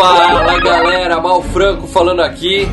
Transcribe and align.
Fala 0.00 0.58
galera, 0.60 1.20
Mal 1.20 1.42
Franco 1.42 1.86
falando 1.86 2.20
aqui. 2.20 2.66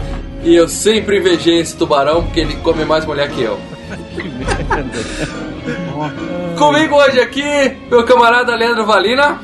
E 0.45 0.55
eu 0.55 0.65
sempre 0.69 1.17
invejei 1.17 1.59
esse 1.59 1.75
tubarão 1.75 2.23
porque 2.23 2.39
ele 2.39 2.55
come 2.57 2.85
mais 2.85 3.05
mulher 3.05 3.29
que 3.29 3.41
eu. 3.41 3.59
Comigo 6.57 6.95
hoje 6.95 7.19
aqui, 7.19 7.43
meu 7.89 8.05
camarada 8.05 8.55
Leandro 8.55 8.85
Valina. 8.85 9.41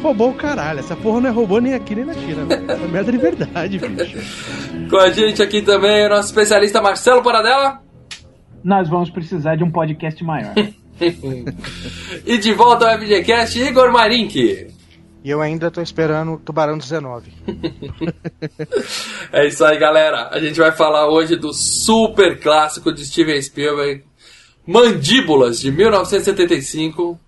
Roubou 0.00 0.30
o 0.30 0.34
caralho. 0.34 0.78
Essa 0.78 0.94
porra 0.94 1.20
não 1.20 1.30
é 1.30 1.32
robô 1.32 1.58
nem 1.58 1.74
aqui 1.74 1.96
nem 1.96 2.04
na 2.04 2.14
China. 2.14 2.44
velho. 2.44 2.70
Essa 2.70 2.86
merda 2.86 3.10
é 3.10 3.12
de 3.12 3.18
verdade, 3.18 3.78
bicho. 3.78 4.88
Com 4.88 4.96
a 4.98 5.10
gente 5.10 5.42
aqui 5.42 5.62
também 5.62 6.06
o 6.06 6.10
nosso 6.10 6.28
especialista 6.28 6.80
Marcelo 6.80 7.24
Paradela. 7.24 7.80
Nós 8.62 8.88
vamos 8.88 9.10
precisar 9.10 9.56
de 9.56 9.64
um 9.64 9.70
podcast 9.70 10.22
maior. 10.22 10.54
E 12.24 12.38
de 12.38 12.52
volta 12.52 12.88
ao 12.88 12.98
FGCast, 13.00 13.60
Igor 13.60 13.90
Marink. 13.90 14.68
E 15.24 15.30
eu 15.30 15.40
ainda 15.40 15.70
tô 15.70 15.80
esperando 15.80 16.34
o 16.34 16.38
Tubarão 16.38 16.76
19. 16.76 17.32
É 19.32 19.48
isso 19.48 19.64
aí, 19.64 19.76
galera. 19.78 20.28
A 20.30 20.38
gente 20.38 20.60
vai 20.60 20.70
falar 20.70 21.08
hoje 21.08 21.34
do 21.34 21.52
super 21.52 22.38
clássico 22.38 22.92
de 22.92 23.04
Steven 23.04 23.40
Spielberg, 23.42 24.04
Mandíbulas, 24.64 25.60
de 25.60 25.72
1975, 25.72 27.18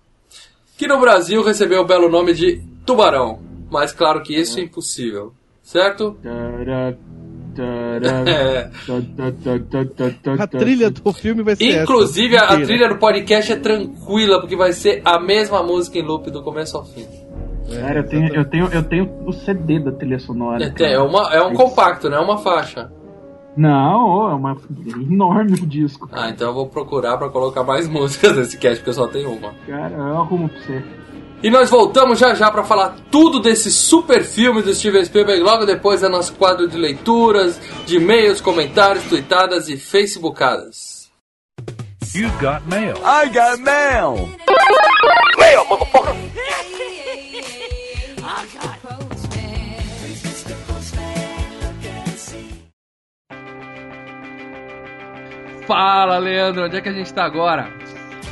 que 0.77 0.87
no 0.87 1.01
Brasil 1.01 1.43
recebeu 1.43 1.81
o 1.81 1.85
belo 1.85 2.07
nome 2.07 2.33
de 2.33 2.61
Tubarão. 2.85 3.39
Mas 3.69 3.91
claro 3.91 4.21
que 4.21 4.39
isso 4.39 4.59
é 4.59 4.63
impossível, 4.63 5.33
certo? 5.61 6.15
É. 6.23 6.95
A 10.39 10.47
trilha 10.47 10.89
do 10.89 11.11
filme 11.11 11.43
vai 11.43 11.55
ser 11.55 11.81
Inclusive, 11.81 12.35
essa. 12.35 12.45
a 12.45 12.61
trilha 12.61 12.87
do 12.87 12.97
podcast 12.97 13.51
é 13.51 13.55
tranquila, 13.55 14.39
porque 14.39 14.55
vai 14.55 14.71
ser 14.71 15.01
a 15.03 15.19
mesma 15.19 15.63
música 15.63 15.97
em 15.97 16.03
loop 16.03 16.29
do 16.31 16.43
começo 16.43 16.77
ao 16.77 16.85
fim. 16.85 17.05
Cara, 17.73 17.99
eu 17.99 18.07
tenho, 18.07 18.33
eu, 18.33 18.45
tenho, 18.45 18.67
eu 18.67 18.83
tenho 18.83 19.09
o 19.25 19.33
CD 19.33 19.79
da 19.79 19.91
trilha 19.91 20.19
sonora. 20.19 20.63
É, 20.63 20.69
cara. 20.69 20.91
é, 20.91 20.99
uma, 20.99 21.33
é 21.33 21.41
um 21.41 21.53
compacto, 21.53 22.09
não 22.09 22.17
é 22.17 22.21
uma 22.21 22.37
faixa. 22.37 22.91
Não, 23.55 24.29
é 24.29 24.35
uma 24.35 24.57
enorme 25.09 25.53
o 25.53 25.65
disco. 25.67 26.07
Ah, 26.11 26.29
então 26.29 26.47
eu 26.49 26.53
vou 26.53 26.67
procurar 26.67 27.17
pra 27.17 27.29
colocar 27.29 27.63
mais 27.63 27.87
músicas 27.89 28.37
nesse 28.37 28.57
cast, 28.57 28.77
porque 28.77 28.89
eu 28.91 28.93
só 28.93 29.07
tenho 29.07 29.31
uma. 29.31 29.53
Cara, 29.67 29.95
eu 29.95 30.17
arrumo 30.17 30.47
pra 30.47 30.59
você. 30.59 30.83
E 31.43 31.51
nós 31.51 31.69
voltamos 31.69 32.17
já 32.17 32.33
já 32.33 32.49
pra 32.49 32.63
falar 32.63 32.95
tudo 33.11 33.39
desse 33.39 33.71
super 33.71 34.23
filme 34.23 34.63
do 34.63 34.73
Steven 34.73 35.05
Spielberg, 35.05 35.43
logo 35.43 35.65
depois 35.65 36.01
do 36.01 36.09
nosso 36.09 36.33
quadro 36.33 36.67
de 36.67 36.77
leituras, 36.77 37.59
de 37.85 37.97
e-mails, 37.97 38.41
comentários, 38.41 39.03
tweetadas 39.03 39.69
e 39.69 39.77
facebookadas. 39.77 41.11
You 42.15 42.29
got 42.39 42.65
mail. 42.67 42.95
I 43.05 43.27
got 43.29 43.59
mail! 43.61 44.29
Fala, 55.67 56.17
Leandro, 56.17 56.63
onde 56.65 56.77
é 56.77 56.81
que 56.81 56.87
a 56.87 56.93
gente 56.93 57.13
tá 57.13 57.25
agora? 57.25 57.69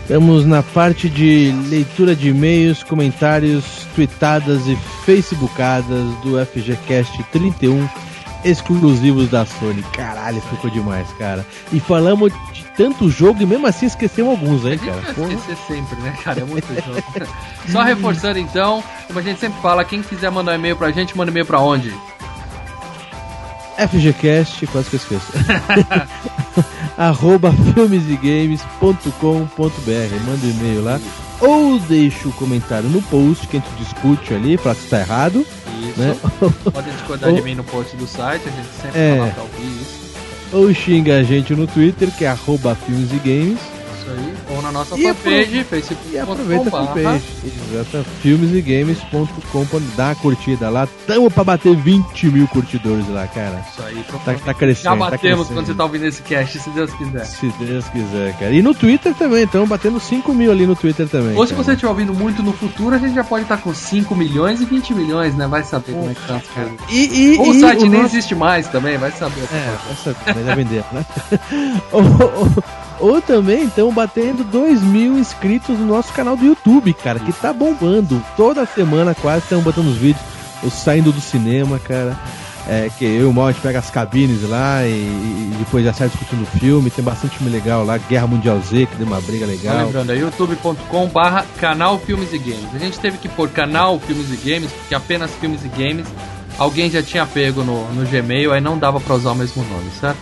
Estamos 0.02 0.46
na 0.46 0.64
parte 0.64 1.10
de 1.10 1.52
leitura 1.68 2.16
de 2.16 2.30
e-mails, 2.30 2.82
comentários, 2.82 3.86
tweetadas 3.94 4.68
e 4.68 4.76
facebookadas 5.04 6.06
do 6.24 6.44
FGCast 6.46 7.24
31, 7.32 7.90
exclusivos 8.46 9.30
da 9.30 9.46
Sony. 9.46 9.84
Caralho, 9.92 10.40
ficou 10.44 10.70
demais, 10.70 11.12
cara. 11.14 11.46
E 11.74 11.80
falamos 11.80 12.32
de 12.54 12.64
tanto 12.78 13.10
jogo 13.10 13.42
e 13.42 13.46
mesmo 13.46 13.68
assim 13.68 13.88
esquecemos 13.88 14.32
alguns 14.32 14.66
aí, 14.66 14.78
cara. 14.78 15.02
Vai 15.18 15.34
esquecer 15.34 15.58
sempre, 15.68 16.00
né, 16.02 16.16
cara? 16.24 16.40
É 16.40 16.46
muito 16.46 16.68
jogo. 16.68 17.28
Só 17.70 17.82
reforçando 17.82 18.40
então, 18.40 18.82
como 19.08 19.20
a 19.20 19.22
gente 19.22 19.40
sempre 19.40 19.60
fala, 19.62 19.84
quem 19.84 20.02
quiser 20.02 20.32
mandar 20.32 20.54
um 20.54 20.56
e-mail 20.56 20.78
pra 20.78 20.92
gente, 20.92 21.18
manda 21.18 21.32
e-mail 21.32 21.46
pra 21.46 21.60
onde? 21.60 21.94
FGCast, 23.78 24.66
quase 24.68 24.90
que 24.90 24.96
eu 24.96 25.00
esqueço. 25.00 25.28
arroba 26.98 27.52
filmesegames.com.br 27.52 30.26
Manda 30.26 30.46
um 30.46 30.50
e-mail 30.50 30.84
lá. 30.84 31.00
Ou 31.42 31.78
deixa 31.80 32.28
o 32.28 32.32
comentário 32.34 32.88
no 32.90 33.02
post 33.04 33.48
que 33.48 33.58
a 33.58 33.60
gente 33.60 33.70
discute 33.78 34.34
ali, 34.34 34.56
fala 34.58 34.76
que 34.76 34.84
está 34.86 35.02
errado. 35.02 35.46
Isso. 35.82 36.00
Né? 36.00 36.16
Podem 36.72 36.94
discordar 36.94 37.34
de 37.34 37.42
mim 37.42 37.56
no 37.56 37.64
post 37.66 37.96
do 37.98 38.08
site, 38.08 38.44
a 38.48 38.52
gente 38.52 38.68
sempre 38.82 39.00
É. 39.00 39.18
fala 39.18 39.32
pra 39.32 39.44
ouvir 39.44 39.82
isso. 39.82 40.06
Ou 40.54 40.74
xinga 40.74 41.20
a 41.20 41.24
gente 41.24 41.54
no 41.54 41.68
Twitter, 41.68 42.10
que 42.12 42.24
é 42.24 42.30
arroba 42.30 42.74
filmes 42.76 43.12
e 43.12 43.18
games. 43.18 43.60
Isso 44.00 44.10
aí. 44.10 44.34
Ou 44.50 44.62
na 44.62 44.72
nossa 44.72 44.96
E 45.00 45.14
fanpage, 45.14 45.66
E 46.12 46.18
aproveita 46.20 46.68
a 46.70 46.72
fanpage. 46.72 47.24
Exato. 47.74 48.06
Filmesegames.com. 48.22 49.66
Dá 49.96 50.14
curtida 50.16 50.70
lá. 50.70 50.88
Tamo 51.08 51.32
pra 51.32 51.44
bater 51.44 51.76
20 51.76 52.28
mil 52.28 52.48
curtidores 52.48 53.08
lá, 53.10 53.26
cara. 53.28 53.66
Isso 53.72 53.82
aí, 53.84 54.04
Tá, 54.24 54.34
tá 54.46 54.54
crescendo. 54.54 54.84
Já 54.84 54.90
tá 54.92 54.96
batemos 54.98 55.20
crescendo. 55.48 55.48
quando 55.56 55.66
você 55.68 55.74
tá 55.74 55.84
ouvindo 55.84 56.06
esse 56.06 56.22
cast, 56.22 56.60
se 56.60 56.70
Deus 56.70 56.92
quiser. 56.94 57.26
Se 57.26 57.48
Deus 57.60 57.88
quiser, 57.90 58.38
cara. 58.38 58.52
E 58.52 58.62
no 58.62 58.74
Twitter 58.74 59.14
também, 59.16 59.44
estamos 59.44 59.68
batendo 59.70 60.00
5 60.00 60.34
mil 60.34 60.52
ali 60.52 60.66
no 60.68 60.76
Twitter 60.76 61.08
também. 61.08 61.36
Ou 61.36 61.46
se 61.48 61.54
cara. 61.54 61.64
você 61.64 61.72
estiver 61.72 61.90
ouvindo 61.90 62.14
muito 62.14 62.44
no 62.44 62.54
futuro, 62.54 62.96
a 62.96 63.00
gente 63.00 63.16
já 63.16 63.24
pode 63.24 63.44
estar 63.44 63.58
com 63.58 63.74
5 63.74 64.14
milhões 64.16 64.60
e 64.62 64.66
e 64.66 64.68
20 64.68 64.96
milhões, 64.96 65.36
né? 65.36 65.48
Vai 65.48 65.64
saber 65.64 65.92
como 65.94 66.10
é 66.10 66.14
que 66.16 66.28
tá 66.28 66.38
as 66.38 66.48
coisas. 66.48 66.74
E, 66.90 67.34
e, 67.34 67.38
Ou 67.38 67.50
o 67.50 67.54
e 67.54 67.60
site 67.60 67.82
nem 67.88 68.02
nosso- 68.02 68.16
existe 68.16 68.34
mais 68.34 68.68
também, 68.68 68.98
vai 68.98 69.12
saber. 69.12 69.44
É, 69.54 69.76
essa 69.92 70.16
vai 70.44 70.56
vender, 70.56 70.84
né? 70.92 71.06
ou, 73.00 73.22
também 73.22 73.64
estão 73.66 73.92
batendo 73.94 74.44
2 74.44 74.82
mil 74.82 75.18
inscritos 75.18 75.78
no 75.78 75.86
nosso 75.86 76.12
canal 76.14 76.36
do 76.38 76.46
YouTube, 76.46 76.94
cara, 76.94 77.20
que 77.20 77.32
tá 77.34 77.52
bombando. 77.54 78.22
Toda 78.38 78.66
semana 78.66 79.14
quase 79.16 79.44
estamos 79.44 79.64
botando 79.64 79.88
os 79.88 79.98
vídeos, 79.98 80.24
os 80.64 80.74
saindo 80.74 81.12
do 81.12 81.22
cinema, 81.22 81.80
cara. 81.80 82.18
É, 82.68 82.90
que 82.98 83.06
eu 83.06 83.22
e 83.22 83.24
o 83.26 83.32
Mal 83.32 83.46
a 83.50 83.52
gente 83.52 83.62
pega 83.62 83.78
as 83.78 83.92
cabines 83.92 84.42
lá 84.50 84.84
e, 84.84 84.90
e 84.90 85.56
depois 85.60 85.86
já 85.86 85.94
sai 85.94 86.08
discutindo 86.08 86.42
o 86.42 86.60
filme. 86.60 86.90
Tem 86.90 87.06
bastante 87.06 87.38
filme 87.38 87.52
legal 87.54 87.86
lá, 87.86 87.96
Guerra 88.00 88.26
Mundial 88.26 88.60
Z, 88.60 88.88
que 88.88 88.96
deu 88.96 89.06
uma 89.06 89.22
briga 89.22 89.46
Só 89.46 89.52
legal. 89.52 89.86
lembrando, 89.86 90.12
é 90.12 90.16
youtube.com 90.18 91.08
barra 91.10 91.46
canal 91.60 92.00
Filmes 92.00 92.34
e 92.34 92.40
Games. 92.40 92.74
A 92.74 92.80
gente 92.80 92.98
teve 93.00 93.20
que 93.20 93.30
pôr 93.30 93.50
canal 93.50 94.00
Filmes 94.00 94.32
e 94.32 94.38
Games, 94.50 94.72
porque 94.72 94.96
apenas 94.96 95.30
Filmes 95.40 95.62
e 95.64 95.68
Games 95.68 96.08
alguém 96.58 96.90
já 96.90 97.04
tinha 97.04 97.24
pego 97.28 97.64
no, 97.64 97.88
no 97.94 98.04
Gmail, 98.10 98.52
aí 98.52 98.60
não 98.62 98.80
dava 98.80 99.00
pra 99.00 99.14
usar 99.14 99.34
o 99.34 99.36
mesmo 99.36 99.64
nome, 99.66 99.92
certo? 100.00 100.18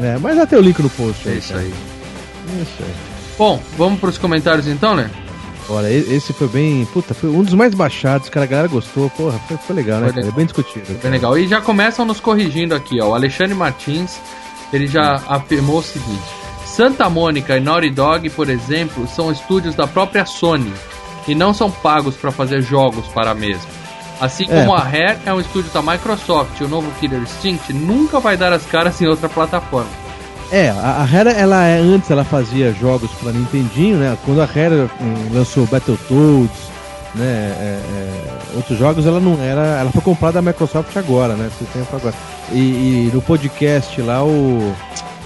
É, 0.00 0.16
mas 0.20 0.36
já 0.36 0.46
tem 0.46 0.58
o 0.60 0.62
link 0.62 0.80
no 0.80 0.88
post 0.90 1.28
É 1.28 1.32
aí. 1.32 1.38
isso 1.38 1.48
cara. 1.52 1.64
aí. 1.64 1.74
Isso 2.62 2.82
aí. 2.82 2.94
Bom, 3.38 3.62
vamos 3.76 3.98
pros 4.00 4.18
comentários 4.18 4.66
então, 4.66 4.94
né? 4.94 5.10
Olha, 5.68 5.88
esse 5.90 6.32
foi 6.32 6.48
bem. 6.48 6.84
Puta, 6.92 7.14
foi 7.14 7.30
um 7.30 7.42
dos 7.42 7.54
mais 7.54 7.74
baixados, 7.74 8.28
cara. 8.28 8.44
A 8.44 8.48
galera 8.48 8.68
gostou. 8.68 9.08
Porra, 9.10 9.38
foi, 9.46 9.56
foi 9.56 9.76
legal, 9.76 10.00
né, 10.00 10.08
Foi 10.08 10.16
legal. 10.16 10.32
É 10.32 10.36
bem 10.36 10.44
discutido. 10.44 10.98
Bem 11.00 11.10
legal. 11.12 11.38
E 11.38 11.46
já 11.46 11.60
começam 11.60 12.04
nos 12.04 12.20
corrigindo 12.20 12.74
aqui, 12.74 13.00
ó. 13.00 13.10
O 13.10 13.14
Alexandre 13.14 13.54
Martins, 13.54 14.18
ele 14.72 14.86
já 14.86 15.22
afirmou 15.28 15.78
o 15.78 15.82
seguinte: 15.82 16.22
Santa 16.66 17.08
Mônica 17.08 17.56
e 17.56 17.60
Naughty 17.60 17.90
Dog, 17.90 18.28
por 18.30 18.50
exemplo, 18.50 19.06
são 19.06 19.30
estúdios 19.30 19.74
da 19.74 19.86
própria 19.86 20.26
Sony 20.26 20.72
e 21.28 21.34
não 21.34 21.54
são 21.54 21.70
pagos 21.70 22.16
para 22.16 22.32
fazer 22.32 22.60
jogos 22.60 23.06
para 23.08 23.30
a 23.30 23.34
mesma. 23.34 23.70
Assim 24.20 24.44
É. 24.44 24.46
como 24.60 24.74
a 24.74 24.80
Rare 24.80 25.18
é 25.24 25.32
um 25.32 25.40
estúdio 25.40 25.70
da 25.72 25.80
Microsoft 25.80 26.60
e 26.60 26.64
o 26.64 26.68
novo 26.68 26.90
Killer 27.00 27.20
Instinct 27.22 27.72
nunca 27.72 28.20
vai 28.20 28.36
dar 28.36 28.52
as 28.52 28.64
caras 28.66 29.00
em 29.00 29.06
outra 29.06 29.28
plataforma. 29.28 30.01
É, 30.52 30.68
a, 30.68 31.02
Rare, 31.02 31.30
ela 31.30 31.64
é- 31.64 31.80
antes 31.80 32.10
ela 32.10 32.24
fazia 32.24 32.74
jogos 32.74 33.10
pra 33.12 33.32
Nintendinho, 33.32 33.96
né? 33.96 34.18
Quando 34.22 34.42
a 34.42 34.44
Rare 34.44 34.90
hum, 35.00 35.30
lançou 35.32 35.66
Battletoads, 35.66 36.70
né? 37.14 37.24
é, 37.24 37.80
é, 37.80 38.56
outros 38.56 38.78
jogos, 38.78 39.06
ela 39.06 39.18
não 39.18 39.42
era. 39.42 39.62
Ela 39.80 39.90
foi 39.90 40.02
comprada 40.02 40.34
da 40.34 40.42
Microsoft 40.42 40.94
agora, 40.94 41.34
né? 41.36 41.48
Esse 41.50 41.64
tempo 41.72 41.96
agora. 41.96 42.14
E, 42.52 42.58
e 42.58 43.10
no 43.14 43.22
podcast 43.22 43.98
lá, 44.02 44.22
o, 44.22 44.74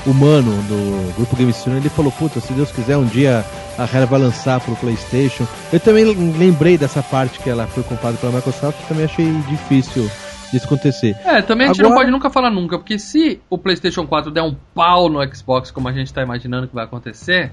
o 0.06 0.14
Mano 0.14 0.52
do 0.62 1.12
Grupo 1.16 1.34
Game 1.34 1.52
Studio, 1.52 1.78
ele 1.78 1.88
falou: 1.88 2.12
Puta, 2.12 2.38
se 2.40 2.52
Deus 2.52 2.70
quiser, 2.70 2.96
um 2.96 3.04
dia 3.04 3.44
a 3.76 3.84
Rare 3.84 4.06
vai 4.06 4.20
lançar 4.20 4.60
pro 4.60 4.76
PlayStation. 4.76 5.44
Eu 5.72 5.80
também 5.80 6.04
lembrei 6.04 6.78
dessa 6.78 7.02
parte 7.02 7.40
que 7.40 7.50
ela 7.50 7.66
foi 7.66 7.82
comprada 7.82 8.16
pela 8.16 8.32
Microsoft 8.32 8.78
também 8.88 9.06
achei 9.06 9.32
difícil 9.48 10.08
disso 10.52 10.66
acontecer. 10.66 11.16
É, 11.24 11.42
também 11.42 11.66
a 11.66 11.68
gente 11.72 11.82
não 11.82 11.90
Agora- 11.90 12.00
pode 12.02 12.10
nunca 12.10 12.30
falar 12.30 12.50
nunca, 12.50 12.78
porque 12.78 12.98
se 12.98 13.40
o 13.50 13.58
PlayStation 13.58 14.06
4 14.06 14.30
der 14.30 14.42
um 14.42 14.54
pau 14.74 15.08
no 15.08 15.20
Xbox, 15.34 15.70
como 15.70 15.88
a 15.88 15.92
gente 15.92 16.12
tá 16.12 16.22
imaginando 16.22 16.68
que 16.68 16.74
vai 16.74 16.84
acontecer, 16.84 17.52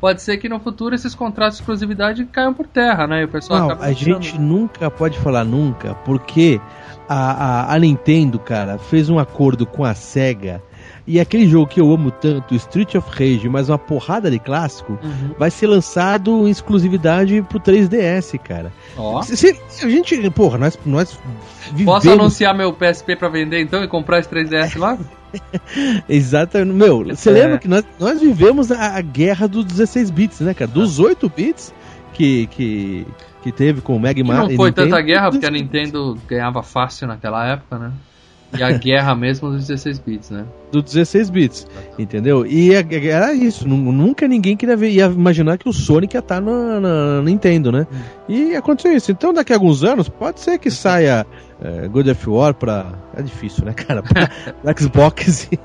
pode 0.00 0.22
ser 0.22 0.36
que 0.36 0.48
no 0.48 0.60
futuro 0.60 0.94
esses 0.94 1.14
contratos 1.14 1.56
de 1.56 1.62
exclusividade 1.62 2.24
caiam 2.26 2.52
por 2.52 2.66
terra, 2.66 3.06
né? 3.06 3.22
E 3.22 3.24
o 3.24 3.28
pessoal 3.28 3.60
Não, 3.60 3.66
acaba 3.70 3.84
a 3.86 3.92
gente 3.92 4.38
nunca 4.38 4.90
pode 4.90 5.18
falar 5.18 5.44
nunca, 5.44 5.94
porque 6.04 6.60
a, 7.08 7.70
a, 7.70 7.74
a 7.74 7.78
Nintendo, 7.78 8.38
cara, 8.38 8.78
fez 8.78 9.08
um 9.08 9.18
acordo 9.18 9.64
com 9.66 9.84
a 9.84 9.94
SEGA 9.94 10.62
e 11.06 11.20
aquele 11.20 11.46
jogo 11.48 11.66
que 11.66 11.80
eu 11.80 11.92
amo 11.92 12.10
tanto, 12.10 12.54
Street 12.54 12.94
of 12.94 13.08
Rage, 13.10 13.48
mais 13.48 13.68
uma 13.68 13.78
porrada 13.78 14.30
de 14.30 14.38
clássico, 14.38 14.98
Uhum. 15.02 15.34
vai 15.38 15.50
ser 15.50 15.66
lançado 15.66 16.46
em 16.46 16.50
exclusividade 16.50 17.42
pro 17.48 17.60
3DS, 17.60 18.38
cara. 18.38 18.72
Ó. 18.96 19.22
Se, 19.22 19.36
se- 19.36 19.60
se 19.68 19.84
a 19.86 19.88
gente, 19.90 20.30
porra, 20.30 20.56
nós, 20.58 20.78
nós 20.86 21.18
vivemos... 21.72 21.84
Posso 21.84 22.10
anunciar 22.10 22.54
meu 22.56 22.72
PSP 22.72 23.16
pra 23.16 23.28
vender 23.28 23.60
então 23.60 23.84
e 23.84 23.88
comprar 23.88 24.18
esse 24.20 24.28
3DS 24.28 24.76
logo? 24.80 25.04
Exatamente. 26.08 26.74
Meu, 26.76 27.04
você 27.04 27.30
É. 27.30 27.32
lembra 27.32 27.58
que 27.58 27.68
nós, 27.68 27.84
nós 27.98 28.20
vivemos 28.20 28.70
a, 28.70 28.96
a 28.96 29.00
guerra 29.00 29.46
dos 29.48 29.64
16 29.64 30.10
bits, 30.10 30.40
né, 30.40 30.54
cara? 30.54 30.70
Dos 30.70 30.98
8 30.98 31.28
bits 31.28 31.74
que, 32.12 32.46
que, 32.48 33.06
que 33.42 33.52
teve 33.52 33.80
com 33.80 33.96
o 33.96 34.00
Mega 34.00 34.22
não 34.22 34.46
foi 34.56 34.68
Nintendo, 34.70 34.72
tanta 34.72 35.00
guerra, 35.02 35.30
porque 35.30 35.46
a 35.46 35.50
16 35.50 35.62
Nintendo 35.62 36.18
ganhava 36.28 36.62
fácil 36.62 37.06
naquela 37.08 37.46
época, 37.46 37.78
né? 37.78 37.92
E 38.58 38.62
a 38.62 38.70
guerra 38.72 39.14
mesmo 39.14 39.50
dos 39.50 39.66
16 39.66 39.98
bits, 39.98 40.30
né? 40.30 40.44
do 40.72 40.82
16 40.82 41.30
bits, 41.30 41.68
entendeu? 41.96 42.44
E 42.44 42.74
é- 42.74 42.84
é- 42.90 43.06
era 43.06 43.32
isso, 43.32 43.68
nu- 43.68 43.92
nunca 43.92 44.26
ninguém 44.26 44.56
queria 44.56 44.76
ver, 44.76 44.90
ia 44.90 45.06
imaginar 45.06 45.56
que 45.56 45.68
o 45.68 45.72
Sonic 45.72 46.16
ia 46.16 46.18
estar 46.18 46.40
na, 46.40 46.80
na 46.80 47.22
Nintendo, 47.22 47.70
né? 47.70 47.86
E 48.28 48.56
aconteceu 48.56 48.92
isso. 48.92 49.12
Então 49.12 49.32
daqui 49.32 49.52
a 49.52 49.56
alguns 49.56 49.84
anos 49.84 50.08
pode 50.08 50.40
ser 50.40 50.58
que 50.58 50.72
saia 50.72 51.24
é, 51.62 51.86
God 51.86 52.08
of 52.08 52.28
War 52.28 52.54
pra. 52.54 52.92
É 53.16 53.22
difícil, 53.22 53.64
né, 53.64 53.72
cara? 53.72 54.02
Pra, 54.02 54.28
Xbox 54.76 55.48
e, 55.52 55.58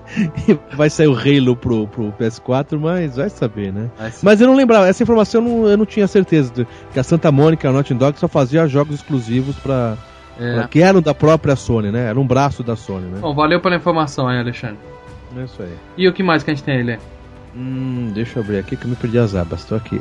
e 0.52 0.60
vai 0.76 0.92
sair 0.92 1.08
o 1.08 1.18
Halo 1.18 1.56
pro, 1.56 1.88
pro 1.88 2.14
PS4, 2.20 2.80
mas 2.80 3.16
vai 3.16 3.30
saber, 3.32 3.74
né? 3.74 3.90
Mas- 4.00 4.22
Mas 4.22 4.42
eu 4.42 4.46
não 4.48 4.56
lembrava, 4.56 4.88
essa 4.88 5.02
informação 5.02 5.42
eu 5.44 5.50
não, 5.50 5.68
eu 5.70 5.78
não 5.78 5.86
tinha 5.88 6.08
certeza. 6.08 6.54
de- 6.54 6.68
Que 6.94 7.00
a 7.00 7.04
Santa 7.04 7.32
Mônica, 7.32 7.68
a 7.68 7.72
Naughty 7.72 7.96
Dog, 7.96 8.20
só 8.20 8.28
fazia 8.28 8.68
jogos 8.68 8.98
exclusivos 8.98 9.56
pra, 9.56 9.98
É. 10.40 10.68
que 10.68 10.82
eram 10.82 11.02
da 11.02 11.14
própria 11.14 11.56
Sony, 11.56 11.92
né? 11.92 12.06
Era 12.06 12.20
um 12.20 12.26
braço 12.26 12.64
da 12.64 12.76
Sony, 12.76 13.08
né? 13.08 13.20
Bom, 13.20 13.34
valeu 13.34 13.60
pela 13.60 13.76
informação 13.76 14.28
aí, 14.28 14.40
Alexandre. 14.40 14.80
É 15.38 15.44
isso 15.44 15.62
aí. 15.62 15.76
E 15.98 16.08
o 16.08 16.14
que 16.14 16.24
mais 16.24 16.44
que 16.44 16.52
a 16.52 16.54
gente 16.54 16.64
tem 16.64 16.78
aí, 16.78 16.84
Lê? 16.84 16.98
Hum, 17.56 18.12
deixa 18.14 18.38
eu 18.38 18.44
abrir 18.44 18.58
aqui 18.58 18.76
que 18.78 18.86
eu 18.86 18.90
me 18.90 18.96
perdi 18.96 19.18
as 19.18 19.36
abas, 19.36 19.66
tô 19.66 19.76
aqui. 19.76 20.00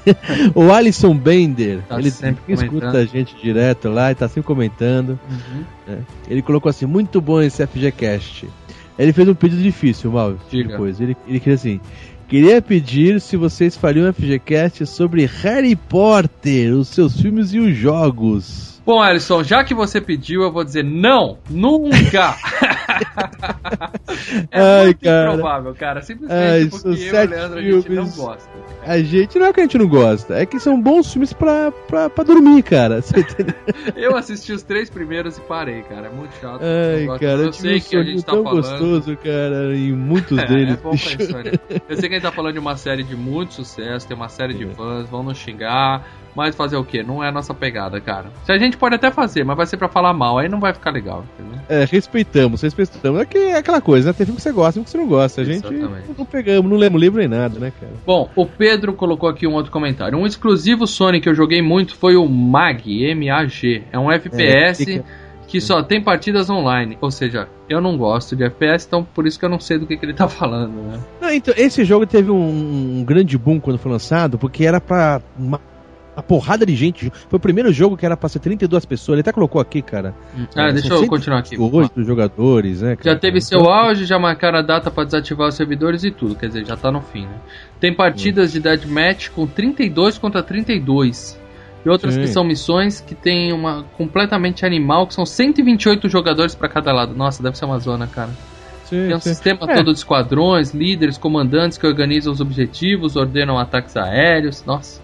o 0.54 0.72
Alisson 0.72 1.16
Bender, 1.16 1.80
Tá 1.88 1.98
ele 1.98 2.10
sempre 2.10 2.52
escuta 2.52 2.98
a 2.98 3.04
gente 3.04 3.36
direto 3.40 3.88
lá 3.88 4.10
e 4.10 4.14
tá 4.14 4.26
sempre 4.26 4.42
comentando. 4.42 5.18
Uhum. 5.30 5.96
Ele 6.28 6.42
colocou 6.42 6.68
assim: 6.68 6.86
muito 6.86 7.20
bom 7.20 7.40
esse 7.40 7.64
FGCast. 7.66 8.48
Ele 8.98 9.12
fez 9.12 9.28
um 9.28 9.34
pedido 9.34 9.62
difícil, 9.62 10.10
mal. 10.10 10.34
Diga. 10.50 10.70
Depois. 10.70 11.00
Ele, 11.00 11.16
ele 11.26 11.38
queria 11.38 11.54
assim: 11.54 11.80
queria 12.26 12.60
pedir 12.60 13.20
se 13.20 13.36
vocês 13.36 13.76
fariam 13.76 14.08
um 14.08 14.12
FGCast 14.12 14.84
sobre 14.86 15.24
Harry 15.24 15.76
Potter, 15.76 16.74
os 16.74 16.88
seus 16.88 17.20
filmes 17.20 17.54
e 17.54 17.60
os 17.60 17.76
jogos. 17.76 18.77
Bom, 18.88 19.02
Alisson, 19.02 19.44
já 19.44 19.62
que 19.62 19.74
você 19.74 20.00
pediu, 20.00 20.40
eu 20.40 20.50
vou 20.50 20.64
dizer 20.64 20.82
não, 20.82 21.36
nunca! 21.50 22.34
é 24.50 24.60
Ai, 24.60 24.84
muito 24.86 25.00
cara. 25.04 25.32
improvável, 25.34 25.74
cara. 25.74 26.00
Simplesmente 26.00 26.40
Ai, 26.40 26.64
porque 26.70 26.88
eu 26.88 26.94
e 26.94 27.26
o 27.26 27.28
Leandro 27.28 27.58
a 27.58 27.62
gente 27.62 27.74
não 27.74 27.82
filmes. 27.82 28.16
gosta. 28.16 28.48
A 28.86 28.98
gente 29.02 29.38
não 29.38 29.44
é 29.44 29.52
que 29.52 29.60
a 29.60 29.62
gente 29.64 29.76
não 29.76 29.86
gosta, 29.88 30.38
é 30.38 30.46
que 30.46 30.58
são 30.58 30.80
bons 30.80 31.12
filmes 31.12 31.34
pra, 31.34 31.70
pra, 31.70 32.08
pra 32.08 32.24
dormir, 32.24 32.62
cara. 32.62 33.00
Eu 33.94 34.16
assisti 34.16 34.54
os 34.54 34.62
três 34.62 34.88
primeiros 34.88 35.36
e 35.36 35.42
parei, 35.42 35.82
cara. 35.82 36.06
É 36.06 36.10
muito 36.10 36.32
chato. 36.40 36.62
Ai, 36.62 37.04
Eu 37.04 37.08
cara, 37.18 37.32
eu 37.32 37.44
eu 37.44 37.52
sei 37.52 37.80
que 37.80 37.94
a 37.94 38.02
gente 38.02 38.24
tá 38.24 38.32
tão 38.32 38.42
falando. 38.42 38.62
gostoso, 38.62 39.14
cara, 39.18 39.76
em 39.76 39.92
muitos 39.92 40.38
É, 40.38 40.46
deles. 40.46 40.78
é 40.82 40.94
história. 41.22 41.60
Eu 41.86 41.96
sei 41.98 42.08
que 42.08 42.14
a 42.14 42.18
gente 42.18 42.22
tá 42.22 42.32
falando 42.32 42.54
de 42.54 42.58
uma 42.58 42.74
série 42.78 43.02
de 43.02 43.14
muito 43.14 43.52
sucesso, 43.52 44.08
tem 44.08 44.16
uma 44.16 44.30
série 44.30 44.54
de 44.54 44.64
fãs, 44.74 45.06
vão 45.10 45.22
nos 45.22 45.36
xingar, 45.36 46.06
mas 46.38 46.54
fazer 46.54 46.76
o 46.76 46.84
quê? 46.84 47.02
Não 47.02 47.22
é 47.22 47.28
a 47.28 47.32
nossa 47.32 47.52
pegada, 47.52 48.00
cara. 48.00 48.26
Se 48.44 48.52
a 48.52 48.58
gente 48.58 48.76
pode 48.76 48.94
até 48.94 49.10
fazer, 49.10 49.42
mas 49.44 49.56
vai 49.56 49.66
ser 49.66 49.76
pra 49.76 49.88
falar 49.88 50.12
mal, 50.14 50.38
aí 50.38 50.48
não 50.48 50.60
vai 50.60 50.72
ficar 50.72 50.92
legal, 50.92 51.24
entendeu? 51.34 51.58
É, 51.68 51.84
respeitamos, 51.84 52.62
respeitamos. 52.62 53.20
É, 53.20 53.24
que 53.24 53.36
é 53.38 53.56
aquela 53.56 53.80
coisa, 53.80 54.08
né? 54.08 54.12
Tem 54.12 54.24
filme 54.24 54.36
que 54.36 54.42
você 54.42 54.52
gosta, 54.52 54.72
filme 54.74 54.84
que 54.84 54.90
você 54.92 54.98
não 54.98 55.06
gosta. 55.08 55.40
A 55.40 55.44
gente 55.44 55.66
Exatamente. 55.66 56.16
não 56.16 56.24
pegamos, 56.24 56.70
não 56.70 56.78
lemos 56.78 57.00
livro 57.00 57.18
nem 57.18 57.26
nada, 57.28 57.58
né, 57.58 57.72
cara? 57.80 57.92
Bom, 58.06 58.30
o 58.36 58.46
Pedro 58.46 58.92
colocou 58.92 59.28
aqui 59.28 59.46
um 59.48 59.54
outro 59.54 59.72
comentário. 59.72 60.16
Um 60.16 60.24
exclusivo 60.26 60.86
Sony 60.86 61.20
que 61.20 61.28
eu 61.28 61.34
joguei 61.34 61.60
muito 61.60 61.96
foi 61.96 62.14
o 62.16 62.26
MAG, 62.28 63.04
M-A-G. 63.10 63.82
É 63.90 63.98
um 63.98 64.10
FPS 64.12 64.84
fica- 64.84 65.04
que 65.48 65.60
só 65.62 65.82
tem 65.82 66.02
partidas 66.02 66.50
online. 66.50 66.98
Ou 67.00 67.10
seja, 67.10 67.48
eu 67.70 67.80
não 67.80 67.96
gosto 67.96 68.36
de 68.36 68.44
FPS, 68.44 68.86
então 68.86 69.02
por 69.02 69.26
isso 69.26 69.38
que 69.38 69.44
eu 69.46 69.48
não 69.48 69.58
sei 69.58 69.78
do 69.78 69.86
que, 69.86 69.96
que 69.96 70.04
ele 70.04 70.12
tá 70.12 70.28
falando, 70.28 70.72
né? 70.74 71.00
Não, 71.20 71.30
então, 71.32 71.54
esse 71.56 71.84
jogo 71.86 72.06
teve 72.06 72.30
um, 72.30 72.98
um 73.00 73.02
grande 73.04 73.36
boom 73.38 73.58
quando 73.58 73.78
foi 73.78 73.90
lançado, 73.90 74.36
porque 74.38 74.64
era 74.66 74.78
pra 74.78 75.22
uma 76.18 76.22
porrada 76.22 76.66
de 76.66 76.74
gente. 76.74 77.10
Foi 77.28 77.36
o 77.36 77.40
primeiro 77.40 77.72
jogo 77.72 77.96
que 77.96 78.04
era 78.04 78.16
pra 78.16 78.28
ser 78.28 78.40
32 78.40 78.84
pessoas. 78.84 79.14
Ele 79.14 79.20
até 79.20 79.32
colocou 79.32 79.60
aqui, 79.60 79.80
cara. 79.80 80.14
Ah, 80.56 80.68
É, 80.68 80.72
deixa 80.72 80.92
eu 80.92 81.06
continuar 81.06 81.38
aqui. 81.38 81.56
108 81.56 82.02
jogadores, 82.04 82.82
né? 82.82 82.90
Já 82.90 82.96
cara? 82.96 83.18
teve 83.18 83.40
seu 83.40 83.60
auge, 83.70 84.04
já 84.04 84.18
marcaram 84.18 84.58
a 84.58 84.62
data 84.62 84.90
pra 84.90 85.04
desativar 85.04 85.48
os 85.48 85.54
servidores 85.54 86.02
e 86.04 86.10
tudo, 86.10 86.34
quer 86.34 86.48
dizer, 86.48 86.64
já 86.66 86.76
tá 86.76 86.90
no 86.90 87.00
fim, 87.00 87.22
né? 87.22 87.36
Tem 87.80 87.94
partidas 87.94 88.50
de 88.52 88.58
deathmatch 88.60 89.28
com 89.30 89.46
32 89.46 90.18
contra 90.18 90.42
32. 90.42 91.38
E 91.86 91.88
outras 91.88 92.14
Sim. 92.14 92.22
que 92.22 92.26
são 92.26 92.42
missões 92.44 93.00
que 93.00 93.14
tem 93.14 93.52
uma 93.52 93.84
completamente 93.96 94.66
animal, 94.66 95.06
que 95.06 95.14
são 95.14 95.24
128 95.24 96.08
jogadores 96.08 96.54
pra 96.54 96.68
cada 96.68 96.92
lado. 96.92 97.14
Nossa, 97.14 97.40
deve 97.40 97.56
ser 97.56 97.64
uma 97.66 97.78
zona, 97.78 98.08
cara. 98.08 98.30
Sim, 98.84 99.06
Tem 99.06 99.14
um 99.14 99.20
sim. 99.20 99.28
sistema 99.30 99.60
É. 99.70 99.74
todo 99.76 99.92
de 99.92 99.98
esquadrões, 99.98 100.72
líderes, 100.74 101.16
comandantes 101.16 101.78
que 101.78 101.86
organizam 101.86 102.32
os 102.32 102.40
objetivos, 102.40 103.14
ordenam 103.14 103.56
ataques 103.58 103.96
aéreos. 103.96 104.64
Nossa. 104.66 105.00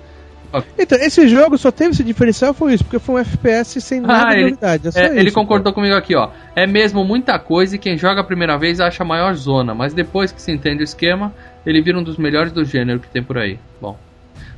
Então, 0.79 0.99
esse 0.99 1.27
jogo 1.29 1.57
só 1.59 1.71
teve 1.71 1.91
esse 1.93 2.05
diferencial 2.05 2.53
foi 2.55 2.75
isso, 2.75 2.85
porque 2.85 2.99
foi 2.99 3.17
um 3.17 3.19
FPS 3.19 3.81
sem 3.81 4.01
nada 4.01 4.27
Ah, 4.27 4.29
de 4.31 4.35
ele- 4.35 4.43
novidade. 4.51 4.89
É 4.95 5.07
É, 5.07 5.19
ele 5.19 5.31
concordou 5.31 5.73
comigo 5.73 5.95
aqui, 5.95 6.15
ó. 6.15 6.31
É 6.55 6.67
mesmo 6.67 7.05
muita 7.05 7.39
coisa 7.39 7.77
e 7.77 7.79
quem 7.79 7.97
joga 7.99 8.21
a 8.21 8.25
primeira 8.25 8.57
vez 8.59 8.81
acha 8.81 9.03
a 9.03 9.07
maior 9.07 9.35
zona, 9.35 9.75
mas 9.75 9.95
depois 9.95 10.31
que 10.33 10.41
se 10.41 10.53
entende 10.53 10.83
o 10.83 10.85
esquema, 10.85 11.33
ele 11.65 11.81
vira 11.83 11.99
um 11.99 12.03
dos 12.03 12.17
melhores 12.17 12.53
do 12.53 12.65
gênero 12.65 13.01
que 13.01 13.09
tem 13.09 13.23
por 13.23 13.39
aí. 13.39 13.59
Bom, 13.81 13.97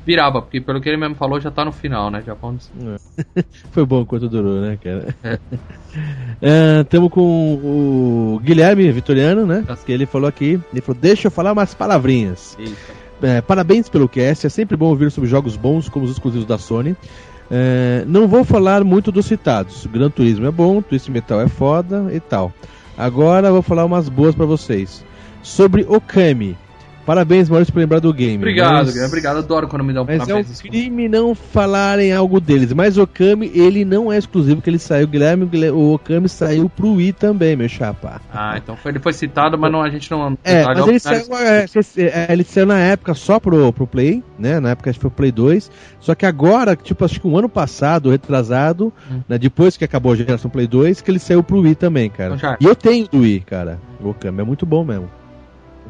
virava, 0.04 0.40
porque 0.42 0.60
pelo 0.60 0.80
que 0.80 0.88
ele 0.88 0.96
mesmo 0.96 1.14
falou, 1.16 1.40
já 1.40 1.50
tá 1.50 1.64
no 1.64 1.72
final, 1.72 2.10
né? 2.10 2.22
Já 2.26 2.34
vamos... 2.34 2.70
Foi 3.72 3.84
bom 3.84 4.02
enquanto 4.02 4.28
durou, 4.28 4.60
né, 4.60 4.78
cara? 4.82 5.14
É. 5.22 5.38
Estamos 6.82 7.10
com 7.10 7.20
o 7.22 8.40
Guilherme 8.42 8.90
Vitoriano, 8.92 9.46
né? 9.46 9.64
Tá. 9.66 9.76
Que 9.76 9.92
ele 9.92 10.06
falou 10.06 10.28
aqui. 10.28 10.60
Ele 10.72 10.80
falou: 10.82 11.00
Deixa 11.00 11.26
eu 11.28 11.30
falar 11.30 11.52
umas 11.52 11.72
palavrinhas. 11.74 12.56
É, 13.22 13.40
parabéns 13.40 13.88
pelo 13.88 14.08
cast. 14.08 14.46
É 14.46 14.50
sempre 14.50 14.76
bom 14.76 14.86
ouvir 14.86 15.10
sobre 15.10 15.28
jogos 15.28 15.56
bons 15.56 15.88
como 15.88 16.04
os 16.04 16.10
exclusivos 16.10 16.46
da 16.46 16.58
Sony. 16.58 16.96
É, 17.50 18.04
não 18.06 18.26
vou 18.26 18.44
falar 18.44 18.84
muito 18.84 19.12
dos 19.12 19.26
citados. 19.26 19.86
Gran 19.86 20.10
Turismo 20.10 20.46
é 20.46 20.50
bom, 20.50 20.82
Twist 20.82 21.10
Metal 21.10 21.40
é 21.40 21.48
foda 21.48 22.08
e 22.12 22.20
tal. 22.20 22.52
Agora 22.96 23.52
vou 23.52 23.62
falar 23.62 23.84
umas 23.84 24.08
boas 24.08 24.34
pra 24.34 24.46
vocês. 24.46 25.04
Sobre 25.42 25.84
Okami. 25.88 26.56
Parabéns, 27.06 27.48
Maurício, 27.48 27.72
por 27.72 27.78
lembrar 27.78 28.00
do 28.00 28.12
game. 28.12 28.36
Obrigado, 28.36 28.72
mas- 28.72 28.88
Guilherme, 28.88 29.06
obrigado. 29.08 29.36
Adoro 29.38 29.68
quando 29.68 29.84
me 29.84 29.92
dá 29.92 30.02
um 30.02 30.04
mas 30.04 30.18
é 30.20 30.22
um 30.24 30.26
parabéns. 30.26 30.60
crime 30.60 31.08
não 31.08 31.34
falarem 31.36 32.12
algo 32.12 32.40
deles. 32.40 32.72
Mas 32.72 32.98
o 32.98 33.02
Okami, 33.04 33.50
ele 33.54 33.84
não 33.84 34.12
é 34.12 34.18
exclusivo, 34.18 34.60
que 34.60 34.68
ele 34.68 34.78
saiu. 34.78 35.06
Guilherme, 35.06 35.44
o 35.44 35.46
Guilherme- 35.46 35.78
o 35.78 35.94
Okami 35.94 36.28
saiu 36.28 36.68
pro 36.68 36.94
Wii 36.94 37.12
também, 37.12 37.54
meu 37.54 37.68
chapa. 37.68 38.20
Ah, 38.34 38.54
então 38.56 38.76
foi, 38.76 38.90
ele 38.90 38.98
foi 38.98 39.12
citado, 39.12 39.56
mas 39.56 39.70
não, 39.70 39.82
a 39.82 39.88
gente 39.88 40.10
não... 40.10 40.36
É, 40.42 40.64
mas 40.64 40.78
não- 40.78 40.88
ele 40.88 40.98
saiu, 40.98 41.26
é, 41.38 41.64
é, 41.98 42.32
ele 42.32 42.42
saiu 42.42 42.66
na 42.66 42.78
época 42.80 43.14
só 43.14 43.38
pro, 43.38 43.72
pro 43.72 43.86
Play, 43.86 44.22
né? 44.38 44.58
Na 44.58 44.70
época 44.70 44.90
acho 44.90 44.98
que 44.98 45.02
foi 45.02 45.08
o 45.08 45.12
Play 45.12 45.30
2. 45.30 45.70
Só 46.00 46.12
que 46.14 46.26
agora, 46.26 46.74
tipo, 46.74 47.04
acho 47.04 47.20
que 47.20 47.26
um 47.28 47.38
ano 47.38 47.48
passado, 47.48 48.10
retrasado, 48.10 48.92
Hum. 49.10 49.20
né, 49.28 49.38
depois 49.38 49.76
que 49.76 49.84
acabou 49.84 50.12
a 50.12 50.16
geração 50.16 50.50
Play 50.50 50.66
2, 50.66 51.00
que 51.00 51.10
ele 51.10 51.18
saiu 51.20 51.42
pro 51.42 51.60
Wii 51.60 51.76
também, 51.76 52.10
cara. 52.10 52.34
Então 52.34 52.56
E 52.60 52.64
eu 52.64 52.74
tenho 52.74 53.06
do 53.08 53.20
Wii, 53.20 53.40
cara. 53.40 53.78
O 54.00 54.08
Okami 54.10 54.40
é 54.40 54.44
muito 54.44 54.66
bom 54.66 54.84
mesmo. 54.84 55.08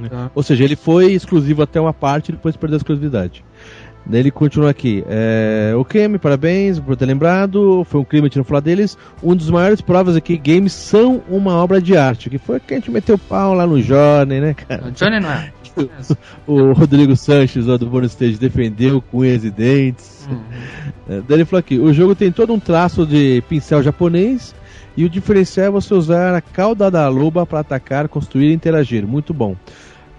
Tá. 0.08 0.30
Ou 0.34 0.42
seja, 0.42 0.64
ele 0.64 0.76
foi 0.76 1.12
exclusivo 1.12 1.62
até 1.62 1.80
uma 1.80 1.92
parte 1.92 2.28
e 2.28 2.32
depois 2.32 2.56
perdeu 2.56 2.76
a 2.76 2.78
exclusividade. 2.78 3.44
Daí 4.08 4.20
ele 4.20 4.30
continua 4.30 4.70
aqui. 4.70 5.04
É, 5.08 5.72
ok, 5.76 6.08
parabéns 6.18 6.78
por 6.78 6.96
ter 6.96 7.06
lembrado. 7.06 7.84
Foi 7.84 8.00
um 8.00 8.04
crime 8.04 8.30
não 8.34 8.44
falar 8.44 8.60
deles. 8.60 8.96
Um 9.20 9.34
dos 9.34 9.50
maiores 9.50 9.80
provas 9.80 10.14
aqui, 10.14 10.36
games 10.36 10.72
são 10.72 11.20
uma 11.28 11.56
obra 11.56 11.82
de 11.82 11.96
arte. 11.96 12.30
Que 12.30 12.38
foi 12.38 12.60
que 12.60 12.74
a 12.74 12.76
gente 12.76 12.90
meteu 12.90 13.18
pau 13.18 13.52
lá 13.52 13.66
no 13.66 13.82
Johnny, 13.82 14.40
né, 14.40 14.54
cara? 14.54 14.86
O 14.86 14.90
Johnny 14.92 15.18
não 15.18 15.30
é. 15.30 15.52
O 16.46 16.72
Rodrigo 16.72 17.14
Sanches, 17.16 17.66
lá 17.66 17.76
do 17.76 17.86
Bonus 17.86 18.12
Stage, 18.12 18.38
defendeu 18.38 19.02
com 19.02 19.18
unhas 19.18 19.44
e 19.44 19.50
dentes. 19.50 20.26
Hum. 20.30 20.40
É, 21.08 21.20
daí 21.28 21.38
ele 21.38 21.44
falou 21.44 21.60
aqui: 21.60 21.78
o 21.78 21.92
jogo 21.92 22.14
tem 22.14 22.32
todo 22.32 22.52
um 22.52 22.60
traço 22.60 23.04
de 23.04 23.42
pincel 23.48 23.82
japonês. 23.82 24.54
E 24.96 25.04
o 25.04 25.10
diferencial 25.10 25.66
é 25.66 25.70
você 25.70 25.92
usar 25.92 26.34
a 26.34 26.40
cauda 26.40 26.90
da 26.90 27.06
loba 27.08 27.44
para 27.44 27.60
atacar, 27.60 28.08
construir 28.08 28.50
e 28.50 28.54
interagir. 28.54 29.06
Muito 29.06 29.34
bom. 29.34 29.54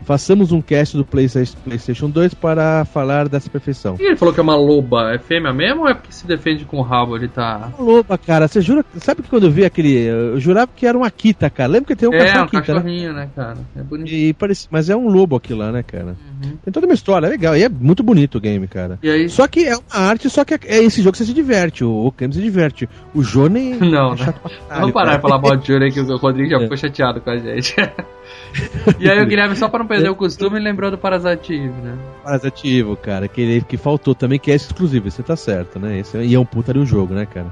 Façamos 0.03 0.51
um 0.51 0.61
cast 0.61 0.95
do 0.95 1.03
PlayStation 1.03 1.57
PlayStation 1.63 2.09
2 2.09 2.33
para 2.33 2.85
falar 2.85 3.27
dessa 3.27 3.49
perfeição. 3.49 3.95
E 3.99 4.03
ele 4.03 4.15
falou 4.15 4.33
que 4.33 4.39
é 4.39 4.43
uma 4.43 4.55
loba. 4.55 5.13
É 5.13 5.17
fêmea 5.17 5.53
mesmo 5.53 5.81
ou 5.81 5.89
é 5.89 5.93
porque 5.93 6.11
se 6.11 6.25
defende 6.25 6.65
com 6.65 6.77
o 6.77 6.81
rabo? 6.81 7.15
Ele 7.15 7.27
tá. 7.27 7.71
Loba, 7.77 8.17
cara, 8.17 8.47
você 8.47 8.61
jura. 8.61 8.85
Sabe 8.97 9.21
que 9.21 9.29
quando 9.29 9.45
eu 9.45 9.51
vi 9.51 9.65
aquele. 9.65 10.07
Eu 10.07 10.39
jurava 10.39 10.71
que 10.75 10.85
era 10.85 10.97
uma 10.97 11.07
Akita, 11.07 11.49
cara. 11.49 11.69
Lembra 11.69 11.87
que 11.87 11.95
tem 11.95 12.09
um 12.09 12.13
é, 12.13 12.19
cachorro 12.19 12.39
um 12.39 12.43
Akita, 12.43 12.57
né? 12.59 12.79
cachorrinho, 12.79 13.13
né, 13.13 13.29
cara? 13.35 13.57
É 13.75 13.81
bonito. 13.81 14.11
E 14.11 14.33
parece, 14.33 14.67
mas 14.71 14.89
é 14.89 14.95
um 14.95 15.09
lobo 15.09 15.35
aquilo 15.35 15.59
lá, 15.59 15.71
né, 15.71 15.83
cara? 15.83 16.15
Uhum. 16.43 16.57
Tem 16.63 16.71
toda 16.71 16.85
uma 16.85 16.93
história, 16.93 17.25
é 17.25 17.29
legal. 17.29 17.55
E 17.57 17.63
é 17.63 17.69
muito 17.69 18.03
bonito 18.03 18.37
o 18.37 18.41
game, 18.41 18.67
cara. 18.67 18.99
Só 19.29 19.47
que 19.47 19.65
é 19.65 19.75
uma 19.75 19.83
arte, 20.07 20.29
só 20.29 20.43
que 20.45 20.53
é 20.53 20.59
é 20.65 20.83
esse 20.83 21.01
jogo 21.01 21.13
que 21.13 21.17
você 21.19 21.25
se 21.25 21.33
diverte. 21.33 21.83
O, 21.83 21.89
o 22.07 22.11
game 22.11 22.33
se 22.33 22.41
diverte. 22.41 22.87
O 23.13 23.21
Johnny. 23.21 23.73
Não, 23.81 24.09
é 24.09 24.11
né? 24.11 24.17
chato 24.17 24.39
pra 24.41 24.49
caralho, 24.51 24.79
Vamos 24.81 24.91
parar 24.93 25.15
de 25.15 25.21
falar 25.21 25.39
mal 25.41 25.55
de 25.57 25.65
Johnny 25.65 25.91
que 25.91 25.99
o 25.99 26.17
Rodrigo 26.17 26.49
já 26.49 26.57
É. 26.57 26.59
ficou 26.61 26.77
chateado 26.77 27.21
com 27.21 27.29
a 27.29 27.37
gente. 27.37 27.75
e 28.99 29.09
aí 29.09 29.21
o 29.21 29.25
Guilherme, 29.25 29.55
só 29.55 29.67
pra 29.69 29.79
não 29.79 29.87
perder 29.87 30.09
o 30.09 30.15
costume, 30.15 30.59
lembrou 30.59 30.91
do 30.91 30.97
Parasite 30.97 31.53
Eve, 31.53 31.69
né? 31.81 31.97
Parasitivo, 32.23 32.95
cara, 32.95 33.27
que, 33.27 33.41
ele, 33.41 33.61
que 33.61 33.77
faltou 33.77 34.13
também, 34.13 34.37
que 34.39 34.51
é 34.51 34.55
exclusivo, 34.55 35.09
você 35.09 35.23
tá 35.23 35.35
certo, 35.35 35.79
né? 35.79 35.99
Esse, 35.99 36.17
é- 36.17 36.25
e 36.25 36.33
é 36.35 36.39
um 36.39 36.45
puta 36.45 36.73
de 36.73 36.79
um 36.79 36.85
jogo, 36.85 37.13
né, 37.13 37.25
cara? 37.25 37.47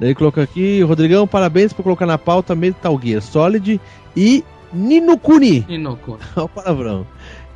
Daí 0.00 0.14
coloca 0.14 0.42
aqui, 0.42 0.80
Rodrigão, 0.82 1.26
parabéns 1.26 1.72
por 1.72 1.82
colocar 1.82 2.06
na 2.06 2.16
pauta 2.18 2.54
Metal 2.54 2.98
Gear 3.02 3.20
Solid 3.20 3.80
e 4.16 4.44
Nino 4.72 5.18
Kuni. 5.18 5.64
Inoko. 5.68 6.18
Olha 6.36 6.44
o 6.44 6.48
palavrão. 6.48 7.06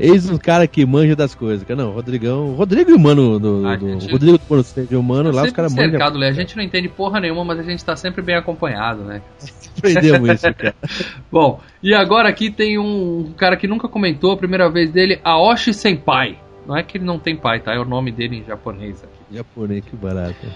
Eis 0.02 0.28
um 0.28 0.36
cara 0.36 0.66
que 0.66 0.84
manja 0.84 1.14
das 1.14 1.34
coisas, 1.34 1.66
cara. 1.66 1.80
Não, 1.80 1.92
Rodrigão. 1.92 2.54
Rodrigo 2.54 2.90
e 2.90 2.94
o 2.94 2.98
mano 2.98 3.38
do. 3.38 3.62
Do 3.62 3.88
gente- 3.88 4.10
Rodrigo 4.10 4.38
do 4.38 4.44
Mano 4.50 4.64
e 4.90 4.96
o 4.96 5.02
mano, 5.02 5.30
lá 5.30 5.44
os 5.44 5.52
caras 5.52 5.72
manjam. 5.72 6.18
né? 6.18 6.28
A 6.28 6.32
gente 6.32 6.56
não 6.56 6.64
entende 6.64 6.88
porra 6.88 7.20
nenhuma, 7.20 7.44
mas 7.44 7.60
a 7.60 7.62
gente 7.62 7.84
tá 7.84 7.94
sempre 7.94 8.20
bem 8.20 8.34
acompanhado, 8.34 9.04
né? 9.04 9.22
Aprendemos 9.78 10.28
isso, 10.30 10.54
cara. 10.54 10.74
Bom, 11.30 11.60
e 11.82 11.94
agora 11.94 12.28
aqui 12.28 12.50
tem 12.50 12.78
um 12.78 13.32
cara 13.36 13.56
que 13.56 13.68
nunca 13.68 13.88
comentou, 13.88 14.32
a 14.32 14.36
primeira 14.36 14.68
vez 14.68 14.90
dele, 14.90 15.20
Aoshi 15.22 15.72
Senpai. 15.72 16.36
Não 16.66 16.76
é 16.76 16.82
que 16.82 16.96
ele 16.98 17.04
não 17.04 17.18
tem 17.18 17.36
pai, 17.36 17.60
tá? 17.60 17.72
É 17.74 17.78
o 17.78 17.84
nome 17.84 18.12
dele 18.12 18.38
em 18.38 18.44
japonês 18.44 19.02
aqui. 19.02 19.36
Japonês, 19.36 19.84
que 19.84 19.96
barato. 19.96 20.46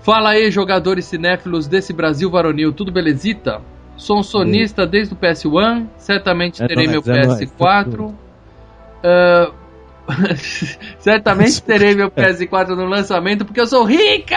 Fala 0.00 0.30
aí, 0.30 0.50
jogadores 0.50 1.04
cinéfilos 1.04 1.68
desse 1.68 1.92
Brasil 1.92 2.28
varonil, 2.30 2.72
tudo 2.72 2.90
belezita? 2.90 3.60
Sou 3.96 4.18
um 4.18 4.22
sonista 4.22 4.84
desde 4.86 5.14
o 5.14 5.16
PS1, 5.16 5.86
certamente 5.96 6.62
É 6.62 6.66
terei 6.66 6.86
nóis, 6.86 7.06
meu 7.06 7.14
é 7.14 7.26
nóis, 7.26 7.52
PS4. 9.02 9.04
Ah, 9.04 9.52
certamente 10.98 11.62
terei 11.62 11.94
meu 11.94 12.10
PS4 12.10 12.68
no 12.70 12.86
lançamento 12.86 13.44
porque 13.44 13.60
eu 13.60 13.66
sou 13.66 13.84
rica! 13.84 14.36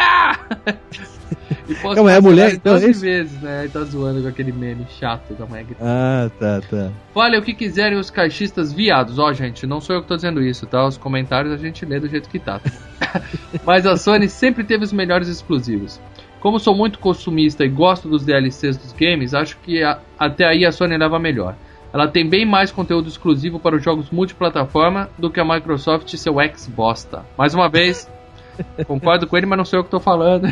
e 1.68 1.74
posso 1.76 1.96
Calma, 1.96 2.12
é 2.12 2.22
mulher, 2.22 2.54
então, 2.54 2.74
12 2.74 2.86
é 2.86 2.92
vezes, 2.94 3.42
né? 3.42 3.62
Ele 3.62 3.70
tá 3.70 3.82
zoando 3.82 4.22
com 4.22 4.28
aquele 4.28 4.52
meme 4.52 4.86
chato 5.00 5.34
da 5.34 5.46
mulher 5.46 5.64
gritando. 5.66 5.88
Ah, 5.90 6.30
tá, 6.40 6.62
tá. 6.70 6.92
Fale 7.14 7.38
o 7.38 7.42
que 7.42 7.54
quiserem 7.54 7.98
os 7.98 8.10
caixistas 8.12 8.72
viados. 8.72 9.18
Ó, 9.18 9.34
gente, 9.34 9.66
não 9.66 9.82
sou 9.82 9.96
eu 9.96 10.02
que 10.04 10.08
tô 10.08 10.16
dizendo 10.16 10.42
isso, 10.42 10.68
tá? 10.68 10.86
Os 10.86 10.98
comentários 10.98 11.52
a 11.54 11.58
gente 11.58 11.84
lê 11.86 12.00
do 12.00 12.08
jeito 12.08 12.30
que 12.30 12.40
tá. 12.40 12.62
Mas 13.66 13.88
a 13.88 13.98
Sony 13.98 14.30
sempre 14.30 14.64
teve 14.64 14.84
os 14.84 14.94
melhores 14.94 15.28
exclusivos. 15.28 16.00
Como 16.40 16.60
sou 16.60 16.76
muito 16.76 17.00
consumista 17.00 17.66
e 17.66 17.70
gosto 17.70 18.08
dos 18.08 18.24
DLCs 18.24 18.78
dos 18.78 18.94
games, 18.94 19.34
acho 19.34 19.58
que 19.58 19.82
a- 19.82 20.00
até 20.20 20.46
aí 20.46 20.64
a 20.64 20.72
Sony 20.72 20.96
leva 20.96 21.18
melhor. 21.18 21.56
Ela 21.96 22.10
tem 22.10 22.28
bem 22.28 22.46
mais 22.46 22.74
conteúdo 22.74 23.08
exclusivo 23.08 23.58
para 23.58 23.78
os 23.78 23.82
jogos 23.82 24.10
multiplataforma 24.12 25.10
do 25.18 25.30
que 25.30 25.40
a 25.40 25.46
Microsoft 25.46 26.12
e 26.12 26.18
seu 26.18 26.42
ex-bosta. 26.42 27.24
Mais 27.38 27.54
uma 27.54 27.70
vez, 27.70 28.12
concordo 28.86 29.25
com 29.25 29.38
ele, 29.38 29.46
mas 29.46 29.58
não 29.58 29.64
sou 29.64 29.80
eu 29.80 29.84
que 29.86 29.90
tô 29.90 30.02
falando. 30.02 30.46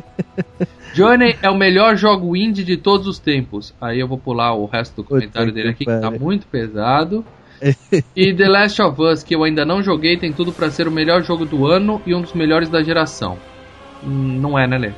Journey 0.92 1.34
é 1.40 1.48
o 1.48 1.56
melhor 1.56 1.96
jogo 1.96 2.36
indie 2.36 2.62
de 2.62 2.76
todos 2.76 3.06
os 3.06 3.18
tempos. 3.18 3.72
Aí 3.80 4.00
eu 4.00 4.06
vou 4.06 4.18
pular 4.18 4.52
o 4.52 4.66
resto 4.66 4.96
do 4.96 5.04
comentário 5.04 5.50
dele 5.50 5.70
aqui, 5.70 5.86
que 5.86 5.98
tá 5.98 6.10
muito 6.10 6.46
pesado. 6.46 7.24
e 8.14 8.34
The 8.34 8.46
Last 8.46 8.82
of 8.82 9.00
Us, 9.00 9.22
que 9.22 9.34
eu 9.34 9.42
ainda 9.42 9.64
não 9.64 9.82
joguei, 9.82 10.18
tem 10.18 10.30
tudo 10.30 10.52
pra 10.52 10.70
ser 10.70 10.86
o 10.86 10.90
melhor 10.90 11.22
jogo 11.22 11.46
do 11.46 11.66
ano 11.66 12.02
e 12.04 12.14
um 12.14 12.20
dos 12.20 12.34
melhores 12.34 12.68
da 12.68 12.82
geração. 12.82 13.38
Hum, 14.04 14.38
Não 14.38 14.58
é, 14.58 14.66
né, 14.66 14.76
Lê? 14.76 14.92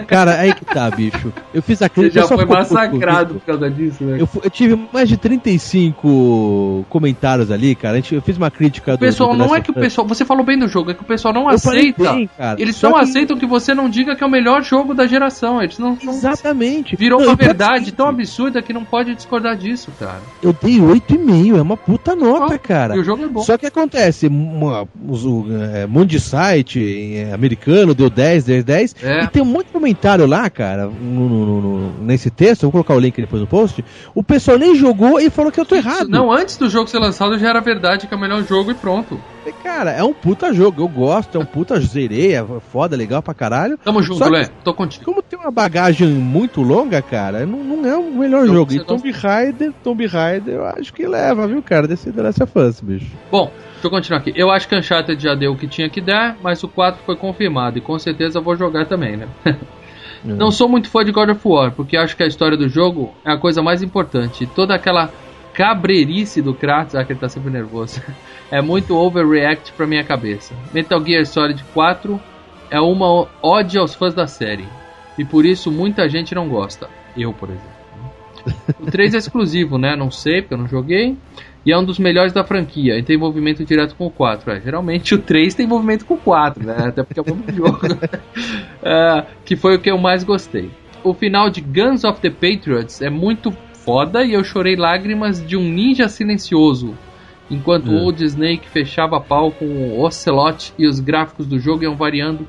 Cara, 0.00 0.38
aí 0.40 0.52
que 0.54 0.64
tá, 0.64 0.90
bicho. 0.90 1.32
Eu 1.52 1.62
fiz 1.62 1.80
a 1.82 1.86
Você 1.86 1.90
crítica. 1.94 2.20
já 2.22 2.26
só 2.26 2.36
foi 2.36 2.44
massacrado 2.44 3.26
comigo. 3.28 3.40
por 3.40 3.46
causa 3.46 3.70
disso, 3.70 4.04
né? 4.04 4.16
Eu, 4.20 4.28
eu 4.42 4.50
tive 4.50 4.78
mais 4.92 5.08
de 5.08 5.16
35 5.16 6.86
comentários 6.88 7.50
ali, 7.50 7.74
cara. 7.74 7.98
Eu 8.10 8.22
fiz 8.22 8.36
uma 8.36 8.50
crítica 8.50 8.94
O 8.94 8.98
pessoal, 8.98 9.30
do, 9.30 9.38
do 9.38 9.44
não 9.46 9.54
é 9.54 9.60
que 9.60 9.70
o 9.70 9.74
pessoal. 9.74 10.06
Você 10.06 10.24
falou 10.24 10.44
bem 10.44 10.58
do 10.58 10.68
jogo, 10.68 10.90
é 10.90 10.94
que 10.94 11.02
o 11.02 11.06
pessoal 11.06 11.32
não 11.34 11.42
Eu 11.42 11.48
aceita. 11.50 12.12
bem, 12.12 12.28
cara. 12.36 12.60
Eles 12.60 12.76
Só 12.76 12.88
não 12.90 12.96
que- 12.96 13.04
aceitam 13.04 13.36
que 13.38 13.46
você 13.46 13.74
não 13.74 13.88
diga 13.88 14.14
que 14.16 14.22
é 14.22 14.26
o 14.26 14.30
melhor 14.30 14.62
jogo 14.62 14.94
da 14.94 15.06
geração. 15.06 15.62
Eles 15.62 15.78
não. 15.78 15.96
não- 16.02 16.12
Exatamente. 16.12 16.96
Virou 16.96 17.20
Não, 17.20 17.28
uma 17.28 17.34
verdade 17.36 17.92
tão 17.92 18.08
absurda 18.08 18.62
que 18.62 18.72
não 18.72 18.84
pode 18.84 19.14
discordar 19.14 19.56
disso, 19.56 19.90
cara. 19.98 20.20
Eu 20.42 20.54
dei 20.62 20.80
8,5, 20.80 21.56
é 21.58 21.62
uma 21.62 21.76
puta 21.76 22.14
nota, 22.16 22.54
Ó, 22.54 22.58
cara. 22.58 22.96
E 22.96 22.98
o 22.98 23.04
jogo 23.04 23.24
é 23.24 23.28
bom. 23.28 23.42
Só 23.42 23.56
que 23.58 23.66
acontece, 23.66 24.26
uma, 24.26 24.82
o 24.82 25.46
é, 25.74 25.86
Mundi 25.86 26.18
Site 26.20 27.16
é, 27.28 27.32
americano 27.32 27.94
deu 27.94 28.08
10, 28.10 28.44
10, 28.44 28.64
10. 28.64 28.94
É. 29.02 29.24
E 29.24 29.28
tem 29.28 29.42
um 29.42 29.46
monte 29.46 29.66
de 29.66 29.72
comentário 29.84 30.26
lá, 30.26 30.48
cara, 30.48 30.86
no- 30.86 31.28
no- 31.28 31.60
no- 31.60 32.04
nesse 32.04 32.30
texto. 32.30 32.62
Vou 32.62 32.72
colocar 32.72 32.94
o 32.94 32.98
link 32.98 33.14
depois 33.20 33.40
no 33.42 33.46
post. 33.46 33.84
O 34.14 34.22
pessoal 34.22 34.58
nem 34.58 34.74
jogou 34.74 35.20
e 35.20 35.28
falou 35.28 35.52
que 35.52 35.60
eu 35.60 35.64
tô 35.66 35.74
errado. 35.74 36.08
Não, 36.08 36.32
antes 36.32 36.56
do 36.56 36.70
jogo 36.70 36.88
ser 36.88 36.98
lançado 36.98 37.38
já 37.38 37.50
era 37.50 37.60
verdade 37.60 38.06
que 38.06 38.14
é 38.14 38.16
o 38.16 38.20
melhor 38.20 38.42
jogo 38.46 38.70
e 38.70 38.74
pronto. 38.74 39.20
Cara, 39.62 39.90
é 39.92 40.02
um 40.04 40.12
puta 40.12 40.52
jogo. 40.52 40.82
Eu 40.82 40.88
gosto, 40.88 41.36
é 41.36 41.40
um 41.40 41.44
puta 41.44 41.78
zerei, 41.80 42.34
é 42.34 42.44
foda, 42.72 42.96
legal 42.96 43.22
pra 43.22 43.34
caralho. 43.34 43.76
Tamo 43.78 44.02
junto, 44.02 44.18
Só 44.18 44.24
que- 44.26 44.30
Lé. 44.30 44.48
Tô 44.62 44.72
contigo. 44.74 45.04
Como 45.04 45.22
tem 45.22 45.38
uma 45.38 45.50
bagagem 45.50 46.08
muito 46.08 46.62
longa, 46.62 47.00
cara, 47.02 47.44
não, 47.46 47.58
não 47.58 47.86
é 47.88 47.96
o 47.96 48.12
melhor 48.12 48.46
Jogo 48.46 48.54
jogo. 48.56 48.72
E 48.74 48.84
Tomb 48.84 49.10
Raider, 49.10 49.72
Tomb 49.82 50.06
Raider, 50.06 50.54
eu 50.54 50.66
acho 50.66 50.92
que 50.92 51.06
leva, 51.06 51.46
viu, 51.46 51.62
cara, 51.62 51.86
desse 51.88 52.12
The 52.12 52.22
Last 52.22 52.42
of 52.42 52.58
Us, 52.58 52.80
bicho. 52.80 53.06
Bom, 53.30 53.50
deixa 53.72 53.86
eu 53.86 53.90
continuar 53.90 54.18
aqui. 54.20 54.32
Eu 54.36 54.50
acho 54.50 54.68
que 54.68 54.76
Uncharted 54.76 55.22
já 55.22 55.34
deu 55.34 55.52
o 55.52 55.56
que 55.56 55.66
tinha 55.66 55.88
que 55.88 56.00
dar, 56.00 56.36
mas 56.42 56.62
o 56.62 56.68
4 56.68 57.00
foi 57.04 57.16
confirmado 57.16 57.78
e 57.78 57.80
com 57.80 57.98
certeza 57.98 58.38
eu 58.38 58.42
vou 58.42 58.56
jogar 58.56 58.86
também, 58.86 59.16
né? 59.16 59.28
Não 60.24 60.50
sou 60.50 60.68
muito 60.68 60.88
fã 60.88 61.04
de 61.04 61.12
God 61.12 61.28
of 61.28 61.40
War, 61.46 61.72
porque 61.72 61.98
acho 61.98 62.16
que 62.16 62.22
a 62.22 62.26
história 62.26 62.56
do 62.56 62.66
jogo 62.66 63.12
é 63.24 63.32
a 63.32 63.36
coisa 63.36 63.60
mais 63.62 63.82
importante. 63.82 64.46
Toda 64.46 64.74
aquela 64.74 65.10
cabreirice 65.54 66.42
do 66.42 66.52
Kratos, 66.52 66.94
ah, 66.94 67.04
que 67.04 67.12
ele 67.12 67.20
tá 67.20 67.28
sempre 67.28 67.50
nervoso, 67.50 68.02
é 68.50 68.60
muito 68.60 68.96
overreact 68.96 69.72
pra 69.72 69.86
minha 69.86 70.04
cabeça. 70.04 70.54
Metal 70.72 71.02
Gear 71.02 71.24
Solid 71.24 71.64
4 71.72 72.20
é 72.70 72.80
uma 72.80 73.28
ode 73.40 73.78
aos 73.78 73.94
fãs 73.94 74.12
da 74.12 74.26
série, 74.26 74.66
e 75.16 75.24
por 75.24 75.46
isso 75.46 75.70
muita 75.70 76.08
gente 76.08 76.34
não 76.34 76.48
gosta. 76.48 76.88
Eu, 77.16 77.32
por 77.32 77.48
exemplo. 77.48 77.74
O 78.78 78.90
3 78.90 79.14
é 79.14 79.18
exclusivo, 79.18 79.78
né? 79.78 79.96
Não 79.96 80.10
sei, 80.10 80.42
porque 80.42 80.52
eu 80.52 80.58
não 80.58 80.68
joguei. 80.68 81.16
E 81.64 81.72
é 81.72 81.78
um 81.78 81.84
dos 81.84 81.98
melhores 81.98 82.32
da 82.32 82.44
franquia. 82.44 82.98
E 82.98 83.02
tem 83.02 83.16
envolvimento 83.16 83.64
direto 83.64 83.94
com 83.94 84.06
o 84.06 84.10
4. 84.10 84.50
É, 84.50 84.60
geralmente 84.60 85.14
o 85.14 85.18
3 85.18 85.54
tem 85.54 85.64
envolvimento 85.64 86.04
com 86.04 86.14
o 86.14 86.18
4, 86.18 86.62
né? 86.62 86.76
Até 86.88 87.02
porque 87.02 87.20
é 87.20 87.22
o 87.22 87.26
mesmo 87.26 87.50
jogo. 87.56 87.80
É, 88.82 89.24
que 89.46 89.56
foi 89.56 89.76
o 89.76 89.80
que 89.80 89.90
eu 89.90 89.96
mais 89.96 90.22
gostei. 90.24 90.70
O 91.02 91.14
final 91.14 91.48
de 91.48 91.62
Guns 91.62 92.04
of 92.04 92.20
the 92.20 92.30
Patriots 92.30 93.00
é 93.00 93.08
muito 93.08 93.50
foda 93.84 94.24
e 94.24 94.32
eu 94.32 94.42
chorei 94.42 94.76
lágrimas 94.76 95.44
de 95.44 95.56
um 95.56 95.62
ninja 95.62 96.08
silencioso. 96.08 96.94
Enquanto 97.50 97.88
o 97.88 97.92
Hum. 97.92 98.04
Old 98.04 98.24
Snake 98.24 98.68
fechava 98.68 99.20
pau 99.20 99.50
com 99.50 99.66
o 99.66 100.00
Ocelot 100.00 100.72
e 100.78 100.86
os 100.86 100.98
gráficos 100.98 101.46
do 101.46 101.58
jogo 101.58 101.84
iam 101.84 101.94
variando 101.94 102.48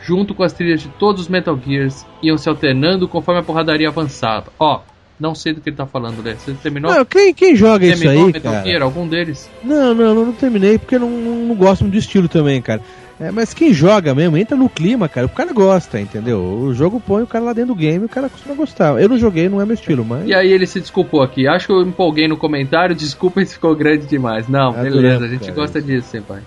junto 0.00 0.34
com 0.34 0.42
as 0.42 0.52
trilhas 0.52 0.80
de 0.80 0.88
todos 0.88 1.22
os 1.22 1.28
Metal 1.28 1.58
Gears, 1.58 2.06
iam 2.22 2.38
se 2.38 2.48
alternando 2.48 3.08
conforme 3.08 3.40
a 3.40 3.44
porradaria 3.44 3.88
avançava. 3.88 4.46
Ó, 4.58 4.80
não 5.18 5.34
sei 5.34 5.52
do 5.52 5.60
que 5.60 5.68
ele 5.68 5.76
tá 5.76 5.86
falando, 5.86 6.22
né? 6.22 6.36
Você 6.38 6.54
terminou? 6.54 6.94
Não, 6.94 7.04
quem, 7.04 7.34
quem 7.34 7.56
joga 7.56 7.84
isso 7.84 8.00
terminou 8.00 8.26
aí, 8.26 8.32
Metal 8.32 8.52
cara? 8.52 8.64
Gear, 8.64 8.82
algum 8.82 9.06
deles? 9.06 9.50
Não, 9.62 9.92
não, 9.92 10.14
não, 10.14 10.24
não 10.26 10.32
terminei 10.32 10.78
porque 10.78 10.98
não, 10.98 11.10
não, 11.10 11.36
não 11.46 11.54
gosto 11.56 11.82
muito 11.82 11.94
do 11.94 11.98
estilo 11.98 12.28
também, 12.28 12.62
cara. 12.62 12.80
É, 13.20 13.32
mas 13.32 13.52
quem 13.52 13.72
joga 13.72 14.14
mesmo, 14.14 14.36
entra 14.36 14.56
no 14.56 14.68
clima, 14.68 15.08
cara, 15.08 15.26
o 15.26 15.30
cara 15.30 15.52
gosta, 15.52 16.00
entendeu? 16.00 16.40
O 16.40 16.72
jogo 16.72 17.00
põe 17.00 17.22
o 17.22 17.26
cara 17.26 17.46
lá 17.46 17.52
dentro 17.52 17.74
do 17.74 17.78
game 17.78 18.02
e 18.02 18.06
o 18.06 18.08
cara 18.08 18.28
costuma 18.28 18.54
gostar. 18.54 19.00
Eu 19.00 19.08
não 19.08 19.18
joguei, 19.18 19.48
não 19.48 19.60
é 19.60 19.66
meu 19.66 19.74
estilo, 19.74 20.04
mas. 20.04 20.26
E 20.28 20.32
aí 20.32 20.52
ele 20.52 20.66
se 20.66 20.78
desculpou 20.80 21.20
aqui. 21.20 21.48
Acho 21.48 21.66
que 21.66 21.72
eu 21.72 21.82
empolguei 21.82 22.28
no 22.28 22.36
comentário, 22.36 22.94
desculpa 22.94 23.44
se 23.44 23.54
ficou 23.54 23.74
grande 23.74 24.06
demais. 24.06 24.46
Não, 24.48 24.68
Adoramos, 24.68 24.94
beleza, 24.94 25.24
a 25.24 25.28
gente 25.28 25.40
cara. 25.40 25.54
gosta 25.54 25.82
disso, 25.82 26.08
senpai. 26.08 26.42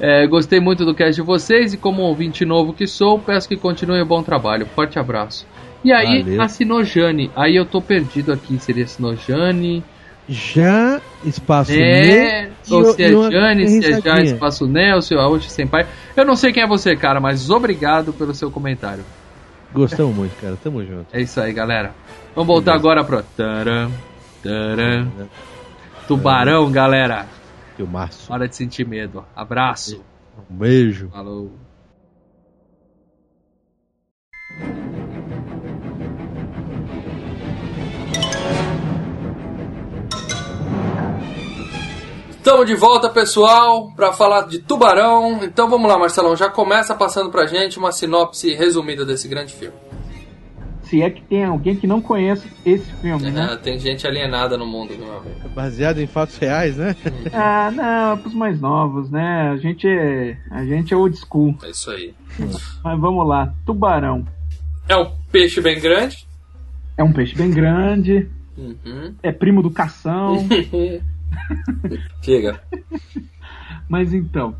É, 0.00 0.26
gostei 0.26 0.60
muito 0.60 0.84
do 0.84 0.94
cast 0.94 1.14
de 1.14 1.22
vocês 1.22 1.74
e 1.74 1.76
como 1.76 2.02
ouvinte 2.02 2.44
novo 2.44 2.72
que 2.72 2.86
sou, 2.86 3.18
peço 3.18 3.46
que 3.46 3.56
continuem 3.56 4.02
o 4.02 4.06
bom 4.06 4.22
trabalho. 4.22 4.66
Forte 4.74 4.98
abraço. 4.98 5.46
E 5.84 5.92
aí, 5.92 6.22
Valeu. 6.22 6.42
assinou 6.42 6.82
Jane. 6.82 7.30
Aí 7.36 7.54
eu 7.54 7.66
tô 7.66 7.82
perdido 7.82 8.32
aqui. 8.32 8.58
Seria 8.58 8.84
assinou 8.84 9.14
Jane? 9.14 9.84
Já 10.28 11.00
espaço 11.24 11.72
É, 11.72 12.46
né? 12.46 12.50
ou 12.70 12.92
se 12.92 13.02
é 13.02 13.08
Jane, 13.08 13.68
se 13.68 13.84
é 13.84 13.94
risadinha. 13.94 14.34
Espaço 14.34 14.66
Né, 14.66 14.94
ou 14.94 15.02
se 15.02 15.14
é 15.14 15.18
Aoshi 15.18 15.50
Senpai. 15.50 15.86
Eu 16.16 16.24
não 16.24 16.34
sei 16.34 16.52
quem 16.52 16.62
é 16.62 16.66
você, 16.66 16.96
cara, 16.96 17.20
mas 17.20 17.50
obrigado 17.50 18.12
pelo 18.12 18.34
seu 18.34 18.50
comentário. 18.50 19.04
Gostamos 19.72 20.14
muito, 20.14 20.40
cara. 20.40 20.56
Tamo 20.62 20.84
junto. 20.84 21.06
É 21.12 21.20
isso 21.20 21.40
aí, 21.40 21.52
galera. 21.52 21.92
Vamos 22.34 22.46
voltar 22.46 22.78
Beleza. 22.78 22.88
agora 22.88 23.04
pro. 23.04 23.22
Taram, 23.36 23.90
taram. 24.42 25.12
Tubarão, 26.06 26.70
galera. 26.70 27.26
Filmaço. 27.76 28.32
Hora 28.32 28.48
de 28.48 28.54
sentir 28.54 28.86
medo. 28.86 29.24
Abraço. 29.34 30.02
Um 30.50 30.56
beijo. 30.56 31.08
Falou. 31.10 31.52
Estamos 42.44 42.66
de 42.66 42.74
volta, 42.74 43.08
pessoal, 43.08 43.90
para 43.96 44.12
falar 44.12 44.42
de 44.46 44.58
Tubarão. 44.58 45.42
Então 45.42 45.66
vamos 45.66 45.88
lá, 45.88 45.98
Marcelão, 45.98 46.36
já 46.36 46.50
começa 46.50 46.94
passando 46.94 47.30
pra 47.30 47.46
gente 47.46 47.78
uma 47.78 47.90
sinopse 47.90 48.52
resumida 48.52 49.02
desse 49.02 49.26
grande 49.26 49.54
filme. 49.54 49.74
Se 50.82 51.00
é 51.00 51.08
que 51.08 51.22
tem 51.22 51.42
alguém 51.42 51.74
que 51.74 51.86
não 51.86 52.02
conhece 52.02 52.46
esse 52.66 52.84
filme, 52.96 53.30
né? 53.30 53.48
É, 53.54 53.56
tem 53.56 53.78
gente 53.78 54.06
alienada 54.06 54.58
no 54.58 54.66
mundo, 54.66 54.94
meu 54.94 55.16
amigo. 55.16 55.48
Baseado 55.54 56.00
em 56.00 56.06
fatos 56.06 56.36
reais, 56.36 56.76
né? 56.76 56.94
Ah, 57.32 57.70
não, 57.70 58.12
é 58.12 58.16
pros 58.16 58.34
mais 58.34 58.60
novos, 58.60 59.10
né? 59.10 59.48
A 59.50 59.56
gente 59.56 59.88
é, 59.88 60.36
a 60.50 60.66
gente 60.66 60.92
é 60.92 60.96
old 60.98 61.16
school. 61.16 61.56
É 61.62 61.70
isso 61.70 61.90
aí. 61.90 62.14
Mas 62.84 63.00
vamos 63.00 63.26
lá. 63.26 63.54
Tubarão. 63.64 64.22
É 64.86 64.94
um 64.94 65.10
peixe 65.32 65.62
bem 65.62 65.80
grande. 65.80 66.28
É 66.98 67.02
um 67.02 67.10
peixe 67.10 67.34
bem 67.34 67.50
grande, 67.50 68.28
Uhum. 68.58 69.14
é 69.22 69.32
primo 69.32 69.62
do 69.62 69.70
cação. 69.70 70.46
Chega. 72.22 72.60
Mas 73.88 74.12
então, 74.12 74.54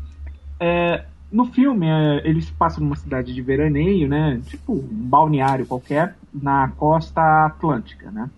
é, 0.59 1.05
no 1.31 1.45
filme 1.45 1.87
é, 1.87 2.21
eles 2.27 2.49
passam 2.51 2.83
numa 2.83 2.95
cidade 2.95 3.33
de 3.33 3.41
veraneio, 3.41 4.07
né? 4.07 4.39
Tipo 4.45 4.73
um 4.73 4.87
balneário 4.89 5.65
qualquer, 5.65 6.15
na 6.33 6.69
costa 6.77 7.45
atlântica, 7.45 8.11
né? 8.11 8.29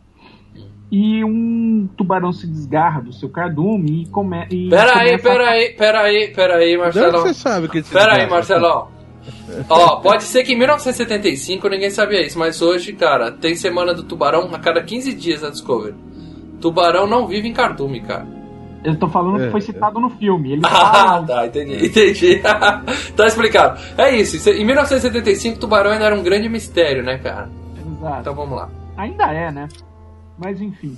E 0.90 1.24
um 1.24 1.88
tubarão 1.98 2.32
se 2.32 2.48
desgarra 2.48 3.02
do 3.02 3.12
seu 3.12 3.30
cardume 3.30 4.04
e, 4.04 4.06
come, 4.08 4.48
e 4.50 4.70
Pera 4.70 4.98
aí, 4.98 5.18
começa 5.18 5.24
pera 5.24 5.50
aí, 5.50 5.70
pera 5.74 6.02
aí, 6.02 6.28
pera 6.30 6.56
aí, 6.56 6.70
De 6.70 6.76
onde 6.76 6.78
Marcelão. 6.78 7.22
você 7.22 7.34
sabe 7.34 7.68
que 7.68 7.82
Pera 7.84 8.16
aí? 8.16 8.30
Marcelão. 8.30 8.88
Ó, 9.70 9.98
pode 9.98 10.24
ser 10.24 10.44
que 10.44 10.54
em 10.54 10.58
1975 10.58 11.68
ninguém 11.68 11.90
sabia 11.90 12.26
isso, 12.26 12.40
mas 12.40 12.62
hoje, 12.62 12.94
cara, 12.94 13.32
tem 13.32 13.54
semana 13.56 13.94
do 13.94 14.04
tubarão 14.04 14.50
a 14.54 14.60
cada 14.60 14.82
15 14.82 15.14
dias 15.14 15.42
na 15.42 15.50
Discovery. 15.50 15.96
Tubarão 16.62 17.06
não 17.08 17.28
vive 17.28 17.48
em 17.48 17.54
cardume, 17.54 18.02
cara. 18.02 18.26
Eu 18.84 18.96
tô 18.98 19.08
falando 19.08 19.42
É, 19.42 19.46
que 19.46 19.52
foi 19.52 19.60
é. 19.60 19.64
citado 19.64 20.00
no 20.00 20.10
filme. 20.12 20.54
Eles 20.54 20.64
Ah, 20.70 21.24
tá, 21.26 21.46
entendi, 21.48 21.86
entendi. 21.88 22.40
tá 23.16 23.26
explicado. 23.26 23.80
É 23.98 24.16
isso, 24.16 24.36
isso- 24.38 24.50
em 24.50 24.66
1975 24.66 25.60
tubarão 25.60 25.92
ainda 25.92 26.06
era 26.06 26.16
um 26.16 26.24
grande 26.24 26.48
mistério, 26.48 27.04
né, 27.04 27.18
cara? 27.18 27.50
Exato. 28.00 28.20
Então 28.22 28.36
vamos 28.36 28.56
lá. 28.58 28.70
Ainda 28.96 29.26
é, 29.34 29.52
né? 29.52 29.68
Mas 30.38 30.62
enfim. 30.62 30.98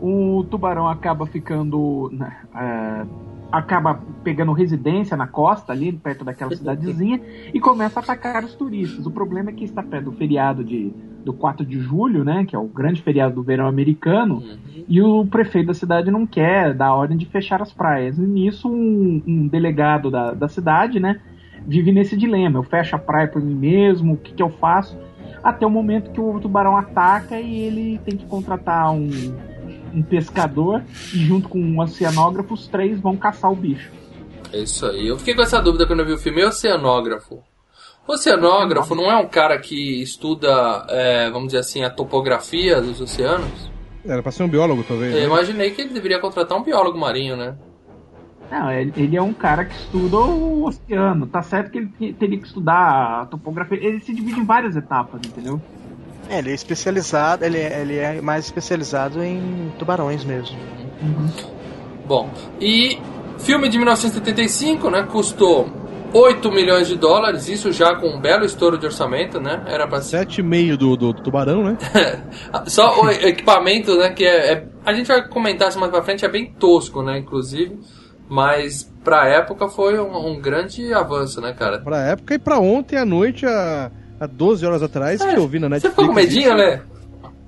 O 0.00 0.44
tubarão 0.50 0.88
acaba 0.88 1.26
ficando. 1.26 2.10
né, 2.12 2.36
é, 2.54 3.06
acaba 3.52 4.00
pegando 4.22 4.52
residência 4.52 5.16
na 5.16 5.26
costa, 5.26 5.72
ali 5.72 5.92
perto 5.92 6.24
daquela 6.24 6.54
cidadezinha, 6.56 7.20
e 7.52 7.58
começa 7.60 7.98
a 7.98 8.02
atacar 8.02 8.44
os 8.44 8.54
turistas. 8.54 9.04
O 9.06 9.10
problema 9.10 9.50
é 9.50 9.52
que 9.52 9.64
está 9.64 9.82
perto 9.82 10.04
do 10.04 10.12
feriado 10.12 10.62
de, 10.62 10.92
do 11.24 11.32
4 11.32 11.64
de 11.64 11.78
julho, 11.78 12.24
né? 12.24 12.44
Que 12.44 12.56
é 12.56 12.58
o 12.58 12.66
grande 12.66 13.02
feriado 13.02 13.34
do 13.34 13.42
verão 13.42 13.66
americano. 13.66 14.36
Uhum. 14.36 14.84
E 14.88 15.00
o 15.00 15.24
prefeito 15.26 15.68
da 15.68 15.74
cidade 15.74 16.10
não 16.10 16.26
quer 16.26 16.74
dar 16.74 16.94
ordem 16.94 17.16
de 17.16 17.26
fechar 17.26 17.62
as 17.62 17.72
praias. 17.72 18.18
E 18.18 18.22
nisso, 18.22 18.68
um, 18.68 19.22
um 19.26 19.48
delegado 19.48 20.10
da, 20.10 20.32
da 20.32 20.48
cidade, 20.48 20.98
né, 20.98 21.20
vive 21.66 21.92
nesse 21.92 22.16
dilema. 22.16 22.58
Eu 22.58 22.62
fecho 22.62 22.96
a 22.96 22.98
praia 22.98 23.28
por 23.28 23.42
mim 23.42 23.54
mesmo, 23.54 24.14
o 24.14 24.16
que, 24.16 24.32
que 24.32 24.42
eu 24.42 24.50
faço? 24.50 24.96
Até 25.42 25.66
o 25.66 25.70
momento 25.70 26.10
que 26.10 26.20
o 26.20 26.38
tubarão 26.40 26.76
ataca 26.76 27.40
e 27.40 27.60
ele 27.60 28.00
tem 28.04 28.16
que 28.16 28.26
contratar 28.26 28.92
um, 28.92 29.08
um 29.94 30.02
pescador 30.02 30.82
e 31.14 31.18
junto 31.18 31.48
com 31.48 31.58
um 31.58 31.80
oceanógrafo, 31.80 32.54
os 32.54 32.66
três 32.68 33.00
vão 33.00 33.16
caçar 33.16 33.50
o 33.50 33.56
bicho. 33.56 33.90
É 34.52 34.58
isso 34.58 34.84
aí. 34.84 35.06
Eu 35.06 35.18
fiquei 35.18 35.34
com 35.34 35.42
essa 35.42 35.60
dúvida 35.60 35.86
quando 35.86 36.00
eu 36.00 36.06
vi 36.06 36.12
o 36.12 36.18
filme. 36.18 36.40
E 36.40 36.44
oceanógrafo? 36.44 37.42
Oceanógrafo 38.12 38.94
não 38.94 39.10
é 39.10 39.16
um 39.16 39.26
cara 39.26 39.58
que 39.58 40.02
estuda, 40.02 40.84
é, 40.88 41.30
vamos 41.30 41.48
dizer 41.48 41.58
assim, 41.58 41.82
a 41.84 41.90
topografia 41.90 42.80
dos 42.80 43.00
oceanos? 43.00 43.70
Era 44.04 44.22
pra 44.22 44.32
ser 44.32 44.42
um 44.42 44.48
biólogo, 44.48 44.82
talvez. 44.86 45.14
Eu 45.14 45.20
né? 45.20 45.26
imaginei 45.26 45.70
que 45.70 45.82
ele 45.82 45.90
deveria 45.90 46.18
contratar 46.18 46.56
um 46.58 46.62
biólogo 46.62 46.98
marinho, 46.98 47.36
né? 47.36 47.54
Não, 48.50 48.70
ele, 48.72 48.92
ele 48.96 49.16
é 49.16 49.22
um 49.22 49.32
cara 49.32 49.64
que 49.64 49.74
estuda 49.76 50.16
o 50.16 50.64
oceano. 50.66 51.26
Tá 51.26 51.40
certo 51.42 51.70
que 51.70 51.78
ele 51.78 51.86
te- 51.98 52.12
teria 52.14 52.38
que 52.38 52.46
estudar 52.46 53.22
a 53.22 53.26
topografia. 53.26 53.78
Ele 53.80 54.00
se 54.00 54.12
divide 54.12 54.40
em 54.40 54.44
várias 54.44 54.74
etapas, 54.74 55.20
entendeu? 55.24 55.60
É, 56.28 56.38
ele 56.38 56.50
é 56.50 56.54
especializado, 56.54 57.44
ele, 57.44 57.58
é- 57.58 57.80
ele 57.80 57.96
é 57.96 58.20
mais 58.20 58.46
especializado 58.46 59.22
em 59.22 59.72
tubarões 59.78 60.24
mesmo. 60.24 60.56
Bom, 62.06 62.28
e 62.60 62.98
filme 63.38 63.68
de 63.68 63.76
1975, 63.78 64.90
né? 64.90 65.02
Custou 65.04 65.68
8 66.12 66.50
milhões 66.52 66.88
de 66.88 66.96
dólares, 66.96 67.48
isso 67.48 67.70
já 67.72 67.94
com 67.94 68.08
um 68.08 68.20
belo 68.20 68.44
estouro 68.44 68.76
de 68.78 68.86
orçamento, 68.86 69.40
né? 69.40 69.62
Era 69.66 69.86
pra 69.86 70.00
ser. 70.02 70.26
7,5 70.26 70.76
do, 70.76 70.96
do, 70.96 71.12
do 71.12 71.22
tubarão, 71.22 71.64
né? 71.64 71.78
Só 72.66 73.02
o 73.02 73.10
equipamento, 73.10 73.96
né? 73.96 74.10
Que 74.10 74.24
é, 74.24 74.52
é- 74.52 74.64
A 74.84 74.92
gente 74.92 75.06
vai 75.08 75.26
comentar 75.28 75.68
isso 75.68 75.78
mais 75.78 75.90
pra 75.92 76.02
frente, 76.02 76.24
é 76.24 76.28
bem 76.28 76.52
tosco, 76.58 77.02
né? 77.02 77.18
Inclusive. 77.18 77.78
Mas 78.28 78.84
pra 79.02 79.26
época 79.28 79.68
foi 79.68 79.98
um, 79.98 80.28
um 80.32 80.40
grande 80.40 80.92
avanço, 80.94 81.40
né, 81.40 81.52
cara? 81.52 81.80
Pra 81.80 81.98
época 81.98 82.34
e 82.34 82.38
pra 82.38 82.58
ontem 82.60 82.96
à 82.96 83.04
noite, 83.04 83.44
há, 83.44 83.90
há 84.20 84.26
12 84.26 84.64
horas 84.64 84.82
atrás, 84.82 85.20
que 85.20 85.34
eu 85.36 85.48
vi 85.48 85.58
na 85.58 85.66
Você 85.66 85.70
Netflix. 85.74 85.94
ficou 85.94 86.06
com 86.08 86.14
medinho, 86.14 86.56
né? 86.56 86.80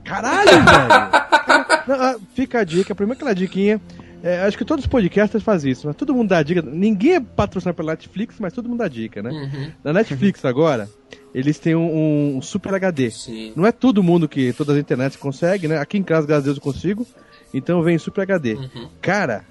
Caralho, 0.04 0.50
velho! 0.50 1.22
Não, 1.86 1.94
ah, 2.00 2.16
Fica 2.34 2.60
a 2.60 2.64
dica, 2.64 2.94
primeiro 2.94 3.16
aquela 3.16 3.34
diquinha. 3.34 3.80
É, 4.22 4.40
acho 4.42 4.56
que 4.56 4.64
todos 4.64 4.84
os 4.84 4.88
podcasters 4.88 5.42
fazem 5.42 5.72
isso, 5.72 5.86
né? 5.86 5.92
Todo 5.92 6.14
mundo 6.14 6.28
dá 6.28 6.42
dica. 6.42 6.62
Ninguém 6.62 7.16
é 7.16 7.20
patrocinado 7.20 7.76
pela 7.76 7.92
Netflix, 7.92 8.36
mas 8.38 8.52
todo 8.52 8.68
mundo 8.68 8.78
dá 8.78 8.88
dica, 8.88 9.20
né? 9.20 9.30
Uhum. 9.30 9.72
Na 9.82 9.92
Netflix 9.92 10.44
agora, 10.44 10.88
eles 11.34 11.58
têm 11.58 11.74
um, 11.74 12.36
um 12.36 12.42
Super 12.42 12.74
HD. 12.74 13.10
Sim. 13.10 13.52
Não 13.56 13.66
é 13.66 13.72
todo 13.72 14.02
mundo 14.02 14.28
que 14.28 14.52
todas 14.52 14.76
as 14.76 14.80
internets 14.80 15.16
consegue, 15.16 15.66
né? 15.66 15.78
Aqui 15.78 15.98
em 15.98 16.02
casa, 16.02 16.26
graças 16.26 16.44
a 16.44 16.46
Deus, 16.46 16.56
eu 16.58 16.62
consigo. 16.62 17.06
Então 17.52 17.82
vem 17.82 17.98
Super 17.98 18.22
HD. 18.22 18.54
Uhum. 18.54 18.88
Cara, 19.00 19.44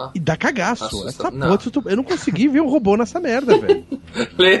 Ah. 0.00 0.10
e 0.14 0.20
dá 0.20 0.36
cagaço. 0.36 0.84
Assusta- 0.84 1.08
Essa 1.08 1.30
não. 1.30 1.56
porra, 1.56 1.82
eu 1.86 1.96
não 1.96 2.04
consegui 2.04 2.48
ver 2.48 2.60
um 2.60 2.68
robô 2.68 2.96
nessa 2.96 3.18
merda, 3.18 3.56
velho. 3.58 3.84
Lê. 4.38 4.58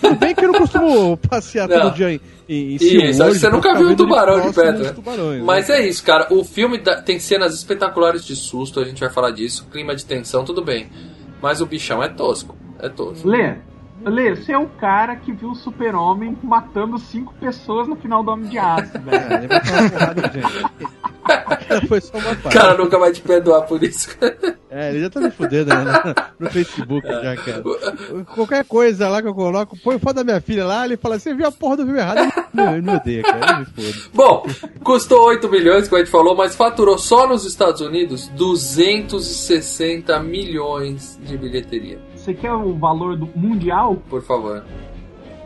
Tudo 0.00 0.16
bem 0.16 0.34
que 0.34 0.44
eu 0.44 0.52
não 0.52 0.58
costumo 0.58 1.16
passear 1.16 1.68
Não. 1.68 1.80
todo 1.82 1.94
dia 1.94 2.12
em, 2.12 2.20
em, 2.48 2.72
em 2.72 2.74
Isso, 2.74 2.84
Sea 2.88 2.98
acho 2.98 3.12
que 3.14 3.22
World 3.22 3.38
você 3.38 3.46
pra 3.46 3.56
nunca 3.56 3.74
viu 3.76 3.88
um 3.90 3.96
tubarão 3.96 4.40
de 4.48 4.54
perto, 4.54 4.82
né? 4.82 4.92
tubarões, 4.92 5.42
Mas 5.44 5.68
né? 5.68 5.76
é 5.80 5.88
isso, 5.88 6.02
cara. 6.02 6.26
O 6.32 6.42
filme 6.44 6.78
dá- 6.78 7.00
tem 7.00 7.18
cenas 7.18 7.54
espetaculares 7.54 8.24
de 8.24 8.34
susto, 8.34 8.80
a 8.80 8.84
gente 8.84 9.00
vai 9.00 9.10
falar 9.10 9.30
disso. 9.30 9.66
Clima 9.70 9.94
de 9.94 10.04
tensão, 10.04 10.44
tudo 10.44 10.62
bem. 10.64 10.88
Mas 11.42 11.60
o 11.60 11.66
bichão 11.66 12.02
é 12.02 12.08
tosco. 12.08 12.56
É 12.78 12.88
tosco. 12.88 13.28
Lê, 13.28 13.56
Lê, 14.04 14.34
você 14.34 14.52
é 14.52 14.58
o 14.58 14.66
cara 14.66 15.16
que 15.16 15.32
viu 15.32 15.50
o 15.50 15.54
super-homem 15.54 16.36
matando 16.42 16.98
cinco 16.98 17.34
pessoas 17.40 17.86
no 17.86 17.96
final 17.96 18.22
do 18.22 18.30
Homem 18.30 18.48
de 18.48 18.58
Aço, 18.58 18.92
velho. 19.00 19.32
É, 19.32 19.34
ele 19.38 19.48
vai 19.48 19.60
tomar 19.60 19.90
porrada, 19.90 20.32
gente. 20.32 20.80
Foi 21.88 22.00
só 22.00 22.18
uma 22.18 22.32
O 22.32 22.36
parte. 22.36 22.58
cara 22.58 22.76
nunca 22.76 22.98
vai 22.98 23.12
te 23.12 23.20
perdoar 23.20 23.62
por 23.62 23.82
isso. 23.82 24.16
É, 24.70 24.90
ele 24.90 25.00
já 25.00 25.10
tá 25.10 25.20
me 25.20 25.30
fudendo 25.30 25.74
né, 25.74 25.84
no 26.38 26.48
Facebook 26.50 27.06
já, 27.06 27.36
cara. 27.36 27.62
Qualquer 28.34 28.64
coisa 28.64 29.08
lá 29.08 29.20
que 29.20 29.28
eu 29.28 29.34
coloco, 29.34 29.76
põe 29.82 29.98
foto 29.98 30.14
da 30.16 30.24
minha 30.24 30.40
filha 30.40 30.64
lá, 30.64 30.84
ele 30.84 30.96
fala, 30.96 31.18
você 31.18 31.34
viu 31.34 31.46
a 31.46 31.52
porra 31.52 31.78
do 31.78 31.84
filme 31.84 31.98
errado? 31.98 32.32
Não, 32.54 32.72
ele 32.72 32.82
me 32.82 32.94
odeia, 32.96 33.22
cara, 33.22 33.52
ele 33.52 33.58
me 33.60 33.66
foda. 33.66 34.08
Bom, 34.14 34.46
custou 34.82 35.26
8 35.26 35.48
milhões, 35.48 35.88
como 35.88 36.00
a 36.00 36.04
gente 36.04 36.10
falou, 36.12 36.36
mas 36.36 36.54
faturou 36.56 36.98
só 36.98 37.26
nos 37.28 37.44
Estados 37.44 37.80
Unidos 37.80 38.28
260 38.28 40.18
milhões 40.20 41.18
de 41.22 41.36
bilheteria. 41.36 42.00
Você 42.20 42.34
quer 42.34 42.52
o 42.52 42.74
valor 42.74 43.16
do 43.16 43.28
mundial? 43.34 43.96
Por 44.08 44.22
favor. 44.22 44.62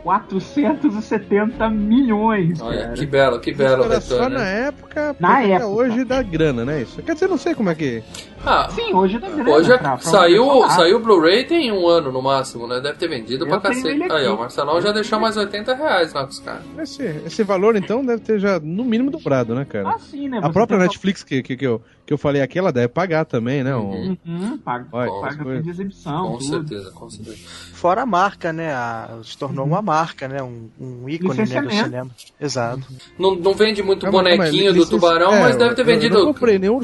470 0.03 1.67
milhões, 1.69 2.61
Olha, 2.61 2.81
cara. 2.83 2.93
que 2.93 3.05
belo, 3.07 3.39
que 3.39 3.51
belo 3.53 3.81
Isso 3.83 3.91
era 3.91 4.01
só 4.01 4.29
na 4.29 4.43
época, 4.47 5.15
Na 5.19 5.41
época. 5.41 5.65
hoje 5.67 6.03
dá 6.03 6.21
grana, 6.21 6.63
né? 6.63 6.83
Isso. 6.83 7.01
Quer 7.01 7.13
dizer, 7.15 7.27
não 7.27 7.37
sei 7.39 7.55
como 7.55 7.71
é 7.71 7.75
que. 7.75 8.03
Ah, 8.45 8.67
Sim, 8.69 8.93
hoje 8.93 9.17
tá 9.19 9.27
grana. 9.29 9.49
hoje 9.49 9.71
é- 9.71 9.77
pra- 9.79 9.97
pra 9.97 9.99
saiu, 10.01 10.69
saiu 10.69 10.97
o 10.97 10.99
Blu-ray 10.99 11.45
tem 11.45 11.71
um 11.71 11.87
ano 11.87 12.11
no 12.11 12.21
máximo, 12.21 12.67
né? 12.67 12.79
Deve 12.79 12.99
ter 12.99 13.07
vendido 13.07 13.45
Eu 13.45 13.49
pra 13.49 13.59
cacete. 13.59 14.03
Aí, 14.11 14.27
ó, 14.27 14.35
o 14.35 14.39
Marcelão 14.39 14.79
já 14.79 14.91
deixou 14.91 15.19
mais 15.19 15.35
80 15.37 15.73
reais 15.73 16.13
lá 16.13 16.23
com 16.23 16.29
os 16.29 16.39
caras. 16.39 16.61
Esse, 16.77 17.03
esse 17.25 17.41
valor, 17.43 17.75
então, 17.75 18.05
deve 18.05 18.21
ter 18.21 18.37
já 18.37 18.59
no 18.59 18.83
mínimo 18.85 19.09
dobrado, 19.09 19.55
né, 19.55 19.65
cara? 19.65 19.89
Ah, 19.89 19.97
sim, 19.97 20.29
né? 20.29 20.39
A 20.43 20.49
própria 20.51 20.77
Netflix 20.77 21.23
que, 21.23 21.41
que, 21.41 21.57
que, 21.57 21.65
eu, 21.65 21.81
que 22.05 22.13
eu 22.13 22.17
falei 22.19 22.41
aqui, 22.41 22.59
ela 22.59 22.71
deve 22.71 22.87
pagar 22.89 23.25
também, 23.25 23.63
né? 23.63 23.75
Um- 23.75 24.15
Uhum, 24.25 24.57
paga, 24.59 24.85
Olha, 24.91 25.11
paga 25.21 25.43
coisas. 25.43 25.63
de 25.63 25.69
exibição, 25.71 26.27
com 26.33 26.37
tudo. 26.37 26.49
certeza, 26.49 26.91
com 26.91 27.09
certeza. 27.09 27.37
Fora 27.73 28.03
a 28.03 28.05
marca, 28.05 28.53
né? 28.53 28.71
A, 28.73 29.09
se 29.23 29.35
tornou 29.37 29.65
uma 29.65 29.81
marca, 29.81 30.27
né? 30.27 30.41
Um, 30.43 30.69
um 30.79 31.09
ícone 31.09 31.37
né, 31.47 31.61
do 31.61 31.71
cinema. 31.71 32.09
Exato. 32.39 32.83
Não, 33.17 33.33
não 33.35 33.53
vende 33.55 33.81
muito 33.81 34.01
calma, 34.03 34.19
bonequinho 34.19 34.71
do 34.71 34.79
licença- 34.79 34.91
tubarão, 34.91 35.33
é, 35.33 35.41
mas 35.41 35.55
deve 35.55 35.73
ter 35.75 35.81
eu- 35.81 35.85
Eu 35.89 35.93
vendido. 35.95 36.17
não 36.19 36.25
comprei 36.33 36.59
nenhum. 36.59 36.79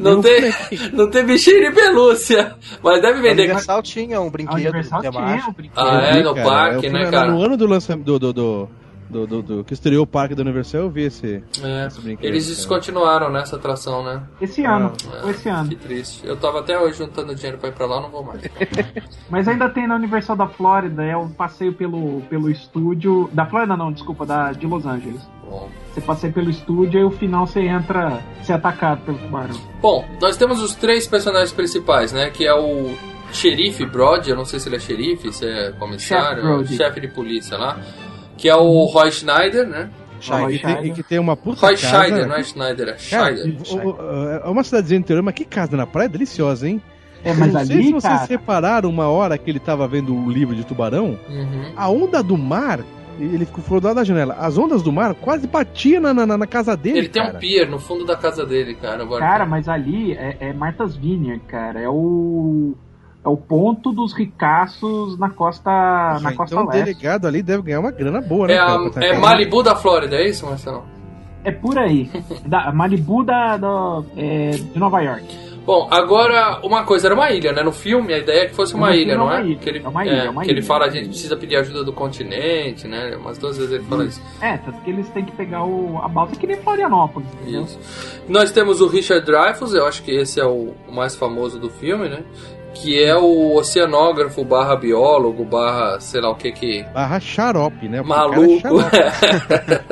Não 0.00 0.10
nenhum 0.20 0.22
tem, 0.22 0.52
não 0.92 1.08
tem 1.10 1.24
bichinho 1.24 1.60
de 1.70 1.74
pelúcia, 1.74 2.56
mas 2.82 3.00
deve 3.00 3.18
A 3.20 3.22
vender. 3.22 3.42
Universal 3.44 3.82
tinha 3.82 4.20
um 4.20 4.26
A 4.26 4.30
brinquedo 4.30 4.54
Universal 4.56 5.00
tinha 5.02 5.46
um 5.48 5.52
brinquedo. 5.52 5.78
Ah, 5.86 6.00
é, 6.02 6.22
no 6.22 6.34
cara, 6.34 6.48
parque, 6.48 6.88
né, 6.90 7.10
cara? 7.10 7.30
No 7.30 7.42
ano 7.42 7.56
do 7.56 7.66
lançamento 7.66 8.04
do, 8.04 8.18
do, 8.18 8.32
do, 8.32 8.68
do, 9.10 9.26
do- 9.26 9.42
do- 9.42 9.64
que 9.64 9.72
estreou 9.74 10.04
o 10.04 10.06
parque 10.06 10.34
da 10.34 10.42
Universal, 10.42 10.82
eu 10.82 10.90
vi 10.90 11.02
esse. 11.04 11.42
É, 11.62 11.86
esse 11.86 12.00
brinquedo, 12.00 12.24
eles 12.26 12.46
descontinuaram 12.46 13.30
nessa 13.30 13.56
atração, 13.56 14.04
né? 14.04 14.22
Esse 14.40 14.64
ano, 14.64 14.92
É, 15.14 15.20
foi 15.22 15.30
esse 15.30 15.48
ano. 15.48 15.68
Que 15.68 15.76
triste. 15.76 16.26
Eu 16.26 16.36
tava 16.36 16.60
até 16.60 16.78
hoje 16.78 16.98
juntando 16.98 17.34
dinheiro 17.34 17.58
pra 17.58 17.68
ir 17.68 17.72
pra 17.72 17.86
lá, 17.86 18.00
não 18.00 18.10
vou 18.10 18.22
mais. 18.22 18.40
Mas 19.30 19.48
ainda 19.48 19.68
tem 19.68 19.86
na 19.86 19.96
Universal 19.96 20.36
da 20.36 20.46
Flórida, 20.46 21.04
é 21.04 21.16
um 21.16 21.28
passeio 21.28 21.72
pelo, 21.72 22.20
pelo 22.22 22.50
estúdio. 22.50 23.28
Da 23.32 23.46
Flórida 23.46 23.76
não, 23.76 23.92
desculpa, 23.92 24.24
da, 24.26 24.52
de 24.52 24.66
Los 24.66 24.84
Angeles. 24.86 25.20
Bom. 25.48 25.68
Você 25.94 26.00
passeia 26.00 26.32
pelo 26.32 26.50
estúdio 26.50 27.00
e 27.00 27.04
o 27.04 27.10
final 27.10 27.46
você 27.46 27.60
entra, 27.60 28.20
você 28.42 28.52
é 28.52 28.54
atacado 28.54 29.00
pelo 29.02 29.18
tubarão. 29.18 29.56
Bom, 29.80 30.04
nós 30.20 30.36
temos 30.36 30.62
os 30.62 30.74
três 30.74 31.06
personagens 31.06 31.52
principais, 31.52 32.12
né? 32.12 32.30
Que 32.30 32.46
é 32.46 32.54
o 32.54 32.94
xerife 33.32 33.84
Brody, 33.86 34.30
eu 34.30 34.36
não 34.36 34.44
sei 34.44 34.58
se 34.60 34.68
ele 34.68 34.76
é 34.76 34.78
xerife, 34.78 35.32
se 35.32 35.46
é 35.46 35.72
comissário, 35.72 36.60
Chefe 36.60 36.76
chefe 36.76 37.00
de 37.00 37.08
polícia 37.08 37.56
lá. 37.58 37.78
Que 38.38 38.48
é 38.48 38.56
o 38.56 38.84
Roy 38.86 39.10
Schneider, 39.12 39.66
né? 39.68 39.90
Roy 40.26 40.54
E, 40.54 40.58
tem, 40.58 40.70
Scheider. 40.72 40.90
e 40.90 40.94
que 40.94 41.02
tem 41.02 41.18
uma 41.18 41.36
puta 41.36 41.60
Roy 41.66 41.76
casa. 41.76 42.02
Scheider, 42.04 42.26
não 42.26 42.34
é 42.36 42.42
Schneider, 42.42 42.88
é 42.88 43.10
Cara, 43.10 43.34
o- 43.34 44.40
é 44.46 44.48
uma 44.48 44.64
cidadezinha 44.64 44.98
interior, 45.00 45.22
mas 45.22 45.34
que 45.34 45.44
casa 45.44 45.76
na 45.76 45.86
praia 45.86 46.08
deliciosa, 46.08 46.66
hein? 46.68 46.80
É, 47.24 47.32
mas 47.34 47.52
não 47.52 47.66
sei 47.66 47.76
ali, 47.76 47.84
se 47.86 47.92
vocês 47.92 48.12
cara, 48.14 48.26
repararam 48.26 48.88
uma 48.88 49.08
hora 49.08 49.36
que 49.36 49.50
ele 49.50 49.58
tava 49.60 49.86
vendo 49.88 50.14
o 50.14 50.30
livro 50.30 50.54
de 50.54 50.64
tubarão, 50.64 51.18
Uhum. 51.28 51.72
a 51.76 51.88
onda 51.90 52.22
do 52.22 52.38
mar, 52.38 52.80
ele 53.18 53.44
ficou 53.44 53.80
do 53.80 53.86
lado 53.88 53.96
da 53.96 54.04
janela, 54.04 54.34
as 54.38 54.56
ondas 54.56 54.82
do 54.82 54.92
mar 54.92 55.14
quase 55.14 55.46
batiam 55.48 56.00
na, 56.00 56.14
na, 56.14 56.38
na 56.38 56.46
casa 56.46 56.76
dele. 56.76 56.98
Ele 56.98 57.08
tem 57.08 57.20
cara. 57.22 57.36
um 57.36 57.40
pier 57.40 57.68
no 57.68 57.78
fundo 57.80 58.04
da 58.04 58.16
casa 58.16 58.46
dele, 58.46 58.74
cara. 58.76 59.04
o 59.04 59.18
cara, 59.18 59.44
mas 59.44 59.68
ali 59.68 60.12
é, 60.12 60.36
é 60.40 60.52
Martha's 60.52 60.96
Vineyard, 60.96 61.42
cara. 61.48 61.80
É 61.80 61.88
o. 61.88 62.74
É 63.24 63.28
o 63.28 63.36
ponto 63.36 63.92
dos 63.92 64.12
ricaços 64.14 65.18
na 65.18 65.28
costa, 65.28 65.70
na 65.70 66.30
Ah, 66.30 66.32
costa 66.34 66.54
então 66.54 66.64
o 66.66 66.68
leste. 66.70 66.84
delegado 66.84 67.26
ali 67.26 67.42
deve 67.42 67.62
ganhar 67.62 67.80
uma 67.80 67.90
grana 67.90 68.20
boa, 68.20 68.46
né? 68.46 68.54
É, 68.54 68.56
cara, 68.58 68.90
a, 68.96 69.04
é. 69.04 69.18
Malibu 69.18 69.62
da 69.62 69.74
Flórida, 69.74 70.16
é 70.16 70.28
isso, 70.28 70.46
Marcelo? 70.46 70.84
É 71.44 71.50
por 71.50 71.78
aí. 71.78 72.10
da 72.46 72.72
Malibu 72.72 73.24
da, 73.24 73.56
da- 73.56 74.02
é, 74.16 74.50
de 74.50 74.78
Nova 74.78 75.00
York. 75.00 75.48
Bom, 75.66 75.86
agora 75.90 76.60
uma 76.64 76.82
coisa, 76.84 77.08
era 77.08 77.14
uma 77.14 77.30
ilha, 77.30 77.52
né? 77.52 77.62
No 77.62 77.72
filme 77.72 78.14
a 78.14 78.18
ideia 78.18 78.44
é 78.44 78.46
que 78.46 78.54
fosse 78.54 78.74
uma 78.74 78.96
ilha, 78.96 79.12
é 79.12 79.16
não 79.18 79.24
uma 79.26 79.40
é? 79.40 79.44
ilha, 79.44 79.58
Que 79.58 79.68
ele, 79.68 79.82
é 79.84 79.88
uma 79.88 80.06
ilha, 80.06 80.12
é 80.22 80.30
uma 80.30 80.42
que 80.42 80.50
ele 80.50 80.62
fala 80.62 80.86
a 80.86 80.88
gente 80.88 81.08
precisa 81.10 81.36
pedir 81.36 81.56
ajuda 81.56 81.84
do 81.84 81.92
continente, 81.92 82.88
né? 82.88 83.14
Umas 83.16 83.36
duas 83.36 83.58
vezes 83.58 83.72
ele 83.74 83.84
fala 83.84 84.04
isso. 84.04 84.22
É, 84.40 84.56
tanto 84.56 84.80
que 84.80 84.88
eles 84.90 85.06
têm 85.10 85.26
que 85.26 85.32
pegar 85.32 85.64
o, 85.64 85.98
a 86.02 86.08
balsa 86.08 86.34
que 86.36 86.46
nem 86.46 86.56
Florianópolis, 86.56 87.28
entendeu? 87.42 87.64
Isso. 87.64 87.78
Nós 88.28 88.50
temos 88.50 88.80
o 88.80 88.86
Richard 88.88 89.26
Dreyfuss, 89.26 89.74
eu 89.74 89.86
acho 89.86 90.02
que 90.02 90.10
esse 90.10 90.40
é 90.40 90.44
o, 90.46 90.72
o 90.88 90.92
mais 90.94 91.14
famoso 91.14 91.58
do 91.58 91.68
filme, 91.68 92.08
né? 92.08 92.22
Que 92.74 93.02
é 93.02 93.16
o 93.16 93.56
oceanógrafo 93.56 94.44
barra 94.44 94.76
biólogo, 94.76 95.44
barra 95.44 95.98
sei 96.00 96.20
lá 96.20 96.30
o 96.30 96.36
que 96.36 96.52
que... 96.52 96.82
Barra 96.94 97.18
xarope, 97.18 97.88
né? 97.88 98.02
Cara 98.02 98.04
é 98.04 98.36
Maluco. 98.36 98.60
xarope. 98.60 98.96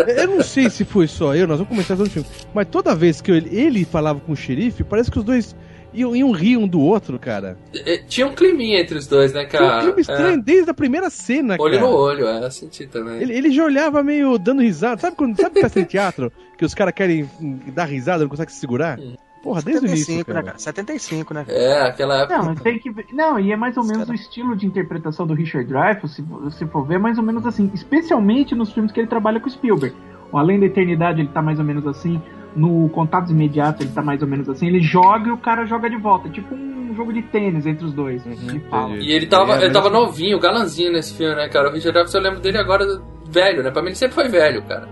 Eu 0.20 0.26
não 0.28 0.42
sei 0.42 0.70
se 0.70 0.84
foi 0.84 1.06
só 1.08 1.34
eu, 1.34 1.48
nós 1.48 1.58
vamos 1.58 1.68
começar 1.70 1.96
todo 1.96 2.06
o 2.06 2.10
filme. 2.10 2.28
Mas 2.54 2.68
toda 2.68 2.94
vez 2.94 3.20
que 3.20 3.30
ele, 3.32 3.48
ele 3.56 3.84
falava 3.84 4.20
com 4.20 4.32
o 4.32 4.36
xerife, 4.36 4.84
parece 4.84 5.10
que 5.10 5.18
os 5.18 5.24
dois 5.24 5.56
iam, 5.92 6.14
iam 6.14 6.30
rir 6.30 6.56
um 6.58 6.68
do 6.68 6.80
outro, 6.80 7.18
cara. 7.18 7.56
É, 7.74 7.96
Tinha 7.98 8.26
um 8.26 8.34
climinha 8.34 8.80
entre 8.80 8.98
os 8.98 9.06
dois, 9.08 9.32
né, 9.32 9.46
Tinha 9.46 9.62
um 9.62 9.66
cara? 9.66 9.82
clima 9.82 10.00
estranho 10.00 10.42
desde 10.42 10.70
a 10.70 10.74
primeira 10.74 11.10
cena, 11.10 11.56
É, 11.56 11.58
olho 11.60 11.78
cara. 11.78 11.90
no 11.90 11.96
olho, 11.96 12.26
é, 12.28 12.44
eu 12.44 12.50
senti 12.52 12.86
também. 12.86 13.20
Ele, 13.20 13.32
ele 13.32 13.50
já 13.50 13.64
olhava 13.64 14.02
meio 14.02 14.38
dando 14.38 14.62
risada. 14.62 15.00
Sabe 15.00 15.16
quando 15.16 15.34
sabe 15.40 15.60
festa 15.60 15.80
em 15.80 15.84
teatro? 15.84 16.30
Que 16.56 16.64
os 16.64 16.74
caras 16.74 16.94
querem 16.94 17.28
hum, 17.40 17.58
dar 17.74 17.86
risada, 17.86 18.22
não 18.22 18.28
conseguem 18.30 18.52
se 18.54 18.60
segurar? 18.60 18.98
Porra, 19.46 19.62
desde 19.62 19.86
o 19.86 19.88
início. 19.88 20.06
75, 20.06 20.28
né, 20.28 20.34
Cara. 20.34 20.46
cara? 20.46 20.58
75, 20.58 21.34
né? 21.34 21.44
É, 21.48 21.82
aquela 21.82 22.22
época... 22.22 22.38
Não, 22.42 22.54
tem 22.56 22.78
que 22.80 22.90
ver- 22.90 23.06
não, 23.12 23.38
e 23.38 23.52
é 23.52 23.56
mais 23.56 23.76
ou 23.76 23.84
menos 23.84 23.98
Cara. 24.00 24.10
o 24.10 24.14
estilo 24.14 24.56
de 24.56 24.66
interpretação 24.66 25.24
do 25.24 25.34
Richard 25.34 25.68
Dreyfuss, 25.68 26.14
se 26.16 26.22
você 26.22 26.66
for 26.66 26.84
ver, 26.84 26.96
é 26.96 26.98
mais 26.98 27.16
ou 27.16 27.22
menos 27.22 27.46
assim, 27.46 27.70
especialmente 27.72 28.54
nos 28.56 28.72
filmes 28.72 28.90
que 28.90 28.98
ele 28.98 29.06
trabalha 29.06 29.38
com 29.38 29.46
o 29.46 29.50
Spielberg. 29.50 29.94
O 30.32 30.36
Além 30.38 30.58
da 30.58 30.66
Eternidade 30.66 31.20
ele 31.20 31.28
tá 31.28 31.40
mais 31.40 31.60
ou 31.60 31.64
menos 31.64 31.86
assim, 31.86 32.20
no 32.56 32.88
Contatos 32.88 33.30
Imediatos 33.30 33.82
ele 33.82 33.92
tá 33.94 34.02
mais 34.02 34.20
ou 34.20 34.26
menos 34.26 34.48
assim, 34.48 34.66
ele 34.66 34.80
joga 34.80 35.28
e 35.28 35.30
o 35.30 35.38
cara 35.38 35.64
joga 35.64 35.88
de 35.88 35.96
volta, 35.96 36.28
tipo 36.28 36.52
um 36.52 36.92
jogo 36.96 37.12
de 37.12 37.22
tênis 37.22 37.66
entre 37.66 37.84
os 37.84 37.92
dois. 37.92 38.26
entendi. 38.26 38.60
E 39.00 39.12
ele 39.12 39.26
tava, 39.26 39.56
É, 39.60 39.64
ele 39.66 39.72
tava 39.72 39.88
novinho, 39.90 40.40
galanzinho 40.40 40.90
nesse 40.90 41.14
filme, 41.14 41.36
né, 41.36 41.48
cara? 41.48 41.68
O 41.68 41.72
Richard 41.72 41.92
Dreyfuss, 41.92 42.14
eu 42.14 42.20
lembro 42.20 42.40
dele 42.40 42.58
agora 42.58 42.84
velho, 43.28 43.62
né? 43.62 43.70
Pra 43.70 43.80
mim 43.82 43.88
ele 43.88 43.96
sempre 43.96 44.14
foi 44.16 44.28
velho, 44.28 44.62
cara. 44.62 44.88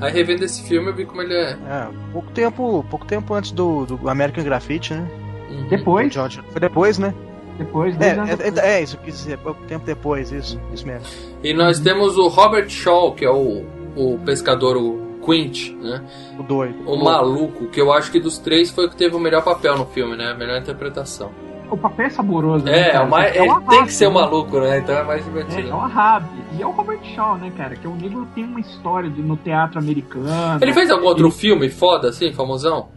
Aí 0.00 0.12
revendo 0.12 0.44
esse 0.44 0.62
filme 0.62 0.88
eu 0.90 0.94
vi 0.94 1.04
como 1.06 1.22
ele 1.22 1.34
é. 1.34 1.50
É, 1.52 1.88
pouco 2.12 2.30
tempo, 2.32 2.84
pouco 2.90 3.06
tempo 3.06 3.32
antes 3.34 3.50
do, 3.52 3.86
do 3.86 4.08
American 4.08 4.44
Graffiti, 4.44 4.92
né? 4.94 5.08
Uhum. 5.50 5.68
Depois, 5.68 6.12
George. 6.12 6.42
Foi 6.50 6.60
depois, 6.60 6.98
né? 6.98 7.14
depois, 7.58 7.94
É, 8.00 8.14
depois. 8.14 8.58
é, 8.58 8.78
é, 8.78 8.82
isso, 8.82 8.96
eu 8.96 9.00
quis 9.00 9.14
dizer, 9.16 9.38
pouco 9.38 9.62
tempo 9.64 9.86
depois, 9.86 10.30
isso, 10.30 10.60
isso 10.74 10.86
mesmo. 10.86 11.06
E 11.42 11.54
nós 11.54 11.80
temos 11.80 12.16
o 12.18 12.28
Robert 12.28 12.68
Shaw, 12.68 13.12
que 13.14 13.24
é 13.24 13.30
o, 13.30 13.64
o 13.96 14.18
pescador, 14.24 14.76
o 14.76 15.06
Quint, 15.24 15.70
né? 15.80 16.04
O 16.38 16.42
doido. 16.42 16.76
O 16.86 17.02
maluco, 17.02 17.66
que 17.68 17.80
eu 17.80 17.92
acho 17.92 18.12
que 18.12 18.20
dos 18.20 18.38
três 18.38 18.70
foi 18.70 18.86
o 18.86 18.90
que 18.90 18.96
teve 18.96 19.16
o 19.16 19.18
melhor 19.18 19.42
papel 19.42 19.76
no 19.78 19.86
filme, 19.86 20.16
né? 20.16 20.30
A 20.32 20.34
melhor 20.34 20.60
interpretação. 20.60 21.30
O 21.70 21.76
papel 21.76 22.06
é 22.06 22.10
saboroso, 22.10 22.64
né, 22.64 22.90
É, 22.90 23.00
o 23.00 23.08
mais, 23.10 23.34
É 23.34 23.40
ele 23.42 23.50
Ahab, 23.50 23.68
tem 23.68 23.84
que 23.86 23.92
ser 23.92 24.08
né? 24.08 24.14
maluco, 24.14 24.60
né? 24.60 24.78
Então 24.78 24.94
é 24.96 25.02
mais 25.02 25.20
É, 25.20 25.24
divertido. 25.24 25.68
é 25.68 25.74
o 25.74 25.80
Ahab. 25.80 26.24
E 26.58 26.62
é 26.62 26.66
o 26.66 26.70
Robert 26.70 27.02
Shaw, 27.14 27.36
né, 27.38 27.52
cara? 27.56 27.74
Que 27.76 27.86
o 27.88 27.94
negro 27.94 28.26
tem 28.34 28.44
uma 28.44 28.60
história 28.60 29.10
de- 29.10 29.20
no 29.22 29.36
teatro 29.36 29.78
americano. 29.78 30.26
Ele 30.60 30.72
fez 30.72 30.90
algum 30.90 31.06
outro 31.06 31.30
filme 31.30 31.68
foda, 31.68 32.08
assim, 32.10 32.32
famosão? 32.32 32.88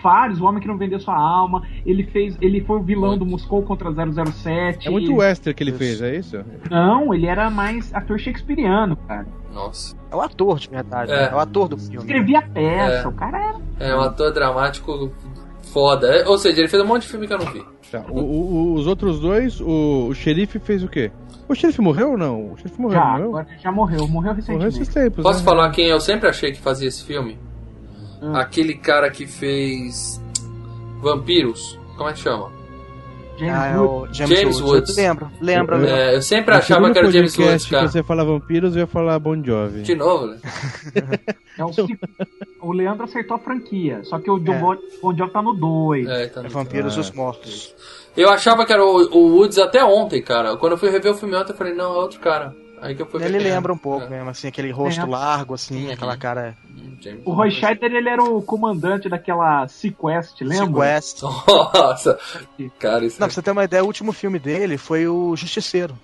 Vários, 0.00 0.40
o 0.40 0.44
homem 0.44 0.60
que 0.62 0.68
não 0.68 0.76
vendeu 0.78 1.00
sua 1.00 1.16
alma. 1.16 1.62
Ele 1.84 2.04
fez, 2.04 2.36
ele 2.40 2.60
foi 2.60 2.78
o 2.78 2.82
vilão 2.82 3.18
do 3.18 3.26
Moscou 3.26 3.62
contra 3.62 3.90
007. 3.90 4.86
É 4.86 4.90
muito 4.90 5.12
western 5.16 5.54
que 5.54 5.62
ele 5.64 5.72
fez, 5.72 6.00
é 6.00 6.14
isso? 6.16 6.38
Não, 6.70 7.12
ele 7.12 7.26
era 7.26 7.50
mais 7.50 7.92
ator 7.92 8.16
shakespeariano, 8.18 8.94
cara. 9.08 9.26
Nossa. 9.52 9.96
É 10.10 10.14
o 10.14 10.20
ator, 10.20 10.58
de 10.60 10.68
verdade. 10.68 11.10
É. 11.12 11.16
né? 11.16 11.28
É, 11.32 11.34
o 11.34 11.38
ator 11.38 11.66
do 11.68 11.76
filme. 11.76 11.98
Escrevia 11.98 12.42
peça, 12.42 13.04
É. 13.04 13.08
o 13.08 13.12
cara 13.12 13.38
era. 13.38 13.58
É 13.80 13.96
um 13.96 14.00
ator 14.00 14.32
dramático 14.32 15.10
foda. 15.72 16.06
É, 16.08 16.28
Ou 16.28 16.36
seja, 16.38 16.60
ele 16.60 16.68
fez 16.68 16.82
um 16.82 16.86
monte 16.86 17.02
de 17.02 17.08
filme 17.08 17.26
que 17.26 17.32
eu 17.34 17.38
não 17.38 17.46
vi. 17.46 17.64
Tá, 17.90 18.04
o- 18.08 18.20
o- 18.20 18.74
os 18.74 18.86
outros 18.86 19.20
dois, 19.20 19.60
o, 19.60 20.06
o 20.08 20.14
xerife 20.14 20.58
fez 20.58 20.82
o 20.82 20.88
quê? 20.88 21.10
O 21.48 21.54
xerife 21.54 21.80
morreu 21.82 22.12
ou 22.12 22.18
não? 22.18 22.52
O 22.52 22.56
xerife 22.56 22.80
morreu, 22.80 22.98
Já, 22.98 23.04
morreu? 23.12 23.28
agora 23.28 23.46
já 23.62 23.72
morreu, 23.72 23.98
morreu 24.00 24.10
Morreu 24.12 24.34
recentemente. 24.34 24.80
esses 24.80 24.94
tempos. 24.94 25.22
Posso 25.22 25.40
né? 25.40 25.44
falar 25.44 25.70
quem 25.70 25.88
eu 25.88 26.00
sempre 26.00 26.28
achei 26.28 26.52
que 26.52 26.60
fazia 26.60 26.88
esse 26.88 27.04
filme? 27.04 27.38
Hum. 28.22 28.34
Aquele 28.36 28.74
cara 28.74 29.10
que 29.10 29.26
fez 29.26 30.22
Vampiros. 31.00 31.78
Como 31.96 32.08
é 32.08 32.12
que 32.12 32.20
chama? 32.20 32.50
James 33.46 33.60
Ah, 33.60 33.66
é 33.66 33.76
Wood. 33.78 34.16
James, 34.18 34.38
James 34.38 34.60
Woods. 34.60 34.72
Woods. 34.90 34.96
Lembra, 34.96 35.30
lembra. 35.40 35.76
Eu-. 35.78 35.86
É, 35.86 36.14
eu 36.16 36.22
sempre 36.22 36.54
achava 36.54 36.90
que 36.92 36.98
era 36.98 37.10
James 37.10 37.36
Woods, 37.38 37.66
cara. 37.66 37.86
que 37.86 37.92
você 37.92 38.02
fala 38.02 38.24
vampiros, 38.24 38.74
eu 38.76 38.80
ia 38.80 38.86
falar 38.86 39.18
Bon 39.18 39.42
Jovi. 39.42 39.82
De 39.82 39.94
novo, 39.94 40.26
né? 40.26 40.38
É 41.58 41.64
o, 41.64 41.70
o 42.62 42.72
Leandro 42.72 43.04
acertou 43.04 43.36
a 43.36 43.38
franquia, 43.38 44.00
só 44.04 44.18
que 44.18 44.30
o 44.30 44.36
É. 44.38 44.58
Bon 44.58 44.76
Jovi 45.16 45.30
tá 45.32 45.42
no 45.42 45.52
2. 45.52 46.08
É, 46.08 46.26
tá 46.28 46.40
É 46.40 46.44
no- 46.44 46.48
Vampiros 46.50 46.96
Ah, 46.96 47.00
os 47.00 47.10
Mortos. 47.10 47.74
Eu 48.16 48.30
achava 48.30 48.64
que 48.64 48.72
era 48.72 48.82
o, 48.84 48.96
o 49.14 49.36
Woods 49.36 49.58
até 49.58 49.84
ontem, 49.84 50.22
cara. 50.22 50.56
Quando 50.56 50.72
eu 50.72 50.78
fui 50.78 50.88
rever 50.90 51.12
o 51.12 51.14
filme 51.14 51.34
ontem, 51.36 51.52
eu 51.52 51.56
falei, 51.56 51.74
não, 51.74 51.94
é 51.94 51.98
outro 51.98 52.20
cara. 52.20 52.54
Aí 52.82 52.94
que 52.96 53.00
eu 53.02 53.06
fui 53.06 53.22
Ele 53.24 53.38
lembra 53.38 53.72
um 53.72 53.78
pouco 53.78 54.06
É. 54.06 54.10
mesmo, 54.10 54.28
assim, 54.28 54.48
aquele 54.48 54.70
rosto 54.72 55.00
É. 55.00 55.04
largo, 55.06 55.54
assim, 55.54 55.86
Uhum. 55.86 55.92
aquela 55.92 56.16
cara 56.16 56.54
Hum, 56.68 56.96
James 57.00 57.22
O 57.24 57.32
Roy. 57.32 57.50
Scheider, 57.50 57.92
ele 57.92 58.08
era 58.08 58.22
o 58.22 58.42
comandante 58.42 59.08
daquela 59.08 59.66
Sequest, 59.68 60.40
lembra? 60.42 61.00
Sequest. 61.00 61.22
Nossa, 61.22 62.18
cara, 62.78 63.04
isso 63.06 63.20
Não, 63.20 63.26
é... 63.26 63.28
pra 63.28 63.34
você 63.34 63.42
ter 63.42 63.50
uma 63.52 63.64
ideia, 63.64 63.82
o 63.82 63.86
último 63.86 64.12
filme 64.12 64.38
dele 64.38 64.76
foi 64.76 65.06
o 65.06 65.34
Justiceiro. 65.36 65.94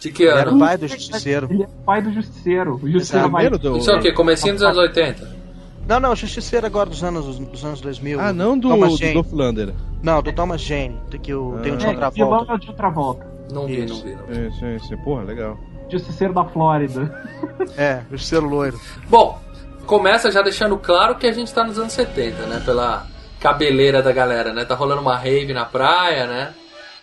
De 0.00 0.10
que 0.10 0.22
Ele 0.22 0.32
era 0.32 0.48
ano? 0.48 0.56
o 0.56 0.60
pai 0.60 0.76
do 0.78 0.88
Justiceiro. 0.88 1.46
Ele 1.50 1.62
é 1.62 1.66
o 1.66 1.84
pai 1.84 2.02
do 2.02 2.12
Justiceiro. 2.12 2.74
O 2.82 2.90
Justiceiro. 2.90 3.28
Primeiro 3.30 3.58
do... 3.58 3.76
Isso 3.76 3.90
é 3.90 3.96
o 3.96 4.00
quê? 4.00 4.12
Comecinho 4.12 4.54
dos 4.54 4.62
anos 4.62 4.78
80? 4.78 5.42
Não, 5.88 5.98
não, 6.00 6.12
o 6.12 6.16
Justiceiro 6.16 6.64
agora 6.66 6.88
dos 6.90 7.02
anos, 7.02 7.38
dos 7.38 7.64
anos 7.64 7.80
2000. 7.80 8.20
Ah, 8.20 8.32
não 8.32 8.56
do, 8.58 8.68
Thomas 8.68 8.90
do 8.92 8.96
Jane. 8.98 9.14
Dolph 9.14 9.32
Lander. 9.32 9.74
Não, 10.02 10.22
do 10.22 10.32
Thomas 10.32 10.60
Jane. 10.60 10.96
Tem, 11.10 11.20
que 11.20 11.34
o, 11.34 11.58
tem 11.62 11.72
o 11.72 11.74
Ah. 11.74 11.78
John 11.78 11.86
É, 11.88 12.10
vilão 12.10 12.44
Travolta. 12.44 12.52
é 12.52 12.54
o 12.54 12.58
de 12.58 12.68
outra 12.68 12.88
volta. 12.90 13.26
Não 13.52 13.66
vi, 13.66 13.84
não 13.86 13.96
vi. 13.96 14.14
Não 14.14 14.26
vi. 14.26 14.46
Isso, 14.48 14.66
isso. 14.66 14.98
Porra, 15.04 15.22
legal. 15.24 15.58
Justiceiro 15.92 16.34
da 16.34 16.44
Flórida. 16.44 17.12
É, 17.76 18.00
Justiceiro 18.10 18.46
loiro. 18.46 18.80
Bom, 19.08 19.40
começa 19.86 20.30
já 20.30 20.42
deixando 20.42 20.76
claro 20.78 21.16
que 21.16 21.26
a 21.26 21.32
gente 21.32 21.52
tá 21.52 21.64
nos 21.64 21.78
anos 21.78 21.92
70, 21.92 22.46
né? 22.46 22.62
Pela 22.64 23.06
cabeleira 23.40 24.02
da 24.02 24.12
galera, 24.12 24.52
né? 24.52 24.64
Tá 24.64 24.74
rolando 24.74 25.02
uma 25.02 25.16
rave 25.16 25.52
na 25.52 25.64
praia, 25.64 26.26
né? 26.26 26.54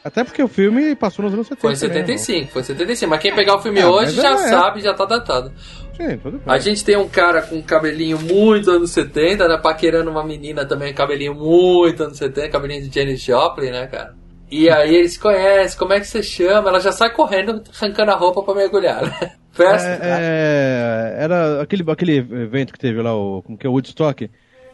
Até 0.04 0.23
porque 0.23 0.41
o 0.41 0.47
filme 0.47 0.95
passou 0.95 1.25
nos 1.25 1.34
anos 1.34 1.47
70. 1.47 1.62
Foi 1.62 1.71
em 1.71 1.73
né, 1.73 1.80
75, 1.80 2.52
foi 2.54 2.62
em 2.62 2.65
75. 2.65 3.10
Mas 3.10 3.19
quem 3.21 3.36
pegar 3.36 3.56
o 3.56 3.62
filme 3.62 3.82
Ah, 3.82 3.89
hoje 3.89 4.15
já 4.15 4.32
é. 4.32 4.38
sabe, 4.38 4.80
já 4.82 4.93
tá 4.93 5.06
datado. 5.06 5.52
Sim, 5.97 6.17
tudo 6.17 6.38
bem. 6.38 6.41
A 6.47 6.58
gente 6.58 6.84
tem 6.86 6.95
um 6.95 7.10
cara 7.10 7.41
com 7.41 7.62
cabelinho 7.62 8.17
muito 8.17 8.71
anos 8.71 8.91
70, 8.91 9.47
né? 9.47 9.58
Paquerando 9.58 10.10
uma 10.10 10.23
menina 10.23 10.65
também, 10.65 10.93
cabelinho 10.93 11.36
muito 11.36 12.04
anos 12.04 12.17
70, 12.17 12.47
cabelinho 12.49 12.88
de 12.88 12.95
Janis 12.95 13.21
Joplin, 13.21 13.71
né, 13.71 13.88
cara? 13.88 14.15
E 14.51 14.69
aí 14.69 14.95
eles 14.95 15.13
se 15.13 15.19
conhecem, 15.19 15.77
como 15.77 15.93
é 15.93 15.99
que 15.99 16.07
você 16.07 16.23
chama? 16.23 16.69
Ela 16.69 16.79
já 16.79 16.91
sai 16.91 17.12
correndo, 17.13 17.62
arrancando 17.79 18.12
a 18.12 18.15
roupa 18.15 18.41
pra 18.41 18.55
mergulhar, 18.55 19.01
né? 19.03 19.31
Festa. 19.51 19.88
É, 20.01 21.15
é, 21.19 21.23
era 21.23 21.62
aquele, 21.62 21.83
aquele 21.91 22.17
evento 22.17 22.71
que 22.73 22.79
teve 22.79 23.01
lá, 23.01 23.13
o, 23.15 23.41
como 23.43 23.57
que 23.57 23.67
é 23.67 23.69
o 23.69 23.73
Woodstock. 23.73 24.29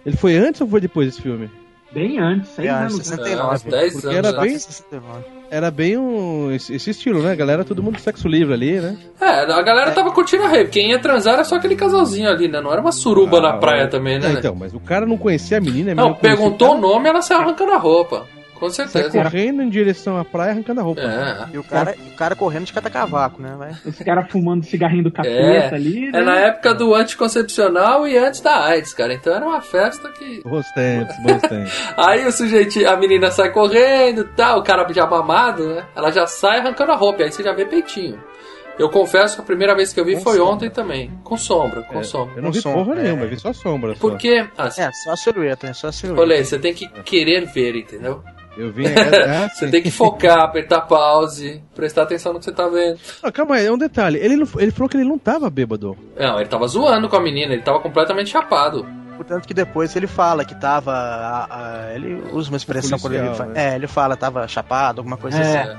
Ele 0.05 0.15
foi 0.17 0.35
antes 0.37 0.61
ou 0.61 0.67
foi 0.67 0.79
depois 0.79 1.07
desse 1.07 1.21
filme? 1.21 1.49
Bem 1.91 2.19
antes, 2.19 2.49
seis 2.49 2.67
É, 2.67 2.71
anos. 2.71 2.93
anos 2.93 3.11
antes. 3.11 3.25
69. 3.25 3.55
uns 3.55 3.63
10 3.63 3.93
Porque 3.93 4.07
anos. 4.07 4.17
era 4.17 4.31
né? 4.31 4.41
bem- 4.41 4.57
69. 4.59 5.25
Era 5.49 5.71
bem 5.71 5.97
um, 5.97 6.51
esse, 6.51 6.75
estilo, 6.89 7.21
né? 7.21 7.35
Galera, 7.35 7.63
todo 7.63 7.81
mundo 7.81 7.99
sexo 7.99 8.27
livre 8.27 8.53
ali, 8.53 8.81
né? 8.81 8.97
É, 9.21 9.25
a 9.51 9.61
galera 9.61 9.91
tava 9.91 10.11
curtindo 10.11 10.43
a 10.43 10.47
rave. 10.47 10.69
Quem 10.71 10.89
ia 10.91 10.99
transar 10.99 11.35
era 11.35 11.43
só 11.43 11.55
aquele 11.55 11.75
casalzinho 11.75 12.29
ali, 12.29 12.47
né? 12.47 12.59
Não 12.59 12.71
era 12.71 12.81
uma 12.81 12.91
suruba 12.91 13.39
na 13.39 13.51
Ah, 13.51 13.57
praia 13.57 13.85
o- 13.85 13.89
também, 13.89 14.19
né? 14.19 14.27
É, 14.27 14.31
então, 14.33 14.53
mas 14.55 14.73
o 14.73 14.79
cara 14.79 15.05
não 15.05 15.17
conhecia 15.17 15.57
a 15.57 15.61
menina. 15.61 15.91
a 15.93 15.95
Não, 15.95 16.03
menina 16.09 16.19
conhecia 16.19 16.37
perguntou 16.43 16.67
o 16.67 16.71
cara, 16.71 16.81
nome 16.93 17.09
ela 17.09 17.21
saiu 17.21 17.39
arrancando 17.41 17.71
a 17.71 17.77
roupa. 17.77 18.25
Com 18.59 18.69
Sai 18.69 18.87
certeza. 18.87 19.21
correndo 19.23 19.61
em 19.61 19.69
direção 19.69 20.17
à 20.17 20.23
praia 20.25 20.51
arrancando 20.51 20.79
a 20.79 20.83
roupa. 20.83 21.01
É. 21.01 21.53
E 21.53 21.57
o 21.57 21.63
cara, 21.63 21.95
o 22.13 22.15
cara 22.15 22.35
correndo 22.35 22.65
de 22.65 22.73
catacabaco, 22.73 23.41
né? 23.41 23.53
Vai. 23.57 23.71
Os 23.85 23.97
caras 23.99 24.31
fumando 24.31 24.63
cigarrinho 24.65 25.03
do 25.03 25.11
capeta 25.11 25.35
É, 25.35 25.73
ali, 25.73 26.11
né? 26.11 26.19
é 26.19 26.23
na 26.23 26.35
época 26.39 26.73
do 26.73 26.95
anticoncepcional 26.95 28.07
e 28.07 28.17
antes 28.17 28.39
da 28.41 28.65
AIDS, 28.65 28.93
cara. 28.93 29.13
Então 29.13 29.33
era 29.35 29.45
uma 29.45 29.61
festa 29.61 30.09
que. 30.09 30.41
Bons 30.43 30.69
tempos, 30.71 31.15
bons 31.23 31.41
tempos. 31.41 31.71
Aí 31.97 32.25
o 32.25 32.31
sujeito, 32.31 32.87
a 32.87 32.95
menina 32.97 33.29
sai 33.31 33.51
correndo 33.51 34.21
e 34.21 34.35
tal, 34.35 34.59
o 34.59 34.63
cara 34.63 34.85
já 34.93 35.05
mamado, 35.05 35.67
né? 35.75 35.85
Ela 35.95 36.11
já 36.11 36.25
sai 36.25 36.59
arrancando 36.59 36.91
a 36.91 36.95
roupa, 36.95 37.23
aí 37.23 37.31
você 37.31 37.43
já 37.43 37.53
vê 37.53 37.65
peitinho. 37.65 38.21
Eu 38.77 38.89
confesso 38.89 39.35
que 39.35 39.41
a 39.41 39.45
primeira 39.45 39.73
vez 39.73 39.93
que 39.93 39.99
eu 39.99 40.03
vi 40.05 40.15
Com 40.15 40.21
foi 40.21 40.35
sombra. 40.37 40.53
ontem 40.53 40.69
também. 40.69 41.11
Com 41.23 41.37
sombra, 41.37 41.81
com 41.83 41.99
É, 41.99 42.03
sombra. 42.03 42.35
Eu 42.37 42.43
não 42.43 42.51
vi 42.51 42.59
sombra, 42.61 42.83
porra 42.83 42.99
é. 42.99 43.03
nenhuma, 43.03 43.23
eu 43.23 43.29
vi 43.29 43.39
só 43.39 43.53
sombra. 43.53 43.93
Só. 43.95 43.99
Porque, 44.01 44.45
ah, 44.57 44.67
É, 44.67 44.91
só 44.91 45.11
a 45.13 45.15
silhueta, 45.17 45.67
é 45.67 45.73
só 45.73 45.87
a 45.87 45.91
silhueta. 45.93 46.21
olha 46.21 46.43
você 46.43 46.59
tem 46.59 46.73
que 46.73 46.87
querer 47.03 47.45
ver, 47.45 47.75
entendeu? 47.77 48.21
Eu 48.57 48.71
vi. 48.71 48.85
É, 48.85 48.89
é, 48.89 49.49
Você 49.49 49.65
sim. 49.65 49.71
tem 49.71 49.81
que 49.81 49.91
focar, 49.91 50.39
apertar 50.39 50.81
pause, 50.81 51.61
prestar 51.75 52.03
atenção 52.03 52.31
no 52.33 52.39
que 52.39 52.45
você 52.45 52.51
tá 52.51 52.67
vendo. 52.67 52.97
Ah, 53.21 53.31
calma 53.31 53.55
aí, 53.55 53.65
é 53.65 53.71
um 53.71 53.77
detalhe. 53.77 54.17
Ele, 54.19 54.35
não- 54.37 54.47
ele 54.57 54.71
falou 54.71 54.89
que 54.89 54.97
ele 54.97 55.03
não 55.07 55.17
tava 55.17 55.49
bêbado. 55.49 55.97
Não, 56.17 56.39
ele 56.39 56.47
tava 56.49 56.67
zoando 56.67 57.09
com 57.09 57.15
a 57.15 57.21
menina, 57.21 57.53
ele 57.53 57.61
tava 57.61 57.79
completamente 57.79 58.29
chapado. 58.29 58.85
Portanto 59.15 59.47
que 59.47 59.53
depois 59.53 59.95
ele 59.95 60.07
fala 60.07 60.43
que 60.43 60.53
tava. 60.55 60.91
a- 60.93 61.47
a- 61.49 61.93
ele 61.95 62.21
usa 62.33 62.49
uma 62.49 62.57
expressão 62.57 62.99
quando 62.99 63.13
ele 63.13 63.23
Policial, 63.23 63.47
fala. 63.47 63.53
né? 63.57 63.71
É, 63.71 63.75
ele 63.75 63.87
fala 63.87 64.17
tava 64.17 64.45
chapado, 64.47 64.99
alguma 64.99 65.15
coisa 65.17 65.37
É. 65.39 65.61
assim. 65.61 65.77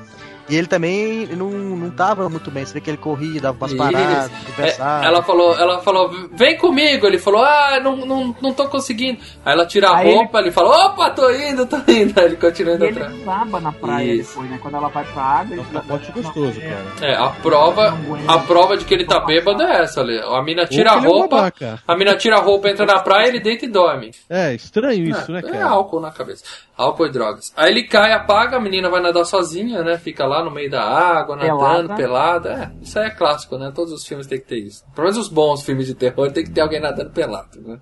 E 0.48 0.56
ele 0.56 0.66
também 0.66 1.26
não, 1.36 1.50
não 1.50 1.90
tava 1.90 2.28
muito 2.28 2.50
bem. 2.50 2.64
Você 2.64 2.74
vê 2.74 2.80
que 2.80 2.88
ele 2.90 2.96
corria, 2.96 3.40
dava 3.40 3.56
umas 3.58 3.72
Isso. 3.72 3.78
paradas, 3.82 4.30
É, 4.30 4.50
conversava. 4.54 5.04
ela 5.04 5.22
falou, 5.22 5.54
ela 5.58 5.80
falou, 5.80 6.28
vem 6.32 6.56
comigo. 6.56 7.06
Ele 7.06 7.18
falou, 7.18 7.42
ah, 7.42 7.80
não, 7.82 7.96
não, 7.96 8.36
não 8.40 8.52
tô 8.52 8.68
conseguindo. 8.68 9.18
Aí 9.44 9.52
ela 9.52 9.66
tira 9.66 9.88
a 9.90 9.96
Aí 9.98 10.08
ele- 10.08 10.16
roupa, 10.18 10.38
ele... 10.38 10.50
fala, 10.52 10.86
opa, 10.86 11.10
tô 11.10 11.28
indo, 11.30 11.66
tô 11.66 11.76
indo. 11.90 12.14
Aí 12.20 12.26
ele 12.26 12.36
continua 12.36 12.74
E 12.74 12.76
indo 12.76 12.84
ele 12.84 12.98
atrás. 12.98 13.14
desaba 13.16 13.60
na 13.60 13.72
praia 13.72 14.12
Isso. 14.14 14.30
depois, 14.34 14.50
né? 14.50 14.58
Quando 14.62 14.74
ela 14.76 14.88
vai 14.88 15.04
pra 15.04 15.22
água. 15.22 15.56
É 15.56 15.58
um 15.58 15.62
ele- 15.62 15.72
capote 15.72 16.12
gostoso, 16.12 16.60
É. 16.60 16.68
cara. 17.00 17.12
É, 17.12 17.16
a 17.16 17.28
prova, 17.30 17.98
a 18.28 18.38
prova 18.38 18.76
de 18.76 18.84
que 18.84 18.94
ele 18.94 19.04
tá 19.04 19.20
bêbado 19.20 19.62
é 19.62 19.82
essa 19.82 20.00
ali. 20.00 20.18
A 20.18 20.42
mina 20.42 20.64
tira 20.66 20.92
a 20.92 20.96
ele 20.98 21.06
é 21.06 21.08
roupa, 21.08 21.52
a 21.88 21.96
mina 21.96 22.14
tira 22.16 22.36
a 22.36 22.40
roupa, 22.40 22.68
entra 22.68 22.86
na 22.86 23.00
praia, 23.00 23.28
ele 23.28 23.40
deita 23.40 23.64
e 23.64 23.68
dorme. 23.68 24.12
É, 24.30 24.54
estranho 24.54 25.04
isso, 25.08 25.32
né, 25.32 25.40
é, 25.40 25.42
cara? 25.42 25.56
é 25.56 25.62
álcool 25.62 26.00
na 26.00 26.10
cabeça. 26.12 26.44
Álcool 26.76 27.06
e 27.06 27.10
drogas. 27.10 27.52
Aí 27.56 27.70
ele 27.70 27.82
cai, 27.84 28.12
apaga, 28.12 28.58
a 28.58 28.60
menina 28.60 28.88
vai 28.90 29.00
nadar 29.00 29.24
sozinha, 29.24 29.82
né? 29.82 29.96
Fica 29.98 30.26
lá 30.26 30.35
no 30.44 30.50
meio 30.50 30.70
da 30.70 30.82
água, 30.82 31.36
nadando, 31.36 31.88
Pelada. 31.88 31.94
pelada. 31.94 32.50
É, 32.50 32.84
isso 32.84 32.98
aí 32.98 33.06
é 33.06 33.10
clássico, 33.10 33.58
né? 33.58 33.72
Todos 33.74 33.92
os 33.92 34.06
filmes 34.06 34.26
tem 34.26 34.38
que 34.38 34.46
ter 34.46 34.58
isso. 34.58 34.84
Pelo 34.94 35.06
menos 35.08 35.18
os 35.18 35.28
bons 35.28 35.62
filmes 35.62 35.86
de 35.86 35.94
terror 35.94 36.30
tem 36.32 36.44
que 36.44 36.50
ter 36.50 36.60
alguém 36.60 36.80
nadando 36.80 37.10
pelado, 37.10 37.60
né? 37.60 37.78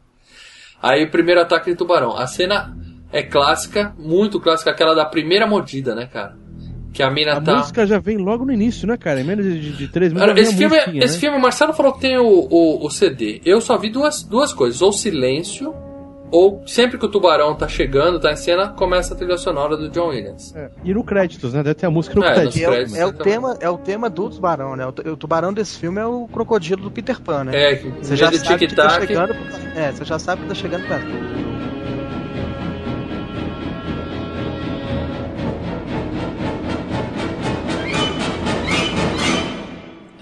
Aí 0.82 1.04
o 1.04 1.10
primeiro 1.10 1.40
ataque 1.40 1.70
de 1.70 1.76
tubarão. 1.76 2.16
A 2.16 2.26
cena 2.26 2.76
é 3.10 3.22
clássica, 3.22 3.94
muito 3.98 4.40
clássica, 4.40 4.70
aquela 4.70 4.94
da 4.94 5.04
primeira 5.04 5.46
mordida, 5.46 5.94
né, 5.94 6.06
cara? 6.06 6.36
Que 6.92 7.02
a 7.02 7.10
mina 7.10 7.38
A 7.38 7.40
tá. 7.40 7.56
música 7.56 7.86
já 7.86 7.98
vem 7.98 8.18
logo 8.18 8.44
no 8.44 8.52
início, 8.52 8.86
né, 8.86 8.96
cara? 8.96 9.20
Em 9.20 9.24
menos 9.24 9.44
de, 9.44 9.76
de, 9.76 9.88
três 9.88 10.12
minutos. 10.12 10.36
Esse 10.36 10.54
a 10.54 10.56
filme, 10.56 10.76
musiquinha, 10.76 11.04
esse 11.04 11.14
né? 11.14 11.20
filme, 11.20 11.36
o 11.38 11.40
Marcelo 11.40 11.72
falou 11.72 11.92
que 11.94 12.00
tem 12.00 12.18
o, 12.18 12.24
o, 12.24 12.86
o 12.86 12.90
CD. 12.90 13.40
Eu 13.44 13.60
só 13.60 13.76
vi 13.76 13.90
duas, 13.90 14.22
duas 14.22 14.52
coisas: 14.52 14.80
ou 14.80 14.92
silêncio, 14.92 15.74
ou 16.36 16.64
sempre 16.66 16.98
que 16.98 17.06
o 17.06 17.08
tubarão 17.08 17.54
tá 17.54 17.68
chegando, 17.68 18.18
tá 18.18 18.32
em 18.32 18.36
cena, 18.36 18.68
começa 18.70 19.14
a 19.14 19.16
trilha 19.16 19.38
sonora 19.38 19.76
do 19.76 19.88
John 19.88 20.08
Williams. 20.08 20.52
É, 20.56 20.68
E 20.82 20.92
no 20.92 21.04
créditos, 21.04 21.54
né? 21.54 21.62
Deve 21.62 21.74
ter 21.76 21.86
a 21.86 21.90
música 21.90 22.16
no 22.18 22.24
É, 22.24 22.28
é, 22.28 22.32
o- 22.32 22.34
créditos, 22.34 22.98
é 22.98 23.06
o 23.06 23.12
também. 23.12 23.32
tema, 23.32 23.56
é 23.60 23.70
o 23.70 23.78
tema 23.78 24.10
do 24.10 24.28
tubarão, 24.28 24.74
né? 24.74 24.84
O, 24.86 24.88
o 25.12 25.16
tubarão 25.16 25.52
desse 25.52 25.78
filme 25.78 26.00
é 26.00 26.06
o 26.06 26.26
crocodilo 26.26 26.82
do 26.82 26.90
Peter 26.90 27.20
Pan, 27.20 27.44
né? 27.44 27.52
É, 27.72 27.76
que 27.76 27.88
Você 27.88 28.16
já 28.16 28.30
de 28.30 28.38
sabe 28.38 28.66
que 28.66 28.74
tá 28.74 28.88
chegando. 29.00 29.32
É, 29.76 29.92
você 29.92 30.04
já 30.04 30.18
sabe 30.18 30.42
que 30.42 30.48
tá 30.48 30.54
chegando 30.54 30.88
perto. 30.88 31.43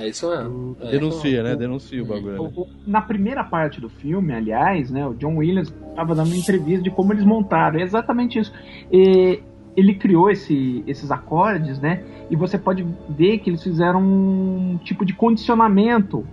É 0.02 0.08
isso 0.08 0.28
mesmo. 0.28 0.76
É 0.80 0.90
Denuncia, 0.90 1.42
né? 1.42 1.56
Denuncia 1.56 2.02
o 2.02 2.06
bagulho. 2.06 2.40
O- 2.40 2.44
né? 2.44 2.52
o- 2.56 2.66
Na 2.86 3.00
primeira 3.00 3.44
parte 3.44 3.80
do 3.80 3.88
filme, 3.88 4.32
aliás, 4.32 4.90
né, 4.90 5.06
o 5.06 5.14
John 5.14 5.36
Williams 5.36 5.72
estava 5.90 6.14
dando 6.14 6.28
uma 6.28 6.36
entrevista 6.36 6.82
de 6.82 6.90
como 6.90 7.12
eles 7.12 7.24
montaram. 7.24 7.78
É 7.78 7.82
exatamente 7.82 8.38
isso. 8.38 8.52
E 8.90 9.40
ele 9.76 9.94
criou 9.94 10.30
esse- 10.30 10.82
esses 10.86 11.10
acordes, 11.10 11.78
né? 11.80 12.02
E 12.30 12.36
você 12.36 12.58
pode 12.58 12.86
ver 13.08 13.38
que 13.38 13.50
eles 13.50 13.62
fizeram 13.62 14.02
um 14.02 14.78
tipo 14.82 15.04
de 15.04 15.12
condicionamento 15.14 16.26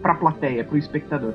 para 0.00 0.12
a 0.12 0.16
plateia, 0.16 0.62
para 0.64 0.74
o 0.74 0.78
espectador. 0.78 1.32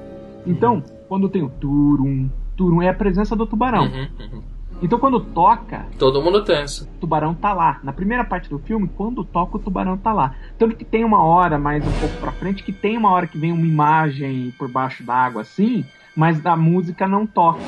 Então, 0.48 0.82
quando 1.08 1.28
tem 1.30 1.44
o 1.44 1.50
turum, 1.50 2.30
turum 2.56 2.82
é 2.82 2.90
a 2.90 2.94
presença 2.94 3.36
do 3.36 3.46
tubarão. 3.46 3.84
Uhum, 3.86 4.08
uhum. 4.20 4.42
Então, 4.82 4.98
quando 4.98 5.20
toca, 5.20 5.86
Todo 6.00 6.22
mundo 6.22 6.44
tenso. 6.44 6.86
o 6.86 7.00
tubarão 7.00 7.34
tá 7.36 7.54
lá. 7.54 7.80
Na 7.84 7.94
primeira 7.94 8.24
parte 8.24 8.50
do 8.50 8.58
filme, 8.60 8.90
quando 8.98 9.24
toca, 9.24 9.58
o 9.58 9.60
tubarão 9.60 9.96
tá 9.98 10.12
lá. 10.12 10.34
Tanto 10.58 10.76
que 10.76 10.84
tem 10.84 11.04
uma 11.06 11.24
hora 11.24 11.60
mais 11.60 11.86
um 11.86 11.92
pouco 12.00 12.18
pra 12.18 12.32
frente, 12.32 12.64
que 12.64 12.72
tem 12.74 12.98
uma 12.98 13.12
hora 13.12 13.28
que 13.28 13.38
vem 13.38 13.52
uma 13.52 13.66
imagem 13.68 14.54
por 14.58 14.68
baixo 14.68 15.04
d'água 15.04 15.44
assim, 15.44 15.86
mas 16.16 16.40
da 16.42 16.56
música 16.56 17.08
não 17.08 17.28
toca. 17.28 17.60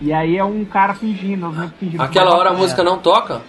E 0.00 0.12
aí 0.12 0.36
é 0.36 0.44
um 0.44 0.64
cara 0.64 0.94
fingindo, 0.94 1.50
negros 1.50 1.72
fingindo. 1.78 2.02
Aquela 2.02 2.30
que- 2.32 2.36
hora 2.38 2.50
a 2.50 2.54
música 2.54 2.82
não 2.82 2.98
toca? 2.98 3.42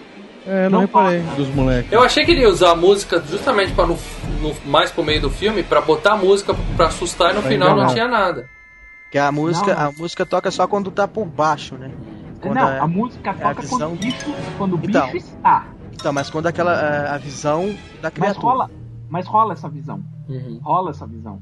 É, 0.46 0.64
não, 0.64 0.70
Não 0.72 0.80
reparei 0.80 1.22
dos 1.36 1.48
moleques. 1.48 1.90
Eu 1.90 2.02
achei 2.04 2.24
que 2.24 2.30
ele 2.30 2.42
ia 2.42 2.48
usar 2.48 2.70
a 2.70 2.76
música 2.76 3.20
justamente 3.28 3.72
para 3.72 3.86
no, 3.86 3.98
no- 4.40 4.54
mais 4.70 4.92
pro 4.92 5.02
meio 5.02 5.20
do 5.20 5.28
filme, 5.30 5.62
pra 5.62 5.80
botar 5.80 6.12
a 6.12 6.16
música 6.16 6.54
pra 6.76 6.86
assustar 6.86 7.32
e 7.32 7.34
no 7.34 7.40
Pra 7.40 7.50
final 7.50 7.68
não 7.70 7.76
enganar. 7.78 7.92
tinha 7.92 8.06
nada. 8.06 8.48
Que 9.10 9.18
a 9.18 9.32
música, 9.32 9.74
Não, 9.74 9.80
não. 9.82 9.88
a 9.88 9.92
música 9.92 10.24
toca 10.24 10.50
só 10.52 10.66
quando 10.68 10.90
tá 10.90 11.08
por 11.08 11.24
baixo, 11.24 11.74
né? 11.74 11.90
Quando 12.40 12.54
Não, 12.54 12.68
é- 12.68 12.78
a 12.78 12.86
música 12.86 13.30
a 13.30 13.34
toca 13.34 13.62
visão- 13.62 13.78
quando 13.78 13.92
o 13.92 13.96
bicho, 13.96 14.34
quando 14.58 14.72
o 14.74 14.78
bicho 14.78 14.90
Então. 14.98 15.16
está. 15.16 15.66
Então, 15.92 16.12
mas 16.12 16.28
quando 16.30 16.46
aquela 16.46 16.72
a, 16.72 17.14
a 17.14 17.18
visão 17.18 17.66
da 18.02 18.10
Mas 18.10 18.12
criatura. 18.12 18.46
rola, 18.46 18.70
mas 19.08 19.26
rola 19.26 19.52
essa 19.54 19.68
visão. 19.68 20.02
Uhum. 20.28 20.58
rola 20.62 20.90
essa 20.90 21.06
visão. 21.06 21.40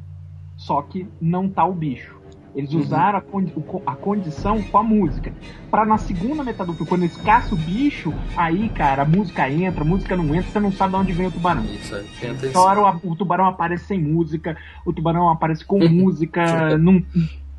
Só 0.57 0.83
que 0.83 1.09
não 1.21 1.49
tá 1.49 1.65
o 1.65 1.73
bicho. 1.73 2.15
Eles 2.55 2.73
Uhum. 2.73 2.81
usaram 2.81 3.19
a, 3.19 3.21
condi- 3.21 3.53
a 3.85 3.97
condição 3.97 4.63
com 4.63 4.79
a 4.79 4.83
música. 4.83 5.33
Pra 5.71 5.85
na 5.85 5.99
segunda 5.99 6.45
metade 6.45 6.71
do 6.71 6.75
filme, 6.77 6.89
quando 6.89 7.03
eles 7.03 7.17
caçam 7.17 7.59
o 7.59 7.61
bicho, 7.61 8.15
aí, 8.37 8.69
cara, 8.69 9.03
a 9.03 9.05
música 9.05 9.51
entra, 9.51 9.83
a 9.83 9.85
música 9.85 10.17
não 10.17 10.33
entra, 10.33 10.49
você 10.53 10.61
não 10.61 10.71
sabe 10.71 10.93
de 10.93 10.99
onde 11.01 11.13
vem 11.13 11.27
o 11.27 11.33
tubarão. 11.33 11.65
Isso 11.65 11.97
hora 12.57 12.81
o, 13.03 13.11
o 13.11 13.17
tubarão 13.17 13.47
aparece 13.47 13.87
sem 13.87 14.01
música, 14.01 14.57
o 14.87 14.93
tubarão 14.93 15.29
aparece 15.31 15.65
com 15.65 15.79
música, 15.89 16.79
não. 16.79 17.03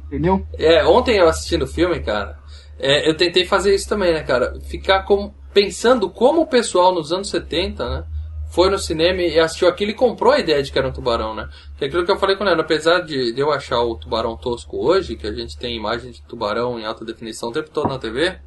Entendeu? 0.07 0.45
É, 0.57 0.85
ontem 0.85 1.17
eu 1.17 1.27
assistindo 1.27 1.63
o 1.63 1.67
filme, 1.67 1.99
cara, 1.99 2.37
é, 2.79 3.07
eu 3.09 3.15
tentei 3.15 3.45
fazer 3.45 3.73
isso 3.73 3.87
também, 3.87 4.13
né, 4.13 4.23
cara? 4.23 4.53
Ficar 4.69 5.03
com, 5.03 5.33
pensando 5.53 6.09
como 6.09 6.41
o 6.41 6.47
pessoal 6.47 6.93
nos 6.93 7.11
anos 7.11 7.29
70, 7.29 7.89
né? 7.89 8.03
Foi 8.51 8.69
no 8.69 8.77
cinema 8.77 9.21
e 9.21 9.39
assistiu 9.39 9.67
aquilo 9.67 9.91
e 9.91 9.95
comprou 9.95 10.31
a 10.31 10.39
ideia 10.39 10.61
de 10.63 10.71
que 10.71 10.77
era 10.77 10.87
um 10.87 10.91
tubarão, 10.91 11.33
né? 11.35 11.49
Que 11.77 11.85
é 11.85 11.87
aquilo 11.87 12.05
que 12.05 12.11
eu 12.11 12.17
falei 12.17 12.35
com 12.35 12.43
o 12.43 12.45
Leandro, 12.45 12.63
apesar 12.63 13.01
de, 13.01 13.33
de 13.33 13.41
eu 13.41 13.51
achar 13.51 13.81
o 13.81 13.95
tubarão 13.95 14.37
tosco 14.37 14.77
hoje, 14.77 15.15
que 15.15 15.27
a 15.27 15.33
gente 15.33 15.57
tem 15.57 15.75
imagem 15.75 16.11
de 16.11 16.21
tubarão 16.23 16.79
em 16.79 16.85
alta 16.85 17.03
definição 17.03 17.49
o 17.49 17.51
tempo 17.51 17.69
todo 17.69 17.89
na 17.89 17.97
TV, 17.99 18.37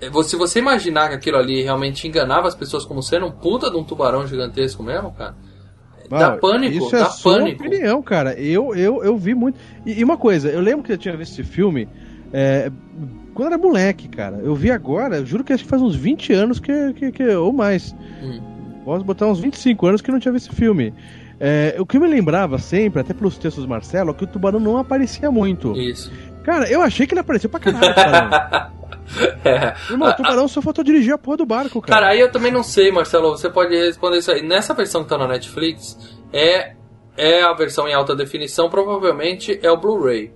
é, 0.00 0.22
se 0.22 0.36
você 0.36 0.58
imaginar 0.60 1.08
que 1.08 1.14
aquilo 1.16 1.38
ali 1.38 1.62
realmente 1.62 2.06
enganava 2.06 2.46
as 2.48 2.54
pessoas 2.54 2.84
como 2.84 3.02
sendo 3.02 3.26
um 3.26 3.32
puta 3.32 3.70
de 3.70 3.76
um 3.76 3.84
tubarão 3.84 4.26
gigantesco 4.26 4.82
mesmo, 4.82 5.12
cara, 5.12 5.34
dá 6.08 6.34
Ah, 6.34 6.36
pânico, 6.38 6.76
Isso 6.86 6.96
é 6.96 7.00
dá 7.00 7.06
sua 7.06 7.38
pânico. 7.38 7.64
opinião, 7.64 8.02
cara. 8.02 8.32
Eu, 8.34 8.74
eu, 8.74 9.02
eu 9.04 9.16
vi 9.16 9.34
muito. 9.34 9.58
E, 9.84 10.00
e 10.00 10.04
uma 10.04 10.16
coisa, 10.16 10.48
eu 10.50 10.60
lembro 10.60 10.84
que 10.84 10.92
eu 10.92 10.98
tinha 10.98 11.16
visto 11.16 11.32
esse 11.32 11.44
filme 11.44 11.88
é, 12.32 12.70
quando 13.34 13.48
era 13.48 13.58
moleque, 13.58 14.08
cara. 14.08 14.38
Eu 14.42 14.54
vi 14.54 14.70
agora, 14.70 15.16
eu 15.18 15.26
juro 15.26 15.42
que 15.44 15.52
acho 15.52 15.64
que 15.64 15.70
faz 15.70 15.80
uns 15.82 15.94
20 15.96 16.32
anos 16.32 16.58
que, 16.60 16.92
que, 16.94 17.12
que- 17.12 17.28
ou 17.36 17.52
mais. 17.52 17.94
Hum. 18.22 18.40
Posso 18.84 19.04
botar 19.04 19.26
uns 19.26 19.38
25 19.40 19.86
anos 19.86 20.00
que 20.00 20.10
não 20.10 20.18
tinha 20.18 20.32
visto 20.32 20.48
esse 20.50 20.56
filme. 20.56 20.92
É, 21.38 21.76
o 21.78 21.86
que 21.86 21.96
eu 21.96 22.00
me 22.00 22.08
lembrava 22.08 22.58
sempre, 22.58 23.00
até 23.00 23.14
pelos 23.14 23.38
textos 23.38 23.64
do 23.64 23.68
Marcelo, 23.70 24.10
é 24.10 24.14
que 24.14 24.24
o 24.24 24.26
tubarão 24.26 24.60
não 24.60 24.76
aparecia 24.76 25.30
muito. 25.30 25.72
Isso. 25.76 26.12
Cara, 26.44 26.70
eu 26.70 26.82
achei 26.82 27.06
que 27.06 27.14
ele 27.14 27.20
apareceu 27.20 27.48
pra 27.48 27.60
caralho, 27.60 27.94
tubarão. 27.94 28.80
É. 29.44 29.74
Irmão, 29.90 30.08
o 30.08 30.14
tubarão 30.14 30.46
só 30.46 30.62
faltou 30.62 30.84
dirigir 30.84 31.12
a 31.12 31.18
porra 31.18 31.38
do 31.38 31.46
barco, 31.46 31.80
cara. 31.80 32.00
Cara, 32.00 32.12
aí 32.12 32.20
eu 32.20 32.30
também 32.30 32.52
não 32.52 32.62
sei, 32.62 32.92
Marcelo. 32.92 33.30
Você 33.36 33.50
pode 33.50 33.74
responder 33.74 34.18
isso 34.18 34.30
aí. 34.30 34.40
Nessa 34.46 34.72
versão 34.72 35.02
que 35.02 35.08
tá 35.08 35.18
na 35.18 35.26
Netflix, 35.26 35.98
é, 36.32 36.74
é 37.16 37.42
a 37.42 37.52
versão 37.52 37.88
em 37.88 37.92
alta 37.94 38.14
definição, 38.14 38.70
provavelmente 38.70 39.58
é 39.62 39.70
o 39.70 39.76
Blu-ray. 39.76 40.32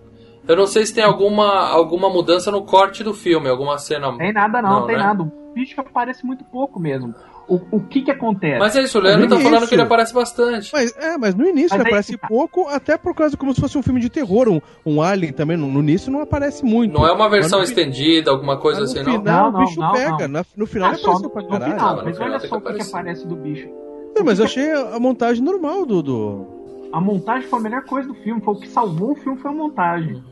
Eu 0.46 0.57
não 0.57 0.66
sei 0.66 0.85
se 0.85 0.94
tem 0.94 1.02
alguma, 1.04 1.68
alguma 1.70 2.09
mudança 2.11 2.50
no 2.50 2.62
corte 2.64 3.02
do 3.02 3.14
filme, 3.14 3.48
alguma 3.48 3.78
cena. 3.78 4.16
Tem 4.18 4.33
nada 4.33 4.61
não, 4.61 4.80
Não, 4.80 4.87
tem 4.87 4.96
né? 4.96 5.02
nada. 5.02 5.22
O 5.22 5.33
bicho 5.54 5.80
aparece 5.80 6.26
muito 6.26 6.44
pouco 6.44 6.78
mesmo. 6.78 7.14
O, 7.46 7.61
o 7.72 7.80
que 7.80 8.02
que 8.02 8.11
acontece? 8.11 8.59
Mas 8.59 8.74
é 8.74 8.83
isso, 8.83 8.98
o 8.98 9.00
Leandro 9.02 9.28
No 9.28 9.37
tá 9.37 9.42
falando 9.42 9.68
que 9.68 9.74
ele 9.74 9.83
aparece 9.83 10.12
bastante. 10.14 10.70
Mas, 10.72 10.94
é, 10.96 11.16
mas 11.18 11.35
no 11.35 11.46
início 11.46 11.70
Mas 11.70 11.80
ele 11.80 11.88
aparece 11.88 12.16
tá. 12.16 12.26
pouco, 12.26 12.66
até 12.68 12.96
por 12.96 13.14
causa 13.14 13.37
como 13.37 13.54
se 13.54 13.61
fosse 13.61 13.76
um 13.78 13.83
filme 13.83 14.00
de 14.00 14.09
terror. 14.11 14.48
Um, 14.48 14.61
um 14.85 15.00
Alien 15.02 15.33
também, 15.33 15.57
no, 15.57 15.66
no 15.68 15.80
início 15.80 16.11
não 16.11 16.20
aparece 16.20 16.64
muito. 16.64 16.92
Não 16.92 17.07
é 17.07 17.12
uma 17.12 17.28
versão 17.28 17.59
Mas 17.61 17.70
no 17.70 17.72
estendida, 17.78 18.30
alguma 18.30 18.57
coisa 18.59 18.80
mas 18.80 18.94
no 18.94 19.00
assim, 19.00 19.11
não? 19.11 19.18
final 19.18 19.52
Não, 19.52 19.61
o 19.61 19.64
bicho 19.64 19.80
não, 19.80 19.92
pega. 19.92 20.28
não. 20.28 20.44
No 20.57 20.66
final 20.66 20.88
ele 20.90 20.98
só 20.98 21.18
no, 21.18 21.30
pra 21.30 21.42
no 21.42 21.48
caralho. 21.48 21.72
final. 21.72 21.96
No 21.96 22.04
Mas 22.04 22.16
final 22.16 22.28
olha 22.30 22.40
tem 22.40 22.48
só 22.50 22.57
o 22.57 22.61
que, 22.61 22.72
que 22.74 22.83
aparece 22.83 23.26
do 23.26 23.37
bicho. 23.37 23.68
Não, 24.16 24.24
mas 24.24 24.38
eu 24.38 24.44
achei 24.46 24.70
a 24.72 24.98
montagem 24.98 25.42
normal 25.44 25.85
do, 25.87 26.02
do... 26.02 26.46
A 26.92 27.00
montagem 27.00 27.48
foi 27.48 27.59
a 27.59 27.62
melhor 27.62 27.83
coisa 27.85 28.09
do 28.09 28.14
filme. 28.14 28.40
Foi 28.40 28.54
o 28.54 28.59
que 28.59 28.68
salvou 28.68 29.12
o 29.12 29.16
filme 29.16 29.38
foi 29.38 29.50
a 29.50 29.54
montagem. 29.54 30.22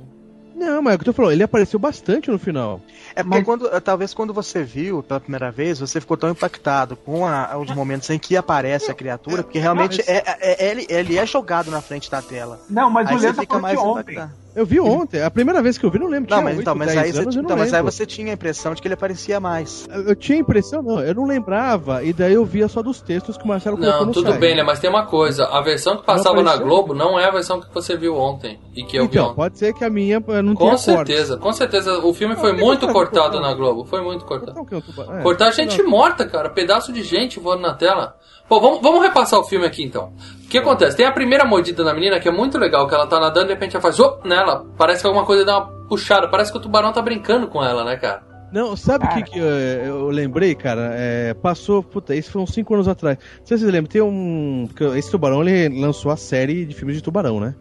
Não, 0.55 0.81
mas 0.83 0.93
é 0.93 0.97
o 0.97 0.99
que 0.99 1.05
tô 1.05 1.13
falando, 1.13 1.33
ele 1.33 1.43
apareceu 1.43 1.79
bastante 1.79 2.31
no 2.31 2.39
final. 2.39 2.81
É 3.15 3.23
porque 3.23 3.39
Mas- 3.39 3.45
quando, 3.45 3.81
talvez 3.81 4.15
quando 4.15 4.33
você 4.33 4.63
viu 4.63 5.03
pela 5.03 5.21
primeira 5.21 5.51
vez, 5.51 5.81
você 5.81 6.01
ficou 6.01 6.17
tão 6.17 6.31
impactado 6.31 6.97
com 6.97 7.27
a- 7.27 7.57
os 7.59 7.71
momentos 7.75 8.09
em 8.11 8.19
que 8.19 8.37
aparece 8.37 8.91
a 8.91 8.95
criatura, 8.95 9.43
porque 9.43 9.59
realmente 9.59 9.99
mas- 9.99 10.09
é, 10.09 10.19
é- 10.19 10.67
é- 10.67 10.71
ele, 10.71 10.87
ele 10.89 11.19
é 11.19 11.27
jogado 11.27 11.71
na 11.71 11.81
frente 11.81 12.11
da 12.11 12.23
tela. 12.23 12.61
Não, 12.71 12.89
mas 12.91 13.09
Aí 13.09 13.15
o 13.15 13.19
você 13.19 13.25
Leandro 13.27 13.41
fica 13.43 13.55
falou 13.55 13.63
mais 13.63 13.79
que 13.79 13.85
ontem. 13.87 14.13
impactado. 14.13 14.42
Eu 14.55 14.67
vi 14.67 14.79
ontem. 14.81 15.23
A 15.23 15.31
primeira 15.31 15.63
vez 15.63 15.79
que 15.79 15.85
eu 15.87 15.91
vi, 15.91 15.99
não 15.99 16.07
lembro. 16.09 16.31
Não, 16.31 16.37
Tinha 16.39 16.45
mas, 16.45 16.53
oito, 16.59 16.63
então, 16.63 16.75
mas, 16.75 16.89
dez 16.89 16.99
aí, 16.99 17.13
você, 17.13 17.21
anos, 17.21 17.37
não 17.37 17.43
então, 17.43 17.57
mas 17.57 17.73
aí 17.75 17.83
você 17.83 18.05
tinha 18.07 18.31
a 18.31 18.35
impressão 18.35 18.75
de 18.75 18.83
que 18.83 18.87
ele 18.89 18.95
aparecia 18.95 19.41
mais. 19.41 19.89
Eu 19.91 20.13
eu 20.13 20.17
tinha 20.17 20.37
a 20.37 20.41
impressão, 20.41 20.83
não, 20.83 21.01
eu 21.01 21.15
não 21.15 21.25
lembrava, 21.27 22.05
e 22.05 22.13
daí 22.13 22.35
eu 22.35 22.45
via 22.45 22.69
só 22.69 22.83
dos 22.83 23.01
textos 23.01 23.37
que 23.39 23.45
o 23.45 23.49
Marcelo 23.49 23.79
colocou 23.79 24.01
Não, 24.01 24.07
no 24.07 24.13
tudo 24.13 24.29
site. 24.29 24.41
bem, 24.41 24.55
né? 24.55 24.63
Mas 24.63 24.79
tem 24.79 24.91
uma 24.91 25.07
coisa. 25.07 25.47
A 25.47 25.61
versão 25.63 25.97
que 25.97 26.05
passava 26.05 26.43
na? 26.43 26.57
Globo 26.57 26.93
não 26.95 27.19
é 27.19 27.25
a 27.25 27.31
versão 27.31 27.61
que 27.61 27.73
você 27.73 27.97
viu 27.97 28.15
ontem. 28.17 28.61
E 28.75 28.85
que 28.85 28.97
eu 28.97 29.05
vi 29.05 29.11
Então, 29.11 29.27
ontem. 29.27 29.37
pode 29.37 29.59
ser 29.59 29.73
que 29.73 29.85
a 29.85 29.91
minha 29.91 30.23
eh, 30.29 30.43
não 30.43 30.55
Com 30.55 30.77
certeza, 30.77 31.37
com 31.39 31.53
certeza. 31.53 31.99
O 32.05 32.13
filme 32.13 32.37
foi 32.37 32.53
Não, 32.53 32.59
muito 32.59 32.87
cortado 32.89 33.41
na 33.41 33.55
Globo. 33.55 33.85
Foi 33.85 34.03
muito 34.03 34.25
cortado. 34.25 34.59
Então, 34.61 34.83
é, 35.19 35.23
Cortar 35.23 35.51
gente 35.51 35.83
não. 35.83 35.91
morta, 35.91 36.27
cara. 36.27 36.51
Pedaço 36.51 36.93
de 36.93 37.03
gente 37.03 37.41
voando 37.41 37.63
na 37.63 37.75
tela. 37.75 38.17
Pô, 38.53 38.61
vamos, 38.61 38.83
vamos 38.83 39.01
repassar 39.01 39.41
o 39.41 39.45
filme 39.45 39.65
aqui 39.65 39.83
então. 39.83 40.13
O 40.45 40.49
que 40.51 40.59
acontece? 40.59 40.95
Tem 40.95 41.07
a 41.07 41.11
primeira 41.11 41.43
mordida 41.43 41.83
na 41.83 41.95
menina 41.95 42.21
que 42.21 42.29
é 42.29 42.31
muito 42.31 42.59
legal, 42.59 42.87
que 42.87 42.95
ela 42.95 43.07
tá 43.07 43.19
nadando 43.19 43.47
e 43.47 43.49
de 43.49 43.55
repente 43.55 43.75
ela 43.75 43.81
faz 43.81 43.99
op 43.99 44.29
nela. 44.29 44.67
Parece 44.77 45.01
que 45.01 45.07
alguma 45.07 45.25
coisa 45.25 45.43
dá 45.43 45.57
uma 45.57 45.87
puxada. 45.89 46.29
Parece 46.29 46.53
que 46.53 46.59
o 46.59 46.61
tubarão 46.61 46.93
tá 46.93 47.01
brincando 47.01 47.49
com 47.49 47.65
ela, 47.65 47.83
né, 47.83 47.97
cara? 47.97 48.23
Não, 48.53 48.77
sabe 48.77 49.07
o 49.07 49.09
que, 49.09 49.23
que 49.23 49.39
eu, 49.39 49.47
eu 49.47 50.09
lembrei, 50.11 50.55
cara? 50.55 50.91
É, 50.93 51.33
passou, 51.33 51.83
puta, 51.83 52.15
isso 52.15 52.31
foi 52.31 52.43
uns 52.43 52.53
5 52.53 52.75
anos 52.75 52.89
atrás. 52.89 53.17
Não 53.17 53.47
sei 53.47 53.57
se 53.57 53.63
vocês 53.63 53.73
lembram, 53.73 53.91
tem 53.91 54.03
um. 54.03 54.69
Esse 54.99 55.11
tubarão 55.11 55.43
ele 55.43 55.81
lançou 55.81 56.13
a 56.13 56.17
série 56.19 56.67
de 56.67 56.75
filmes 56.75 56.97
de 56.97 57.03
tubarão, 57.03 57.41
né? 57.41 57.55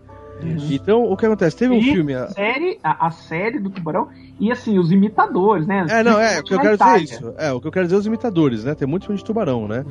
Então, 0.71 1.03
o 1.03 1.15
que 1.17 1.25
acontece? 1.25 1.55
Teve 1.57 1.73
um 1.73 1.77
E 1.79 1.83
filme. 1.83 2.13
a- 2.13 2.27
série, 2.29 2.79
a, 2.83 3.07
a 3.07 3.11
série 3.11 3.59
do 3.59 3.69
Tubarão 3.69 4.09
e 4.39 4.51
assim, 4.51 4.77
os 4.79 4.91
imitadores, 4.91 5.67
né? 5.67 5.85
É, 5.89 6.03
não, 6.03 6.19
é, 6.19 6.39
o 6.39 6.43
que 6.43 6.53
eu 6.53 6.59
quero 6.59 6.77
dizer 6.77 6.83
é 6.83 6.87
Itália. 6.87 7.03
isso. 7.03 7.33
É, 7.37 7.51
o 7.51 7.61
que 7.61 7.67
eu 7.67 7.71
quero 7.71 7.85
dizer 7.85 7.95
é 7.95 7.99
os 7.99 8.05
imitadores, 8.05 8.63
né? 8.63 8.73
Tem 8.75 8.87
muitos 8.87 9.05
filmes 9.05 9.21
de 9.21 9.25
tubarão, 9.25 9.67
né? 9.67 9.85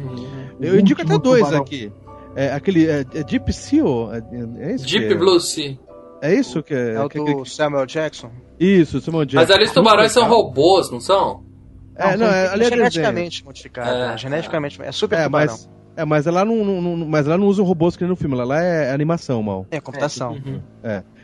O 0.58 0.64
Eu 0.64 0.78
indico 0.78 1.02
até 1.02 1.18
dois 1.18 1.42
Tubarão. 1.44 1.62
aqui. 1.62 1.92
É, 2.36 2.52
aquele. 2.52 2.86
É, 2.88 3.00
é 3.00 3.22
Deep 3.24 3.52
Seal? 3.52 4.10
É, 4.14 4.22
é 4.70 4.74
isso? 4.74 4.86
Deep 4.86 5.08
que 5.08 5.12
é? 5.14 5.16
Blue 5.16 5.40
Sea. 5.40 5.78
É 6.22 6.34
isso 6.34 6.62
que 6.62 6.74
é. 6.74 6.94
É 6.94 7.00
o 7.02 7.08
que- 7.08 7.18
do 7.18 7.42
que- 7.42 7.50
Samuel 7.50 7.86
Jackson. 7.86 8.30
Isso, 8.58 9.00
Simon 9.00 9.24
Jackson. 9.24 9.36
Mas 9.36 9.50
ali 9.50 9.64
os 9.64 9.72
tubarões 9.72 10.12
são 10.12 10.22
Muito 10.28 10.34
robôs, 10.36 10.90
não 10.90 11.00
são? 11.00 11.42
É, 11.96 12.16
não, 12.16 12.26
é, 12.26 12.48
ali 12.48 12.64
é 12.64 12.70
desenho. 12.70 12.76
geneticamente 12.76 13.44
modificado. 13.44 13.90
É, 13.90 14.08
né? 14.10 14.18
Geneticamente. 14.18 14.80
É 14.82 14.92
super 14.92 15.18
É, 15.18 15.24
tubarão. 15.24 15.46
mas, 15.52 15.70
é, 16.00 16.04
mas 16.04 16.26
ela 16.26 16.44
não, 16.44 16.64
não, 16.64 16.80
não- 16.96 17.06
mas 17.06 17.26
ela 17.26 17.36
não 17.38 17.46
usa 17.46 17.62
robôs 17.62 17.96
que 17.96 18.02
nem 18.02 18.10
no 18.10 18.16
filme, 18.16 18.34
ela 18.34 18.44
lá 18.44 18.60
é 18.62 18.92
animação, 18.92 19.42
mal. 19.42 19.66
É, 19.70 19.80
computação. 19.80 20.32
Uhum. 20.32 20.60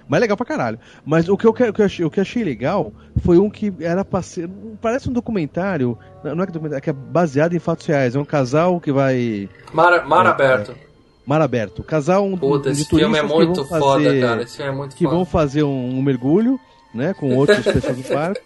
Mas 0.09 0.19
é 0.19 0.21
legal 0.21 0.37
pra 0.37 0.47
caralho. 0.47 0.79
Mas 1.05 1.29
o 1.29 1.37
que 1.37 1.45
eu, 1.47 1.53
que- 1.53 1.65
o 1.65 1.73
que 1.73 1.81
eu 1.83 1.87
achei, 1.87 2.05
o 2.05 2.11
que 2.11 2.21
eu 2.21 2.23
achei 2.23 2.45
legal 2.45 2.93
foi 3.25 3.39
um 3.39 3.51
que 3.51 3.73
era 3.81 4.05
pra 4.05 4.23
ser. 4.23 4.49
Parece 4.81 5.11
um 5.11 5.13
documentário. 5.13 5.99
Não 6.23 6.45
é 6.45 6.47
que 6.47 6.53
documentário, 6.53 6.79
é 6.79 6.81
que 6.81 6.91
é 6.91 6.93
baseado 6.93 7.55
em 7.55 7.59
fatos 7.59 7.87
reais. 7.87 8.15
É 8.15 8.19
um 8.21 8.25
casal 8.25 8.81
que 8.81 8.93
vai. 8.93 9.49
Mar, 9.73 10.07
mar 10.07 10.27
É, 10.27 10.29
aberto. 10.29 10.75
Mar 11.27 11.41
aberto. 11.43 11.83
Casal 11.83 12.25
um, 12.25 12.37
Puta, 12.39 12.69
um 12.69 12.73
esse 12.73 12.85
de 12.85 12.89
filme 12.89 13.03
é 13.19 13.21
turistas 13.21 13.31
que 13.31 13.37
muito 13.37 13.65
vão 13.65 13.79
foda, 13.81 14.05
fazer- 14.05 14.21
cara. 14.21 14.43
Esse 14.43 14.57
filme 14.59 14.71
é 14.71 14.75
muito 14.77 14.95
Que 14.95 15.03
foda. 15.05 15.17
vão 15.17 15.25
fazer 15.25 15.63
um, 15.65 15.99
um 15.99 16.03
mergulho, 16.03 16.61
né? 16.97 17.15
Com 17.15 17.37
outras 17.37 17.65
pessoas 17.65 17.97
do 17.97 18.03
barco. 18.15 18.41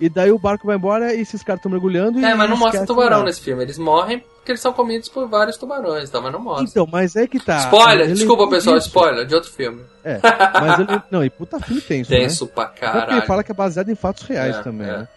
E 0.00 0.08
daí 0.08 0.30
o 0.32 0.38
barco 0.38 0.66
vai 0.66 0.76
embora 0.76 1.12
e 1.14 1.20
esses 1.20 1.42
caras 1.42 1.58
estão 1.58 1.70
mergulhando. 1.70 2.18
e 2.20 2.24
É, 2.24 2.34
mas 2.34 2.48
não 2.48 2.56
mostra 2.56 2.86
tubarão 2.86 3.22
nesse 3.24 3.40
filme. 3.40 3.62
Eles 3.62 3.76
morrem 3.78 4.20
porque 4.36 4.52
eles 4.52 4.60
são 4.60 4.72
comidos 4.72 5.08
por 5.08 5.28
vários 5.28 5.56
tubarões, 5.56 6.08
tá? 6.08 6.20
Mas 6.20 6.32
não 6.32 6.40
mostra. 6.40 6.64
Então, 6.68 6.88
mas 6.90 7.16
é 7.16 7.26
que 7.26 7.40
tá. 7.40 7.58
spoiler! 7.58 8.06
Desculpa, 8.12 8.48
pessoal, 8.48 8.76
isso. 8.76 8.86
spoiler 8.86 9.26
de 9.26 9.34
outro 9.34 9.50
filme. 9.50 9.82
É, 10.04 10.20
mas 10.60 10.78
ele. 10.78 11.02
Não, 11.10 11.24
e 11.24 11.28
puta 11.28 11.58
filme 11.58 11.80
tenso, 11.80 12.10
né? 12.12 12.50
Pra 12.54 12.66
Porque 12.66 12.80
caralho. 12.80 13.12
ele 13.12 13.22
fala 13.26 13.42
que 13.42 13.50
é 13.50 13.54
baseado 13.54 13.90
em 13.90 13.96
fatos 13.96 14.22
reais 14.22 14.56
É, 14.56 14.62
também, 14.62 14.86
é. 14.88 14.98
né? 14.98 15.08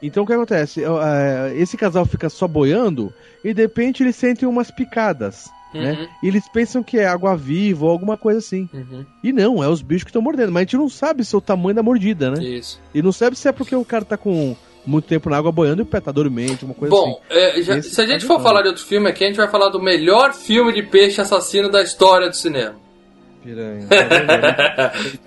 Então 0.00 0.22
o 0.22 0.26
que 0.26 0.32
acontece? 0.32 0.84
É, 0.84 1.52
Esse 1.56 1.76
casal 1.76 2.04
fica 2.06 2.28
só 2.28 2.46
boiando 2.46 3.12
e 3.42 3.52
de 3.54 3.62
repente 3.62 4.02
eles 4.02 4.14
sentem 4.14 4.46
umas 4.48 4.70
picadas, 4.70 5.50
né? 5.76 5.92
Uhum, 5.92 6.06
E 6.22 6.28
eles 6.28 6.48
pensam 6.48 6.82
que 6.82 6.98
é 6.98 7.06
água 7.06 7.36
viva 7.36 7.84
ou 7.86 7.90
alguma 7.90 8.16
coisa 8.16 8.38
assim. 8.38 8.68
uhum. 8.72 9.04
E 9.22 9.32
não, 9.32 9.62
é 9.62 9.68
os 9.68 9.82
bichos 9.82 10.04
que 10.04 10.10
estão 10.10 10.22
mordendo. 10.22 10.50
Mas 10.52 10.60
a 10.62 10.64
gente 10.64 10.76
não 10.76 10.88
sabe 10.88 11.24
se 11.24 11.34
é 11.34 11.38
o 11.38 11.40
tamanho 11.40 11.74
da 11.74 11.82
mordida, 11.82 12.30
né? 12.30 12.42
Isso. 12.44 12.80
E 12.94 13.02
não 13.02 13.12
sabe 13.12 13.36
se 13.36 13.48
é 13.48 13.52
porque 13.52 13.74
o 13.74 13.84
cara 13.84 14.04
tá 14.04 14.16
com 14.16 14.56
muito 14.86 15.08
tempo 15.08 15.28
na 15.28 15.36
água 15.36 15.50
boiando 15.50 15.82
e 15.82 15.84
o 15.84 15.86
pé 15.86 16.00
tá 16.00 16.12
dormente, 16.12 16.64
uma 16.64 16.72
coisa 16.74 16.94
Bom, 16.94 17.20
é, 17.28 17.60
já- 17.60 17.76
Esse 17.78 17.90
se 17.90 18.00
a 18.00 18.06
gente 18.06 18.20
tá 18.24 18.28
for 18.28 18.40
falar 18.40 18.62
de 18.62 18.68
outro 18.68 18.84
filme 18.84 19.08
aqui, 19.08 19.24
a 19.24 19.26
gente 19.26 19.36
vai 19.36 19.48
falar 19.48 19.68
do 19.68 19.82
melhor 19.82 20.32
filme 20.32 20.72
de 20.72 20.82
peixe 20.84 21.20
assassino 21.20 21.68
da 21.68 21.82
história 21.82 22.28
do 22.28 22.36
cinema. 22.36 22.76
Piranha. 23.54 23.86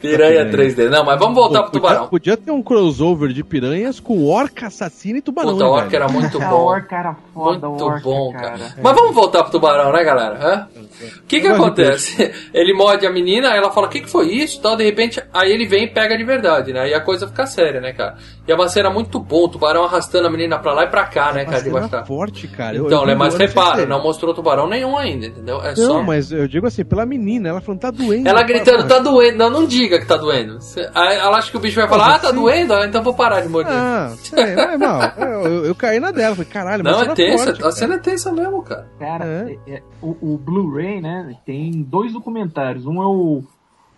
Piranha 0.02 0.46
Piranha. 0.46 0.52
3D. 0.52 0.90
Não, 0.90 1.04
mas 1.06 1.20
vamos 1.20 1.36
voltar 1.36 1.64
pro 1.64 1.72
tubarão. 1.72 2.08
Podia, 2.08 2.34
podia 2.34 2.38
ter 2.38 2.52
um 2.52 2.62
crossover 2.62 3.30
de 3.32 3.44
piranhas 3.44 4.00
com 4.00 4.26
orca, 4.28 4.68
assassino 4.68 5.18
e 5.18 5.22
tubarão. 5.22 5.52
Puta, 5.54 5.64
né, 5.64 5.70
a 5.70 5.74
orca 5.74 5.90
velho? 5.90 6.04
era 6.04 6.12
muito 6.12 6.38
A 6.42 6.50
bom. 6.50 6.56
orca 6.66 6.96
era 6.96 7.16
foda, 7.34 7.66
a 7.66 7.70
Muito 7.70 7.86
orca, 7.86 8.02
bom, 8.04 8.32
cara. 8.34 8.50
cara. 8.60 8.74
Mas 8.82 8.96
vamos 8.96 9.16
voltar 9.16 9.44
pro 9.44 9.52
tubarão, 9.52 9.92
né, 9.92 10.04
galera? 10.04 10.38
Hã? 10.42 10.68
O 10.76 11.24
que 11.28 11.40
que 11.42 11.48
de 11.48 11.54
acontece? 11.54 12.32
Ele 12.54 12.74
morde 12.74 13.06
a 13.06 13.12
menina, 13.12 13.50
ela 13.56 13.72
fala, 13.72 13.88
o 13.88 13.90
que 13.90 14.02
que 14.02 14.10
foi 14.10 14.28
isso? 14.32 14.62
Tal, 14.62 14.76
de 14.76 14.84
repente, 14.84 15.22
aí 15.34 15.52
ele 15.52 15.66
vem 15.68 15.84
e 15.86 15.88
pega 15.88 16.18
de 16.18 16.24
verdade, 16.24 16.74
né? 16.74 16.82
Aí 16.82 16.94
a 16.94 17.00
coisa 17.02 17.28
fica 17.28 17.46
séria, 17.46 17.80
né, 17.80 17.94
cara? 17.94 18.18
E 18.48 18.52
é 18.52 18.56
uma 18.56 18.68
cena 18.68 18.90
muito 18.90 19.20
boa, 19.20 19.46
o 19.46 19.50
tubarão 19.50 19.84
arrastando 19.84 20.28
a 20.28 20.30
menina 20.32 20.58
pra 20.60 20.74
lá 20.74 20.84
e 20.84 20.88
pra 20.88 21.06
cá, 21.06 21.32
né, 21.32 21.46
cara, 21.46 21.62
debaixo 21.62 21.90
cena 21.90 22.02
da... 22.02 22.06
forte, 22.06 22.48
cara. 22.48 22.76
Eu- 22.76 22.88
Então, 22.88 23.02
eu 23.02 23.08
né, 23.08 23.16
mas 23.16 23.36
repara, 23.36 23.86
não 23.86 24.02
mostrou 24.02 24.34
tubarão 24.34 24.68
nenhum 24.68 24.98
ainda, 24.98 25.28
entendeu? 25.28 25.62
É 25.62 25.70
Não, 25.70 25.76
só... 25.76 26.02
mas 26.02 26.32
eu 26.32 26.48
digo 26.48 26.68
assim, 26.68 26.84
pela 26.84 27.06
menina, 27.06 27.50
ela 27.50 27.62
falando, 27.62 27.82
tá 27.82 27.92
doendo. 27.92 28.09
Ela 28.18 28.24
Fala, 28.40 28.44
gritando, 28.44 28.78
"Porra, 28.78 28.88
tá 28.90 29.00
doendo. 29.00 29.38
Não, 29.38 29.50
não 29.50 29.66
diga 29.66 30.00
que 30.00 30.06
tá 30.06 30.18
doendo. 30.18 30.58
Ela 30.94 31.38
acha 31.38 31.52
que 31.52 31.58
o 31.58 31.60
bicho 31.60 31.76
vai 31.76 31.88
falar, 31.88 32.16
ah, 32.16 32.20
tá 32.20 32.32
doendo? 32.32 32.74
Ah, 32.74 32.86
então 32.86 33.04
vou 33.04 33.14
parar 33.14 33.42
de 33.42 33.50
morder. 33.50 33.74
Ah, 33.74 34.12
é, 34.36 34.42
é 34.74 34.78
mal. 34.78 35.02
Eu, 35.18 35.28
eu- 35.44 35.66
eu 35.66 35.76
caí 35.76 36.00
na 36.00 36.12
dela, 36.12 36.36
falei, 36.36 36.52
caralho, 36.52 36.84
mas 36.84 36.96
não, 36.96 37.04
é 37.04 37.14
tensa. 37.16 37.46
forte, 37.46 37.64
a 37.66 37.72
cena 37.72 37.96
é 37.96 37.98
tensa 38.00 38.32
mesmo, 38.32 38.62
cara. 38.64 38.88
Cara, 39.00 39.26
É. 39.26 39.58
é- 39.68 39.74
é- 39.76 39.84
o, 40.02 40.34
o 40.34 40.38
Blu-ray, 40.38 41.02
né, 41.02 41.36
tem 41.46 41.72
dois 41.84 42.14
documentários. 42.14 42.86
Um 42.86 43.02
é 43.02 43.06
o 43.06 43.44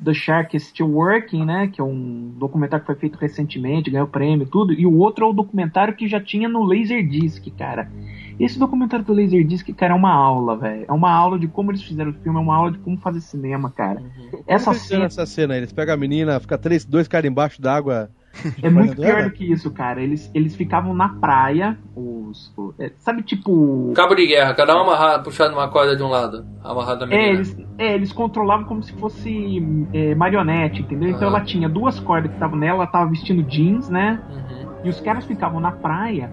The 0.04 0.14
Shark 0.14 0.60
Still 0.60 0.88
Working, 0.88 1.46
né, 1.46 1.68
que 1.68 1.80
é 1.80 1.84
um 1.84 2.34
documentário 2.38 2.84
que 2.84 2.92
foi 2.92 3.00
feito 3.00 3.18
recentemente, 3.18 3.92
ganhou 3.92 4.08
prêmio 4.08 4.46
e 4.46 4.50
tudo. 4.50 4.74
E 4.74 4.86
o 4.86 4.98
outro 4.98 5.26
é 5.26 5.30
o 5.30 5.34
documentário 5.34 5.96
que 5.96 6.08
já 6.08 6.20
tinha 6.20 6.50
no 6.50 6.64
Laserdisc, 6.64 7.46
cara. 7.58 7.92
Esse 8.40 8.58
documentário 8.58 9.06
do 9.06 9.14
Laserdisc, 9.14 9.72
cara, 9.74 9.94
é 9.94 9.96
uma 9.96 10.14
aula, 10.14 10.58
velho. 10.58 10.86
É 10.88 10.92
uma 10.92 11.12
aula 11.12 11.38
de 11.38 11.48
como 11.48 11.72
eles 11.72 11.84
fizeram 11.84 12.12
o 12.12 12.14
filme, 12.16 12.40
é 12.40 12.42
uma 12.42 12.56
aula 12.56 12.72
de 12.72 12.80
como 12.80 12.98
fazer 12.98 13.22
cinema, 13.22 13.70
cara. 13.70 14.02
Essa 14.48 14.72
eles 14.72 14.82
fizeram 14.82 15.02
cena 15.02 15.06
essa 15.06 15.26
cena? 15.26 15.58
Eles 15.58 15.72
pegam 15.72 15.94
a 15.94 15.98
menina, 15.98 16.40
fica 16.40 16.58
três, 16.58 16.84
dois 16.84 17.08
caras 17.08 17.30
embaixo 17.30 17.62
d'água. 17.62 18.10
é 18.62 18.70
muito 18.70 18.96
Guardando 18.96 19.04
ela? 19.04 19.16
pior 19.16 19.24
do 19.30 19.32
que 19.32 19.52
isso, 19.52 19.72
cara. 19.72 20.02
Eles, 20.02 20.32
eles 20.34 20.56
ficavam 20.56 20.94
na 20.94 21.10
praia, 21.10 21.78
os, 21.96 22.54
é, 22.80 22.92
sabe, 22.98 23.24
tipo... 23.24 23.92
Cabo 23.96 24.16
de 24.16 24.26
guerra, 24.28 24.54
cada 24.54 24.76
um 24.76 24.82
amarrado, 24.82 25.24
puxado 25.24 25.54
numa 25.54 25.68
corda 25.68 25.96
de 25.96 26.04
um 26.04 26.08
lado, 26.08 26.46
amarrado 26.64 27.06
na 27.06 27.14
É 27.14 27.30
eles, 27.30 27.58
é, 27.78 27.94
eles 27.94 28.12
controlavam 28.12 28.66
como 28.66 28.82
se 28.82 28.94
fosse 28.94 29.62
é, 29.94 30.16
marionete, 30.16 30.82
entendeu? 30.82 31.10
Então 31.10 31.28
Ah. 31.28 31.32
ela 31.32 31.42
tinha 31.42 31.68
duas 31.68 32.00
cordas 32.00 32.30
que 32.30 32.36
estavam 32.36 32.58
nela, 32.58 32.80
ela 32.84 32.88
tava 32.88 33.10
vestindo 33.10 33.44
jeans, 33.44 33.90
né? 33.90 34.22
Uhum. 34.30 34.72
E 34.86 34.90
os 34.90 35.00
caras 35.02 35.26
ficavam 35.26 35.60
na 35.60 35.72
praia 35.72 36.32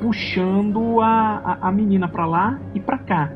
puxando 0.00 1.00
a, 1.00 1.58
a, 1.60 1.68
a 1.68 1.72
menina 1.72 2.08
pra 2.08 2.24
lá 2.26 2.58
e 2.74 2.80
pra 2.80 2.98
cá. 2.98 3.32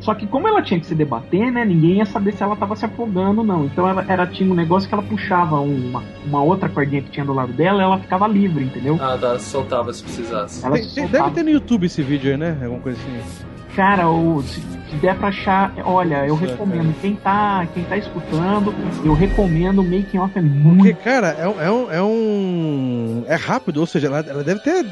Só 0.00 0.14
que 0.14 0.26
como 0.26 0.46
ela 0.46 0.62
tinha 0.62 0.78
que 0.78 0.86
se 0.86 0.94
debater, 0.94 1.50
né? 1.50 1.64
Ninguém 1.64 1.98
ia 1.98 2.06
saber 2.06 2.32
se 2.34 2.42
ela 2.42 2.54
tava 2.56 2.76
se 2.76 2.84
afogando 2.84 3.40
ou 3.40 3.46
não. 3.46 3.64
Então 3.64 3.88
ela, 3.88 4.04
ela 4.08 4.26
tinha 4.26 4.50
um 4.50 4.54
negócio 4.54 4.88
que 4.88 4.94
ela 4.94 5.02
puxava 5.02 5.58
uma, 5.60 6.02
uma 6.24 6.42
outra 6.42 6.68
cordinha 6.68 7.02
que 7.02 7.10
tinha 7.10 7.24
do 7.24 7.32
lado 7.32 7.52
dela 7.52 7.80
e 7.80 7.84
ela 7.84 7.98
ficava 7.98 8.26
livre, 8.26 8.64
entendeu? 8.64 8.98
Ah, 9.00 9.16
tá, 9.20 9.38
soltava 9.38 9.92
se 9.92 10.02
precisasse. 10.02 10.64
Ela 10.64 10.74
Tem- 10.76 10.84
soltava. 10.84 11.24
deve 11.24 11.30
ter 11.34 11.42
no 11.42 11.50
YouTube 11.50 11.86
esse 11.86 12.02
vídeo 12.02 12.30
aí, 12.32 12.36
né? 12.36 12.56
Alguma 12.62 12.80
coisa 12.80 12.98
assim. 13.00 13.44
Cara, 13.74 14.08
o- 14.08 14.42
se, 14.42 14.58
se 14.60 14.96
der 15.02 15.16
pra 15.16 15.28
achar, 15.28 15.70
olha, 15.84 16.26
eu 16.26 16.34
Isso, 16.36 16.44
recomendo. 16.46 16.94
Quem 17.00 17.14
tá, 17.14 17.66
quem 17.74 17.84
tá 17.84 17.96
escutando, 17.98 18.74
eu 19.04 19.12
recomendo. 19.12 19.80
O 19.80 19.84
making 19.84 20.16
off 20.18 20.32
é 20.38 20.40
muito 20.40 20.76
Porque, 20.78 20.94
cara, 20.94 21.28
é, 21.38 21.46
um- 21.46 21.60
é 21.60 21.70
um. 21.70 21.90
É, 21.92 22.02
um, 22.02 23.24
é 23.26 23.34
rápido, 23.34 23.78
ou 23.80 23.86
seja, 23.86 24.06
ela, 24.06 24.20
ela 24.20 24.42
deve 24.42 24.60
ter. 24.60 24.86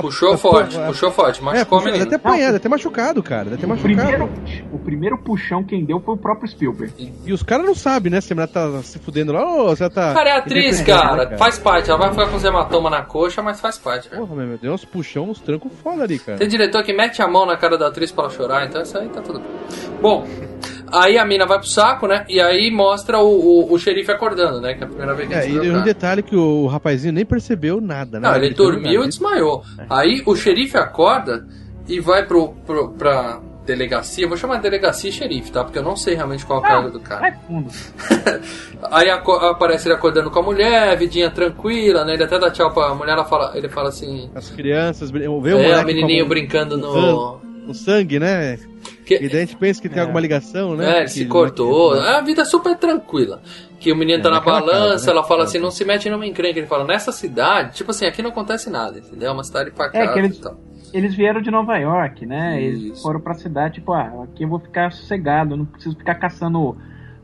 Puxou 0.00 0.32
a- 0.32 0.38
forte, 0.38 0.78
a- 0.78 0.86
puxou 0.86 1.10
forte, 1.10 1.40
É, 1.40 1.42
machucou 1.44 1.60
a 1.60 1.64
puxou, 1.64 1.78
deve 1.80 1.92
menina. 1.92 2.06
ter 2.10 2.16
apanhado, 2.16 2.46
deve 2.52 2.58
ter 2.60 2.68
machucado, 2.68 3.22
cara. 3.22 3.44
Deve 3.44 3.56
ter 3.58 3.66
O 3.66 3.68
machucado. 3.68 3.94
primeiro, 3.94 4.30
o 4.72 4.78
primeiro 4.78 5.18
puxão 5.18 5.62
quem 5.62 5.84
deu 5.84 6.00
foi 6.00 6.14
o 6.14 6.16
próprio 6.16 6.48
Spielberg. 6.48 7.12
E 7.26 7.32
os 7.32 7.42
caras 7.42 7.66
não 7.66 7.74
sabem, 7.74 8.10
né? 8.10 8.20
Se 8.20 8.32
a 8.32 8.36
mulher 8.36 8.48
tá 8.48 8.82
se 8.82 8.98
fudendo 8.98 9.32
lá, 9.32 9.44
ou 9.44 9.76
se 9.76 9.82
ela 9.82 9.90
tá. 9.90 10.14
Cara, 10.14 10.30
é 10.30 10.32
atriz, 10.38 10.80
independente, 10.80 10.86
cara. 11.08 11.28
né, 11.30 11.36
Faz 11.36 11.58
parte. 11.58 11.90
Ela 11.90 11.98
vai 11.98 12.10
ficar 12.10 12.28
com 12.28 12.36
os 12.36 12.44
hematomas 12.44 12.90
na 12.92 13.02
coxa, 13.02 13.42
mas 13.42 13.60
faz 13.60 13.78
parte, 13.78 14.08
cara. 14.08 14.22
Porra, 14.24 14.44
meu 14.44 14.58
Deus, 14.58 14.82
uns 14.82 14.84
puxão, 14.84 15.28
uns 15.30 15.40
trancos 15.40 15.70
foda 15.82 16.02
ali, 16.04 16.18
cara. 16.18 16.38
Tem 16.38 16.48
diretor 16.48 16.82
que 16.82 16.92
mete 16.92 17.20
a 17.20 17.28
mão 17.28 17.44
na 17.44 17.56
cara 17.56 17.76
da 17.76 17.88
atriz 17.88 18.10
pra 18.12 18.24
ela 18.24 18.32
chorar, 18.32 18.66
então 18.66 18.80
isso 18.82 18.96
aí 18.96 19.08
tá 19.08 19.20
tudo 19.20 19.40
bem. 19.40 19.48
Bom, 20.00 20.26
aí 20.92 21.18
a 21.18 21.24
mina 21.24 21.46
vai 21.46 21.58
pro 21.58 21.66
saco, 21.66 22.06
né? 22.06 22.24
E 22.28 22.40
aí 22.40 22.70
mostra 22.70 23.18
o, 23.18 23.26
o, 23.28 23.72
o 23.72 23.78
xerife 23.78 24.10
acordando, 24.12 24.60
né? 24.60 24.74
Que 24.74 24.82
é 24.82 24.84
a 24.84 24.88
primeira 24.88 25.14
vez 25.14 25.28
que 25.28 25.34
É, 25.34 25.46
ele 25.48 25.66
e 25.66 25.70
um 25.70 25.82
detalhe 25.82 26.22
que 26.22 26.36
o 26.36 26.66
rapazinho 26.66 27.12
nem 27.14 27.24
percebeu 27.24 27.80
nada, 27.80 28.20
né? 28.20 28.28
Não, 28.28 28.36
ele 28.36 28.48
percebeu 28.54 28.72
dormiu 28.72 29.04
e 29.04 29.08
desmaiou. 29.08 29.62
Aí 29.88 30.22
o 30.26 30.36
xerife 30.36 30.76
acorda 30.76 31.46
e 31.88 31.98
vai 32.00 32.24
pro, 32.26 32.50
pro, 32.66 32.90
pra 32.90 33.40
delegacia. 33.64 34.26
Vou 34.26 34.36
chamar 34.36 34.56
de 34.56 34.62
delegacia 34.62 35.08
e 35.10 35.12
xerife, 35.12 35.50
tá? 35.52 35.64
Porque 35.64 35.78
eu 35.78 35.82
não 35.82 35.96
sei 35.96 36.14
realmente 36.14 36.44
qual 36.44 36.58
é 36.58 36.62
o 36.62 36.64
cargo 36.64 36.90
do 36.90 37.00
cara. 37.00 37.20
Vai 37.20 37.32
fundo. 37.46 37.70
Aí 38.90 39.08
aparece 39.10 39.88
ele 39.88 39.94
acordando 39.94 40.30
com 40.30 40.38
a 40.40 40.42
mulher, 40.42 40.96
vidinha 40.98 41.30
tranquila, 41.30 42.04
né? 42.04 42.14
Ele 42.14 42.24
até 42.24 42.38
dá 42.38 42.50
tchau 42.50 42.72
pra 42.72 42.94
mulher, 42.94 43.12
ela 43.12 43.24
fala, 43.24 43.52
ele 43.56 43.68
fala 43.68 43.88
assim. 43.88 44.30
As 44.34 44.50
crianças, 44.50 45.10
vê 45.10 45.26
o 45.28 45.46
é, 45.46 45.80
o 45.80 45.86
menininho 45.86 46.24
a- 46.24 46.28
brincando 46.28 46.76
no. 46.76 47.38
o 47.68 47.74
sangue, 47.74 48.18
né? 48.18 48.58
Que- 49.04 49.16
E 49.16 49.28
daí 49.28 49.38
a 49.38 49.40
gente 49.40 49.56
pensa 49.56 49.80
que 49.82 49.88
tem 49.88 50.00
alguma 50.00 50.20
ligação, 50.20 50.76
né? 50.76 51.02
É, 51.02 51.06
se 51.06 51.24
cortou. 51.26 51.96
É 51.96 52.10
uma 52.12 52.22
vida 52.22 52.44
super 52.44 52.76
tranquila. 52.76 53.42
Que 53.80 53.90
o 53.92 53.96
menino 53.96 54.20
É, 54.20 54.22
tá 54.22 54.30
na 54.30 54.40
balança, 54.40 54.90
casa, 54.92 55.06
né? 55.06 55.12
ela 55.12 55.24
fala 55.24 55.40
É. 55.40 55.44
assim, 55.44 55.58
não 55.58 55.70
se 55.72 55.84
mete 55.84 56.08
numa 56.08 56.24
encrenca. 56.26 56.58
Ele 56.58 56.66
fala, 56.68 56.84
nessa 56.84 57.10
cidade, 57.10 57.74
tipo 57.74 57.90
assim, 57.90 58.06
aqui 58.06 58.22
não 58.22 58.30
acontece 58.30 58.70
nada, 58.70 58.98
entendeu? 58.98 59.28
É 59.30 59.32
uma 59.32 59.42
cidade 59.42 59.70
pacata 59.72 60.12
que 60.12 60.18
eles- 60.20 60.36
e 60.36 60.40
tal. 60.40 60.56
Eles 60.94 61.14
vieram 61.14 61.40
de 61.40 61.50
Nova 61.50 61.76
York, 61.78 62.24
né? 62.26 62.62
Eles 62.62 62.92
Isso. 62.92 63.02
foram 63.02 63.18
pra 63.18 63.34
cidade, 63.34 63.74
tipo, 63.76 63.92
ah, 63.92 64.24
aqui 64.24 64.44
eu 64.44 64.48
vou 64.48 64.60
ficar 64.60 64.92
sossegado, 64.92 65.56
não 65.56 65.64
preciso 65.64 65.96
ficar 65.96 66.14
caçando 66.16 66.76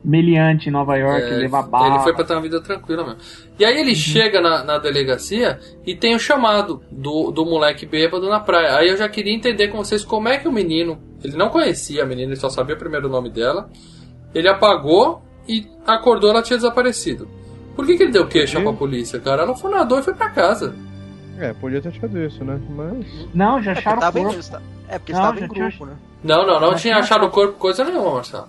meliante 0.05 0.69
em 0.69 0.73
Nova 0.73 0.97
York, 0.97 1.23
É, 1.27 1.31
levar 1.37 1.63
bala. 1.63 1.95
Ele 1.95 2.03
foi 2.05 2.15
pra 2.15 2.25
ter 2.25 2.33
uma 2.35 2.43
vida 2.43 2.61
tranquila 2.63 3.05
mesmo. 3.05 3.19
E 3.59 3.65
aí 3.65 3.75
Uhum. 3.75 3.81
ele 3.81 3.95
chega 3.95 4.41
na, 4.41 4.63
na 4.65 4.79
delegacia 4.79 5.59
e 5.87 5.95
tem 5.95 6.15
o 6.15 6.19
chamado 6.19 6.83
do, 6.91 7.31
do 7.31 7.45
moleque 7.45 7.85
bêbado 7.85 8.29
na 8.29 8.41
praia. 8.41 8.77
Aí 8.77 8.89
eu 8.89 8.97
já 8.97 9.09
queria 9.09 9.35
entender 9.35 9.69
com 9.69 9.79
vocês 9.79 10.05
como 10.05 10.29
é 10.29 10.39
que 10.39 10.47
o 10.49 10.53
menino. 10.53 10.99
Ele 11.23 11.37
não 11.37 11.49
conhecia 11.49 12.03
a 12.05 12.07
menina, 12.07 12.29
ele 12.33 12.41
só 12.41 12.49
sabia 12.49 12.75
o 12.77 12.79
primeiro 12.79 13.09
nome 13.09 13.29
dela. 13.31 13.69
Ele 14.35 14.49
apagou 14.49 15.21
e 15.49 15.67
acordou, 15.87 16.31
ela 16.31 16.43
tinha 16.43 16.57
desaparecido. 16.57 17.29
Por 17.75 17.87
que, 17.87 17.97
que 17.97 18.03
ele 18.05 18.13
deu 18.13 18.27
queixa 18.27 18.61
pra 18.61 18.73
polícia, 18.73 19.19
cara? 19.21 19.43
Ela 19.43 19.57
foi 19.57 19.71
nadou 19.71 19.99
e 19.99 20.03
foi 20.03 20.15
pra 20.15 20.31
casa. 20.31 20.75
É, 21.39 21.53
podia 21.53 21.81
ter 21.81 21.89
achado 21.91 22.19
isso, 22.21 22.45
né? 22.45 22.61
Mas. 22.71 23.07
Não, 23.35 23.63
já 23.63 23.71
É 23.73 23.79
acharam 23.79 23.99
o 23.99 24.01
tava 24.01 24.19
em, 24.21 24.25
corpo. 24.25 24.39
é 24.89 24.99
porque 24.99 25.13
Não, 25.13 25.21
estava 25.21 25.41
em 25.45 25.49
tinha- 25.49 25.69
grupo, 25.69 25.87
né? 25.87 25.93
Não, 26.25 26.45
não, 26.47 26.55
não 26.61 26.69
tinha 26.71 26.79
tinha 26.79 26.97
achado 26.99 27.27
o 27.27 27.31
corpo 27.31 27.55
coisa 27.59 27.85
nenhuma, 27.85 28.15
Marcelo. 28.15 28.49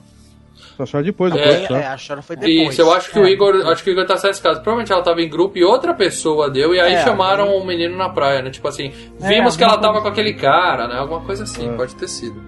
Só 0.80 0.84
achou 0.84 1.04
depois 1.04 1.34
do 1.34 1.38
É, 1.40 1.68
só. 1.68 1.76
É, 1.76 1.88
acharam 1.88 2.22
foi 2.22 2.38
depois. 2.38 2.72
Isso, 2.74 2.82
eu 2.82 2.94
acho 2.94 3.12
que 3.12 3.20
o 3.20 3.26
É. 3.26 3.32
Igor. 3.32 3.68
Acho 3.68 3.84
que 3.84 3.90
o 3.90 3.92
Igor 3.92 4.06
tá 4.06 4.16
certo 4.16 4.28
nesse 4.32 4.42
caso. 4.42 4.62
Provavelmente 4.62 4.94
ela 4.94 5.02
tava 5.02 5.22
em 5.22 5.30
grupo 5.30 5.58
e 5.58 5.64
outra 5.64 5.94
pessoa 5.94 6.50
deu, 6.50 6.74
e 6.74 6.80
aí 6.80 6.94
É, 6.94 7.04
chamaram 7.04 7.54
o 7.58 7.66
menino 7.66 7.98
na 7.98 8.08
praia, 8.10 8.42
né? 8.42 8.50
Tipo 8.50 8.68
assim, 8.70 8.94
É, 9.22 9.28
vimos 9.28 9.58
que 9.58 9.64
ela 9.64 9.78
tava 9.78 9.94
coisa 9.96 10.02
com 10.04 10.08
aquele 10.08 10.34
cara, 10.34 10.88
né? 10.88 10.96
Alguma 10.98 11.20
coisa 11.22 11.44
assim, 11.44 11.68
É. 11.70 11.74
pode 11.74 11.96
ter 11.96 12.08
sido. 12.08 12.42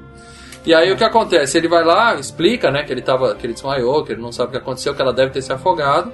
E 0.65 0.73
aí 0.73 0.91
o 0.91 0.95
que 0.95 1.03
acontece? 1.03 1.57
Ele 1.57 1.67
vai 1.67 1.84
lá, 1.84 2.15
explica, 2.15 2.69
né, 2.71 2.84
que 2.84 2.93
ele 2.93 3.01
tava. 3.01 3.36
que 3.36 3.45
ele 3.45 3.53
desmaiou, 3.53 4.03
que 4.05 4.13
ele 4.13 4.21
não 4.21 4.32
sabe 4.32 4.49
o 4.49 4.51
que 4.51 4.57
aconteceu, 4.59 4.93
que 4.95 5.01
ela 5.01 5.11
deve 5.11 5.32
ter 5.32 5.41
se 5.41 5.51
afogado. 5.51 6.11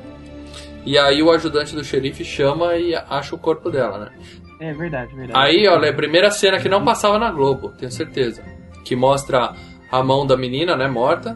E 0.85 0.97
aí 0.97 1.21
o 1.21 1.29
ajudante 1.31 1.75
do 1.75 1.83
xerife 1.83 2.23
chama 2.23 2.75
e 2.77 2.95
acha 2.95 3.35
o 3.35 3.37
corpo 3.37 3.69
dela, 3.69 3.97
né? 3.99 4.11
É 4.59 4.73
verdade, 4.73 5.13
verdade. 5.13 5.37
Aí, 5.37 5.67
olha, 5.67 5.85
é 5.85 5.89
a 5.89 5.93
primeira 5.93 6.31
cena 6.31 6.57
que 6.59 6.67
não 6.69 6.83
passava 6.83 7.19
na 7.19 7.29
Globo, 7.29 7.73
tenho 7.77 7.91
certeza. 7.91 8.41
Que 8.85 8.95
mostra 8.95 9.53
a 9.91 10.01
mão 10.01 10.25
da 10.25 10.35
menina, 10.37 10.75
né, 10.77 10.87
morta. 10.87 11.35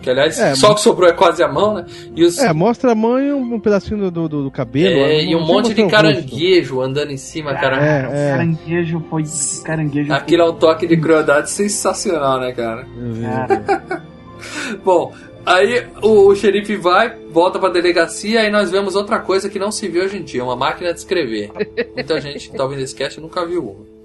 Que 0.00 0.10
aliás, 0.10 0.38
É, 0.38 0.54
só 0.54 0.74
que 0.74 0.80
sobrou 0.80 1.08
é 1.08 1.12
quase 1.12 1.42
a 1.42 1.48
mão, 1.48 1.74
né? 1.74 1.86
E 2.14 2.24
os, 2.24 2.38
É, 2.38 2.52
mostra 2.52 2.92
a 2.92 2.94
mãe 2.94 3.26
e 3.28 3.32
um, 3.32 3.54
um 3.54 3.60
pedacinho 3.60 4.10
do, 4.10 4.28
do, 4.28 4.44
do 4.44 4.50
cabelo. 4.50 4.94
É, 4.96 5.24
não- 5.24 5.30
e 5.30 5.34
um 5.36 5.40
monte 5.40 5.74
de 5.74 5.82
mostrou 5.82 5.86
o 5.86 5.90
rosto. 5.90 5.96
caranguejo 6.30 6.80
andando 6.80 7.10
em 7.10 7.16
cima, 7.16 7.52
cara. 7.54 7.84
É, 7.84 8.08
é. 8.28 8.30
Caranguejo 8.30 9.04
foi. 9.10 9.24
Caranguejo 9.64 10.12
Aquilo 10.12 10.42
é 10.42 10.50
um 10.50 10.54
toque 10.54 10.86
de 10.86 10.96
crueldade 10.96 11.50
sensacional, 11.50 12.38
né, 12.40 12.52
cara? 12.52 12.86
Cara, 13.22 14.02
Bom, 14.84 15.12
aí 15.44 15.84
o, 16.00 16.28
o 16.28 16.34
xerife 16.36 16.76
vai, 16.76 17.16
volta 17.30 17.58
pra 17.58 17.68
delegacia 17.68 18.44
e 18.46 18.50
nós 18.50 18.70
vemos 18.70 18.94
outra 18.94 19.18
coisa 19.18 19.48
que 19.48 19.58
não 19.58 19.72
se 19.72 19.88
vê 19.88 20.00
hoje 20.00 20.16
em 20.18 20.22
dia, 20.22 20.44
uma 20.44 20.54
máquina 20.56 20.92
de 20.92 21.00
escrever. 21.00 21.50
Muita 21.94 22.20
gente 22.20 22.50
que 22.50 22.56
tá 22.56 22.62
ouvindo 22.62 22.82
esse 22.82 22.94
cast 22.94 23.20
nunca 23.20 23.44
viu 23.44 23.62
uma. 23.64 23.97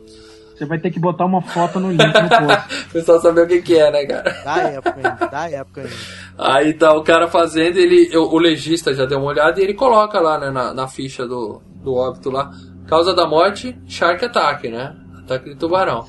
Você 0.56 0.66
vai 0.66 0.80
ter 0.80 0.92
que 0.92 1.00
botar 1.00 1.26
uma 1.26 1.42
foto 1.42 1.80
no 1.80 1.90
link 1.92 2.04
no 2.06 2.30
post. 2.30 2.88
O 2.88 2.92
pessoal 2.94 3.20
saber 3.22 3.42
o 3.42 3.48
que, 3.48 3.62
que 3.62 3.78
é, 3.78 3.92
né, 3.92 4.06
cara? 4.06 4.42
Da 4.44 4.58
época 4.58 4.96
ainda, 4.96 5.28
da 5.28 5.50
época 5.50 5.82
ainda. 5.82 5.94
Aí 6.38 6.74
tá 6.74 6.94
o 6.94 7.04
cara 7.04 7.28
fazendo, 7.28 7.78
ele, 7.78 8.16
o, 8.18 8.34
o 8.36 8.38
legista 8.38 8.94
já 8.94 9.06
deu 9.06 9.20
uma 9.20 9.28
olhada 9.28 9.60
e 9.60 9.64
ele 9.64 9.74
coloca 9.74 10.20
lá, 10.20 10.38
né, 10.40 10.52
na, 10.52 10.74
na 10.74 10.88
ficha 10.88 11.28
do, 11.28 11.62
do 11.84 11.94
óbito 11.96 12.30
lá, 12.30 12.52
causa 12.88 13.14
da 13.14 13.28
morte, 13.28 13.78
shark 13.88 14.24
attack, 14.26 14.68
né? 14.70 14.96
Ataque 15.24 15.50
de 15.50 15.56
tubarão. 15.56 16.06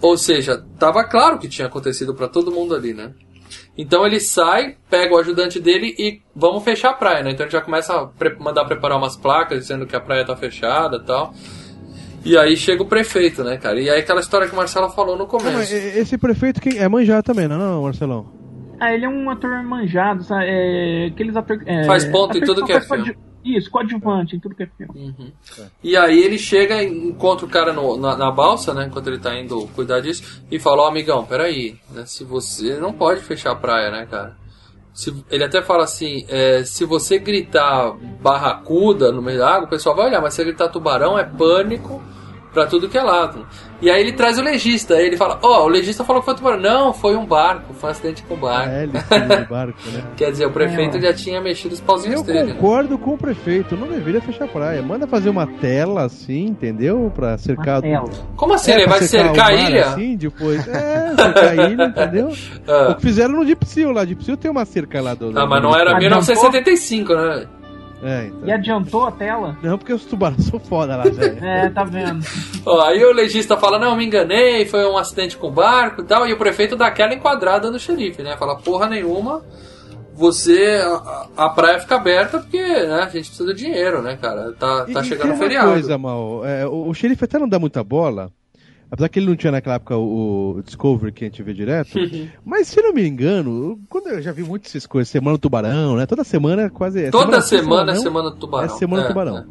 Ou 0.00 0.16
seja, 0.16 0.62
tava 0.78 1.04
claro 1.04 1.38
que 1.38 1.48
tinha 1.48 1.66
acontecido 1.66 2.14
pra 2.14 2.28
todo 2.28 2.50
mundo 2.52 2.74
ali, 2.74 2.92
né? 2.92 3.12
Então 3.76 4.06
ele 4.06 4.20
sai, 4.20 4.76
pega 4.88 5.14
o 5.14 5.18
ajudante 5.18 5.58
dele 5.60 5.94
e 5.98 6.20
vamos 6.34 6.62
fechar 6.62 6.90
a 6.90 6.94
praia, 6.94 7.22
né? 7.22 7.30
Então 7.32 7.44
ele 7.44 7.52
já 7.52 7.60
começa 7.60 7.94
a 7.94 8.06
pre- 8.06 8.36
mandar 8.38 8.64
preparar 8.64 8.96
umas 8.96 9.16
placas 9.16 9.60
dizendo 9.60 9.86
que 9.86 9.96
a 9.96 10.00
praia 10.00 10.24
tá 10.24 10.36
fechada 10.36 10.96
e 10.96 11.04
tal. 11.04 11.34
E 12.24 12.36
aí 12.38 12.56
chega 12.56 12.82
o 12.82 12.86
prefeito, 12.86 13.44
né, 13.44 13.56
cara? 13.58 13.78
E 13.80 13.90
aí 13.90 14.00
aquela 14.00 14.20
história 14.20 14.46
que 14.46 14.52
o 14.52 14.56
Marcelo 14.56 14.88
falou 14.90 15.16
no 15.16 15.26
começo. 15.26 15.74
esse 15.74 16.16
prefeito 16.16 16.60
que 16.60 16.78
é 16.78 16.88
manjado 16.88 17.22
também, 17.22 17.46
não, 17.46 17.56
é 17.56 17.58
não, 17.58 17.82
Marcelão? 17.82 18.32
Ah, 18.80 18.92
ele 18.92 19.04
é 19.04 19.08
um 19.08 19.30
ator 19.30 19.62
manjado, 19.62 20.24
sabe? 20.24 20.44
É, 20.48 21.06
aqueles 21.12 21.36
atores. 21.36 21.62
É, 21.66 21.84
Faz 21.84 22.04
ponto 22.06 22.36
em 22.36 22.42
ator 22.42 22.54
tudo 22.54 22.66
que 22.66 22.72
é 22.72 22.80
faz 22.80 22.88
coadju- 23.02 23.14
Isso, 23.44 23.70
coadjuvante 23.70 24.36
em 24.36 24.40
tudo 24.40 24.54
que 24.54 24.62
é 24.62 24.66
filme. 24.66 25.14
Uhum. 25.18 25.30
E 25.82 25.96
aí 25.96 26.18
ele 26.18 26.38
chega 26.38 26.82
e 26.82 27.08
encontra 27.08 27.44
o 27.46 27.48
cara 27.48 27.72
no- 27.72 27.96
na, 27.98 28.16
na 28.16 28.30
balsa, 28.30 28.72
né? 28.74 28.86
Enquanto 28.86 29.06
ele 29.08 29.18
tá 29.18 29.38
indo 29.38 29.66
cuidar 29.74 30.00
disso, 30.00 30.42
e 30.50 30.58
fala, 30.58 30.82
ó 30.82 30.88
amigão, 30.88 31.24
peraí, 31.24 31.76
né? 31.92 32.04
Se 32.06 32.24
você 32.24 32.76
não 32.80 32.92
pode 32.92 33.20
fechar 33.20 33.52
a 33.52 33.56
praia, 33.56 33.90
né, 33.90 34.06
cara? 34.10 34.36
Se, 34.94 35.14
ele 35.30 35.44
até 35.44 35.60
fala 35.62 35.84
assim, 35.84 36.24
é, 36.28 36.62
se 36.64 36.84
você 36.84 37.18
gritar 37.18 37.92
barracuda 38.22 39.12
no 39.12 39.20
meio 39.22 39.38
da 39.38 39.50
água, 39.54 39.66
o 39.66 39.70
pessoal 39.70 39.94
vai 39.94 40.06
olhar, 40.06 40.20
mas 40.20 40.34
se 40.34 40.38
você 40.38 40.44
gritar 40.44 40.68
tubarão 40.68 41.18
é 41.18 41.24
pânico 41.24 42.02
pra 42.54 42.66
tudo 42.66 42.88
que 42.88 42.96
é 42.96 43.02
lado. 43.02 43.44
E 43.82 43.90
aí 43.90 44.00
ele 44.00 44.12
traz 44.12 44.38
o 44.38 44.42
legista, 44.42 44.94
aí 44.94 45.06
ele 45.08 45.16
fala, 45.16 45.38
ó, 45.42 45.64
o 45.64 45.68
legista 45.68 46.04
falou 46.04 46.22
que 46.22 46.26
foi 46.26 46.34
tubarão. 46.36 46.60
Não, 46.60 46.92
foi 46.94 47.16
um 47.16 47.26
barco, 47.26 47.74
foi 47.74 47.88
um 47.88 47.92
acidente 47.92 48.22
com 48.22 48.36
barco. 48.36 48.70
É, 48.70 48.84
ele 48.84 48.92
barco, 49.50 49.78
né? 49.92 50.02
Quer 50.16 50.30
dizer, 50.30 50.46
o 50.46 50.50
prefeito 50.50 50.96
É. 50.96 51.00
já 51.02 51.12
tinha 51.12 51.40
mexido 51.42 51.74
os 51.74 51.80
pauzinhos 51.80 52.20
Eu 52.20 52.24
dele. 52.26 52.44
né? 52.44 52.52
concordo 52.54 52.96
com 52.96 53.10
o 53.14 53.18
prefeito, 53.18 53.76
não 53.76 53.88
deveria 53.88 54.22
fechar 54.22 54.44
a 54.44 54.48
praia. 54.48 54.80
Manda 54.80 55.06
fazer 55.06 55.28
uma 55.28 55.46
tela 55.46 56.04
assim, 56.04 56.46
entendeu? 56.46 57.12
Pra 57.14 57.36
cercar. 57.36 57.82
Tela. 57.82 58.08
Como 58.36 58.54
assim? 58.54 58.70
É, 58.70 58.74
ele 58.76 58.84
pra 58.84 58.92
vai 58.98 59.02
cercar 59.02 59.50
o 59.50 59.54
a 59.54 59.54
ilha? 59.54 59.86
Assim, 59.88 60.16
depois. 60.16 60.66
É, 60.68 61.14
cercar 61.16 61.48
a 61.48 61.54
ilha, 61.68 61.84
entendeu? 61.84 62.28
Ah. 62.66 62.92
O 62.92 62.94
que 62.94 63.02
fizeram 63.02 63.34
no 63.34 63.44
Deep 63.44 63.66
Seal 63.66 63.92
lá. 63.92 64.04
Deep 64.04 64.24
Seal 64.24 64.36
tem 64.38 64.50
uma 64.50 64.64
cerca 64.64 65.02
lá 65.02 65.12
do. 65.14 65.36
Ah, 65.38 65.46
mas 65.46 65.62
não 65.62 65.74
era 65.76 65.96
Adiantou? 65.96 66.20
1975, 66.22 67.14
né? 67.14 67.46
É, 68.04 68.26
então. 68.26 68.46
E 68.48 68.52
adiantou 68.52 69.06
a 69.06 69.10
tela? 69.12 69.56
Não, 69.62 69.78
porque 69.78 69.92
os 69.92 70.04
tubarões 70.04 70.44
são 70.44 70.60
foda 70.60 70.96
lá, 70.96 71.04
velho. 71.04 71.38
É, 71.42 71.70
tá 71.70 71.84
vendo? 71.84 72.24
Ó, 72.66 72.80
aí 72.82 73.02
o 73.04 73.12
legista 73.12 73.56
fala, 73.56 73.78
não, 73.78 73.96
me 73.96 74.04
enganei, 74.06 74.66
foi 74.66 74.84
um 74.86 74.98
acidente 74.98 75.36
com 75.38 75.48
o 75.48 75.50
barco 75.50 76.02
e 76.02 76.04
tal, 76.04 76.26
e 76.26 76.32
o 76.32 76.38
prefeito 76.38 76.76
dá 76.76 76.86
aquela 76.86 77.14
enquadrada 77.14 77.70
no 77.70 77.78
xerife, 77.78 78.22
né? 78.22 78.36
Fala, 78.36 78.56
porra 78.58 78.88
nenhuma, 78.88 79.42
você, 80.14 80.80
a, 80.84 81.26
a 81.46 81.48
praia 81.50 81.80
fica 81.80 81.96
aberta 81.96 82.38
porque, 82.38 82.62
né, 82.62 83.00
a 83.02 83.08
gente 83.08 83.28
precisa 83.28 83.52
de 83.54 83.64
dinheiro, 83.64 84.00
né, 84.02 84.16
cara? 84.20 84.52
Tá, 84.52 84.84
tá 84.84 85.00
E- 85.00 85.02
e 85.02 85.04
chegando 85.04 85.22
tem 85.22 85.30
o 85.30 85.34
uma 85.34 85.38
feriado. 85.42 85.70
coisa, 85.72 85.98
mal. 85.98 86.44
É, 86.44 86.66
o, 86.66 86.88
o 86.88 86.94
xerife 86.94 87.24
até 87.24 87.38
não 87.38 87.48
dá 87.48 87.58
muita 87.58 87.82
bola. 87.82 88.30
Apesar 88.94 89.08
que 89.08 89.18
ele 89.18 89.26
não 89.26 89.34
tinha 89.34 89.50
naquela 89.50 89.74
época 89.74 89.96
o, 89.96 90.54
o 90.56 90.62
Discovery 90.62 91.10
que 91.10 91.24
a 91.24 91.26
gente 91.26 91.42
vê 91.42 91.52
direto. 91.52 91.98
mas 92.46 92.68
se 92.68 92.80
não 92.80 92.92
me 92.92 93.04
engano, 93.04 93.76
quando 93.88 94.06
eu 94.06 94.22
já 94.22 94.30
vi 94.30 94.44
muitas 94.44 94.70
essas 94.70 94.86
coisas, 94.86 95.08
Semana 95.08 95.36
do 95.36 95.40
Tubarão, 95.40 95.96
né? 95.96 96.06
Toda 96.06 96.22
semana 96.22 96.62
é 96.62 96.70
quase. 96.70 97.06
é 97.06 97.10
Toda 97.10 97.40
sim, 97.40 97.58
semana 97.58 97.90
é? 97.90 97.96
Semana 97.96 98.30
do 98.30 98.36
Tubarão. 98.36 98.66
É 98.66 98.68
Semana 98.68 99.02
do 99.02 99.08
Tubarão. 99.08 99.46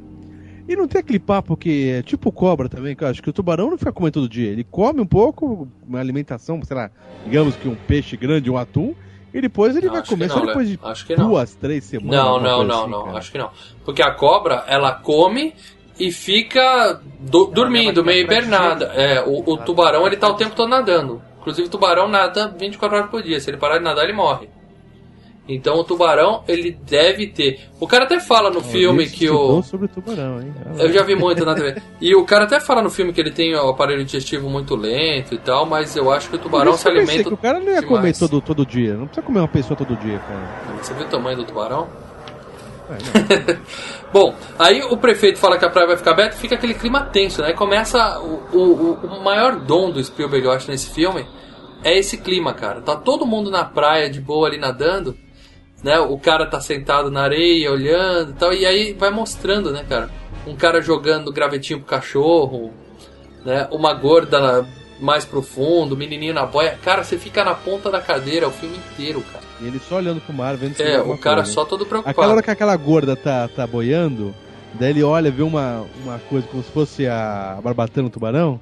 E 0.65 0.77
não 0.77 0.87
tem 0.87 0.99
aquele 1.01 1.19
papo 1.19 1.57
que 1.57 1.89
é 1.89 2.01
tipo 2.01 2.31
cobra 2.31 2.69
também, 2.69 2.95
que 2.95 3.03
eu 3.03 3.07
acho 3.09 3.21
que 3.21 3.29
o 3.29 3.33
tubarão 3.33 3.69
não 3.69 3.77
fica 3.77 3.91
comendo 3.91 4.13
todo 4.13 4.29
dia. 4.29 4.49
Ele 4.49 4.63
come 4.63 5.01
um 5.01 5.05
pouco, 5.05 5.67
uma 5.85 5.99
alimentação, 5.99 6.61
sei 6.63 6.77
lá, 6.77 6.89
digamos 7.25 7.57
que 7.57 7.67
um 7.67 7.75
peixe 7.75 8.15
grande, 8.15 8.49
um 8.49 8.57
atum, 8.57 8.95
e 9.33 9.41
depois 9.41 9.75
ele 9.75 9.87
Não, 9.87 9.95
vai 9.95 10.05
comer 10.05 10.27
não, 10.27 10.35
só 10.35 10.45
depois 10.45 10.69
Léo. 10.69 10.77
de 10.77 10.85
Acho 10.85 11.05
que 11.05 11.17
não. 11.17 11.27
duas, 11.27 11.53
três 11.55 11.83
semanas. 11.83 12.15
Não, 12.15 12.39
não, 12.39 12.63
não, 12.63 12.81
assim, 12.83 12.91
não, 12.91 13.03
cara. 13.03 13.17
acho 13.17 13.31
que 13.33 13.37
não. 13.37 13.49
Porque 13.83 14.01
a 14.01 14.11
cobra, 14.11 14.63
ela 14.65 14.93
come 14.93 15.53
e 16.07 16.11
fica 16.11 16.99
do- 17.19 17.45
dormindo, 17.47 18.03
meio 18.03 18.25
pra 18.25 18.35
hibernada. 18.37 18.85
É, 18.95 19.21
o, 19.25 19.43
o 19.53 19.57
tubarão, 19.57 20.05
ele 20.07 20.17
tá 20.17 20.27
o 20.29 20.33
tempo 20.35 20.55
todo 20.55 20.69
nadando. 20.69 21.21
Inclusive, 21.39 21.67
o 21.67 21.71
tubarão 21.71 22.07
nada 22.07 22.47
24 22.57 22.97
horas 22.97 23.09
por 23.09 23.21
dia. 23.21 23.39
Se 23.39 23.49
ele 23.49 23.57
parar 23.57 23.77
de 23.77 23.83
nadar, 23.83 24.03
ele 24.03 24.13
morre. 24.13 24.49
Então, 25.45 25.75
o 25.75 25.83
tubarão, 25.83 26.41
ele 26.47 26.71
deve 26.71 27.27
ter... 27.27 27.59
O 27.77 27.85
cara 27.85 28.05
até 28.05 28.17
fala 28.17 28.49
no 28.49 28.61
filme 28.61 29.03
Isso 29.03 29.13
que 29.13 29.29
o... 29.29 29.61
sobre 29.61 29.89
tubarão, 29.89 30.39
hein? 30.41 30.53
Ah, 30.65 30.83
Eu 30.83 30.93
já 30.93 31.03
vi 31.03 31.15
muito 31.17 31.43
na 31.43 31.53
TV. 31.53 31.81
E 31.99 32.15
o 32.15 32.23
cara 32.23 32.45
até 32.45 32.61
fala 32.61 32.81
no 32.81 32.89
filme 32.89 33.11
que 33.11 33.19
ele 33.19 33.29
tem 33.31 33.53
o 33.53 33.67
aparelho 33.67 34.05
digestivo 34.05 34.49
muito 34.49 34.73
lento 34.73 35.33
e 35.35 35.37
tal, 35.37 35.65
mas 35.65 35.97
eu 35.97 36.09
acho 36.13 36.29
que 36.29 36.37
o 36.37 36.39
tubarão 36.39 36.77
se 36.77 36.87
alimenta 36.87 37.23
que 37.25 37.33
o 37.33 37.37
cara 37.37 37.59
não 37.59 37.67
ia 37.73 37.81
demais. 37.81 37.87
comer 37.87 38.17
todo, 38.17 38.39
todo 38.39 38.65
dia. 38.65 38.93
Não 38.93 39.05
precisa 39.05 39.25
comer 39.27 39.39
uma 39.39 39.47
pessoa 39.49 39.75
todo 39.75 39.97
dia, 39.97 40.17
cara. 40.19 40.77
Você 40.81 40.93
viu 40.93 41.05
o 41.05 41.09
tamanho 41.09 41.35
do 41.35 41.43
tubarão? 41.43 41.89
É. 42.89 43.57
Bom, 44.11 44.35
aí 44.59 44.81
o 44.83 44.97
prefeito 44.97 45.39
fala 45.39 45.57
que 45.57 45.65
a 45.65 45.69
praia 45.69 45.87
vai 45.87 45.97
ficar 45.97 46.11
aberta 46.11 46.37
fica 46.37 46.55
aquele 46.55 46.73
clima 46.73 47.01
tenso, 47.01 47.41
né? 47.41 47.53
Começa 47.53 48.19
o, 48.19 48.57
o, 48.57 48.93
o 48.93 49.23
maior 49.23 49.55
dom 49.55 49.89
do 49.89 50.03
Spielberg, 50.03 50.45
eu 50.45 50.51
acho, 50.51 50.69
nesse 50.69 50.91
filme, 50.91 51.25
é 51.83 51.97
esse 51.97 52.17
clima, 52.17 52.53
cara. 52.53 52.81
Tá 52.81 52.95
todo 52.95 53.25
mundo 53.25 53.49
na 53.49 53.65
praia, 53.65 54.09
de 54.09 54.21
boa 54.21 54.47
ali 54.47 54.57
nadando, 54.57 55.17
né? 55.83 55.99
O 55.99 56.17
cara 56.17 56.45
tá 56.45 56.59
sentado 56.59 57.09
na 57.09 57.23
areia, 57.23 57.71
olhando 57.71 58.31
e 58.31 58.35
tal, 58.35 58.53
e 58.53 58.65
aí 58.65 58.93
vai 58.93 59.09
mostrando, 59.09 59.71
né, 59.71 59.85
cara? 59.87 60.09
Um 60.45 60.55
cara 60.55 60.81
jogando 60.81 61.31
gravetinho 61.31 61.79
pro 61.79 61.87
cachorro, 61.87 62.73
né? 63.45 63.67
Uma 63.71 63.93
gorda 63.93 64.65
mais 64.99 65.25
profundo, 65.25 65.97
menininho 65.97 66.33
na 66.33 66.45
boia. 66.45 66.77
Cara, 66.83 67.03
você 67.03 67.17
fica 67.17 67.43
na 67.43 67.53
ponta 67.53 67.89
da 67.89 67.99
cadeira 67.99 68.47
o 68.47 68.51
filme 68.51 68.77
inteiro, 68.77 69.21
cara. 69.21 69.43
Ele 69.65 69.79
só 69.79 69.95
olhando 69.97 70.21
pro 70.21 70.33
mar, 70.33 70.55
vendo 70.57 70.75
se 70.75 70.83
É, 70.83 70.99
o 71.01 71.17
cara 71.17 71.37
coisa. 71.37 71.51
só 71.51 71.65
todo 71.65 71.85
preocupado. 71.85 72.11
Aquela 72.19 72.33
hora 72.33 72.43
que 72.43 72.51
aquela 72.51 72.75
gorda 72.75 73.15
tá, 73.15 73.47
tá 73.47 73.65
boiando, 73.67 74.33
daí 74.73 74.89
ele 74.91 75.03
olha, 75.03 75.31
vê 75.31 75.43
uma, 75.43 75.85
uma 76.03 76.19
coisa 76.29 76.47
como 76.47 76.63
se 76.63 76.71
fosse 76.71 77.07
a 77.07 77.59
barbatana 77.63 78.09
do 78.09 78.11
tubarão, 78.13 78.59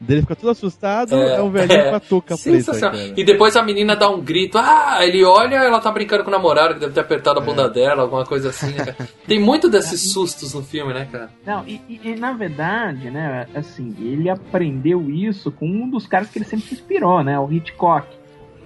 Daí 0.00 0.16
ele 0.16 0.22
fica 0.22 0.36
todo 0.36 0.50
assustado, 0.50 1.14
É, 1.14 1.36
é, 1.36 1.40
um 1.40 1.50
velhinho 1.50 1.80
é. 1.80 1.88
com 1.90 1.96
a 1.96 2.00
touca 2.00 2.36
preta. 2.36 2.42
Sensacional. 2.58 2.98
Cara. 2.98 3.14
E 3.16 3.24
depois 3.24 3.56
a 3.56 3.62
menina 3.62 3.94
dá 3.96 4.10
um 4.10 4.20
grito. 4.20 4.58
Ah, 4.58 4.98
ele 5.00 5.24
olha, 5.24 5.54
ela 5.56 5.80
tá 5.80 5.90
brincando 5.90 6.24
com 6.24 6.28
o 6.28 6.32
namorado, 6.32 6.74
que 6.74 6.80
deve 6.80 6.92
ter 6.92 7.00
apertado 7.00 7.38
a 7.38 7.42
É. 7.42 7.46
bunda 7.46 7.70
dela, 7.70 8.02
alguma 8.02 8.26
coisa 8.26 8.50
assim, 8.50 8.72
né? 8.72 8.94
Tem 9.26 9.38
muito 9.38 9.70
desses 9.70 10.12
sustos 10.12 10.52
no 10.52 10.62
filme, 10.62 10.92
né, 10.92 11.08
cara? 11.10 11.30
Não, 11.46 11.64
e, 11.66 11.80
e- 11.88 12.00
e, 12.10 12.16
na 12.16 12.32
verdade, 12.32 13.08
né, 13.10 13.46
assim, 13.54 13.94
ele 13.98 14.28
aprendeu 14.28 15.08
isso 15.08 15.50
com 15.50 15.64
um 15.66 15.88
dos 15.88 16.06
caras 16.06 16.28
que 16.28 16.38
ele 16.38 16.44
sempre 16.44 16.66
se 16.66 16.74
inspirou, 16.74 17.22
né, 17.22 17.38
o 17.38 17.50
Hitchcock. 17.50 18.06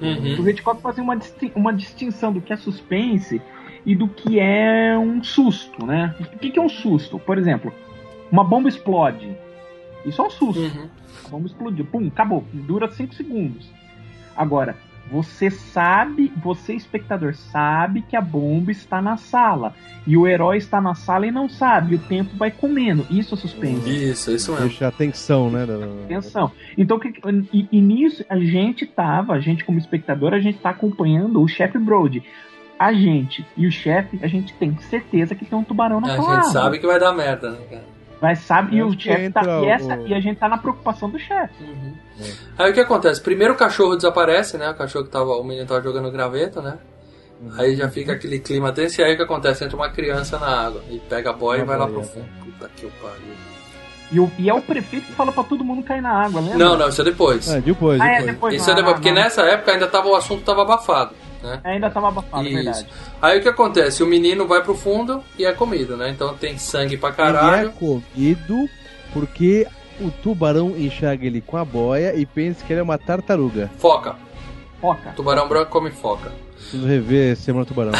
Uhum. 0.00 0.40
O 0.44 0.48
Hitchcock 0.48 0.80
fazia 0.80 1.02
uma, 1.02 1.16
disti- 1.16 1.52
uma 1.54 1.72
distinção 1.72 2.32
do 2.32 2.40
que 2.40 2.52
é 2.52 2.56
suspense 2.56 3.40
e 3.84 3.94
do 3.94 4.08
que 4.08 4.38
é 4.38 4.96
um 4.98 5.22
susto, 5.22 5.84
né? 5.86 6.14
O 6.20 6.38
que, 6.38 6.50
que 6.50 6.58
é 6.58 6.62
um 6.62 6.68
susto? 6.68 7.18
Por 7.18 7.38
exemplo, 7.38 7.72
uma 8.30 8.44
bomba 8.44 8.68
explode. 8.68 9.28
Isso 10.04 10.20
é 10.22 10.24
um 10.26 10.30
susto. 10.30 10.60
Uhum. 10.60 10.88
A 11.24 11.28
bomba 11.28 11.46
explodiu. 11.46 11.84
Pum, 11.84 12.06
acabou. 12.08 12.44
Dura 12.52 12.88
5 12.90 13.14
segundos. 13.14 13.68
Agora, 14.36 14.76
você 15.10 15.50
sabe, 15.50 16.32
você 16.42 16.74
espectador 16.74 17.34
sabe 17.34 18.02
que 18.02 18.16
a 18.16 18.20
bomba 18.20 18.70
está 18.70 19.00
na 19.02 19.16
sala. 19.16 19.74
E 20.06 20.16
o 20.16 20.26
herói 20.26 20.56
está 20.56 20.80
na 20.80 20.94
sala 20.94 21.26
e 21.26 21.30
não 21.30 21.48
sabe. 21.48 21.92
E 21.92 21.96
o 21.96 21.98
tempo 21.98 22.30
vai 22.36 22.50
comendo. 22.50 23.06
Isso 23.10 23.34
é 23.34 23.36
suspense. 23.36 23.88
Isso, 24.10 24.30
isso 24.30 24.52
mesmo. 24.52 24.66
Deixa 24.68 24.86
a 24.86 24.88
atenção, 24.88 25.50
né? 25.50 25.66
Atenção. 26.04 26.50
Então, 26.78 26.98
que- 26.98 27.12
e, 27.52 27.68
e 27.70 27.80
nisso 27.80 28.24
a 28.28 28.38
gente 28.38 28.86
tava, 28.86 29.34
a 29.34 29.40
gente 29.40 29.64
como 29.64 29.78
espectador, 29.78 30.32
a 30.32 30.40
gente 30.40 30.58
tá 30.58 30.70
acompanhando 30.70 31.40
o 31.42 31.48
chefe 31.48 31.78
Brody. 31.78 32.22
A 32.78 32.92
gente 32.92 33.44
e 33.56 33.66
o 33.66 33.72
chefe, 33.72 34.18
a 34.22 34.28
gente 34.28 34.54
tem 34.54 34.76
certeza 34.78 35.34
que 35.34 35.44
tem 35.44 35.58
um 35.58 35.64
tubarão 35.64 35.98
A 35.98 36.00
naquela 36.00 36.22
gente 36.22 36.38
água. 36.40 36.52
sabe 36.52 36.78
que 36.78 36.86
vai 36.86 36.98
dar 37.00 37.12
merda, 37.12 37.50
né, 37.50 37.58
cara? 37.68 37.97
Vai 38.20 38.34
sabe, 38.34 38.76
e 38.76 38.80
É 38.80 38.84
o 38.84 38.98
chefe 38.98 39.30
tá. 39.30 39.42
E, 39.62 39.66
essa, 39.68 39.96
o- 39.96 40.06
e 40.08 40.12
a 40.14 40.20
gente 40.20 40.38
tá 40.38 40.48
na 40.48 40.58
preocupação 40.58 41.08
do 41.08 41.18
chefe. 41.18 41.62
Uhum. 41.62 41.94
Aí 42.58 42.70
o 42.70 42.74
que 42.74 42.80
acontece? 42.80 43.20
Primeiro 43.22 43.54
o 43.54 43.56
cachorro 43.56 43.94
desaparece, 43.94 44.58
né? 44.58 44.70
O 44.70 44.74
cachorro 44.74 45.04
que 45.04 45.10
tava. 45.10 45.30
O 45.36 45.44
menino 45.44 45.66
tava 45.66 45.80
jogando 45.82 46.10
graveto, 46.10 46.60
né? 46.60 46.78
Aí 47.56 47.76
já 47.76 47.88
fica 47.88 48.14
aquele 48.14 48.40
clima 48.40 48.72
tenso 48.72 49.00
e 49.00 49.04
aí 49.04 49.14
o 49.14 49.16
que 49.16 49.22
acontece? 49.22 49.64
Entra 49.64 49.76
uma 49.76 49.88
criança 49.90 50.36
na 50.40 50.66
água 50.66 50.82
e 50.90 50.98
pega 50.98 51.30
a 51.30 51.32
boia 51.32 51.60
e 51.60 51.64
vai 51.64 51.78
lá 51.78 51.86
pro 51.86 52.02
fundo. 52.02 52.26
Puta 52.44 52.68
que 52.74 52.86
o 52.86 52.90
pariu. 53.00 53.34
E, 54.10 54.18
o- 54.18 54.32
e 54.38 54.50
é 54.50 54.54
o 54.54 54.60
prefeito 54.60 55.06
que 55.06 55.12
fala 55.12 55.30
pra 55.30 55.44
todo 55.44 55.62
mundo 55.62 55.84
cair 55.84 56.00
na 56.00 56.10
água, 56.24 56.40
lembra? 56.40 56.58
Não, 56.58 56.76
não, 56.76 56.88
isso 56.88 57.00
é 57.00 57.04
depois. 57.04 57.48
Ah, 57.52 57.60
depois, 57.60 58.00
Ah, 58.00 58.08
é, 58.14 58.22
depois. 58.22 58.54
Isso 58.54 58.64
é 58.64 58.68
não, 58.74 58.76
depois, 58.76 58.94
não, 58.96 59.00
porque 59.02 59.14
não. 59.14 59.22
nessa 59.22 59.42
época 59.42 59.70
ainda 59.70 59.86
tava, 59.86 60.08
o 60.08 60.16
assunto 60.16 60.42
tava 60.42 60.62
abafado, 60.62 61.14
né? 61.42 61.60
Ainda 61.64 61.90
tava 61.90 62.08
abafado, 62.08 62.44
é 62.46 62.50
Isso. 62.50 62.54
verdade. 62.62 62.86
Aí 63.20 63.38
o 63.38 63.42
que 63.42 63.48
acontece? 63.48 64.02
O 64.02 64.06
menino 64.06 64.46
vai 64.46 64.62
pro 64.62 64.74
fundo 64.74 65.22
e 65.38 65.44
é 65.44 65.52
comido, 65.52 65.96
né? 65.96 66.10
Então 66.10 66.34
tem 66.34 66.58
sangue 66.58 66.96
pra 66.96 67.08
Ele 67.08 67.16
caralho. 67.16 67.68
é 67.68 67.72
comido 67.72 68.68
porque 69.12 69.66
o 70.00 70.10
tubarão 70.10 70.70
enxerga 70.76 71.26
ele 71.26 71.40
com 71.40 71.56
a 71.56 71.64
boia 71.64 72.14
e 72.14 72.24
pensa 72.26 72.64
que 72.64 72.72
ele 72.72 72.80
é 72.80 72.82
uma 72.82 72.98
tartaruga. 72.98 73.70
Foca. 73.78 74.16
Foca. 74.80 75.10
Tubarão 75.16 75.48
branco 75.48 75.70
come 75.70 75.90
foca. 75.90 76.30
Preciso 76.54 76.86
rever 76.86 77.36
Semana 77.36 77.64
Tubarão. 77.64 77.92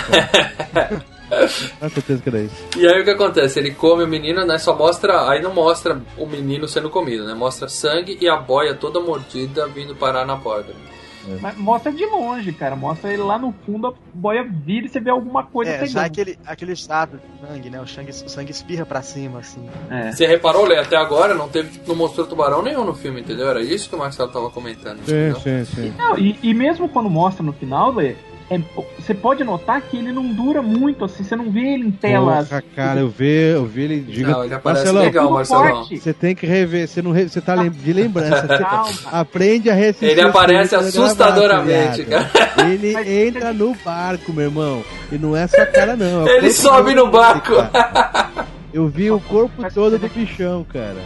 Com 1.80 1.88
certeza 1.90 2.22
que 2.22 2.28
era 2.28 2.40
isso. 2.40 2.54
E 2.76 2.86
aí 2.86 3.00
o 3.00 3.04
que 3.04 3.10
acontece? 3.10 3.58
Ele 3.58 3.72
come 3.72 4.04
o 4.04 4.08
menino, 4.08 4.44
né? 4.46 4.58
Só 4.58 4.74
mostra. 4.76 5.28
Aí 5.28 5.40
não 5.42 5.52
mostra 5.52 6.00
o 6.16 6.26
menino 6.26 6.66
sendo 6.68 6.88
comido, 6.90 7.24
né? 7.26 7.34
Mostra 7.34 7.68
sangue 7.68 8.16
e 8.20 8.28
a 8.28 8.36
boia 8.36 8.74
toda 8.74 9.00
mordida 9.00 9.66
vindo 9.68 9.94
parar 9.94 10.24
na 10.26 10.36
borda. 11.28 11.42
Mas 11.42 11.56
mostra 11.58 11.92
de 11.92 12.04
longe, 12.06 12.52
cara. 12.52 12.74
Mostra 12.76 13.12
ele 13.12 13.22
lá 13.22 13.38
no 13.38 13.52
fundo, 13.64 13.88
a 13.88 13.94
boia 14.14 14.42
vira 14.44 14.86
e 14.86 14.88
você 14.88 15.00
vê 15.00 15.10
alguma 15.10 15.42
coisa 15.44 15.70
É, 15.70 15.74
pegando. 15.74 15.90
já 15.92 16.04
aquele, 16.04 16.38
aquele 16.46 16.72
estado 16.72 17.18
de 17.18 17.46
sangue, 17.48 17.70
né? 17.70 17.80
O 17.80 17.86
sangue, 17.86 18.10
o 18.10 18.28
sangue 18.28 18.50
espirra 18.50 18.84
pra 18.86 19.02
cima, 19.02 19.40
assim. 19.40 19.68
É. 19.90 20.12
Você 20.12 20.26
reparou, 20.26 20.64
Lê? 20.66 20.78
Até 20.78 20.96
agora 20.96 21.34
não 21.34 21.48
teve, 21.48 21.80
não 21.86 21.94
mostrou 21.94 22.26
tubarão 22.26 22.62
nenhum 22.62 22.84
no 22.84 22.94
filme, 22.94 23.20
entendeu? 23.20 23.48
Era 23.48 23.62
isso 23.62 23.88
que 23.88 23.94
o 23.94 23.98
Marcelo 23.98 24.30
tava 24.30 24.50
comentando. 24.50 24.98
Sim, 25.04 25.30
entendeu? 25.30 25.36
sim, 25.40 25.64
sim. 25.64 25.94
Não, 25.96 26.18
e, 26.18 26.38
e 26.42 26.54
mesmo 26.54 26.88
quando 26.88 27.08
mostra 27.10 27.42
no 27.44 27.52
final, 27.52 27.92
Lê, 27.92 28.16
é- 28.50 28.60
você 28.98 29.12
pode 29.14 29.44
notar 29.44 29.80
que 29.82 29.96
ele 29.96 30.10
não 30.12 30.32
dura 30.32 30.62
muito, 30.62 31.04
assim, 31.04 31.22
você 31.22 31.36
não 31.36 31.50
vê 31.50 31.60
ele 31.74 31.86
em 31.86 31.90
tela. 31.90 32.44
Porra, 32.44 32.62
cara, 32.74 33.00
eu 33.00 33.08
vi, 33.08 33.50
eu 33.52 33.64
vi 33.66 33.82
ele 33.82 34.06
gigante. 34.12 34.32
Não, 34.34 34.44
ele 34.44 34.54
aparece 34.54 34.84
Marcelão, 34.84 35.04
legal, 35.04 35.30
Marcelão. 35.30 35.76
forte. 35.76 35.98
Você 35.98 36.12
tem 36.12 36.34
que 36.34 36.46
rever, 36.46 36.88
você 36.88 37.02
não 37.02 37.10
re- 37.12 37.28
você 37.28 37.40
tá 37.40 37.56
de 37.56 37.92
lembrança. 37.92 38.46
Você 38.46 38.58
Calma. 38.64 38.90
aprende 39.12 39.70
a 39.70 39.74
reassistir. 39.74 40.08
Ele 40.08 40.20
aparece 40.22 40.74
assustadoramente, 40.74 42.02
viado. 42.02 42.28
Ele 42.70 42.92
Mas- 42.92 43.08
entra 43.08 43.52
no 43.52 43.74
barco, 43.84 44.32
meu 44.32 44.44
irmão. 44.44 44.84
E 45.12 45.16
não 45.18 45.36
é 45.36 45.46
só 45.46 45.60
a 45.62 45.66
cara, 45.66 45.96
não. 45.96 46.26
é 46.26 46.36
Ele 46.38 46.50
sobe 46.50 46.94
no 46.94 47.10
barco. 47.10 47.54
cara. 47.70 48.30
Eu 48.72 48.88
vi 48.88 49.10
o 49.10 49.18
corpo 49.20 49.64
todo 49.72 49.98
do 49.98 50.08
bichão, 50.08 50.64
cara. 50.64 50.96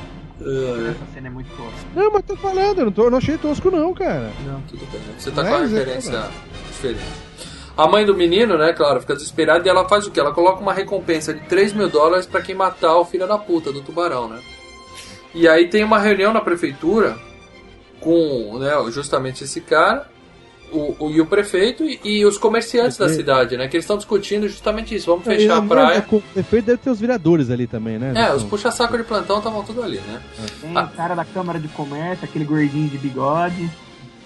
Essa 0.41 0.97
cena 1.15 1.29
é 1.29 1.31
muito 1.31 1.49
tosca. 1.51 1.73
Não, 1.95 2.11
mas 2.13 2.23
tô 2.25 2.35
falando, 2.37 2.81
eu 2.81 2.85
não, 2.87 2.93
tô, 2.93 3.05
eu 3.05 3.11
não 3.13 3.19
achei 3.19 3.39
tosco, 3.39 3.71
não, 3.71 3.95
cara. 3.95 4.31
Não, 4.45 4.61
tudo 4.63 4.85
bem. 4.91 5.01
Você 5.17 5.31
tá 5.31 5.43
Mas 5.45 5.51
com 5.51 5.57
a 5.57 5.61
é, 5.61 5.67
referência 5.69 6.13
cara. 6.13 6.31
Diferente. 6.89 7.23
A 7.77 7.87
mãe 7.89 8.05
do 8.05 8.15
menino, 8.15 8.59
né, 8.59 8.73
claro, 8.73 9.01
fica 9.01 9.15
desesperada 9.15 9.67
e 9.67 9.71
ela 9.71 9.89
faz 9.89 10.07
o 10.07 10.11
quê? 10.11 10.21
Ela 10.21 10.33
coloca 10.33 10.61
uma 10.61 10.75
recompensa 10.75 11.33
de 11.33 11.41
3 11.47 11.73
mil 11.73 11.89
dólares 11.89 12.27
pra 12.27 12.43
quem 12.43 12.55
matar 12.55 12.97
o 12.99 13.05
filho 13.05 13.27
da 13.27 13.39
puta 13.39 13.73
do 13.73 13.81
tubarão, 13.81 14.29
né? 14.29 14.41
E 15.35 15.49
aí 15.49 15.69
tem 15.69 15.83
uma 15.83 15.99
reunião 15.99 16.33
na 16.35 16.41
prefeitura 16.43 17.17
com 18.01 18.59
né, 18.59 18.71
justamente 18.91 19.45
esse 19.45 19.61
cara 19.61 20.07
o, 20.71 20.97
o- 21.07 21.11
e 21.11 21.21
o 21.21 21.27
prefeito 21.27 21.85
e, 21.85 21.99
e 22.03 22.25
os 22.27 22.37
comerciantes 22.39 22.97
da 22.99 23.05
Prefeito. 23.07 23.27
cidade, 23.27 23.57
né? 23.59 23.69
Que 23.69 23.77
eles 23.77 23.85
estão 23.85 23.97
discutindo 23.99 24.49
justamente 24.49 24.95
isso. 24.95 25.07
Vamos 25.07 25.27
E 25.27 25.31
fechar 25.31 25.55
a 25.55 25.59
a- 25.59 25.63
praia. 25.63 26.03
Com 26.03 26.23
efeito 26.37 26.65
deve 26.67 26.79
ter 26.79 26.91
os 26.91 26.99
vereadores 27.01 27.51
ali 27.51 27.67
também, 27.67 27.99
né? 27.99 28.13
É, 28.17 28.35
os 28.35 28.43
puxa-saco 28.43 28.97
de 28.97 29.05
plantão 29.05 29.39
estavam 29.39 29.63
tudo 29.65 29.83
ali, 29.83 29.99
né? 29.99 30.23
Tem 30.61 30.77
Ah. 30.77 30.85
o 30.85 30.97
cara 30.97 31.15
da 31.15 31.25
Câmara 31.27 31.59
de 31.59 31.69
Comércio, 31.69 32.25
aquele 32.25 32.45
gordinho 32.47 32.89
de 32.89 32.97
bigode. 32.99 33.71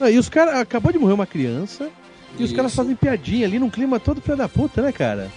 Não, 0.00 0.08
e 0.08 0.18
os 0.18 0.28
caras. 0.28 0.54
Acabou 0.56 0.92
de 0.92 0.98
morrer 0.98 1.14
uma 1.14 1.26
criança. 1.26 1.88
E 2.38 2.44
os 2.44 2.52
caras 2.52 2.74
fazem 2.74 2.94
piadinha 2.94 3.46
ali 3.46 3.58
num 3.58 3.70
clima 3.70 3.98
todo 3.98 4.20
filho 4.20 4.36
da 4.36 4.48
puta, 4.48 4.82
né, 4.82 4.92
cara? 4.92 5.30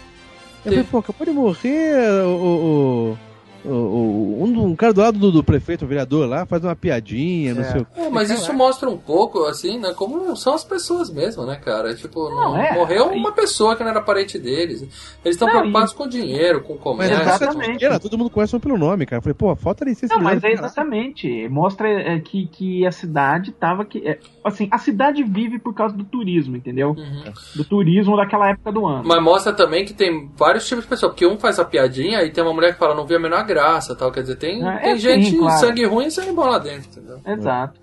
Eu 0.66 0.72
Sim. 0.72 0.78
falei, 0.78 0.84
pô, 0.84 0.98
acabou 0.98 1.26
de 1.26 1.32
morrer 1.34 2.24
o. 2.26 3.16
o, 3.16 3.18
o, 3.66 3.70
o- 3.70 4.44
um, 4.44 4.66
um 4.68 4.76
cara 4.76 4.94
do 4.94 5.02
lado 5.02 5.20
do, 5.20 5.32
do 5.32 5.44
prefeito, 5.44 5.86
o 5.86 5.88
vereador 5.88 6.28
lá, 6.28 6.46
faz 6.46 6.64
uma 6.64 6.76
piadinha, 6.76 7.54
não 7.54 7.62
É. 7.62 7.66
sei 7.72 7.82
o 7.82 7.86
quê. 7.86 8.02
É, 8.02 8.10
mas 8.10 8.30
isso 8.30 8.54
mostra 8.54 8.90
um 8.90 8.98
pouco, 8.98 9.44
assim, 9.46 9.78
né? 9.80 9.94
Como 9.96 10.36
são 10.36 10.54
as 10.54 10.64
pessoas 10.64 11.10
mesmo, 11.12 11.46
né, 11.46 11.56
cara? 11.56 11.94
Tipo, 11.96 12.30
não, 12.30 12.36
Não, 12.54 12.58
é. 12.58 12.74
morreu 12.74 13.06
uma 13.08 13.32
pessoa 13.32 13.76
que 13.76 13.84
não 13.84 13.92
era 13.92 14.02
parente 14.02 14.38
deles. 14.40 14.82
Eles 14.82 15.36
estão 15.36 15.48
Não, 15.48 15.56
preocupados 15.60 15.94
com 15.94 16.08
dinheiro, 16.08 16.62
com 16.62 16.74
Mas 16.74 16.82
comércio. 16.84 17.18
é 17.18 17.22
exatamente. 17.22 17.86
era, 17.86 18.00
todo 18.00 18.18
mundo 18.18 18.30
conhece 18.30 18.56
um 18.56 18.60
pelo 18.60 18.78
nome, 18.78 19.06
cara. 19.06 19.18
Eu 19.20 19.22
falei, 19.24 19.34
pô, 19.36 19.56
falta 19.56 19.86
de 19.86 19.92
Não, 20.10 20.20
mas 20.22 20.38
é 20.38 20.42
cara. 20.42 20.54
exatamente. 20.54 21.48
Mostra 21.50 21.90
é, 21.90 22.20
que, 22.20 22.48
que 22.48 22.86
a 22.86 22.92
cidade 22.92 23.52
tava. 23.52 23.86
Que, 23.86 24.08
é, 24.08 24.20
assim, 24.44 24.68
a 24.72 24.78
cidade 24.78 25.24
vive 25.24 25.60
por 25.60 25.74
causa 25.74 25.96
do 25.96 26.04
turismo, 26.04 26.56
entendeu? 26.56 26.90
Uhum. 26.92 27.24
Do 27.56 27.64
turismo 27.64 28.16
daquela 28.16 28.50
época 28.50 28.72
do 28.72 28.86
ano. 28.86 29.04
Mas 29.06 29.22
mostra 29.24 29.54
também 29.54 29.86
que 29.86 29.94
tem 29.94 30.30
vários 30.38 30.68
tipos 30.68 30.84
de 30.84 30.90
pessoa. 30.90 31.10
Porque 31.12 31.26
um 31.26 31.38
faz 31.38 31.60
a 31.60 31.66
piadinha 31.66 32.24
e 32.24 32.32
tem 32.32 32.44
uma 32.44 32.54
mulher 32.54 32.74
que 32.74 32.80
fala, 32.80 32.96
não 32.96 33.06
vi 33.06 33.16
a 33.16 33.20
menor 33.20 33.46
graça 33.50 33.96
tal. 33.96 34.12
Quer 34.12 34.22
dizer, 34.22 34.36
tem, 34.38 34.66
É, 34.66 34.78
tem 34.80 34.92
é, 34.92 34.98
gente 34.98 35.32
sim, 35.32 35.38
claro. 35.40 35.60
sangue 35.60 35.86
ruim 35.86 36.06
e 36.08 36.12
sangue 36.12 36.32
bom 36.32 36.46
lá 36.46 36.58
dentro, 36.60 36.90
entendeu? 36.90 37.20
Exato. 37.26 37.80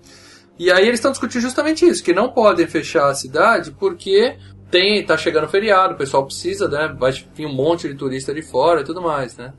E 0.57 0.71
aí 0.71 0.87
eles 0.87 0.99
estão 0.99 1.11
discutindo 1.11 1.41
justamente 1.41 1.85
isso, 1.85 2.03
que 2.03 2.13
não 2.13 2.29
podem 2.29 2.65
fechar 2.65 3.09
a 3.09 3.13
cidade 3.13 3.71
porque 3.71 4.35
tem, 4.71 5.05
tá 5.05 5.15
chegando 5.15 5.47
feriado, 5.47 5.93
o 5.93 5.97
pessoal 5.97 6.25
precisa, 6.25 6.67
né? 6.67 6.95
Vai 6.99 7.11
vir 7.35 7.45
um 7.45 7.53
monte 7.53 7.87
de 7.87 7.93
turista 7.93 8.33
de 8.33 8.41
fora 8.41 8.81
e 8.81 8.83
tudo 8.83 9.01
mais, 9.01 9.37
né? 9.37 9.53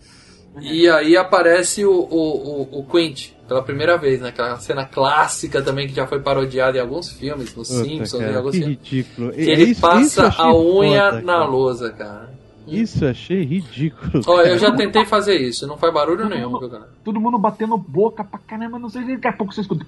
E 0.61 0.89
aí 0.89 1.17
aparece 1.17 1.85
o, 1.85 1.93
o, 1.93 2.63
o, 2.73 2.81
o 2.81 2.85
Quint 2.85 3.31
pela 3.47 3.63
primeira 3.63 3.97
vez, 3.97 4.21
né? 4.21 4.31
Aquela 4.31 4.57
cena 4.59 4.85
clássica 4.85 5.63
também 5.63 5.87
que 5.87 5.95
já 5.95 6.07
foi 6.07 6.21
parodiada 6.21 6.77
em 6.77 6.81
alguns 6.81 7.11
filmes, 7.13 7.55
nos 7.55 7.69
Puta, 7.69 7.85
Simpsons, 7.85 8.21
cara, 8.21 8.33
em 8.33 8.37
alguns 8.37 8.53
que 8.53 8.59
filmes. 8.59 8.79
ridículo. 8.79 9.33
Que 9.33 9.41
ele 9.41 9.75
passa 9.77 10.23
eu 10.23 10.27
achei 10.27 10.45
a 10.45 10.55
unha 10.55 11.11
foda, 11.11 11.23
na 11.23 11.33
cara. 11.35 11.45
lousa, 11.45 11.91
cara. 11.93 12.38
Isso 12.75 13.05
eu 13.05 13.11
achei 13.11 13.43
ridículo. 13.45 14.23
Ó, 14.27 14.41
eu 14.43 14.59
já 14.59 14.75
tentei 14.75 15.05
fazer 15.05 15.37
isso, 15.37 15.67
não 15.67 15.77
faz 15.77 15.93
barulho 15.93 16.29
nenhum, 16.29 16.59
viu, 16.59 16.69
cara? 16.71 16.89
Todo 17.05 17.21
mundo 17.21 17.39
batendo 17.39 17.77
boca 17.77 18.23
pra 18.25 18.39
caramba, 18.39 18.79
não 18.79 18.89
sei 18.89 19.03
se 19.05 19.15
daqui 19.15 19.29
a 19.29 19.33
pouco 19.33 19.53
você 19.53 19.61
escuta. 19.63 19.85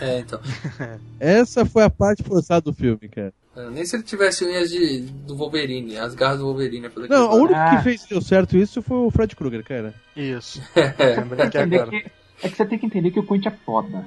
É, 0.00 0.18
então. 0.20 0.40
Essa 1.20 1.64
foi 1.64 1.84
a 1.84 1.90
parte 1.90 2.22
forçada 2.22 2.60
do 2.62 2.72
filme, 2.72 3.08
cara. 3.08 3.32
É, 3.56 3.70
Nem 3.70 3.84
se 3.86 3.94
ele 3.94 4.02
tivesse 4.02 4.44
unhas 4.44 4.68
de, 4.68 5.00
do 5.26 5.36
Wolverine, 5.36 5.96
as 5.96 6.14
garras 6.14 6.38
do 6.38 6.44
Wolverine. 6.46 6.88
pra 6.88 7.02
fazer 7.02 7.08
Não, 7.08 7.30
o 7.30 7.36
único 7.36 7.54
Ah. 7.54 7.76
que 7.76 7.84
fez 7.84 8.04
deu 8.04 8.20
certo 8.20 8.56
isso 8.56 8.82
foi 8.82 8.96
o 8.96 9.10
Fred 9.10 9.34
Krueger, 9.36 9.62
cara. 9.64 9.94
Isso. 10.16 10.60
Lembrei 10.74 11.46
aqui 11.46 11.58
agora. 11.58 11.90
que, 11.90 12.04
é 12.42 12.48
que 12.48 12.56
você 12.56 12.64
tem 12.66 12.78
que 12.78 12.86
entender 12.86 13.12
que 13.12 13.20
o 13.20 13.26
Quint 13.26 13.46
é 13.46 13.50
foda. 13.64 14.04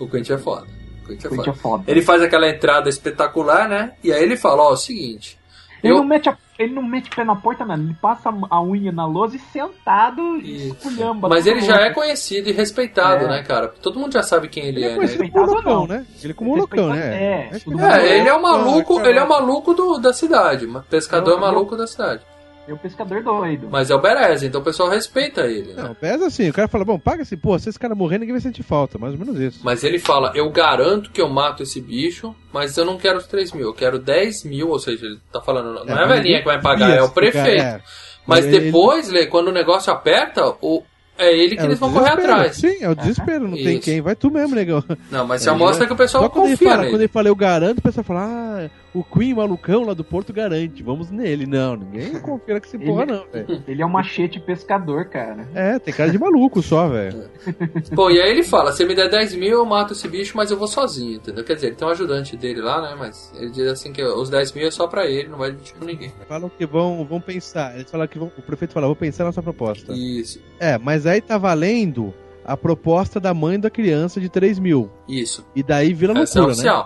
O 0.00 0.08
Quint 0.08 0.28
é 0.30 0.38
foda. 0.38 0.66
O 1.04 1.06
Quint 1.08 1.24
é 1.24 1.28
O 1.28 1.30
Quint 1.30 1.36
foda. 1.44 1.50
é 1.50 1.54
foda. 1.54 1.84
Ele 1.86 2.02
faz 2.02 2.20
aquela 2.22 2.48
entrada 2.50 2.88
espetacular, 2.88 3.68
né? 3.68 3.92
E 4.02 4.12
aí 4.12 4.20
ele 4.22 4.36
fala, 4.36 4.62
ó, 4.64 4.72
o 4.72 4.76
seguinte. 4.76 5.38
Ele, 5.82 5.92
Eu- 5.92 5.98
não 5.98 6.04
mete 6.04 6.28
a- 6.28 6.36
ele 6.58 6.74
não 6.74 6.82
mete 6.82 7.08
pé 7.10 7.22
na 7.24 7.36
porta, 7.36 7.64
nada. 7.64 7.80
Ele 7.80 7.94
passa 8.02 8.30
a 8.50 8.62
unha 8.62 8.90
na 8.90 9.06
lousa 9.06 9.36
e 9.36 9.38
sentado 9.38 10.36
Isso. 10.38 10.74
esculhamba. 10.74 11.28
Mas 11.28 11.46
ele 11.46 11.60
já 11.60 11.74
mundo. 11.74 11.82
é 11.84 11.90
conhecido 11.94 12.48
e 12.48 12.52
respeitado, 12.52 13.24
É. 13.26 13.28
né, 13.28 13.42
cara? 13.44 13.68
Todo 13.68 13.98
mundo 14.00 14.12
já 14.12 14.22
sabe 14.22 14.48
quem 14.48 14.64
ele, 14.64 14.78
Ele 14.78 14.84
é, 14.84 14.86
é 14.86 14.90
né? 14.90 14.96
conhecido 14.96 15.22
Respeitado 15.22 15.46
como 15.46 15.56
ou 15.58 15.62
loucão, 15.64 15.80
não? 15.86 15.96
né? 15.96 16.06
Ele 16.22 16.32
é 16.32 16.34
como 16.34 16.52
um 16.52 16.56
loucão, 16.56 16.88
né? 16.88 17.22
É, 17.54 17.58
tudo 17.62 17.76
não 17.76 17.86
É, 17.90 18.18
ele 18.18 18.28
é 18.28 18.32
o 18.34 18.40
loucão, 18.40 18.64
maluco, 18.64 19.00
ele 19.00 19.18
é 19.18 19.22
o 19.22 19.28
maluco 19.28 19.74
do, 19.74 19.98
da 19.98 20.12
cidade, 20.12 20.66
pescador 20.90 21.32
eu- 21.34 21.40
maluco 21.40 21.76
da 21.76 21.86
cidade. 21.86 22.22
E 22.68 22.72
o 22.72 22.76
pescador 22.76 23.22
doido. 23.22 23.66
Mas 23.70 23.90
é 23.90 23.94
o 23.94 23.98
Berez, 24.00 24.42
então 24.42 24.60
o 24.60 24.64
pessoal 24.64 24.90
respeita 24.90 25.42
ele. 25.46 25.72
né? 25.72 25.82
Não, 25.84 25.94
pesa 25.94 26.26
assim, 26.26 26.48
o 26.50 26.52
cara 26.52 26.68
fala, 26.68 26.84
bom, 26.84 26.98
paga 26.98 27.22
assim, 27.22 27.36
pô, 27.36 27.58
se 27.58 27.68
esse 27.70 27.78
cara 27.78 27.94
morrer, 27.94 28.18
ninguém 28.18 28.34
vai 28.34 28.40
sentir 28.42 28.62
falta, 28.62 28.98
mais 28.98 29.14
ou 29.14 29.18
menos 29.18 29.40
isso. 29.40 29.60
Mas 29.64 29.82
ele 29.82 29.98
fala, 29.98 30.32
eu 30.34 30.50
garanto 30.50 31.10
que 31.10 31.20
eu 31.20 31.28
mato 31.30 31.62
esse 31.62 31.80
bicho, 31.80 32.34
mas 32.52 32.76
eu 32.76 32.84
não 32.84 32.98
quero 32.98 33.16
os 33.18 33.26
3 33.26 33.52
mil, 33.52 33.66
eu 33.68 33.74
quero 33.74 33.98
10 33.98 34.44
mil, 34.44 34.68
ou 34.68 34.78
seja, 34.78 35.06
ele 35.06 35.18
tá 35.32 35.40
falando, 35.40 35.72
não 35.84 35.98
é, 35.98 36.02
a 36.04 36.06
mas 36.06 36.16
velhinha 36.18 36.38
que 36.40 36.44
vai 36.44 36.60
pagar, 36.60 36.90
é 36.96 37.02
o 37.02 37.08
prefeito. 37.10 37.62
é. 37.62 37.80
Mas 38.26 38.44
Ele- 38.44 38.60
depois, 38.60 39.08
Lê, 39.08 39.26
quando 39.26 39.48
o 39.48 39.52
negócio 39.52 39.90
aperta, 39.90 40.44
o, 40.60 40.82
é 41.16 41.34
ele 41.34 41.56
que 41.56 41.62
É 41.62 41.64
eles 41.64 41.78
vão 41.78 41.90
correr 41.90 42.10
atrás. 42.10 42.56
Sim, 42.56 42.76
é 42.82 42.88
o 42.90 42.94
desespero, 42.94 43.48
não 43.48 43.56
tem 43.56 43.76
Isso. 43.76 43.80
quem, 43.82 44.02
vai 44.02 44.14
tu 44.14 44.30
mesmo, 44.30 44.54
negão. 44.54 44.84
Não, 45.10 45.26
mas 45.26 45.42
já 45.42 45.54
mostra 45.54 45.86
que 45.86 45.92
o 45.94 45.96
pessoal 45.96 46.24
Só 46.24 46.28
quando 46.28 46.44
ele, 46.46 46.52
confia 46.56 46.68
fala, 46.68 46.80
nele. 46.82 46.92
quando 46.92 47.00
ele 47.00 47.08
fala 47.12 47.28
eu 47.28 47.34
garanto, 47.34 47.78
o 47.78 47.82
pessoal 47.82 48.04
fala, 48.04 48.20
ah, 48.24 48.70
o 48.94 49.04
Queen 49.04 49.34
malucão 49.34 49.84
lá 49.84 49.92
do 49.94 50.02
Porto 50.02 50.32
garante, 50.32 50.82
vamos 50.82 51.10
nele. 51.10 51.46
Não, 51.46 51.76
ninguém 51.76 52.18
confia 52.20 52.58
que 52.60 52.66
esse 52.66 52.78
porra 52.78 53.02
Ele- 53.02 53.12
não, 53.12 53.24
velho. 53.30 53.62
Ele 53.68 53.82
é 53.82 53.86
um 53.86 53.90
machete 53.90 54.40
pescador, 54.40 55.04
cara. 55.06 55.46
É, 55.54 55.78
tem 55.78 55.92
cara 55.94 56.10
de 56.10 56.18
maluco 56.18 56.62
só, 56.62 56.88
velho. 56.88 57.28
Pô, 57.94 58.10
e 58.10 58.20
aí 58.20 58.30
ele 58.30 58.42
fala, 58.42 58.72
se 58.72 58.84
me 58.84 58.94
der 58.94 59.08
10 59.10 59.34
mil, 59.34 59.50
eu 59.58 59.64
mato 59.66 59.92
esse 59.92 60.08
bicho, 60.08 60.36
mas 60.36 60.50
eu 60.50 60.56
vou 60.58 60.66
sozinho, 60.68 61.16
entendeu? 61.16 61.44
Quer 61.44 61.54
dizer, 61.54 61.66
ele 61.68 61.76
tem 61.76 61.86
um 61.86 61.90
ajudante 61.90 62.36
dele 62.36 62.60
lá, 62.60 62.80
né? 62.82 62.96
Mas 62.98 63.32
ele 63.36 63.50
diz 63.50 63.66
assim 63.68 63.92
que 63.92 64.02
os 64.02 64.30
10 64.30 64.52
mil 64.52 64.66
é 64.66 64.70
só 64.70 64.86
pra 64.86 65.06
ele, 65.06 65.28
não 65.28 65.38
vai 65.38 65.50
dividir 65.50 65.74
com 65.74 65.84
ninguém. 65.84 66.12
Falam 66.28 66.50
que 66.50 66.64
vão, 66.66 67.04
vão 67.04 67.20
pensar. 67.20 67.74
Eles 67.76 67.90
falam 67.90 68.06
que 68.08 68.18
vão, 68.18 68.32
o 68.38 68.42
prefeito 68.42 68.72
fala, 68.72 68.86
vou 68.86 68.96
pensar 68.96 69.24
na 69.24 69.32
sua 69.32 69.42
proposta. 69.42 69.92
Isso, 69.92 70.40
É, 70.58 70.78
mas 70.78 71.06
aí 71.06 71.20
tá 71.20 71.36
valendo 71.38 72.12
a 72.44 72.56
proposta 72.56 73.20
da 73.20 73.34
mãe 73.34 73.60
da 73.60 73.68
criança 73.68 74.18
de 74.20 74.28
3 74.30 74.58
mil. 74.58 74.90
isso. 75.06 75.46
E 75.54 75.62
daí 75.62 75.92
vira 75.92 76.18
Essa 76.18 76.38
é 76.38 76.42
loucura, 76.42 76.62
né? 76.62 76.84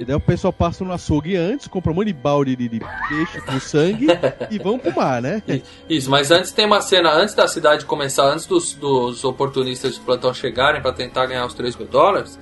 E 0.00 0.04
daí 0.06 0.16
o 0.16 0.20
pessoal 0.20 0.50
passa 0.50 0.82
no 0.82 0.94
açougue 0.94 1.36
antes, 1.36 1.68
compra 1.68 1.92
um 1.92 1.94
monte 1.94 2.06
de 2.06 2.56
de, 2.56 2.80
peixe 2.80 3.40
com 3.42 3.60
sangue 3.60 4.06
e 4.50 4.58
vão 4.58 4.78
pro 4.78 4.96
mar, 4.96 5.20
né? 5.20 5.42
Isso, 5.86 6.10
mas 6.10 6.30
antes 6.30 6.52
tem 6.52 6.64
uma 6.64 6.80
cena, 6.80 7.12
antes 7.12 7.34
da 7.34 7.46
cidade 7.46 7.84
começar, 7.84 8.24
antes 8.24 8.46
dos, 8.46 8.72
dos 8.72 9.22
oportunistas 9.24 9.96
de 9.96 10.00
plantão 10.00 10.32
chegarem 10.32 10.80
pra 10.80 10.90
tentar 10.90 11.26
ganhar 11.26 11.44
os 11.44 11.52
3 11.52 11.76
mil 11.76 11.86
dólares, 11.86 12.40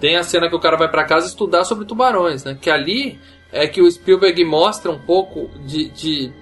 tem 0.00 0.16
a 0.16 0.22
cena 0.22 0.48
que 0.48 0.56
o 0.56 0.58
cara 0.58 0.78
vai 0.78 0.90
pra 0.90 1.04
casa 1.04 1.26
estudar 1.26 1.64
sobre 1.64 1.84
tubarões, 1.84 2.42
né? 2.42 2.56
Que 2.58 2.70
ali 2.70 3.20
é 3.52 3.68
que 3.68 3.82
o 3.82 3.90
Spielberg 3.90 4.42
mostra 4.42 4.90
um 4.90 4.98
pouco 4.98 5.50
de. 5.58 5.90
de 5.90 6.32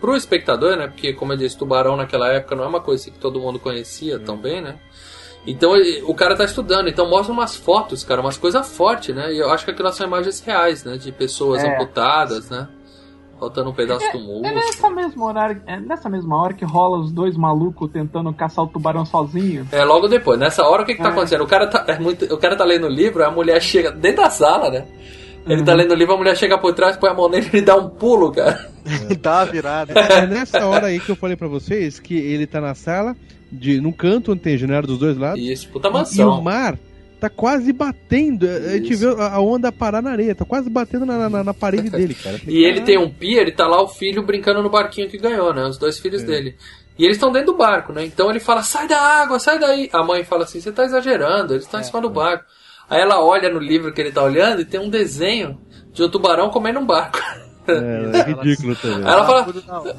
pro 0.00 0.16
espectador, 0.16 0.74
né? 0.74 0.86
Porque, 0.86 1.12
como 1.12 1.34
eu 1.34 1.36
disse, 1.36 1.58
tubarão 1.58 1.96
naquela 1.96 2.32
época 2.32 2.56
não 2.56 2.64
é 2.64 2.66
uma 2.66 2.80
coisa 2.80 3.10
que 3.10 3.18
todo 3.18 3.40
mundo 3.40 3.58
conhecia 3.58 4.18
tão 4.18 4.38
bem, 4.38 4.62
né? 4.62 4.76
Então 5.50 5.72
o 6.06 6.14
cara 6.14 6.36
tá 6.36 6.44
estudando, 6.44 6.88
então 6.88 7.08
mostra 7.08 7.32
umas 7.32 7.56
fotos, 7.56 8.04
cara, 8.04 8.20
umas 8.20 8.36
coisas 8.36 8.68
fortes, 8.76 9.14
né? 9.14 9.32
E 9.32 9.38
eu 9.38 9.50
acho 9.50 9.64
que 9.64 9.70
aquelas 9.70 9.94
são 9.96 10.06
imagens 10.06 10.40
reais, 10.40 10.84
né? 10.84 10.96
De 10.96 11.10
pessoas 11.10 11.62
É. 11.64 11.72
amputadas, 11.74 12.50
né? 12.50 12.68
Faltando 13.40 13.70
um 13.70 13.72
pedaço 13.72 14.00
do 14.12 14.18
É 14.18 14.20
músculo. 14.20 14.42
nessa 14.42 14.90
mesma, 14.90 15.24
horário, 15.24 15.62
é 15.66 15.78
nessa 15.78 16.08
mesma 16.08 16.36
hora 16.42 16.54
que 16.54 16.64
rola 16.64 16.98
os 16.98 17.12
dois 17.12 17.36
malucos 17.36 17.88
tentando 17.90 18.32
caçar 18.34 18.64
o 18.64 18.68
tubarão 18.68 19.06
sozinho. 19.06 19.66
É, 19.70 19.84
logo 19.84 20.08
depois. 20.08 20.38
Nessa 20.38 20.64
hora, 20.64 20.82
o 20.82 20.84
que, 20.84 20.94
que 20.96 21.02
tá 21.02 21.08
É. 21.08 21.12
acontecendo? 21.12 21.44
O 21.44 21.46
cara 21.46 21.66
tá, 21.68 21.84
é 21.86 21.98
muito, 22.00 22.24
o 22.26 22.36
cara 22.36 22.56
tá 22.56 22.64
lendo 22.64 22.86
o 22.86 22.90
livro, 22.90 23.24
a 23.24 23.30
mulher 23.30 23.62
chega 23.62 23.92
dentro 23.92 24.22
da 24.24 24.30
sala, 24.30 24.68
né? 24.70 24.84
Ele 25.46 25.60
Uhum. 25.60 25.64
tá 25.64 25.72
lendo 25.72 25.92
o 25.92 25.94
livro, 25.94 26.14
a 26.14 26.18
mulher 26.18 26.36
chega 26.36 26.58
por 26.58 26.74
trás, 26.74 26.96
põe 26.96 27.08
a 27.10 27.14
mão 27.14 27.28
nele 27.28 27.46
e 27.46 27.56
ele 27.58 27.64
dá 27.64 27.76
um 27.76 27.88
pulo, 27.88 28.32
cara. 28.32 28.68
Dá 29.22 29.36
uma 29.36 29.44
virada. 29.46 29.92
É 29.98 30.26
nessa 30.26 30.66
hora 30.66 30.86
aí 30.88 30.98
que 30.98 31.10
eu 31.10 31.16
falei 31.16 31.36
pra 31.36 31.46
vocês 31.48 31.98
que 32.00 32.14
ele 32.18 32.46
tá 32.46 32.60
na 32.60 32.74
sala, 32.74 33.16
de, 33.50 33.80
num 33.80 33.92
canto 33.92 34.32
onde 34.32 34.40
tem 34.40 34.56
janela 34.56 34.82
dos 34.86 34.98
dois 34.98 35.16
lados, 35.16 35.40
Isso, 35.42 35.68
puta 35.68 35.88
e 35.88 35.90
o 35.90 35.94
mansão. 35.94 36.42
mar 36.42 36.78
tá 37.20 37.28
quase 37.28 37.72
batendo. 37.72 38.46
A 38.48 38.76
gente 38.76 38.92
Isso. 38.92 39.16
vê 39.16 39.22
a 39.22 39.40
onda 39.40 39.72
parar 39.72 40.00
na 40.00 40.10
areia, 40.10 40.34
tá 40.34 40.44
quase 40.44 40.70
batendo 40.70 41.04
na, 41.04 41.28
na, 41.28 41.42
na 41.44 41.54
parede 41.54 41.90
dele, 41.90 42.14
cara. 42.14 42.40
E 42.46 42.64
ele 42.64 42.82
tem 42.82 42.96
um 42.98 43.10
pia, 43.10 43.40
ele 43.40 43.50
tá 43.52 43.66
lá 43.66 43.82
o 43.82 43.88
filho 43.88 44.22
brincando 44.22 44.62
no 44.62 44.70
barquinho 44.70 45.08
que 45.08 45.18
ganhou, 45.18 45.52
né? 45.52 45.64
Os 45.64 45.78
dois 45.78 45.98
É. 45.98 46.00
filhos 46.02 46.22
dele. 46.22 46.54
E 46.98 47.04
eles 47.04 47.16
estão 47.16 47.30
dentro 47.32 47.52
do 47.52 47.58
barco, 47.58 47.92
né? 47.92 48.04
Então 48.04 48.28
ele 48.30 48.40
fala, 48.40 48.62
sai 48.62 48.86
da 48.88 49.00
água, 49.00 49.38
sai 49.38 49.58
daí. 49.58 49.88
A 49.92 50.02
mãe 50.04 50.24
fala 50.24 50.44
assim, 50.44 50.60
você 50.60 50.70
tá 50.72 50.84
exagerando, 50.84 51.52
eles 51.54 51.64
É. 51.64 51.66
estão 51.66 51.80
em 51.80 51.84
cima 51.84 52.00
do 52.00 52.10
barco. 52.10 52.44
Aí 52.90 53.00
ela 53.00 53.22
olha 53.22 53.48
no 53.52 53.58
livro 53.60 53.92
que 53.92 54.00
ele 54.00 54.10
tá 54.12 54.22
olhando 54.22 54.62
e 54.62 54.64
tem 54.64 54.80
um 54.80 54.88
desenho 54.90 55.58
de 55.92 56.02
um 56.02 56.08
tubarão 56.08 56.50
comendo 56.50 56.78
um 56.80 56.86
barco. 56.86 57.18
É, 57.68 58.18
é 58.18 58.22
ridículo 58.22 58.74
também. 58.76 59.00
Ela 59.08 59.24
fala. 59.26 59.46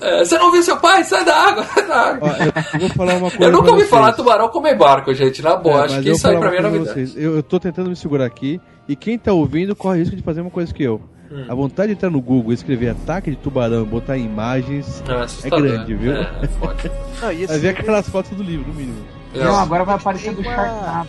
"É, 0.01 0.25
você 0.25 0.37
não 0.37 0.51
viu 0.51 0.63
seu 0.63 0.77
pai? 0.77 1.03
Sai 1.03 1.23
da 1.25 1.35
água, 1.35 1.63
sai 1.73 1.87
da 1.87 1.95
água. 1.95 2.29
Ó, 2.29 2.43
eu 2.73 2.79
vou 2.79 2.89
falar 2.89 3.13
uma 3.13 3.29
coisa. 3.31 3.43
Eu 3.43 3.51
nunca 3.51 3.71
ouvi 3.71 3.83
falar 3.85 4.13
tubarão 4.13 4.49
comer 4.49 4.75
barco, 4.77 5.13
gente, 5.13 5.41
na 5.41 5.55
boa. 5.55 5.81
É, 5.81 5.85
Acho 5.85 5.95
mas 5.95 6.03
que 6.03 6.09
eu 6.09 6.13
isso 6.15 6.27
aí 6.27 6.37
pra 6.37 6.49
mim 6.51 6.57
é 6.57 6.61
novidade. 6.61 7.13
Eu, 7.15 7.35
eu 7.35 7.43
tô 7.43 7.59
tentando 7.59 7.89
me 7.89 7.95
segurar 7.95 8.25
aqui 8.25 8.59
e 8.87 8.95
quem 8.95 9.17
tá 9.17 9.31
ouvindo 9.33 9.75
corre 9.75 9.97
o 9.97 9.99
risco 9.99 10.15
de 10.15 10.23
fazer 10.23 10.41
uma 10.41 10.49
coisa 10.51 10.73
que 10.73 10.83
eu. 10.83 11.01
Hum. 11.31 11.45
A 11.47 11.53
vontade 11.53 11.89
de 11.89 11.93
entrar 11.93 12.09
no 12.09 12.19
Google, 12.19 12.51
escrever 12.53 12.89
ataque 12.89 13.29
de 13.29 13.37
tubarão, 13.37 13.85
botar 13.85 14.17
imagens, 14.17 15.03
É, 15.07 15.13
assustador. 15.13 15.61
grande, 15.61 15.93
viu? 15.93 16.13
É, 16.13 16.21
é 16.41 16.47
forte. 16.47 16.89
Não, 17.21 17.47
vai 17.47 17.59
ver 17.59 17.69
aquelas 17.69 18.09
fotos 18.09 18.31
do 18.35 18.41
livro, 18.41 18.67
no 18.67 18.73
mínimo. 18.73 18.97
É, 19.35 19.43
Não, 19.43 19.59
agora 19.59 19.83
vai 19.83 19.95
aparecer 19.95 20.33
do 20.33 20.43
Sharknado. 20.43 21.07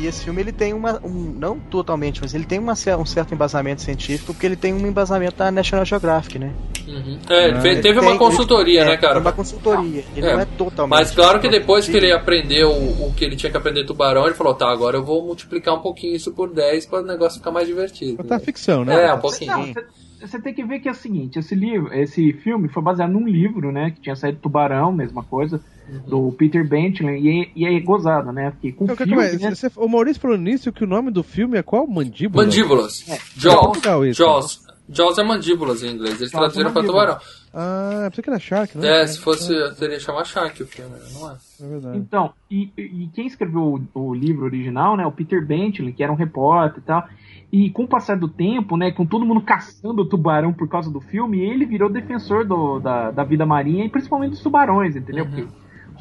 E 0.00 0.06
esse 0.06 0.24
filme 0.24 0.40
ele 0.40 0.52
tem 0.52 0.72
uma. 0.72 0.98
Um, 1.04 1.34
não 1.38 1.58
totalmente, 1.58 2.20
mas 2.22 2.34
ele 2.34 2.44
tem 2.44 2.58
uma, 2.58 2.72
um 2.98 3.04
certo 3.06 3.34
embasamento 3.34 3.82
científico, 3.82 4.32
porque 4.32 4.46
ele 4.46 4.56
tem 4.56 4.72
um 4.72 4.86
embasamento 4.86 5.36
da 5.36 5.50
National 5.50 5.84
Geographic, 5.84 6.38
né? 6.38 6.52
uhum. 6.88 7.18
É, 7.28 7.48
ele 7.48 7.56
Ah, 7.58 7.60
fez- 7.60 7.74
ele 7.74 7.82
teve 7.82 8.00
Tem- 8.00 8.08
uma 8.08 8.18
consultoria, 8.18 8.80
ele- 8.80 8.88
né, 8.88 8.94
é, 8.94 8.96
cara? 8.96 9.20
Uma 9.20 9.32
consultoria. 9.32 10.02
Ele 10.16 10.26
É. 10.26 10.32
não 10.32 10.40
é 10.40 10.44
totalmente. 10.44 10.98
Mas 10.98 11.10
claro 11.12 11.38
que 11.38 11.48
depois 11.48 11.86
que 11.86 11.96
ele 11.96 12.10
aprendeu 12.12 12.70
o 12.72 13.00
o 13.10 13.12
que 13.14 13.24
ele 13.24 13.36
tinha 13.36 13.50
que 13.50 13.56
aprender 13.56 13.84
tubarão, 13.84 14.24
ele 14.26 14.34
falou, 14.34 14.54
tá, 14.54 14.70
agora 14.70 14.96
eu 14.96 15.04
vou 15.04 15.24
multiplicar 15.24 15.74
um 15.74 15.80
pouquinho 15.80 16.14
isso 16.16 16.32
por 16.32 16.52
10 16.52 16.86
para 16.86 17.00
o 17.00 17.06
negócio 17.06 17.38
ficar 17.38 17.50
mais 17.50 17.66
divertido. 17.66 18.16
Botar 18.18 18.38
ficção, 18.40 18.84
né? 18.84 19.06
É, 19.06 19.14
um 19.14 19.18
pouquinho. 19.18 19.50
Não, 19.56 19.74
você- 20.20 20.40
tem 20.40 20.54
que 20.54 20.64
ver 20.64 20.80
que 20.80 20.88
é 20.88 20.92
o 20.92 20.94
seguinte, 20.94 21.38
esse 21.38 21.54
livro, 21.54 21.92
esse 21.94 22.32
filme 22.34 22.68
foi 22.68 22.82
baseado 22.82 23.10
num 23.10 23.26
livro, 23.26 23.72
né, 23.72 23.90
que 23.90 24.00
tinha 24.00 24.14
saído 24.16 24.38
Tubarão, 24.38 24.92
mesma 24.92 25.22
coisa, 25.24 25.60
do 26.06 26.30
Peter 26.32 26.66
Bentley, 26.68 27.20
e, 27.20 27.42
é- 27.42 27.48
e 27.56 27.64
é 27.66 27.80
gozado, 27.80 28.30
né, 28.32 28.50
porque 28.52 28.72
com 28.72 28.84
Então, 28.84 28.96
filme, 28.96 29.22
aí, 29.22 29.36
né, 29.38 29.54
você- 29.54 29.70
o 29.76 29.88
Maurício 29.88 30.20
falou 30.22 30.36
nisso 30.36 30.72
que 30.72 30.84
o 30.84 30.86
nome 30.86 31.10
do 31.10 31.22
filme 31.22 31.58
é 31.58 31.62
qual? 31.62 31.86
Mandíbula? 31.86 32.44
Mandíbulas. 32.44 33.08
É 33.08 33.18
Jaws. 33.36 33.60
Portugal 33.60 34.06
isso, 34.06 34.22
Jaws. 34.22 34.70
Jaws 34.92 35.18
é 35.18 35.22
mandíbulas 35.22 35.84
em 35.84 35.92
inglês. 35.92 36.16
Eles 36.20 36.32
Jaws 36.32 36.34
é 36.34 36.38
traduziram 36.38 36.72
pra 36.72 36.82
mandíbula. 36.82 37.06
tubarão. 37.16 37.20
Ah, 37.54 38.06
pensei 38.10 38.24
que 38.24 38.30
era 38.30 38.38
Shark, 38.40 38.76
né? 38.78 39.02
É, 39.02 39.06
se 39.06 39.18
fosse, 39.20 39.48
teria 39.76 39.96
que 39.98 40.02
chamar 40.02 40.24
Shark 40.24 40.60
o 40.62 40.66
filme, 40.66 40.90
né? 40.90 40.98
não 41.14 41.30
é? 41.30 41.36
É 41.62 41.68
verdade. 41.68 41.98
Então, 41.98 42.32
e, 42.50 42.70
e 42.76 43.08
quem 43.14 43.26
escreveu 43.26 43.80
o, 43.94 44.00
o 44.08 44.14
livro 44.14 44.44
original, 44.44 44.96
né, 44.96 45.06
o 45.06 45.12
Peter 45.12 45.44
Bentley, 45.46 45.92
que 45.92 46.02
era 46.02 46.12
um 46.12 46.16
repórter 46.16 46.80
e 46.82 46.86
tal, 46.86 47.08
e 47.52 47.70
com 47.70 47.84
o 47.84 47.88
passar 47.88 48.16
do 48.16 48.28
tempo, 48.28 48.76
né, 48.76 48.92
com 48.92 49.04
todo 49.04 49.26
mundo 49.26 49.40
caçando 49.40 50.02
o 50.02 50.08
tubarão 50.08 50.52
por 50.52 50.68
causa 50.68 50.90
do 50.90 51.00
filme, 51.00 51.40
ele 51.40 51.66
virou 51.66 51.90
defensor 51.90 52.44
do, 52.46 52.78
da, 52.78 53.10
da 53.10 53.24
vida 53.24 53.44
marinha 53.44 53.84
e 53.84 53.88
principalmente 53.88 54.30
dos 54.30 54.42
tubarões, 54.42 54.94
entendeu? 54.94 55.24
Uhum. 55.24 55.30
Porque 55.30 55.48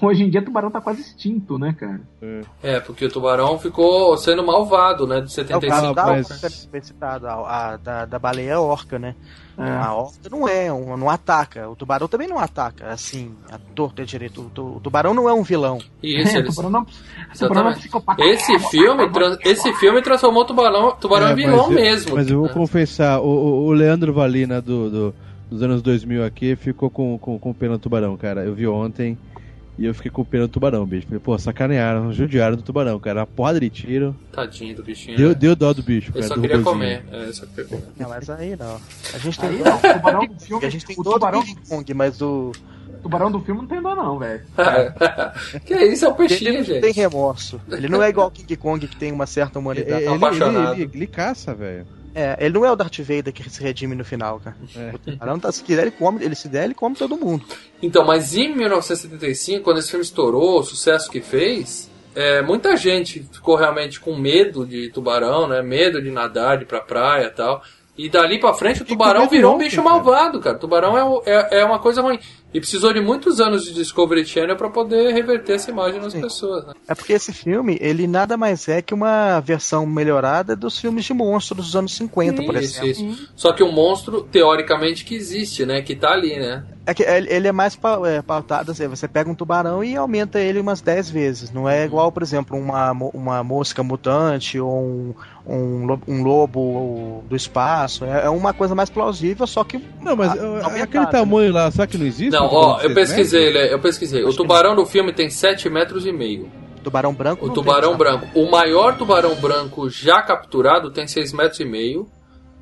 hoje 0.02 0.24
em 0.24 0.30
dia 0.30 0.42
o 0.42 0.46
tubarão 0.46 0.70
tá 0.72 0.80
quase 0.82 1.02
extinto, 1.02 1.58
né, 1.58 1.76
cara? 1.78 2.02
É, 2.64 2.80
porque 2.80 3.06
o 3.06 3.10
tubarão 3.10 3.58
ficou 3.60 4.16
sendo 4.18 4.46
malvado, 4.46 5.06
né? 5.08 5.18
De 5.18 5.24
É 5.24 5.26
o 5.26 5.30
75 5.30 5.94
da, 5.94 6.06
mas- 6.06 6.32
orca, 6.32 7.28
a, 7.28 7.74
a- 7.74 7.78
da, 7.78 8.06
da 8.06 8.20
baleia 8.20 8.60
orca, 8.60 8.98
né? 9.00 9.16
É. 9.58 9.62
A 9.70 9.94
orca 9.94 10.30
não 10.32 10.48
é, 10.48 10.72
um, 10.72 10.96
não 10.96 11.10
ataca. 11.10 11.70
O 11.70 11.76
tubarão 11.76 12.08
também 12.08 12.28
não 12.30 12.40
ataca, 12.40 12.88
assim, 12.92 13.36
a 13.52 13.58
torta 13.76 14.02
é 14.02 14.06
direito. 14.06 14.50
O, 14.58 14.78
o 14.78 14.80
tubarão 14.80 15.14
não 15.14 15.28
é 15.28 15.34
um 15.34 15.44
vilão. 15.44 15.80
Isso, 16.02 16.36
É, 16.36 16.40
eles... 16.40 16.56
tubarão 16.56 16.70
não, 16.72 16.86
tubarão 17.38 17.64
não 17.66 17.72
é 17.72 17.76
psicopata. 17.76 18.24
Esse 18.24 18.58
filme, 18.70 19.10
trans- 19.12 19.38
esse 19.44 19.74
filme 19.74 20.02
transformou 20.02 20.44
o 20.44 20.46
tubarão, 20.46 20.96
tubarão 20.96 21.28
É, 21.28 21.32
em 21.34 21.36
vilão 21.36 21.68
mas 21.68 21.76
eu- 21.78 21.84
mesmo. 21.84 22.16
Mas 22.16 22.30
eu 22.30 22.40
vou 22.40 22.50
confessar, 22.50 23.20
o, 23.20 23.26
o- 23.28 23.66
o 23.66 23.72
Leandro 23.74 24.14
Valina 24.14 24.62
do, 24.62 24.90
do- 24.90 25.16
dos 25.52 25.62
anos 25.62 25.82
2000 25.82 26.24
aqui 26.24 26.56
ficou 26.56 26.90
com, 26.90 27.18
com, 27.18 27.38
com 27.38 27.54
pena 27.54 27.74
do 27.74 27.80
tubarão, 27.80 28.16
cara. 28.16 28.46
Eu 28.46 28.54
vi 28.56 28.66
ontem 28.66 29.18
e 29.80 29.86
eu 29.86 29.94
fiquei 29.94 30.12
com 30.12 30.24
pena 30.26 30.46
do 30.46 30.52
tubarão, 30.52 30.86
bicho. 30.86 31.08
Falei, 31.08 31.20
pô, 31.20 31.38
sacanearam, 31.40 32.12
judiaram 32.14 32.56
do 32.58 32.62
tubarão, 32.62 33.00
cara. 33.00 33.22
Uma 33.22 33.28
porrada 33.28 33.60
de 33.60 33.70
tiro. 33.70 34.16
Tadinho 34.32 34.76
do 34.76 34.84
bichinho. 34.84 35.18
Deu, 35.18 35.30
né? 35.30 35.36
deu 35.36 35.56
dó 35.56 35.74
do 35.74 35.82
bicho, 35.82 36.12
Ele 36.12 36.14
cara. 36.16 36.28
só 36.28 36.36
do 36.36 36.42
queria 36.42 36.58
robozinho. 36.58 36.80
comer. 37.02 37.04
É, 37.12 37.24
ele 37.24 37.34
só 37.34 37.46
queria 37.46 37.66
comer. 37.66 37.84
Não, 37.98 38.10
mas 38.10 38.30
aí 38.30 38.56
não. 38.56 38.80
A 39.14 39.18
gente 39.18 39.40
tem. 39.40 39.50
Aí 39.50 39.60
não, 39.64 39.76
o 39.78 39.80
tubarão 39.94 40.28
do 40.28 40.36
filme, 40.44 40.66
a 40.66 40.70
gente 40.70 40.86
tem 40.86 40.96
o 41.00 41.04
todo 41.04 41.14
tubarão, 41.14 41.40
o 41.40 41.46
King 41.46 41.60
Kong, 41.70 41.94
mas 41.94 42.22
o. 42.22 42.52
o 42.52 43.02
tubarão 43.02 43.32
do 43.32 43.40
filme 43.42 43.62
não 43.62 43.68
tem 43.68 43.82
dó 43.82 43.96
não, 43.96 44.20
velho. 44.20 44.42
que 45.66 45.74
isso, 45.76 46.06
é 46.06 46.10
um 46.10 46.14
peixinho, 46.14 46.50
Ele 46.50 46.58
não 46.60 46.64
gente. 46.66 46.82
tem 46.82 46.92
remorso. 46.94 47.62
Ele 47.72 47.88
não 47.88 48.04
é 48.04 48.10
igual 48.10 48.28
o 48.28 48.32
King 48.32 48.56
Kong 48.58 48.88
que 48.88 48.96
tem 48.98 49.12
uma 49.12 49.26
certa 49.26 49.60
Ele, 49.60 49.66
humanidade. 49.66 50.04
ele, 50.04 50.14
apaixonado. 50.14 50.74
ele, 50.74 50.84
ele- 50.84 50.92
ele 50.94 51.08
caça, 51.08 51.54
velho. 51.56 51.86
É, 52.20 52.36
ele 52.42 52.56
não 52.56 52.66
é 52.66 52.72
o 52.72 52.76
Darth 52.76 53.00
Vader 53.00 53.32
que 53.32 53.50
se 53.50 53.64
redime 53.64 53.96
no 53.96 54.04
final, 54.04 54.42
cara. 54.42 54.58
É. 54.76 54.94
O 54.94 55.00
tubarão 55.00 55.40
tá, 55.40 55.50
se 55.54 55.64
quiser, 55.64 55.84
ele 55.84 55.92
come, 55.92 56.22
ele 56.22 56.36
se 56.36 56.50
der, 56.50 56.66
ele 56.66 56.74
come 56.74 56.94
todo 56.94 57.16
mundo. 57.16 57.46
Então, 57.82 58.06
mas 58.06 58.36
em 58.36 58.54
1975, 58.54 59.64
quando 59.64 59.78
esse 59.78 59.90
filme 59.90 60.04
estourou, 60.04 60.60
o 60.60 60.64
sucesso 60.64 61.10
que 61.10 61.22
fez, 61.22 61.90
é, 62.14 62.42
muita 62.42 62.76
gente 62.76 63.26
ficou 63.32 63.56
realmente 63.56 64.02
com 64.02 64.18
medo 64.18 64.66
de 64.66 64.90
tubarão, 64.90 65.48
né? 65.48 65.62
Medo 65.62 66.02
de 66.02 66.12
nadar, 66.12 66.58
de 66.58 66.64
ir 66.64 66.68
pra 66.68 66.82
praia 66.82 67.28
e 67.28 67.30
tal. 67.30 67.64
E 67.98 68.10
dali 68.10 68.38
pra 68.38 68.54
frente 68.54 68.82
o 68.82 68.86
tubarão 68.86 69.30
virou 69.30 69.56
um 69.56 69.58
bicho 69.58 69.82
malvado, 69.82 70.42
cara. 70.42 70.58
O 70.58 70.60
tubarão 70.60 71.22
é, 71.26 71.32
é, 71.32 71.60
é 71.60 71.66
uma 71.66 71.80
coisa 71.80 72.02
ruim. 72.02 72.20
E 72.54 72.60
precisou 72.60 72.92
de 72.92 73.00
muitos 73.00 73.40
anos 73.40 73.64
de 73.64 73.74
Discovery 73.74 74.26
Channel 74.26 74.56
pra 74.56 74.70
poder 74.70 75.14
reverter 75.14 75.54
essa 75.54 75.70
imagem 75.70 76.02
nas 76.02 76.14
Sim. 76.14 76.22
pessoas. 76.22 76.66
Né? 76.66 76.74
É 76.88 76.96
porque 76.96 77.14
esse 77.14 77.32
filme, 77.32 77.78
ele 77.80 78.08
nada 78.08 78.36
mais 78.38 78.68
é 78.68 78.82
que 78.82 78.94
uma 78.94 79.40
versão 79.40 79.86
melhorada 79.86 80.56
dos 80.56 80.80
filmes 80.80 81.06
de 81.06 81.14
monstros 81.14 81.68
dos 81.68 81.76
anos 81.76 81.96
50, 81.96 82.42
por 82.42 82.56
Isso, 82.56 82.84
exemplo. 82.84 83.12
isso. 83.12 83.30
Só 83.36 83.54
que 83.54 83.64
um 83.64 83.72
monstro, 83.72 84.24
teoricamente, 84.24 85.06
que 85.06 85.14
existe, 85.14 85.64
né? 85.66 85.82
Que 85.84 85.96
tá 85.96 86.12
ali, 86.12 86.40
né? 86.40 86.64
É 86.88 86.94
que 86.94 87.04
ele 87.04 87.48
é 87.48 87.52
mais 87.52 87.78
é, 88.08 88.22
pautado 88.24 88.72
assim, 88.72 88.88
você 88.88 89.08
pega 89.08 89.30
um 89.30 89.36
tubarão 89.36 89.84
e 89.84 89.96
aumenta 89.96 90.40
ele 90.40 90.60
umas 90.60 90.82
10 90.82 91.08
vezes. 91.12 91.52
Não 91.52 91.70
é 91.70 91.86
igual, 91.86 92.12
por 92.12 92.24
exemplo, 92.24 92.58
uma, 92.58 92.92
uma 93.14 93.44
mosca 93.44 93.84
mutante 93.84 94.60
ou 94.60 94.82
um, 94.82 95.14
um, 95.46 95.86
lo- 95.86 96.02
um 96.08 96.24
lobo 96.24 97.24
do 97.30 97.36
espaço. 97.36 98.06
É 98.06 98.26
é 98.26 98.30
uma 98.30 98.54
coisa 98.54 98.74
mais 98.74 98.90
plausível, 98.90 99.46
só 99.46 99.64
que. 99.64 99.78
Não, 100.02 100.16
mas 100.16 100.34
uh, 100.34 100.40
aumentado, 100.64 100.82
aquele 100.82 101.06
né? 101.06 101.12
tamanho 101.12 101.54
lá, 101.54 101.70
será 101.70 101.86
que 101.86 101.98
não 101.98 102.08
existe? 102.08 102.32
Não, 102.32 102.39
Um 102.44 102.56
ó, 102.56 102.82
eu 102.82 102.94
pesquisei, 102.94 103.48
ele- 103.48 103.74
eu 103.74 103.80
pesquisei. 103.80 104.24
O 104.24 104.28
Acho 104.28 104.38
que 104.38 104.44
tubarão 104.44 104.76
do 104.76 104.86
filme 104.86 105.12
tem 105.14 105.30
7 105.30 105.70
metros 105.70 106.06
e 106.06 106.12
meio. 106.12 106.52
Tubarão 106.84 107.14
branco. 107.14 107.44
O 107.44 107.48
não 107.48 107.54
tubarão 107.54 107.90
tem, 107.90 107.98
branco. 107.98 108.28
O 108.34 108.50
maior 108.50 108.98
tubarão 108.98 109.36
branco 109.36 109.90
já 109.90 110.22
capturado 110.22 110.92
tem 110.92 111.08
6 111.08 111.34
metros 111.34 111.60
e 111.60 111.66
meio. 111.66 112.08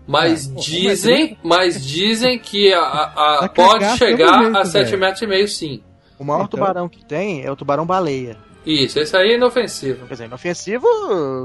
Mas 0.07 0.49
É, 0.49 0.53
dizem, 0.61 1.37
mas 1.43 1.85
dizem 1.85 2.39
que 2.39 2.73
a, 2.73 2.79
a- 2.79 3.35
a- 3.35 3.39
Vai 3.41 3.49
pode 3.49 3.97
chegar 3.97 4.55
a 4.55 4.63
7 4.63 4.85
velho. 4.91 4.99
metros 5.01 5.21
e 5.21 5.27
meio, 5.27 5.47
sim. 5.49 5.81
O 6.17 6.23
maior 6.23 6.45
Então- 6.45 6.59
tubarão 6.59 6.87
que 6.87 7.03
tem 7.05 7.43
é 7.43 7.51
o 7.51 7.55
tubarão 7.57 7.85
baleia. 7.85 8.37
Isso, 8.69 8.99
esse 8.99 9.15
aí 9.15 9.31
é 9.31 9.35
inofensivo. 9.35 10.05
Quer 10.07 10.13
dizer, 10.15 10.25
inofensivo, 10.25 10.85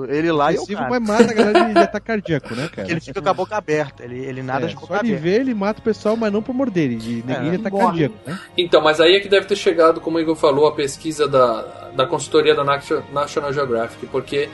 ele 0.09 0.33
lá 0.33 0.53
e 0.53 0.57
o 0.57 0.63
Ofensivo, 0.63 0.79
cara. 0.81 0.91
mas 1.01 1.09
mata 1.09 1.31
a 1.31 1.35
galera 1.35 1.65
de, 1.67 1.73
de 1.75 1.79
ataque 1.79 2.07
cardíaco, 2.07 2.49
né, 2.55 2.63
cara? 2.63 2.69
Porque 2.75 2.93
ele 2.93 3.01
fica 3.01 3.23
com 3.23 3.29
a 3.29 3.35
boca 3.35 3.57
aberta, 3.57 4.05
ele, 4.05 4.19
ele 4.25 4.43
nada 4.43 4.65
É, 4.67 4.69
de 4.69 4.75
boca 4.75 4.87
só 4.89 4.95
de 5.03 5.09
aberta. 5.11 5.23
ver, 5.23 5.41
ele 5.41 5.55
mata 5.55 5.81
o 5.81 5.83
pessoal, 5.83 6.17
mas 6.17 6.33
não 6.33 6.43
por 6.43 6.53
morder, 6.55 6.89
de 6.97 7.23
neguinho 7.25 7.51
de 7.53 7.57
ataque 7.67 7.77
cardíaco, 7.79 8.15
né? 8.27 8.41
Então, 8.59 8.81
mas 8.83 9.01
aí 9.01 9.15
é 9.15 9.21
que 9.21 9.29
deve 9.29 9.47
ter 9.47 9.57
chegado, 9.57 10.01
como 10.01 10.19
o 10.19 10.21
Igor 10.21 10.35
falou, 10.35 10.67
a 10.67 10.73
pesquisa 10.73 11.29
da, 11.29 11.91
da 11.95 12.07
consultoria 12.07 12.55
da 12.55 12.65
Nat- 12.65 12.91
National 13.13 13.53
Geographic, 13.53 14.05
porque 14.07 14.49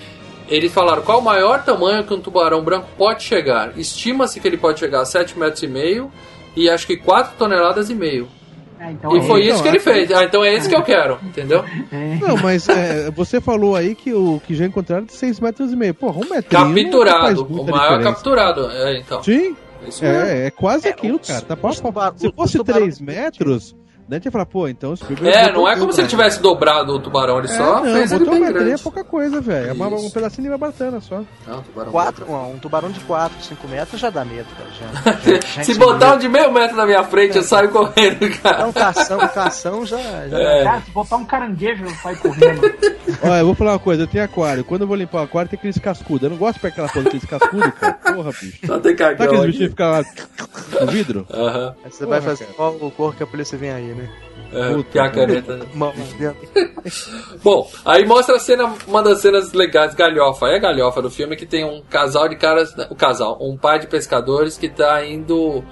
eles 0.49 0.73
falaram 0.73 1.03
qual 1.03 1.21
o 1.21 1.23
maior 1.23 1.63
tamanho 1.65 2.05
que 2.05 2.13
um 2.13 2.21
tubarão 2.21 2.63
branco 2.63 2.89
pode 2.99 3.23
chegar. 3.23 3.79
Estima-se 3.79 4.41
que 4.41 4.47
ele 4.47 4.57
pode 4.59 4.79
chegar 4.79 5.01
a 5.01 5.05
7 5.07 5.39
metros 5.39 5.63
e 5.63 5.67
meio 5.67 6.11
e 6.57 6.69
acho 6.69 6.87
que 6.87 6.97
4 6.97 7.33
toneladas 7.39 7.89
e 7.91 7.95
meio. 7.95 8.29
É, 8.81 8.93
então, 8.93 9.15
E 9.15 9.19
é, 9.19 9.23
foi 9.23 9.41
então, 9.43 9.55
isso 9.55 9.63
que 9.63 9.69
ele 9.69 9.81
fez. 9.81 10.11
Ah, 10.13 10.25
então 10.25 10.45
é 10.45 10.55
esse 10.55 10.69
que 10.69 10.75
eu 10.77 10.83
quero, 10.83 11.19
entendeu? 11.23 11.65
é. 11.93 12.19
Não, 12.21 12.37
mas 12.37 12.69
é, 12.69 13.11
você 13.11 13.41
falou 13.41 13.75
aí 13.75 13.95
que 13.95 14.13
o 14.13 14.41
que 14.47 14.55
já 14.55 14.65
encontraram 14.67 15.05
de 15.05 15.13
6 15.13 15.41
metros 15.41 15.73
e 15.73 15.77
meio. 15.77 15.95
Porra, 15.95 16.19
um 16.21 16.25
faz 16.25 16.45
Capturado. 16.45 17.43
O 17.45 17.65
maior 17.65 17.83
diferença. 17.99 18.03
capturado. 18.03 18.71
É, 18.71 18.99
então. 19.01 19.23
Sim, 19.23 19.57
mesmo. 19.83 20.07
é, 20.07 20.47
é 20.47 20.51
quase 20.51 20.87
É, 20.87 20.91
aquilo, 20.91 21.19
cara. 21.19 21.41
Tá 21.43 21.57
pau. 21.57 21.75
tubar- 21.75 22.13
Se 22.17 22.27
os 22.29 22.35
fosse 22.35 22.59
tubarão- 22.59 22.81
3 22.83 23.01
metros, 23.01 23.75
né, 24.09 24.17
a 24.17 24.19
gente 24.19 24.25
ia 24.27 24.31
falar, 24.33 24.47
pô, 24.47 24.67
então 24.69 24.93
o 24.93 24.97
Spielberg 24.97 25.37
É, 25.37 25.53
não 25.53 25.69
é 25.69 25.77
como 25.77 25.93
se 25.93 26.01
ele 26.01 26.09
tivesse 26.09 26.41
dobrado 26.41 26.93
o 26.95 26.99
tubarão, 27.01 27.39
ele 27.39 27.49
É, 27.49 27.57
só 27.57 27.77
não, 27.85 27.93
fez 27.93 28.11
ele 28.13 28.25
botou 28.25 28.35
bem 28.35 28.43
um 28.43 28.47
é 28.49 28.53
grande. 28.53 28.83
pouca 28.83 29.05
coisa, 29.05 29.41
velho. 29.41 29.69
É 29.71 29.73
uma- 29.73 29.89
um 29.89 30.11
pedacinho 30.11 30.45
de 30.45 30.51
barbatana 30.51 31.01
só. 31.01 31.23
Não, 31.47 31.63
tubarão 31.63 31.93
Quatro, 31.93 32.25
branco. 32.27 32.47
um 32.55 32.59
tubarão 32.59 32.91
de 32.91 33.01
4, 33.01 33.41
5 33.43 33.69
metros 33.69 34.01
já 34.01 34.11
dá 34.11 34.25
medo, 34.25 34.47
cara. 34.57 34.71
Já, 34.71 35.13
já- 35.33 35.41
já 35.57 35.63
Se 35.65 35.75
botar 35.75 36.15
um 36.15 36.19
de 36.19 36.29
meio 36.29 36.51
metro 36.53 36.77
na 36.77 36.87
minha 36.87 37.05
frente, 37.05 37.37
eu 37.37 37.43
saio 37.43 37.69
correndo, 37.71 38.25
É 38.25 38.29
cara. 38.39 38.67
um 38.67 38.73
cação, 38.73 39.19
um 39.19 39.29
cação 39.29 39.85
já. 39.87 39.99
já 40.29 40.39
É. 40.39 40.65
Cara, 40.65 40.81
se 40.81 40.91
botar 40.91 41.17
um 41.17 41.25
caranguejo, 41.25 41.85
sai 42.03 42.17
correndo. 42.17 42.63
Olha, 43.23 43.41
eu 43.41 43.47
vou 43.47 43.55
falar 43.55 43.73
uma 43.73 43.79
coisa, 43.79 44.03
eu 44.03 44.07
tenho 44.07 44.25
aquário. 44.25 44.65
Quando 44.65 44.83
eu 44.83 44.87
vou 44.87 44.97
limpar 44.97 45.21
o 45.21 45.25
aquário, 45.25 45.51
tem 45.51 45.59
aqueles 45.59 45.79
cascudos. 45.79 46.23
Eu 46.23 46.31
não 46.31 46.37
gosto 46.37 46.55
de 46.55 46.61
pegar 46.61 46.73
aquela 46.73 46.89
porra 46.89 47.05
daqueles 47.05 47.25
cascudos, 47.25 47.73
cara. 47.81 47.95
Porra, 48.15 48.31
bicho. 48.41 48.67
Só 48.67 48.79
tem 48.79 48.97
Sabe 48.97 49.13
aqueles 49.13 49.19
cagão 49.31 49.47
bichinhos 49.47 49.57
que 49.57 49.65
aqui. 49.65 49.71
ficam 49.71 49.91
lá 49.91 50.85
no 50.87 50.93
vidro? 50.93 51.27
Aham. 51.31 51.75
Aí 51.85 51.91
Você 51.91 52.07
vai 52.07 52.21
Porra, 52.21 52.31
fazer 52.31 52.45
cara. 52.45 52.57
qual 52.57 52.73
o 52.81 52.91
cor 52.91 53.15
que 53.15 53.23
a 53.23 53.27
polícia 53.27 53.57
vem 53.59 53.71
aí, 53.71 53.87
né? 53.95 53.98
É, 54.53 54.73
Puta, 54.73 55.03
a 55.03 55.11
caneta. 55.11 55.59
Bom, 57.43 57.71
aí 57.85 58.05
mostra 58.07 58.37
a 58.37 58.39
cena, 58.39 58.73
uma 58.87 59.03
das 59.03 59.21
cenas 59.21 59.53
legais, 59.53 59.95
galhofa. 59.95 60.47
É 60.47 60.57
a 60.57 60.61
galhofa 60.61 61.03
do 61.03 61.11
filme 61.11 61.37
que 61.37 61.45
tem 61.47 61.65
um 61.65 61.83
casal 61.83 62.29
de 62.29 62.37
caras. 62.37 62.75
O 62.91 62.95
casal, 62.95 63.37
um 63.41 63.57
pai 63.57 63.79
de 63.79 63.87
pescadores 63.87 64.57
que 64.57 64.69
tá 64.69 65.05
indo 65.05 65.63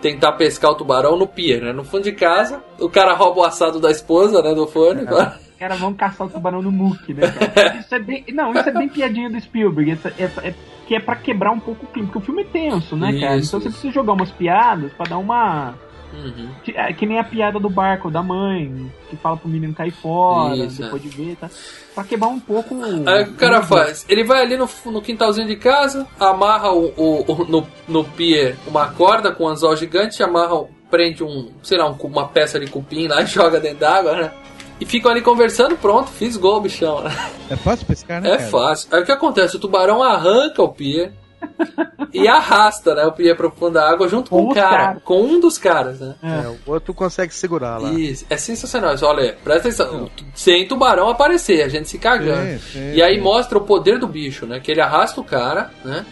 tentar 0.00 0.32
pescar 0.32 0.70
o 0.70 0.74
tubarão 0.74 1.16
no 1.16 1.26
pier, 1.26 1.62
né? 1.62 1.72
No 1.72 1.84
fundo 1.84 2.04
de 2.04 2.12
casa, 2.12 2.62
o 2.78 2.88
cara 2.88 3.14
rouba 3.14 3.40
o 3.40 3.44
assado 3.44 3.80
da 3.80 3.90
esposa, 3.90 4.42
né? 4.42 4.54
Do 4.54 4.66
fone. 4.66 5.02
Os 5.02 5.58
caras 5.58 5.78
vão 5.78 5.94
caçar 5.94 6.26
o 6.26 6.30
tubarão 6.30 6.60
no 6.60 6.70
muque, 6.70 7.14
né, 7.14 7.30
cara? 7.30 7.76
Isso 7.80 7.94
é 7.94 7.98
bem, 7.98 8.24
não, 8.32 8.52
isso 8.52 8.68
é 8.68 8.72
bem 8.72 8.88
piadinha 8.88 9.30
do 9.30 9.40
Spielberg. 9.40 9.92
Essa, 9.92 10.12
essa- 10.18 10.46
é, 10.46 10.52
que 10.86 10.94
é 10.94 11.00
pra 11.00 11.16
quebrar 11.16 11.52
um 11.52 11.60
pouco 11.60 11.86
o 11.86 11.88
clima, 11.88 12.08
porque 12.08 12.18
o 12.18 12.22
filme 12.22 12.42
é 12.42 12.44
tenso, 12.46 12.96
né, 12.96 13.18
cara? 13.18 13.36
Isso, 13.36 13.48
então 13.48 13.60
você 13.60 13.68
isso. 13.68 13.78
precisa 13.78 13.92
jogar 13.94 14.12
umas 14.12 14.30
piadas 14.30 14.92
pra 14.92 15.06
dar 15.06 15.16
uma. 15.18 15.74
Uhum. 16.14 16.48
Que, 16.62 16.72
é, 16.72 16.92
que 16.92 17.04
nem 17.06 17.18
a 17.18 17.24
piada 17.24 17.58
do 17.58 17.68
barco 17.68 18.10
da 18.10 18.22
mãe, 18.22 18.90
que 19.10 19.16
fala 19.16 19.36
pro 19.36 19.48
menino 19.48 19.74
cair 19.74 19.90
fora, 19.90 20.54
Isso, 20.56 20.80
depois 20.82 21.02
de 21.02 21.08
ver, 21.08 21.36
tá? 21.40 21.50
Pra 21.94 22.04
quebrar 22.04 22.28
um 22.28 22.38
pouco. 22.40 22.76
Aí 23.06 23.22
o 23.22 23.26
que 23.26 23.32
o 23.32 23.36
cara 23.36 23.62
faz? 23.62 24.06
Ele 24.08 24.24
vai 24.24 24.42
ali 24.42 24.56
no, 24.56 24.68
no 24.86 25.02
quintalzinho 25.02 25.46
de 25.46 25.56
casa, 25.56 26.06
amarra 26.18 26.70
o, 26.72 26.92
o- 26.96 27.24
o- 27.32 27.44
no, 27.44 27.66
no 27.88 28.04
pier 28.04 28.56
uma 28.66 28.88
corda 28.88 29.32
com 29.32 29.44
um 29.44 29.48
anzol 29.48 29.76
gigante, 29.76 30.22
amarra, 30.22 30.64
prende 30.90 31.22
um, 31.24 31.50
sei 31.62 31.76
lá, 31.78 31.88
um 31.90 31.94
uma 32.04 32.28
peça 32.28 32.58
de 32.60 32.66
cupim 32.68 33.08
lá 33.08 33.20
e 33.22 33.26
joga 33.28 33.58
dentro 33.60 33.78
d'água, 33.80 34.16
né? 34.16 34.30
E 34.80 34.84
ficam 34.84 35.10
ali 35.10 35.20
conversando, 35.22 35.76
pronto, 35.76 36.10
fiz 36.10 36.36
gol, 36.36 36.60
bichão. 36.60 37.04
É 37.48 37.54
fácil 37.56 37.86
pescar, 37.86 38.20
né, 38.20 38.30
É 38.32 38.36
cara? 38.38 38.50
fácil. 38.50 38.88
Aí 38.92 39.02
o 39.02 39.04
que 39.04 39.12
acontece? 39.12 39.56
O 39.56 39.60
tubarão 39.60 40.02
arranca 40.02 40.62
o 40.62 40.68
pier 40.68 41.12
e 42.12 42.28
arrasta, 42.28 42.94
né, 42.94 43.04
o 43.06 43.12
pier 43.12 43.36
pro 43.36 43.50
fundo 43.50 43.72
da 43.74 43.90
água 43.90 44.08
junto 44.08 44.30
com, 44.30 44.44
Com 44.46 44.52
o 44.52 44.54
cara, 44.54 44.76
caras. 44.86 45.02
com 45.04 45.22
um 45.22 45.40
dos 45.40 45.58
caras, 45.58 46.00
né? 46.00 46.14
É, 46.22 46.48
o 46.66 46.72
outro 46.72 46.94
consegue 46.94 47.34
segurar 47.34 47.78
lá. 47.78 47.90
Isso, 47.92 48.24
é 48.30 48.36
sensacional. 48.36 48.94
Isso, 48.94 49.04
Olha, 49.04 49.36
presta 49.42 49.68
atenção. 49.68 50.10
Sem 50.34 50.66
tubarão 50.68 51.08
aparecer, 51.08 51.62
a 51.62 51.68
gente 51.68 51.88
se 51.88 51.98
cagando. 51.98 52.58
Sim, 52.58 52.58
sim, 52.72 52.92
e 52.94 53.02
aí 53.02 53.16
sim. 53.16 53.20
mostra 53.20 53.58
o 53.58 53.62
poder 53.62 53.98
do 53.98 54.06
bicho, 54.06 54.46
né? 54.46 54.60
Que 54.60 54.70
ele 54.70 54.80
arrasta 54.80 55.20
o 55.20 55.24
cara, 55.24 55.70
né? 55.84 56.04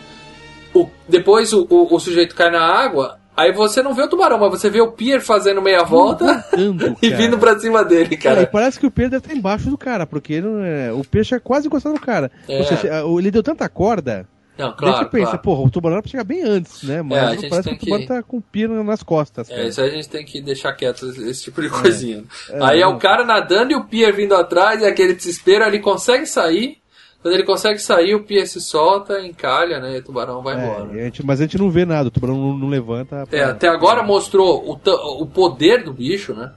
O, 0.75 0.89
depois 1.09 1.53
o, 1.53 1.67
o, 1.69 1.95
o 1.95 2.01
sujeito 2.01 2.35
cai 2.35 2.51
na 2.51 2.63
água, 2.65 3.19
aí 3.37 3.53
você 3.53 3.83
não 3.83 3.93
vê 3.95 4.03
o 4.03 4.09
tubarão, 4.09 4.39
mas 4.39 4.51
você 4.51 4.71
vê 4.71 4.81
o 4.81 4.91
pier 4.93 5.21
fazendo 5.21 5.61
meia 5.61 5.83
volta 5.85 6.45
e 7.03 7.11
cara. 7.11 7.23
vindo 7.23 7.39
pra 7.39 7.59
cima 7.59 7.85
dele, 7.85 8.17
Cara, 8.17 8.37
e 8.37 8.37
cara. 8.37 8.47
parece 8.47 8.81
que 8.81 8.87
o 8.87 8.91
peixe 8.91 9.11
deve 9.11 9.25
estar 9.27 9.37
embaixo 9.37 9.69
do 9.69 9.77
cara, 9.77 10.07
porque 10.07 10.41
não 10.41 10.65
é- 10.65 10.91
o 10.93 11.05
peixe 11.05 11.35
é 11.35 11.39
quase 11.39 11.67
encostado 11.67 11.93
no 11.93 12.01
cara. 12.01 12.31
É. 12.49 12.59
Ou 12.59 12.65
seja, 12.65 12.89
ele 13.19 13.31
deu 13.31 13.43
tanta 13.43 13.69
corda, 13.69 14.27
Não, 14.59 14.69
daí 14.69 14.77
claro, 14.77 14.97
você 14.99 15.05
pensa, 15.11 15.25
claro. 15.31 15.39
porra, 15.43 15.63
o 15.63 15.71
tubarão 15.71 15.95
era 15.97 16.03
pra 16.03 16.11
chegar 16.11 16.25
bem 16.25 16.43
antes, 16.43 16.83
né? 16.83 17.01
Mas 17.03 17.19
É, 17.19 17.21
a 17.21 17.31
gente 17.35 17.49
parece 17.49 17.69
tem 17.71 17.79
que 17.79 17.85
o 17.85 17.87
tubarão 17.87 18.03
que- 18.03 18.09
tá 18.09 18.23
com 18.23 18.37
o 18.37 18.43
pino 18.43 18.85
nas 18.85 19.03
costas. 19.03 19.51
É, 19.51 19.55
cara. 19.55 19.69
isso 19.69 19.81
aí 19.81 19.89
a 19.91 19.93
gente 19.95 20.09
tem 20.09 20.25
que 20.25 20.41
deixar 20.43 20.73
quieto 20.75 21.07
esse 21.07 21.45
tipo 21.45 21.63
de 21.63 21.71
coisinha. 21.71 22.23
É, 22.51 22.59
aí 22.65 22.81
é 22.81 22.87
o 22.87 22.99
cara 22.99 23.25
nadando 23.25 23.73
e 23.73 23.75
o 23.75 23.85
pier 23.85 24.15
vindo 24.15 24.35
atrás, 24.35 24.83
e 24.83 24.85
aquele 24.87 25.15
desespero, 25.15 25.65
ele 25.65 25.79
consegue 25.79 26.27
sair. 26.27 26.79
Quando 27.23 27.35
ele 27.35 27.45
consegue 27.45 27.79
sair, 27.79 28.15
o 28.17 28.25
pier 28.25 28.47
se 28.49 28.61
solta, 28.61 29.21
encalha, 29.21 29.79
né? 29.81 29.95
E 29.95 29.99
o 30.01 30.05
tubarão 30.05 30.43
vai 30.43 30.57
É, 30.57 30.65
embora. 30.67 30.91
a 30.93 31.05
gente- 31.05 31.25
mas 31.25 31.41
a 31.41 31.45
gente 31.45 31.57
não 31.57 31.71
vê 31.71 31.85
nada, 31.85 32.09
o 32.09 32.11
tubarão 32.11 32.37
não, 32.37 32.59
não 32.59 32.69
levanta. 32.69 33.25
pra- 33.27 33.39
É, 33.39 33.45
até 33.45 33.69
agora 33.69 34.03
mostrou 34.03 34.63
o, 34.69 35.23
o 35.23 35.27
poder 35.27 35.85
do 35.85 35.93
bicho, 35.93 36.35
né? 36.35 36.53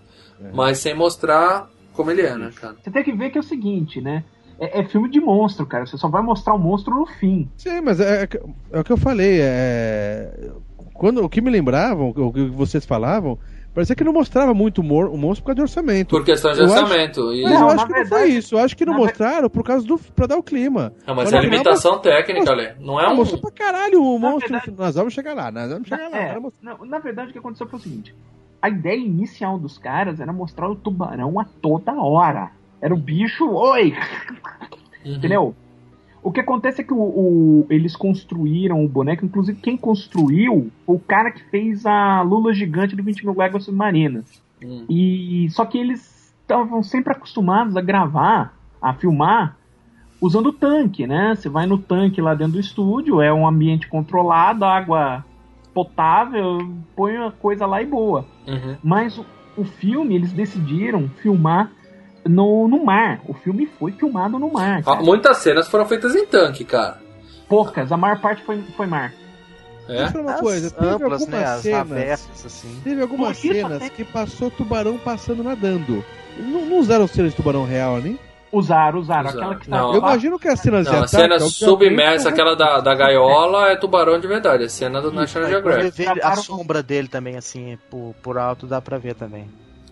Mas 0.53 0.79
sem 0.79 0.93
mostrar 0.95 1.69
como 1.93 2.11
ele 2.11 2.23
é, 2.23 2.35
né, 2.35 2.51
cara? 2.59 2.75
Você 2.83 2.91
tem 2.91 3.03
que 3.03 3.13
ver 3.13 3.29
que 3.29 3.37
é 3.37 3.41
o 3.41 3.43
seguinte, 3.43 4.01
né? 4.01 4.23
É, 4.59 4.79
é 4.79 4.83
filme 4.85 5.09
de 5.09 5.19
monstro, 5.19 5.65
cara. 5.65 5.85
Você 5.85 5.97
só 5.97 6.07
vai 6.07 6.21
mostrar 6.21 6.53
o 6.53 6.57
monstro 6.59 6.93
no 6.95 7.05
fim. 7.05 7.49
Sim, 7.57 7.81
mas 7.81 7.99
é, 7.99 8.23
é, 8.23 8.29
é 8.71 8.79
o 8.79 8.83
que 8.83 8.91
eu 8.91 8.97
falei. 8.97 9.39
É, 9.41 10.49
quando, 10.93 11.23
o 11.23 11.29
que 11.29 11.41
me 11.41 11.49
lembravam, 11.51 12.09
o 12.15 12.31
que 12.31 12.45
vocês 12.45 12.85
falavam, 12.85 13.37
parecia 13.73 13.95
que 13.95 14.03
não 14.03 14.13
mostrava 14.13 14.53
muito 14.53 14.79
o 14.81 14.83
monstro 15.17 15.43
por 15.43 15.47
causa 15.47 15.55
de 15.55 15.61
orçamento. 15.61 16.09
Por 16.09 16.23
questão 16.23 16.53
de 16.53 16.59
Eu 16.59 16.65
acho- 16.67 16.83
orçamento. 16.83 17.33
E... 17.33 17.43
Mas 17.43 17.51
Não, 17.53 17.59
eu 17.61 17.67
na 17.67 17.73
acho 17.73 17.85
que 17.87 17.91
não 17.93 18.05
foi 18.05 18.17
verdade- 18.19 18.37
isso. 18.37 18.55
Eu 18.55 18.59
acho 18.59 18.77
que 18.77 18.85
não 18.85 18.93
na 18.93 18.99
mostraram 18.99 19.49
por 19.49 19.63
causa 19.63 19.85
do. 19.85 19.97
pra 19.97 20.25
dar 20.27 20.37
o 20.37 20.43
clima. 20.43 20.93
Não, 21.05 21.13
mas 21.15 21.31
Mas 21.31 21.33
é 21.33 21.41
limitação 21.47 21.99
técnica, 21.99 22.49
Ale. 22.51 22.69
Não 22.79 22.97
é 22.99 23.09
um. 23.09 23.15
mostrou 23.17 23.41
pra 23.41 23.51
caralho 23.51 24.01
o 24.01 24.17
monstro. 24.17 24.51
verdade- 24.53 24.73
Nós 24.77 24.95
vamos 24.95 25.13
chegar 25.13 25.33
lá, 25.33 25.51
nós 25.51 25.69
vamos 25.69 25.87
chegar 25.87 26.09
lá. 26.09 26.17
É, 26.17 26.39
não, 26.61 26.85
na 26.85 26.99
verdade, 26.99 27.29
o 27.29 27.33
que 27.33 27.39
aconteceu 27.39 27.67
foi 27.67 27.77
o 27.79 27.81
seguinte: 27.81 28.15
a 28.61 28.69
ideia 28.69 28.95
inicial 28.97 29.59
dos 29.59 29.77
caras 29.77 30.21
era 30.21 30.31
mostrar 30.31 30.69
o 30.69 30.75
tubarão 30.77 31.37
a 31.39 31.43
toda 31.61 31.91
hora. 32.01 32.51
Era 32.86 32.93
o 32.93 32.97
bicho, 32.97 33.49
oi! 33.49 33.95
Uhum. 35.03 35.15
Entendeu? 35.15 35.55
O 36.21 36.31
que 36.31 36.39
acontece 36.39 36.81
é 36.81 36.83
que 36.83 36.93
o, 36.93 36.97
o- 36.99 37.65
eles 37.67 37.95
construíram 37.95 38.86
o 38.86 38.88
boneco, 38.88 39.25
inclusive 39.25 39.59
quem 39.59 39.75
construiu 39.75 40.69
foi 40.86 40.95
o 40.95 40.99
cara 40.99 41.31
que 41.31 41.43
fez 41.49 41.83
a 41.83 42.21
Lula 42.21 42.53
gigante 42.53 42.95
do 42.95 43.01
20 43.01 43.25
mil 43.25 43.36
léguas 43.36 43.63
submarinas. 43.63 44.39
Hum. 44.63 44.86
E 44.88 45.47
só 45.49 45.65
que 45.65 45.79
eles 45.79 46.31
estavam 46.41 46.83
sempre 46.83 47.11
acostumados 47.11 47.75
a 47.75 47.81
gravar, 47.81 48.55
a 48.79 48.93
filmar 48.93 49.57
usando 50.21 50.47
o 50.47 50.53
tanque, 50.53 51.07
né? 51.07 51.33
Você 51.36 51.49
vai 51.49 51.65
no 51.65 51.79
tanque 51.79 52.21
lá 52.21 52.36
dentro 52.36 52.53
do 52.53 52.59
estúdio, 52.59 53.19
é 53.19 53.33
um 53.33 53.47
ambiente 53.47 53.88
controlado, 53.88 54.63
água 54.63 55.25
potável, 55.73 56.71
põe 56.95 57.17
a 57.17 57.31
coisa 57.31 57.65
lá 57.65 57.81
e 57.81 57.86
boa. 57.88 58.25
Uhum. 58.47 58.75
Mas 58.83 59.17
o, 59.17 59.25
o 59.57 59.63
filme 59.63 60.13
eles 60.15 60.31
decidiram 60.31 61.09
filmar 61.21 61.71
no, 62.26 62.67
no 62.67 62.84
mar. 62.84 63.21
O 63.28 63.34
filme 63.34 63.65
foi 63.80 63.91
filmado 63.91 64.38
no 64.39 64.51
mar. 64.51 64.80
Ah, 64.80 64.84
cara. 64.84 65.01
Muitas 65.03 65.38
cenas 65.38 65.67
foram 65.67 65.86
feitas 65.86 66.15
em 66.15 66.26
tanque, 66.26 66.63
cara. 66.65 66.97
Poucas, 67.47 67.91
a 67.91 67.97
maior 67.97 68.19
parte 68.19 68.43
foi, 68.43 68.61
foi 68.76 68.88
mar. 68.88 69.13
É? 69.88 70.03
Deixa 70.05 70.19
uma 70.19 70.34
coisa, 70.39 70.71
teve 70.71 70.88
amplas, 70.88 71.21
algumas 71.21 71.30
né? 71.30 71.43
As 71.45 71.61
cenas. 71.61 71.91
abertas, 71.91 72.45
assim. 72.45 72.82
Teve 72.84 73.01
algumas 73.03 73.38
isso 73.43 73.53
cenas 73.53 73.78
até- 73.78 73.89
que 73.89 74.03
passou 74.03 74.49
tubarão 74.49 74.97
passando 74.97 75.43
nadando. 75.43 76.03
Não, 76.39 76.65
não 76.65 76.80
usaram 76.80 77.07
cena 77.07 77.30
de 77.30 77.36
tubarão 77.36 77.65
real, 77.65 77.99
nem? 77.99 78.17
Usaram, 78.51 78.99
usaram. 78.99 79.30
Usaram. 79.30 79.41
Aquela 79.47 79.59
que 79.59 79.69
tá 79.69 79.78
Não. 79.78 79.91
Eu 79.93 79.99
imagino 79.99 80.39
que 80.39 80.47
as 80.47 80.59
cenas 80.59 80.86
de 80.86 80.91
Não, 80.91 81.01
a 81.01 81.03
ataque, 81.03 81.15
cena 81.15 81.36
obviamente, 81.36 81.53
submersa, 81.53 82.23
são- 82.23 82.32
aquela 82.32 82.55
da, 82.55 82.80
da 82.80 82.95
gaiola, 82.95 83.69
é 83.69 83.76
tubarão 83.76 84.19
de 84.19 84.28
verdade. 84.28 84.63
A 84.63 84.69
cena 84.69 84.99
do 85.01 85.11
National 85.11 85.49
quando 85.61 85.73
ele 85.80 85.91
Geographic. 85.91 86.26
a 86.26 86.36
sombra 86.38 86.82
dele 86.82 87.07
também, 87.07 87.38
assim, 87.38 87.78
por, 87.89 88.15
por 88.23 88.38
alto, 88.39 88.65
dá 88.65 88.82
pra 88.82 88.97
ver 88.97 89.13
também. 89.13 89.47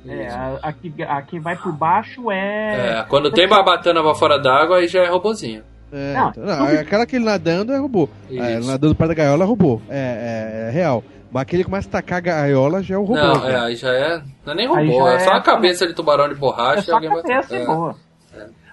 É, 0.07 0.27
a, 0.27 0.59
a, 0.63 0.73
que, 0.73 0.93
a 1.03 1.21
que 1.21 1.39
vai 1.39 1.55
por 1.55 1.71
baixo 1.71 2.29
é. 2.31 2.99
É, 2.99 3.05
quando 3.07 3.31
tem 3.31 3.47
barbatana 3.47 4.01
pra 4.01 4.13
fora 4.15 4.37
d'água, 4.37 4.77
aí 4.77 4.87
já 4.87 5.01
é 5.03 5.07
robozinho. 5.09 5.63
É, 5.91 6.13
Não, 6.13 6.29
então, 6.29 6.43
não, 6.45 6.65
aquela 6.79 7.05
que 7.05 7.15
ele 7.15 7.25
nadando 7.25 7.71
é 7.71 7.77
robô. 7.77 8.09
É, 8.29 8.59
nadando 8.59 8.95
perto 8.95 9.09
da 9.09 9.13
gaiola 9.15 9.43
é 9.43 9.47
robô. 9.47 9.79
É, 9.89 10.65
é- 10.65 10.69
é 10.69 10.71
real. 10.71 11.03
Mas 11.31 11.43
aquele 11.43 11.63
que 11.63 11.69
começa 11.69 11.87
a 11.87 11.91
tacar 11.91 12.17
a 12.17 12.21
gaiola 12.21 12.81
já 12.83 12.95
é 12.95 12.97
o 12.97 13.03
robô. 13.03 13.15
Não, 13.21 13.47
é, 13.47 13.55
aí 13.59 13.75
já 13.75 13.89
é. 13.93 14.21
Não 14.45 14.53
é 14.53 14.55
nem 14.55 14.67
robô, 14.67 15.07
é 15.07 15.19
só 15.19 15.31
é- 15.33 15.37
a 15.37 15.41
cabeça 15.41 15.87
de 15.87 15.93
tubarão 15.93 16.27
de 16.27 16.33
É 16.33 16.37
borracha 16.37 16.79
e 16.81 16.83
só 16.83 16.91
a 16.93 16.95
alguém 16.95 17.09
vai. 17.09 17.21
cabeça 17.21 17.55
e 17.55 17.61
é. 17.61 17.65
boa. 17.65 17.95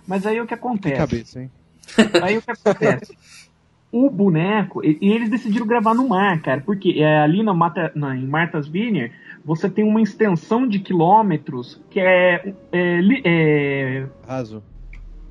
Mas 0.06 0.26
aí 0.26 0.38
o 0.40 0.42
que 0.42 0.48
Que 0.48 0.54
acontece? 0.54 0.96
cabeça, 0.96 1.40
hein? 1.40 1.50
Aí 2.22 2.38
o 2.38 2.42
que 2.42 2.50
acontece? 2.50 3.16
O 3.92 4.08
boneco, 4.08 4.84
e, 4.84 4.96
e 5.00 5.12
eles 5.12 5.28
decidiram 5.28 5.66
gravar 5.66 5.94
no 5.94 6.08
mar, 6.08 6.40
cara, 6.40 6.62
porque 6.64 6.94
é, 7.02 7.18
ali 7.20 7.42
na 7.42 7.52
Mata, 7.52 7.90
na, 7.94 8.14
em 8.16 8.24
Martha's 8.26 8.68
Vineyard 8.68 9.12
você 9.44 9.68
tem 9.68 9.84
uma 9.84 10.00
extensão 10.00 10.66
de 10.66 10.78
quilômetros 10.78 11.80
que 11.90 12.00
é. 12.00 12.54
É, 12.72 13.00
é, 13.24 14.06
Raso. 14.26 14.62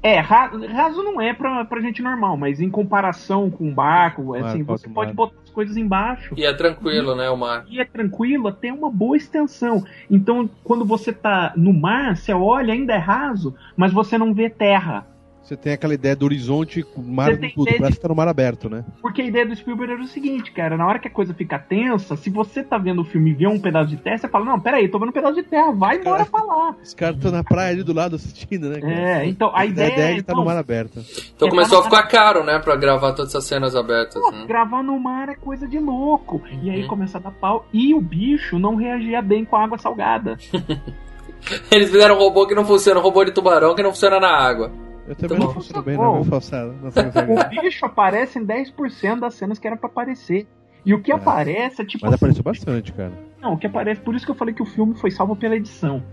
é, 0.01 0.19
ra- 0.19 0.51
raso 0.71 1.03
não 1.03 1.21
é 1.21 1.33
pra, 1.33 1.65
pra 1.65 1.81
gente 1.81 2.01
normal, 2.01 2.37
mas 2.37 2.59
em 2.59 2.69
comparação 2.69 3.49
com 3.49 3.67
um 3.69 3.73
barco, 3.73 4.23
Mar, 4.23 4.45
assim, 4.45 4.63
você 4.63 4.87
pode 4.87 5.13
botar 5.13 5.35
as 5.43 5.49
coisas 5.49 5.77
embaixo. 5.77 6.33
E 6.37 6.45
é 6.45 6.53
tranquilo, 6.53 7.15
né, 7.15 7.29
o 7.29 7.37
mar. 7.37 7.65
E 7.69 7.79
é 7.79 7.85
tranquilo, 7.85 8.51
tem 8.51 8.71
uma 8.71 8.89
boa 8.89 9.17
extensão. 9.17 9.85
Então, 10.09 10.49
quando 10.63 10.85
você 10.85 11.11
tá 11.13 11.53
no 11.55 11.73
mar, 11.73 12.15
você 12.15 12.33
olha, 12.33 12.73
ainda 12.73 12.93
é 12.93 12.97
raso, 12.97 13.55
mas 13.75 13.91
você 13.93 14.17
não 14.17 14.33
vê 14.33 14.49
terra. 14.49 15.05
Você 15.49 15.57
tem 15.57 15.73
aquela 15.73 15.95
ideia 15.95 16.15
do 16.15 16.25
horizonte, 16.25 16.83
com 16.83 17.01
o 17.01 17.03
mar 17.11 17.35
tem 17.35 17.49
tudo. 17.49 17.65
Parece 17.75 17.95
que 17.95 18.01
tá 18.03 18.07
no 18.07 18.13
mar 18.13 18.27
aberto, 18.27 18.69
né? 18.69 18.85
Porque 19.01 19.19
a 19.23 19.25
ideia 19.25 19.47
do 19.47 19.55
Spielberg 19.55 19.93
era 19.93 20.01
o 20.03 20.05
seguinte, 20.05 20.51
cara, 20.51 20.77
na 20.77 20.85
hora 20.85 20.99
que 20.99 21.07
a 21.07 21.11
coisa 21.11 21.33
fica 21.33 21.57
tensa, 21.57 22.15
se 22.15 22.29
você 22.29 22.61
tá 22.63 22.77
vendo 22.77 23.01
o 23.01 23.03
filme 23.03 23.31
e 23.31 23.33
vê 23.33 23.47
um 23.47 23.59
pedaço 23.59 23.89
de 23.89 23.97
terra, 23.97 24.19
você 24.19 24.27
fala, 24.27 24.45
não, 24.45 24.59
peraí, 24.59 24.87
tô 24.87 24.99
vendo 24.99 25.09
um 25.09 25.11
pedaço 25.11 25.33
de 25.33 25.41
terra, 25.41 25.71
vai 25.71 25.97
embora 25.97 26.23
pra 26.23 26.43
lá. 26.43 26.75
Os 26.83 26.93
caras 26.93 27.15
estão 27.15 27.31
na 27.31 27.43
praia 27.43 27.71
ali 27.71 27.81
do 27.81 27.93
lado 27.93 28.15
assistindo, 28.15 28.69
né? 28.69 28.79
cara? 28.79 28.93
É, 28.93 29.25
então 29.25 29.49
a 29.49 29.61
A 29.61 29.65
ideia, 29.65 29.91
ideia 29.91 30.11
é, 30.11 30.13
de 30.13 30.19
estar 30.19 30.33
não, 30.33 30.41
no 30.41 30.45
mar 30.45 30.55
aberto. 30.55 30.99
Então 31.35 31.47
É, 31.47 31.49
começou 31.51 31.79
a 31.79 31.81
tá- 31.81 31.89
ficar 31.89 32.03
caro, 32.03 32.43
né, 32.43 32.59
pra 32.59 32.75
gravar 32.75 33.13
todas 33.13 33.31
essas 33.31 33.45
cenas 33.45 33.75
abertas. 33.75 34.21
pô, 34.21 34.29
Né? 34.31 34.45
gravar 34.47 34.83
no 34.83 34.99
mar 34.99 35.29
é 35.29 35.35
coisa 35.35 35.67
de 35.67 35.79
louco. 35.79 36.43
E 36.61 36.69
aí 36.69 36.83
Uhum. 36.83 36.87
começa 36.87 37.17
a 37.17 37.21
dar 37.21 37.31
pau. 37.31 37.65
E 37.73 37.91
o 37.95 37.99
bicho 38.01 38.59
não 38.59 38.75
reagia 38.75 39.19
bem 39.19 39.43
com 39.45 39.55
a 39.55 39.63
água 39.63 39.79
salgada. 39.79 40.37
Eles 41.71 41.89
fizeram 41.89 42.15
um 42.17 42.19
robô 42.19 42.45
que 42.45 42.53
não 42.53 42.65
funciona, 42.65 42.99
um 42.99 43.03
robô 43.03 43.23
de 43.23 43.31
tubarão 43.31 43.73
que 43.73 43.81
não 43.81 43.89
funciona 43.89 44.19
na 44.19 44.29
água. 44.29 44.71
Eu 45.09 45.15
também 45.15 45.37
Então, 45.37 45.47
não 45.47 45.53
funciono 45.53 45.81
bem, 45.83 45.97
bom. 45.97 46.03
não, 46.17 46.23
falsado. 46.23 46.75
O 46.83 47.49
bicho 47.61 47.83
aparece 47.85 48.37
em 48.39 48.45
10% 48.45 49.19
das 49.19 49.33
cenas 49.33 49.57
que 49.57 49.65
era 49.67 49.75
pra 49.75 49.89
aparecer. 49.89 50.47
E 50.85 50.93
o 50.93 51.01
que 51.01 51.11
É. 51.11 51.15
aparece 51.15 51.81
é 51.81 51.85
tipo 51.85 52.05
Mas 52.05 52.13
assim, 52.13 52.19
apareceu 52.23 52.43
bastante, 52.43 52.93
cara. 52.93 53.11
Não, 53.41 53.53
o 53.53 53.57
que 53.57 53.65
aparece, 53.67 53.99
por 54.01 54.13
isso 54.15 54.23
que 54.25 54.31
eu 54.31 54.35
falei 54.35 54.53
que 54.53 54.61
o 54.61 54.65
filme 54.65 54.95
foi 54.95 55.09
salvo 55.11 55.35
pela 55.35 55.55
edição. 55.55 56.03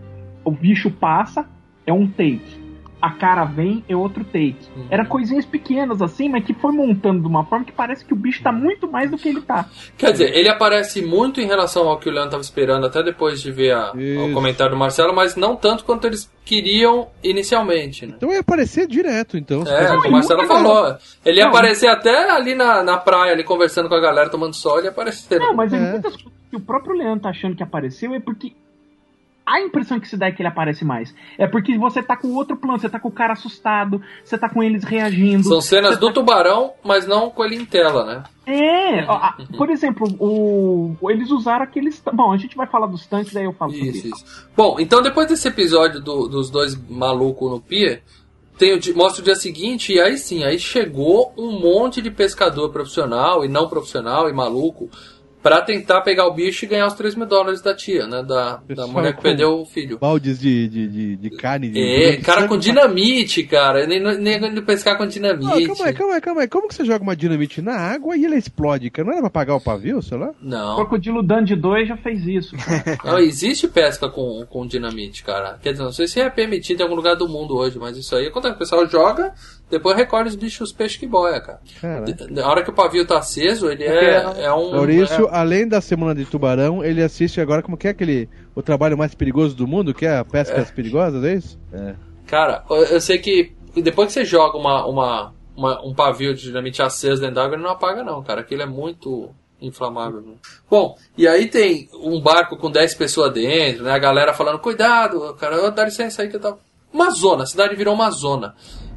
O 0.45 0.51
bicho 0.51 0.91
passa, 0.91 1.47
é 1.87 1.93
um 1.93 2.07
take. 2.09 2.66
A 3.01 3.11
cara 3.11 3.45
vem, 3.45 3.85
é 3.89 3.95
outro 3.95 4.25
take. 4.25 4.57
Uhum. 4.75 4.87
Era 4.91 5.05
coisinhas 5.05 5.45
pequenas 5.45 6.01
assim, 6.01 6.31
mas 6.31 6.43
que 6.45 6.55
foi 6.55 6.73
montando 6.73 7.21
de 7.21 7.27
uma 7.29 7.45
forma 7.45 7.65
que 7.65 7.71
parece 7.73 8.03
que 8.05 8.13
o 8.15 8.17
bicho 8.17 8.43
tá 8.43 8.51
muito 8.51 8.91
mais 8.91 9.11
do 9.11 9.19
que 9.19 9.29
ele 9.29 9.43
tá. 9.43 9.67
Quer 9.99 10.13
dizer, 10.13 10.35
ele 10.35 10.49
aparece 10.49 11.03
muito 11.03 11.39
em 11.41 11.47
relação 11.47 11.87
ao 11.89 11.99
que 11.99 12.09
o 12.09 12.11
Leandro 12.11 12.29
estava 12.29 12.43
esperando, 12.43 12.87
até 12.87 13.03
depois 13.03 13.43
de 13.43 13.53
ver 13.53 13.73
a- 13.75 13.93
o 13.93 14.33
comentário 14.33 14.73
do 14.73 14.79
Marcelo, 14.79 15.15
mas 15.15 15.37
não 15.37 15.55
tanto 15.55 15.85
quanto 15.85 16.07
eles 16.07 16.31
queriam 16.45 17.09
inicialmente, 17.23 18.07
né? 18.07 18.15
Então 18.17 18.33
ia 18.33 18.41
aparecer 18.41 18.87
direto, 18.87 19.37
então. 19.37 19.63
É, 19.67 19.89
Não, 19.89 20.01
o 20.01 20.07
e 20.07 20.11
Marcelo 20.11 20.47
falou. 20.47 20.97
Ele 21.25 21.39
ia 21.39 21.45
Não. 21.45 21.51
aparecer 21.51 21.89
até 21.89 22.31
ali 22.31 22.55
na, 22.55 22.83
na 22.83 22.97
praia, 22.97 23.33
ali 23.33 23.45
conversando 23.45 23.89
com 23.91 23.95
a 23.95 24.01
galera, 24.01 24.31
tomando 24.31 24.55
sol, 24.55 24.79
ele 24.79 24.87
ia 24.87 24.91
aparecer. 24.91 25.39
Não, 25.39 25.55
mas 25.55 25.73
É. 25.73 25.77
em 25.77 25.91
muitas 25.93 26.13
coisas 26.17 26.33
que 26.51 26.57
o 26.57 26.61
próprio 26.61 26.95
Leandro 26.97 27.21
tá 27.21 27.29
achando 27.29 27.55
que 27.55 27.63
apareceu 27.63 28.15
é 28.15 28.21
porque 28.21 28.53
a 29.47 29.61
impressão 29.61 30.01
que 30.01 30.09
se 30.09 30.17
dá 30.17 30.27
é 30.27 30.33
que 30.33 30.43
ele 30.43 30.49
aparece 30.49 30.85
mais. 30.85 31.15
É 31.39 31.47
porque 31.47 31.79
você 31.79 32.03
tá 32.03 32.17
com 32.17 32.35
outro 32.35 32.57
plano, 32.57 32.81
você 32.81 32.89
tá 32.89 32.99
com 32.99 33.09
o 33.09 33.13
cara 33.13 33.33
assustado, 33.35 34.03
você 34.25 34.37
tá 34.37 34.49
com 34.49 34.61
eles 34.63 34.83
reagindo. 34.83 35.45
São 35.49 35.61
cenas 35.61 35.97
do 35.99 36.13
tubarão, 36.13 36.73
mas 36.85 37.07
não 37.07 37.31
com 37.31 37.45
ele 37.45 37.55
em 37.55 37.65
tela, 37.65 38.05
né? 38.05 38.25
É, 38.45 39.01
a- 39.01 39.37
por 39.57 39.71
exemplo, 39.71 40.09
o, 40.19 40.97
eles 41.11 41.31
usaram 41.31 41.63
aqueles. 41.65 42.03
Bom, 42.13 42.33
a 42.33 42.37
gente 42.37 42.57
vai 42.57 42.67
falar 42.67 42.87
dos 42.89 43.07
tanques, 43.07 43.37
aí 43.37 43.45
eu 43.45 43.53
falo 43.53 43.73
sobre 43.73 43.89
Isso, 43.89 44.09
isso. 44.09 44.49
Bom, 44.57 44.77
então 44.81 45.01
depois 45.01 45.29
desse 45.29 45.47
episódio 45.49 46.01
do- 46.01 46.27
dos 46.29 46.51
dois 46.51 46.75
malucos 46.91 47.51
no 47.51 47.61
pier, 47.61 48.03
tem 48.59 48.73
o 48.75 48.97
mostra 48.97 49.21
o 49.21 49.25
dia 49.25 49.35
seguinte 49.35 49.93
e 49.93 50.01
aí 50.01 50.17
sim, 50.17 50.43
aí 50.43 50.59
chegou 50.59 51.33
um 51.37 51.61
monte 51.61 52.01
de 52.01 52.11
pescador 52.11 52.71
profissional 52.71 53.45
e 53.45 53.49
não 53.49 53.69
profissional 53.69 54.29
e 54.31 54.33
maluco 54.33 54.89
pra 55.47 55.63
tentar 55.63 56.01
pegar 56.01 56.27
o 56.27 56.35
bicho 56.35 56.65
e 56.65 56.69
ganhar 56.69 56.89
os 56.89 56.95
3 56.95 57.15
mil 57.15 57.25
dólares 57.25 57.63
da 57.63 57.73
tia, 57.73 58.05
né? 58.09 58.21
Da, 58.27 58.61
da 58.69 58.89
mulher 58.89 59.15
que 59.15 59.23
perdeu 59.23 59.61
o 59.61 59.65
filho. 59.65 59.97
Baldes 59.97 60.41
de, 60.41 60.67
de, 60.67 60.89
de, 60.89 61.17
de 61.17 61.31
carne. 61.31 61.69
De 61.69 61.79
É, 61.81 62.17
cara 62.17 62.49
com 62.49 62.59
dinamite, 62.59 63.45
cara. 63.45 63.87
Nem, 63.87 64.03
nem 64.19 64.41
nem 64.41 64.63
pescar 64.65 64.99
com 64.99 65.07
dinamite. 65.07 65.69
calma 65.69 65.87
aí, 65.87 65.95
calma 65.95 66.15
aí, 66.15 66.21
calma 66.21 66.41
aí. 66.41 66.49
Como 66.49 66.67
que 66.67 66.75
você 66.75 66.85
joga 66.85 67.05
uma 67.05 67.15
dinamite 67.15 67.63
na 67.63 67.77
água 67.77 68.17
e 68.17 68.25
ela 68.25 68.35
explode, 68.35 68.91
cara? 68.91 69.07
Não 69.07 69.13
era 69.13 69.21
pra 69.21 69.29
apagar 69.29 69.57
o 69.57 69.61
pavio, 69.61 70.03
sei 70.03 70.19
lá? 70.19 70.31
O 70.31 70.35
Não. 70.43 70.75
Crocodilo 70.79 71.23
Dandy 71.23 71.55
2 71.55 71.87
já 71.91 71.97
fez 71.97 72.27
isso. 72.27 72.57
Não, 73.05 73.21
existe 73.21 73.69
pesca 73.69 74.09
com, 74.09 74.45
com 74.51 74.67
dinamite, 74.67 75.23
cara. 75.23 75.61
Quer 75.63 75.71
dizer, 75.73 75.85
não 75.85 75.93
sei 75.93 76.09
se 76.09 76.21
é 76.21 76.29
permitido 76.29 76.81
em 76.81 76.83
algum 76.83 76.97
lugar 76.97 77.15
do 77.15 77.29
mundo 77.29 77.57
hoje, 77.57 77.79
mas 77.79 77.97
isso 77.97 78.17
aí 78.17 78.27
acontece. 78.27 78.55
O 78.57 78.59
pessoal 78.59 78.85
joga, 78.89 79.33
depois 79.71 79.97
recolhe 79.97 80.29
os 80.29 80.37
bichos, 80.37 80.69
os 80.71 80.73
peixes 80.73 80.97
que 80.97 81.07
boia, 81.07 81.41
cara. 81.41 81.61
Na 82.31 82.49
hora 82.49 82.63
que 82.63 82.71
o 82.71 82.73
pavio 82.73 83.07
tá 83.07 83.19
aceso, 83.19 83.69
ele 83.71 83.85
é, 83.85 84.45
é 84.45 84.53
um. 84.53 84.71
Maurício, 84.73 85.27
é- 85.27 85.37
além 85.37 85.67
da 85.67 85.81
semana 85.81 86.15
de 86.15 86.25
tubarão, 86.25 86.85
ele 86.85 87.03
assiste 87.03 87.41
agora 87.41 87.63
como 87.63 87.77
que 87.77 87.89
é 87.89 87.91
aquele. 87.91 88.29
O 88.55 88.63
trabalho 88.63 88.97
mais 88.97 89.15
perigoso 89.15 89.55
do 89.57 89.67
mundo, 89.67 89.93
que 89.93 90.07
é 90.07 90.19
a 90.19 90.25
pescas 90.25 90.71
perigosas, 90.71 91.23
é 91.25 91.35
isso? 91.35 91.59
É. 91.73 91.95
Cara, 92.27 92.65
eu- 92.71 93.01
sei 93.01 93.19
que 93.19 93.53
depois 93.77 94.09
que 94.09 94.15
você 94.15 94.25
joga 94.25 94.57
uma, 94.57 94.87
uma, 94.87 95.33
uma- 95.57 95.85
um 95.85 95.95
pavio 95.95 96.35
de 96.35 96.43
dinamite 96.43 96.81
aceso 96.83 97.21
dentro 97.21 97.35
d'água, 97.37 97.55
ele 97.57 97.63
não 97.63 97.71
apaga, 97.71 98.03
não, 98.05 98.23
cara. 98.23 98.41
Aquilo 98.43 98.63
é 98.63 98.67
muito 98.67 99.31
inflamável. 99.61 100.21
né? 100.21 100.35
Bom, 100.71 100.97
e 101.17 101.27
aí 101.27 101.47
tem 101.47 101.89
um 101.95 102.21
barco 102.21 102.57
com 102.57 102.71
10 102.71 102.95
pessoas 102.95 103.33
dentro, 103.33 103.85
né? 103.85 103.93
A 103.93 103.99
galera 103.99 104.33
falando, 104.35 104.59
cuidado, 104.59 105.35
cara, 105.41 105.71
dá 105.71 105.85
licença 105.85 106.23
aí 106.23 106.29
que 106.29 106.37
eu 106.37 106.41
tava. 106.41 106.59
Uma 106.93 107.11
zona, 107.11 107.43
a 107.43 107.47
cidade 107.47 107.75
virou 107.75 107.95
uma 107.95 108.11
zona. 108.11 108.55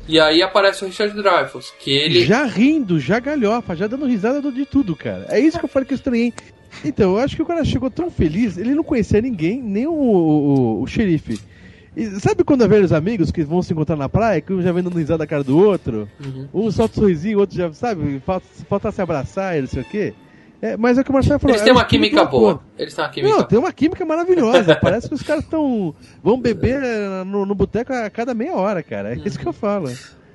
E 0.08 0.20
aí 0.20 0.42
aparece 0.42 0.84
o 0.84 0.88
Richard 0.88 1.16
Dreyfuss, 1.16 1.72
que 1.80 1.92
ele. 1.92 2.26
Já 2.26 2.46
rindo, 2.46 3.00
já 3.00 3.20
galhofa, 3.20 3.76
já 3.76 3.88
dando 3.88 4.06
risada 4.06 4.52
de 4.52 4.66
tudo, 4.66 4.96
cara. 4.96 5.28
É 5.30 5.40
isso 5.40 5.60
que 5.60 5.66
eu 5.66 5.70
falei 5.70 5.88
que 5.88 5.94
eu 5.94 5.98
estranhei. 5.98 6.34
Então, 6.84 7.12
eu 7.12 7.20
acho 7.20 7.36
que 7.36 7.42
o 7.42 7.46
cara 7.46 7.64
chegou 7.66 7.90
tão 7.90 8.10
feliz, 8.10 8.58
ele 8.58 8.76
não 8.76 8.84
conhecia 8.84 9.22
ninguém, 9.22 9.62
nem 9.62 9.88
o, 9.88 9.92
o, 9.92 10.82
o 10.82 10.88
xerife. 10.88 11.40
E 11.96 12.06
sabe 12.20 12.44
quando 12.44 12.64
é 12.64 12.68
velhos 12.68 12.94
amigos 12.94 13.32
que 13.32 13.44
vão 13.44 13.62
se 13.62 13.74
encontrar 13.74 13.96
na 13.96 14.08
praia, 14.08 14.40
que 14.42 14.54
um 14.54 14.62
já 14.62 14.72
vem 14.72 14.84
dando 14.84 14.98
risada 14.98 15.20
da 15.20 15.28
cara 15.28 15.44
do 15.44 15.58
outro? 15.58 16.08
Uhum. 16.24 16.48
Um 16.54 16.72
solta 16.72 17.00
um 17.00 17.02
sorrisinho, 17.02 17.38
o 17.38 17.42
outro 17.42 17.58
já, 17.58 17.74
sabe, 17.74 18.22
falta, 18.26 18.46
falta 18.70 18.92
se 18.92 19.02
abraçar 19.02 19.58
e 19.58 19.62
não 19.62 19.68
sei 19.68 19.82
o 19.82 19.86
quê. 19.86 20.14
É, 20.62 20.76
mas 20.76 20.98
é 20.98 21.02
o 21.02 21.04
que 21.06 21.10
o 21.10 21.14
Marcelo 21.14 21.40
falou. 21.40 21.54
Eles 21.56 21.62
é 21.62 21.66
têm 21.66 21.74
o 21.74 21.78
uma 21.78 21.86
química 21.86 22.26
boa. 22.26 22.62
Eles 22.78 22.94
têm 22.94 23.04
uma 23.06 23.10
química 23.12 23.36
Não, 23.38 23.44
tem 23.44 23.60
uma 23.60 23.72
química 23.72 24.06
maravilhosa. 24.06 24.76
Parece 24.82 25.08
que 25.08 25.16
os 25.16 25.22
caras 25.24 25.44
estão. 25.44 25.96
vão 26.22 26.40
beber 26.40 26.82
eh, 26.84 27.24
no, 27.26 27.46
no 27.46 27.56
boteco 27.56 27.94
a 27.94 28.10
cada 28.10 28.34
meia 28.34 28.54
hora, 28.56 28.84
cara. 28.84 29.14
É 29.14 29.18
isso 29.26 29.40
que 29.40 29.48
eu 29.48 29.54
falo. 29.54 29.90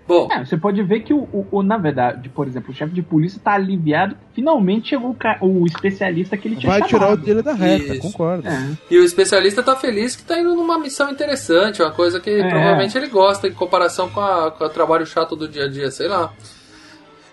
Bom, 0.07 0.29
É, 0.31 0.45
você 0.45 0.57
pode 0.59 0.83
ver 0.83 1.01
que 1.01 1.15
o, 1.15 1.21
o- 1.33 1.47
o- 1.51 1.63
na 1.63 1.79
verdade, 1.79 2.29
por 2.29 2.47
exemplo, 2.47 2.71
o 2.71 2.75
chefe 2.75 2.93
de 2.93 3.01
polícia 3.01 3.41
tá 3.43 3.53
aliviado 3.53 4.15
que 4.15 4.21
finalmente 4.35 4.89
chegou 4.91 5.11
o, 5.11 5.15
ca- 5.15 5.39
o 5.41 5.65
especialista 5.67 6.37
que 6.37 6.47
ele 6.49 6.57
tinha 6.57 6.71
Vai 6.73 6.83
tirar 6.83 6.99
o 6.99 7.01
chamado. 7.13 7.23
dele 7.25 7.41
da 7.43 7.55
reta, 7.55 7.93
Isso. 7.95 8.01
concordo. 8.03 8.47
É. 8.47 8.69
E 8.91 8.99
o 8.99 9.05
especialista 9.05 9.63
tá 9.63 9.75
feliz 9.77 10.15
que 10.15 10.23
tá 10.23 10.39
indo 10.39 10.55
numa 10.55 10.79
missão 10.79 11.11
interessante, 11.11 11.81
uma 11.83 11.91
coisa 11.91 12.21
que 12.21 12.29
É. 12.29 12.49
provavelmente 12.51 12.97
ele 12.99 13.07
gosta 13.09 13.49
em 13.49 13.53
comparação 13.55 14.11
com, 14.11 14.21
a- 14.21 14.51
com 14.51 14.65
o 14.65 14.69
trabalho 14.69 15.07
chato 15.07 15.35
do 15.37 15.49
dia 15.49 15.65
a 15.65 15.69
dia, 15.71 15.91
sei 15.91 16.07
lá. 16.09 16.33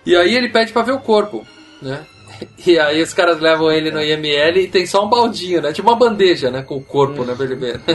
E 0.05 0.15
aí 0.15 0.33
ele 0.33 0.47
pede 0.47 0.71
pra 0.71 0.81
ver 0.81 0.93
o 0.93 0.99
corpo, 0.99 1.45
né? 1.81 1.99
E 2.65 2.77
aí 2.77 3.01
os 3.01 3.11
caras 3.13 3.39
levam 3.39 3.71
ele 3.71 3.89
no 3.89 3.99
IML 4.01 4.59
e 4.59 4.67
tem 4.67 4.85
só 4.85 5.03
um 5.03 5.09
baldinho, 5.09 5.61
né? 5.61 5.73
Tipo 5.73 5.89
uma 5.89 5.97
bandeja, 5.97 6.51
né? 6.51 6.61
Com 6.61 6.75
o 6.77 6.81
corpo, 6.83 7.23
né? 7.23 7.33
Pra 7.35 7.45
ele 7.45 7.55
ver. 7.55 7.79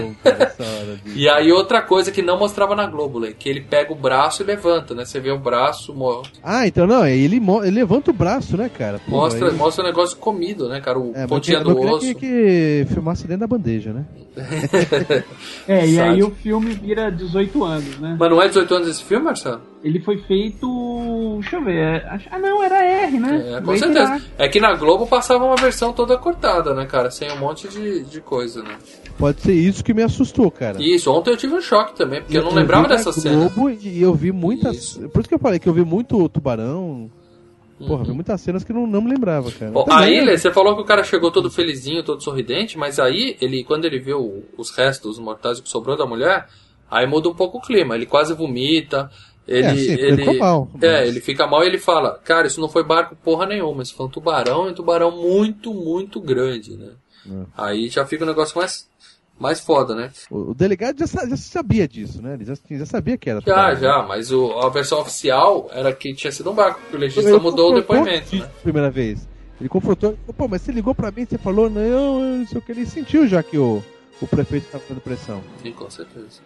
E 1.15 1.29
aí 1.29 1.53
outra 1.53 1.81
coisa 1.83 2.11
que 2.11 2.21
não 2.23 2.39
mostrava 2.39 2.75
na 2.75 2.87
Globo, 2.87 3.21
que 3.39 3.49
ele 3.49 3.61
pega 3.61 3.93
o 3.93 3.97
braço 3.97 4.43
e 4.43 4.47
levanta, 4.47 4.95
né? 4.95 5.05
Você 5.05 5.21
vê 5.21 5.31
o 5.31 5.39
braço, 5.39 5.95
mo- 5.95 6.23
Ah, 6.43 6.67
então 6.67 6.87
não, 6.87 7.07
ele, 7.07 7.37
ele 7.63 7.71
levanta 7.71 8.11
o 8.11 8.15
braço, 8.15 8.57
né, 8.57 8.69
cara? 8.69 8.99
Pô, 9.09 9.13
mostra, 9.17 9.49
aí- 9.49 9.55
mostra 9.57 9.85
o 9.85 9.87
negócio 9.87 10.17
comido, 10.17 10.69
né, 10.69 10.81
cara? 10.81 10.99
O 10.99 11.13
É, 11.15 11.27
pontinha 11.27 11.59
eu 11.59 11.65
do 11.65 11.75
queria 11.77 11.93
osso. 11.93 12.07
que, 12.07 12.15
que 12.15 12.87
filmasse 12.93 13.23
dentro 13.27 13.41
da 13.41 13.47
bandeja, 13.47 13.93
né? 13.93 14.05
É, 15.69 15.87
e 15.87 15.99
aí 16.01 16.23
o 16.23 16.31
filme 16.31 16.71
vira 16.75 17.11
18 17.11 17.65
anos, 17.65 17.99
né? 17.99 18.17
Mas 18.19 18.31
não 18.31 18.41
é 18.43 18.49
18 18.49 18.75
anos 18.75 18.89
esse 18.89 19.03
filme, 19.05 19.25
Marcelo? 19.25 19.61
Ele 19.83 20.01
foi 20.01 20.19
feito. 20.19 21.39
Deixa 21.41 21.57
eu 21.57 21.65
ver. 21.65 21.77
é, 21.77 22.19
Ah, 22.31 22.39
não, 22.39 22.63
era 22.63 22.85
R, 22.85 23.19
né? 23.19 23.45
É, 23.57 23.61
com 23.61 23.67
Vai 23.67 23.79
certeza. 23.79 24.23
É 24.39 24.49
que 24.49 24.61
na 24.61 24.75
Globo 24.75 25.07
passava 25.07 25.45
uma 25.45 25.57
versão 25.57 25.93
toda 25.93 26.17
cortada, 26.19 26.75
né, 26.75 26.85
cara? 26.85 27.11
Sem 27.11 27.31
um 27.33 27.39
monte 27.39 27.69
de, 27.69 28.05
de 28.05 28.21
coisa, 28.21 28.63
né? 28.63 28.77
Pode 29.19 29.41
ser 29.41 29.55
isso 29.55 29.83
que 29.83 29.95
me 29.95 30.03
assustou, 30.03 30.51
cara. 30.51 30.77
Isso, 30.83 31.11
ontem 31.11 31.31
eu 31.31 31.37
tive 31.39 31.55
um 31.55 31.61
choque 31.61 31.95
também, 31.97 32.21
porque 32.21 32.37
eu 32.37 32.43
não 32.43 32.51
vi 32.51 32.57
lembrava 32.57 32.87
dessa 32.87 33.13
cena. 33.13 33.49
Globo 33.51 33.71
E 33.71 34.03
eu 34.03 34.15
vi 34.15 34.33
muitas. 34.33 34.77
Isso. 34.77 35.09
Por 35.09 35.21
isso 35.21 35.29
que 35.29 35.35
eu 35.35 35.39
falei 35.39 35.59
que 35.59 35.67
eu 35.69 35.73
vi 35.73 35.85
muito 35.85 36.29
tubarão. 36.29 37.11
Porra, 37.79 38.05
vi 38.05 38.13
muitas 38.13 38.41
cenas 38.41 38.65
que 38.65 38.73
não, 38.73 38.87
não 38.87 39.01
me 39.03 39.11
lembrava, 39.11 39.51
cara. 39.53 39.67
Uhum. 39.67 39.85
Bom, 39.85 39.87
aí, 39.91 40.25
né? 40.25 40.37
Você 40.37 40.51
falou 40.51 40.75
que 40.77 40.83
o 40.83 40.85
cara 40.85 41.03
chegou 41.05 41.31
todo 41.31 41.51
felizinho, 41.51 42.03
todo 42.03 42.23
sorridente, 42.23 42.77
mas 42.79 42.99
aí, 42.99 43.37
ele, 43.41 43.65
quando 43.65 43.85
ele 43.85 44.13
o- 44.15 44.43
os 44.57 44.71
restos, 44.71 45.13
os 45.13 45.19
mortais, 45.19 45.61
que 45.61 45.69
sobrou 45.69 45.97
da 45.97 46.07
mulher, 46.07 46.47
aí 46.91 47.07
muda 47.07 47.29
um 47.29 47.35
pouco 47.35 47.59
o 47.59 47.61
clima. 47.61 47.95
Ele 47.95 48.07
quase 48.07 48.33
vomita. 48.35 49.11
Ele, 49.49 49.67
É, 49.67 49.77
sim, 49.77 49.93
ele, 49.93 50.17
ficou 50.17 50.39
mal, 50.39 50.71
é, 50.83 50.99
mas- 51.01 51.09
ele 51.09 51.21
fica 51.21 51.47
mal 51.47 51.63
e 51.63 51.67
ele 51.69 51.79
fala, 51.79 52.19
cara, 52.25 52.47
isso 52.49 52.61
não 52.61 52.69
foi 52.69 52.83
barco 52.83 53.15
porra 53.17 53.47
nenhuma, 53.47 53.83
isso 53.83 53.95
foi 53.95 54.07
um 54.07 54.09
tubarão 54.09 54.67
e 54.67 54.73
um 54.73 54.75
tubarão 54.75 55.11
muito, 55.13 55.73
muito 55.73 56.21
grande, 56.21 56.77
né? 56.77 56.91
É. 57.31 57.45
Aí 57.57 57.89
já 57.89 58.05
fica 58.05 58.25
um 58.25 58.27
negócio 58.27 58.59
mais, 58.59 58.89
mais 59.39 59.61
foda, 59.61 59.95
né? 59.95 60.11
O, 60.31 60.51
o 60.51 60.55
delegado 60.55 60.99
já, 60.99 61.07
já 61.27 61.37
sabia 61.37 61.87
disso, 61.87 62.21
né? 62.21 62.35
Ele 62.35 62.45
já, 62.45 62.55
já 62.71 62.87
sabia 62.87 63.17
que 63.17 63.31
era. 63.31 63.41
Já, 63.41 63.45
tubarão. 63.45 63.77
já, 63.81 64.03
mas 64.03 64.33
o- 64.33 64.53
a 64.59 64.69
versão 64.69 65.01
oficial 65.01 65.69
era 65.73 65.93
que 65.93 66.13
tinha 66.15 66.33
sido 66.33 66.51
um 66.51 66.55
barco, 66.55 66.81
porque 66.81 66.97
o 66.97 67.01
legista 67.01 67.39
mudou 67.39 67.71
o 67.71 67.75
depoimento, 67.77 68.35
né? 68.37 68.51
Primeira 68.65 68.91
vez. 68.91 69.29
Ele 69.61 69.69
confrontou, 69.69 70.11
ele 70.11 70.19
falou, 70.19 70.35
pô, 70.35 70.49
mas 70.49 70.61
você 70.63 70.71
ligou 70.73 70.95
pra 70.95 71.11
mim, 71.11 71.25
você 71.25 71.39
falou, 71.39 71.71
não, 71.71 71.81
eu 71.81 72.19
não 72.39 72.47
sei 72.47 72.59
o 72.59 72.61
que. 72.63 72.73
Ele 72.73 72.85
sentiu 72.85 73.27
já 73.27 73.43
que 73.43 73.57
o, 73.57 73.83
o 74.21 74.27
prefeito 74.27 74.67
tava 74.71 74.83
fazendo 74.83 75.01
pressão. 75.01 75.41
Sim, 75.63 75.73
com 75.73 75.89
certeza. 75.89 76.41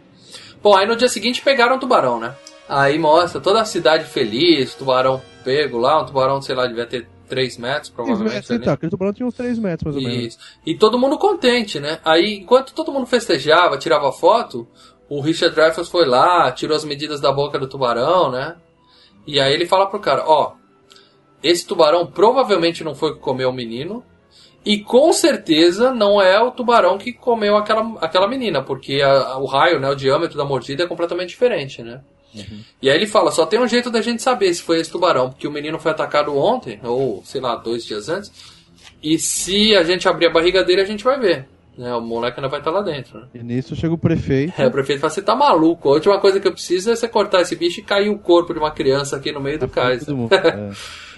Bom, 0.63 0.77
aí 0.77 0.87
no 0.87 0.95
dia 0.95 1.09
seguinte 1.09 1.43
pegaram 1.43 1.77
o 1.77 1.81
tubarão, 1.81 2.21
né? 2.21 2.35
Aí 2.73 2.99
mostra 2.99 3.41
toda 3.41 3.61
a 3.61 3.65
cidade 3.65 4.05
feliz, 4.05 4.75
tubarão 4.75 5.21
pego 5.45 5.77
lá, 5.79 6.01
um 6.01 6.07
tubarão, 6.07 6.41
sei 6.41 6.55
lá, 6.55 6.67
devia 6.67 6.87
ter 6.87 7.09
3 7.29 7.59
metros, 7.59 7.91
provavelmente. 7.91 8.33
ali. 8.53 8.63
então, 8.63 8.75
aquele 8.75 8.91
tubarão 8.91 9.13
tinha 9.13 9.27
uns 9.27 9.35
3 9.35 9.59
metros, 9.59 9.93
mais 9.95 9.97
ou 9.97 10.03
menos. 10.11 10.27
Isso. 10.35 10.39
E 10.65 10.75
todo 10.77 10.99
mundo 10.99 11.19
contente, 11.19 11.81
né? 11.81 11.99
Aí, 12.05 12.35
enquanto 12.37 12.73
todo 12.73 12.93
mundo 12.93 13.07
festejava, 13.07 13.77
tirava 13.77 14.13
foto, 14.13 14.69
o 15.09 15.21
Richard 15.21 15.55
Dreyfuss 15.55 15.89
foi 15.89 16.07
lá, 16.07 16.53
tirou 16.53 16.77
as 16.77 16.85
medidas 16.85 17.21
da 17.21 17.33
boca 17.33 17.59
do 17.59 17.67
tubarão, 17.67 18.31
né? 18.31 18.55
E 19.27 19.41
aí 19.41 19.53
ele 19.53 19.67
fala 19.67 19.87
pro 19.89 19.99
cara, 19.99 20.25
ó, 20.27 20.53
esse 21.43 21.67
tubarão 21.67 22.07
provavelmente 22.07 22.85
não 22.85 22.95
foi 22.95 23.11
o 23.11 23.15
que 23.15 23.21
comeu 23.21 23.51
o 23.51 23.53
menino, 23.53 24.05
e 24.65 24.79
com 24.79 25.13
certeza 25.13 25.93
não 25.93 26.21
é 26.21 26.41
o 26.41 26.51
tubarão 26.51 26.99
que 26.99 27.13
comeu 27.13 27.57
aquela, 27.57 27.97
aquela 28.01 28.29
menina, 28.29 28.63
porque 28.63 29.01
a- 29.03 29.39
o 29.39 29.47
raio, 29.47 29.81
né, 29.81 29.89
o 29.91 29.95
diâmetro 29.97 30.37
da 30.37 30.45
mordida 30.45 30.85
é 30.85 30.87
completamente 30.87 31.31
diferente, 31.31 31.83
né? 31.83 32.03
E 32.81 32.89
aí 32.89 32.97
ele 32.97 33.07
fala, 33.07 33.31
só 33.31 33.45
tem 33.45 33.61
um 33.61 33.69
jeito 33.69 33.91
da 33.91 34.01
gente 34.01 34.23
saber 34.23 34.53
se 34.55 34.63
foi 34.63 34.81
esse 34.81 34.91
tubarão, 34.91 35.31
porque 35.31 35.49
o 35.49 35.53
menino 35.53 35.79
foi 35.79 35.91
atacado 35.91 36.37
ontem, 36.37 36.79
ou 36.83 37.23
sei 37.25 37.41
lá, 37.41 37.57
dois 37.57 37.85
dias 37.85 38.09
antes, 38.09 38.33
e 39.03 39.19
se 39.19 39.75
a 39.75 39.83
gente 39.83 40.09
abrir 40.09 40.27
a 40.27 40.33
barriga 40.33 40.63
dele, 40.63 40.83
a 40.83 40.87
gente 40.87 41.03
vai 41.03 41.19
ver. 41.19 41.47
Né? 41.77 41.95
O 41.95 42.01
moleque 42.01 42.39
ainda 42.39 42.49
vai 42.49 42.61
estar 42.61 42.71
lá 42.71 42.83
dentro. 42.83 43.21
Né? 43.21 43.27
E 43.35 43.43
nisso 43.43 43.75
chega 43.75 43.95
o 43.95 43.99
prefeito. 43.99 44.61
É, 44.61 44.67
o 44.67 44.71
prefeito 44.71 45.01
fala, 45.01 45.11
você 45.11 45.23
tá 45.23 45.35
maluco. 45.35 45.89
A 45.89 45.93
última 45.93 46.21
coisa 46.21 46.39
que 46.39 46.47
eu 46.47 46.53
preciso 46.53 46.91
é 46.91 46.97
você 46.97 47.09
cortar 47.09 47.41
esse 47.41 47.57
bicho 47.57 47.81
e 47.81 47.83
cair 47.83 48.11
o 48.11 48.19
corpo 48.19 48.53
de 48.53 48.59
uma 48.59 48.71
criança 48.71 49.17
aqui 49.17 49.33
no 49.33 49.41
meio 49.41 49.59
do 49.59 49.69
cais. 49.69 50.07
É. 50.11 50.71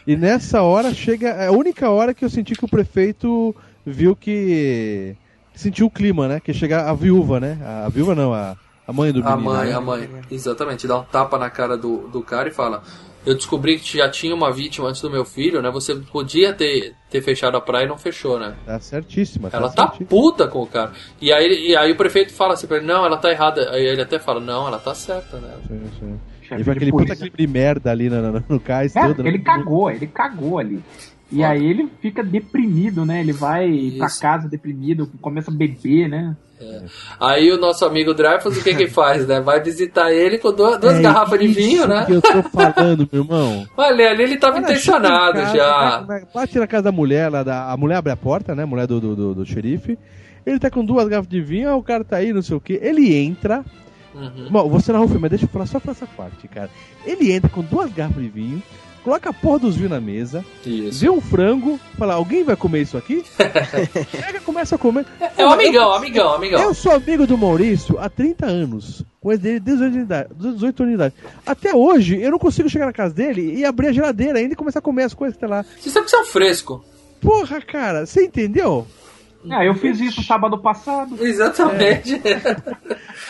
E 0.06 0.16
nessa 0.16 0.62
hora 0.62 0.92
chega. 0.92 1.28
É 1.28 1.46
a 1.46 1.52
única 1.52 1.88
hora 1.88 2.12
que 2.12 2.24
eu 2.24 2.30
senti 2.30 2.54
que 2.54 2.64
o 2.64 2.68
prefeito 2.68 3.54
viu 3.84 4.16
que. 4.16 5.14
Sentiu 5.54 5.86
o 5.86 5.90
clima, 5.90 6.26
né? 6.26 6.40
Que 6.40 6.52
chega 6.52 6.90
a 6.90 6.94
viúva, 6.94 7.38
né? 7.38 7.58
A, 7.62 7.86
a 7.86 7.88
viúva 7.88 8.14
não, 8.14 8.32
a, 8.32 8.56
a 8.86 8.92
mãe 8.92 9.12
do 9.12 9.20
A 9.26 9.36
menino. 9.36 9.52
mãe, 9.54 9.68
né? 9.68 9.74
a 9.74 9.80
mãe. 9.80 10.08
Exatamente. 10.30 10.86
Dá 10.86 10.98
um 10.98 11.04
tapa 11.04 11.38
na 11.38 11.48
cara 11.50 11.76
do, 11.76 12.08
do 12.08 12.22
cara 12.22 12.48
e 12.48 12.52
fala: 12.52 12.82
Eu 13.24 13.34
descobri 13.34 13.78
que 13.78 13.96
já 13.98 14.08
tinha 14.10 14.34
uma 14.34 14.50
vítima 14.52 14.88
antes 14.88 15.00
do 15.00 15.10
meu 15.10 15.24
filho, 15.24 15.62
né? 15.62 15.70
Você 15.70 15.94
podia 15.94 16.52
ter, 16.52 16.94
ter 17.10 17.22
fechado 17.22 17.56
a 17.56 17.60
praia 17.60 17.84
e 17.84 17.88
não 17.88 17.96
fechou, 17.96 18.38
né? 18.38 18.54
Tá 18.66 18.80
certíssima. 18.80 19.48
Ela 19.52 19.70
tá 19.70 19.82
certíssima. 19.88 20.08
puta 20.08 20.48
com 20.48 20.62
o 20.62 20.66
cara. 20.66 20.92
E 21.20 21.32
aí, 21.32 21.68
e 21.70 21.76
aí 21.76 21.92
o 21.92 21.96
prefeito 21.96 22.32
fala 22.32 22.54
assim 22.54 22.66
pra 22.66 22.78
ele: 22.78 22.86
Não, 22.86 23.04
ela 23.06 23.16
tá 23.16 23.30
errada. 23.30 23.70
Aí 23.70 23.84
ele 23.86 24.02
até 24.02 24.18
fala: 24.18 24.40
Não, 24.40 24.66
ela 24.66 24.78
tá 24.78 24.94
certa, 24.94 25.36
né? 25.38 25.54
Sim, 25.68 25.82
sim. 26.00 26.20
Chefe 26.42 26.60
E 26.60 26.64
foi 26.64 26.72
de 26.74 26.78
aquele 26.78 26.90
puta 26.90 27.14
clima 27.16 27.36
de 27.38 27.46
merda 27.46 27.90
ali 27.92 28.10
no, 28.10 28.20
no, 28.32 28.44
no 28.48 28.58
cais 28.60 28.96
É, 28.96 29.06
todo. 29.06 29.22
né? 29.22 29.28
ele 29.30 29.38
cagou, 29.38 29.88
ele 29.90 30.08
cagou 30.08 30.58
ali. 30.58 30.82
E 31.32 31.42
aí 31.42 31.64
ele 31.64 31.88
fica 32.00 32.22
deprimido, 32.22 33.04
né? 33.04 33.20
Ele 33.20 33.32
vai 33.32 33.66
pra 33.96 34.06
Isso. 34.06 34.20
casa 34.20 34.48
deprimido, 34.48 35.10
começa 35.20 35.50
a 35.50 35.54
beber, 35.54 36.08
né? 36.08 36.36
Aí 37.18 37.50
o 37.50 37.58
nosso 37.58 37.84
amigo 37.84 38.14
Dreyfus, 38.14 38.56
o 38.58 38.62
que 38.62 38.74
que 38.74 38.86
faz, 38.90 39.26
né? 39.26 39.40
Vai 39.40 39.60
visitar 39.62 40.12
ele 40.12 40.38
com 40.38 40.52
duas, 40.52 40.78
duas 40.78 40.94
É 40.98 41.02
garrafas 41.02 41.40
de 41.40 41.48
vinho, 41.48 41.86
né? 41.88 42.04
que 42.06 42.12
eu 42.12 42.22
tô 42.22 42.42
falando, 42.44 43.08
meu 43.10 43.22
irmão. 43.22 43.66
Olha, 43.76 44.10
ali 44.10 44.22
ele 44.22 44.36
tava 44.36 44.60
Cara, 44.60 44.64
intencionado 44.66 45.32
casa, 45.40 45.56
já. 45.56 46.06
Bate 46.32 46.58
na 46.58 46.66
casa 46.66 46.84
da 46.84 46.92
mulher, 46.92 47.28
lá 47.30 47.42
da, 47.42 47.72
a 47.72 47.76
mulher 47.76 47.96
abre 47.96 48.12
a 48.12 48.16
porta, 48.16 48.54
né? 48.54 48.62
A 48.62 48.66
mulher 48.66 48.86
do, 48.86 49.00
do, 49.00 49.16
do- 49.16 49.34
do 49.36 49.46
xerife. 49.46 49.98
Ele 50.46 50.58
tá 50.58 50.70
com 50.70 50.84
duas 50.84 51.08
garrafas 51.08 51.30
de 51.30 51.40
vinho, 51.40 51.68
ah, 51.68 51.76
o 51.76 51.82
cara 51.82 52.04
tá 52.04 52.16
aí, 52.16 52.32
não 52.32 52.42
sei 52.42 52.56
o 52.56 52.60
que. 52.60 52.74
Ele 52.82 53.14
entra. 53.14 53.64
Uhum. 54.14 54.48
Bom, 54.50 54.68
você 54.68 54.92
narrou 54.92 55.06
o 55.06 55.08
filme, 55.08 55.22
mas 55.22 55.30
deixa 55.30 55.46
eu 55.46 55.48
falar 55.48 55.66
só 55.66 55.80
pra 55.80 55.92
essa 55.92 56.06
parte, 56.06 56.46
cara. 56.46 56.68
Ele 57.06 57.32
entra 57.32 57.48
com 57.48 57.62
duas 57.62 57.90
garrafas 57.92 58.22
de 58.22 58.28
vinho, 58.28 58.62
coloca 59.02 59.30
a 59.30 59.32
porra 59.32 59.60
dos 59.60 59.76
vinhos 59.76 59.90
na 59.90 60.00
mesa, 60.00 60.44
Isso. 60.64 61.00
vê 61.00 61.10
um 61.10 61.20
frango, 61.20 61.78
fala, 61.98 62.14
alguém 62.14 62.44
vai 62.44 62.56
comer 62.56 62.82
isso 62.82 62.96
aqui? 62.96 63.24
Pega, 63.36 64.40
começa 64.40 64.74
a 64.74 64.78
comer. 64.78 65.04
É 65.36 65.44
um 65.46 65.50
amigão, 65.50 65.92
amigão, 65.92 66.32
amigão. 66.34 66.60
Eu 66.62 66.74
sou 66.74 66.92
amigo 66.92 67.26
do 67.26 67.36
Maurício 67.36 67.98
há 67.98 68.08
30 68.08 68.46
anos. 68.46 69.04
Com 69.20 69.30
ele 69.32 69.40
desde 69.40 69.60
18 69.60 69.82
anos 69.84 69.92
de 69.96 70.00
idade- 70.02 70.28
18 70.34 70.82
anos 70.82 70.90
de 70.90 70.94
idade. 70.96 71.14
Até 71.46 71.74
hoje, 71.74 72.20
eu 72.20 72.30
não 72.30 72.38
consigo 72.38 72.68
chegar 72.68 72.86
na 72.86 72.92
casa 72.92 73.14
dele 73.14 73.54
e 73.56 73.64
abrir 73.64 73.88
a 73.88 73.92
geladeira 73.92 74.38
ainda 74.38 74.52
e 74.52 74.56
começar 74.56 74.80
a 74.80 74.82
comer 74.82 75.04
as 75.04 75.14
coisas 75.14 75.36
que 75.36 75.40
tá 75.40 75.46
lá. 75.46 75.64
Você 75.78 75.90
sabe 75.90 76.04
que 76.06 76.10
você 76.10 76.16
é 76.16 76.20
um 76.20 76.24
fresco. 76.24 76.84
Porra, 77.20 77.60
cara, 77.60 78.04
você 78.04 78.24
entendeu? 78.24 78.84
Ah, 79.50 79.64
eu 79.64 79.74
fiz 79.74 80.00
isso 80.00 80.22
sábado 80.24 80.58
passado. 80.58 81.16
Exatamente. 81.24 82.20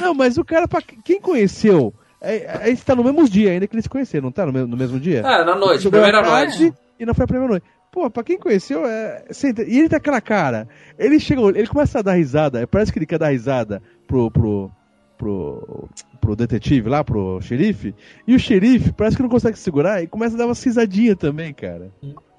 Não, 0.00 0.14
mas 0.14 0.36
o 0.38 0.44
cara, 0.44 0.66
pra 0.68 0.80
quem 0.82 1.20
conheceu, 1.20 1.92
é, 2.22 2.70
gente 2.70 2.84
tá 2.84 2.94
no 2.94 3.02
mesmo 3.02 3.28
dia 3.28 3.50
ainda 3.50 3.66
que 3.66 3.74
eles 3.74 3.84
se 3.84 3.88
conheceram, 3.88 4.24
não 4.24 4.32
tá 4.32 4.46
no 4.46 4.52
mesmo, 4.52 4.68
no 4.68 4.76
mesmo 4.76 5.00
dia? 5.00 5.20
É, 5.20 5.44
na 5.44 5.56
noite, 5.56 5.82
Chegou 5.82 6.00
primeira 6.00 6.22
tarde 6.22 6.64
noite. 6.64 6.78
E 6.98 7.04
não 7.04 7.14
foi 7.14 7.24
a 7.24 7.26
primeira 7.26 7.50
noite. 7.50 7.66
Pô, 7.90 8.08
pra 8.08 8.22
quem 8.22 8.38
conheceu, 8.38 8.86
é. 8.86 9.24
E 9.66 9.78
ele 9.78 9.88
tá 9.88 9.98
aquela 9.98 10.20
cara. 10.20 10.66
Ele 10.98 11.20
chega, 11.20 11.42
ele 11.42 11.66
começa 11.66 11.98
a 11.98 12.02
dar 12.02 12.14
risada. 12.14 12.66
Parece 12.66 12.90
que 12.90 12.98
ele 12.98 13.06
quer 13.06 13.18
dar 13.18 13.28
risada 13.28 13.82
pro. 14.06 14.30
pro. 14.30 14.70
pro. 15.18 15.88
pro 16.18 16.36
detetive 16.36 16.88
lá, 16.88 17.04
pro 17.04 17.38
xerife. 17.42 17.94
E 18.26 18.34
o 18.34 18.38
xerife 18.38 18.92
parece 18.92 19.16
que 19.16 19.22
não 19.22 19.28
consegue 19.28 19.58
segurar 19.58 20.02
e 20.02 20.06
começa 20.06 20.36
a 20.36 20.38
dar 20.38 20.46
uma 20.46 20.54
risadinha 20.54 21.14
também, 21.14 21.52
cara. 21.52 21.90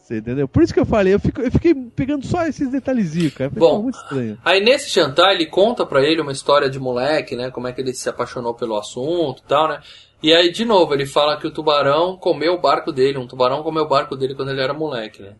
Você 0.03 0.17
entendeu? 0.17 0.49
Por 0.49 0.61
isso 0.61 0.73
que 0.73 0.79
eu 0.81 0.85
falei, 0.85 1.13
eu, 1.13 1.19
fico- 1.19 1.41
eu 1.41 1.49
fiquei 1.49 1.73
pegando 1.73 2.27
só 2.27 2.45
esses 2.45 2.69
detalhezinhos, 2.69 3.33
cara. 3.33 3.49
Ficou 3.49 3.77
Bom, 3.77 3.83
muito 3.83 3.95
estranho. 3.97 4.37
Aí 4.43 4.61
nesse 4.61 4.89
jantar 4.93 5.33
ele 5.33 5.45
conta 5.45 5.85
pra 5.85 6.03
ele 6.03 6.19
uma 6.19 6.33
história 6.33 6.69
de 6.69 6.77
moleque, 6.77 7.37
né? 7.37 7.49
Como 7.49 7.69
é 7.69 7.71
que 7.71 7.79
ele 7.79 7.93
se 7.93 8.09
apaixonou 8.09 8.53
pelo 8.53 8.77
assunto 8.77 9.41
e 9.43 9.47
tal, 9.47 9.69
né? 9.69 9.81
E 10.21 10.33
aí, 10.33 10.51
de 10.51 10.65
novo, 10.65 10.93
ele 10.93 11.05
fala 11.05 11.37
que 11.37 11.47
o 11.47 11.51
tubarão 11.51 12.17
comeu 12.17 12.53
o 12.53 12.59
barco 12.61 12.91
dele. 12.91 13.17
Um 13.17 13.27
tubarão 13.27 13.63
comeu 13.63 13.83
o 13.83 13.87
barco 13.87 14.15
dele 14.15 14.35
quando 14.35 14.49
ele 14.51 14.61
era 14.61 14.73
moleque, 14.73 15.21
né? 15.21 15.35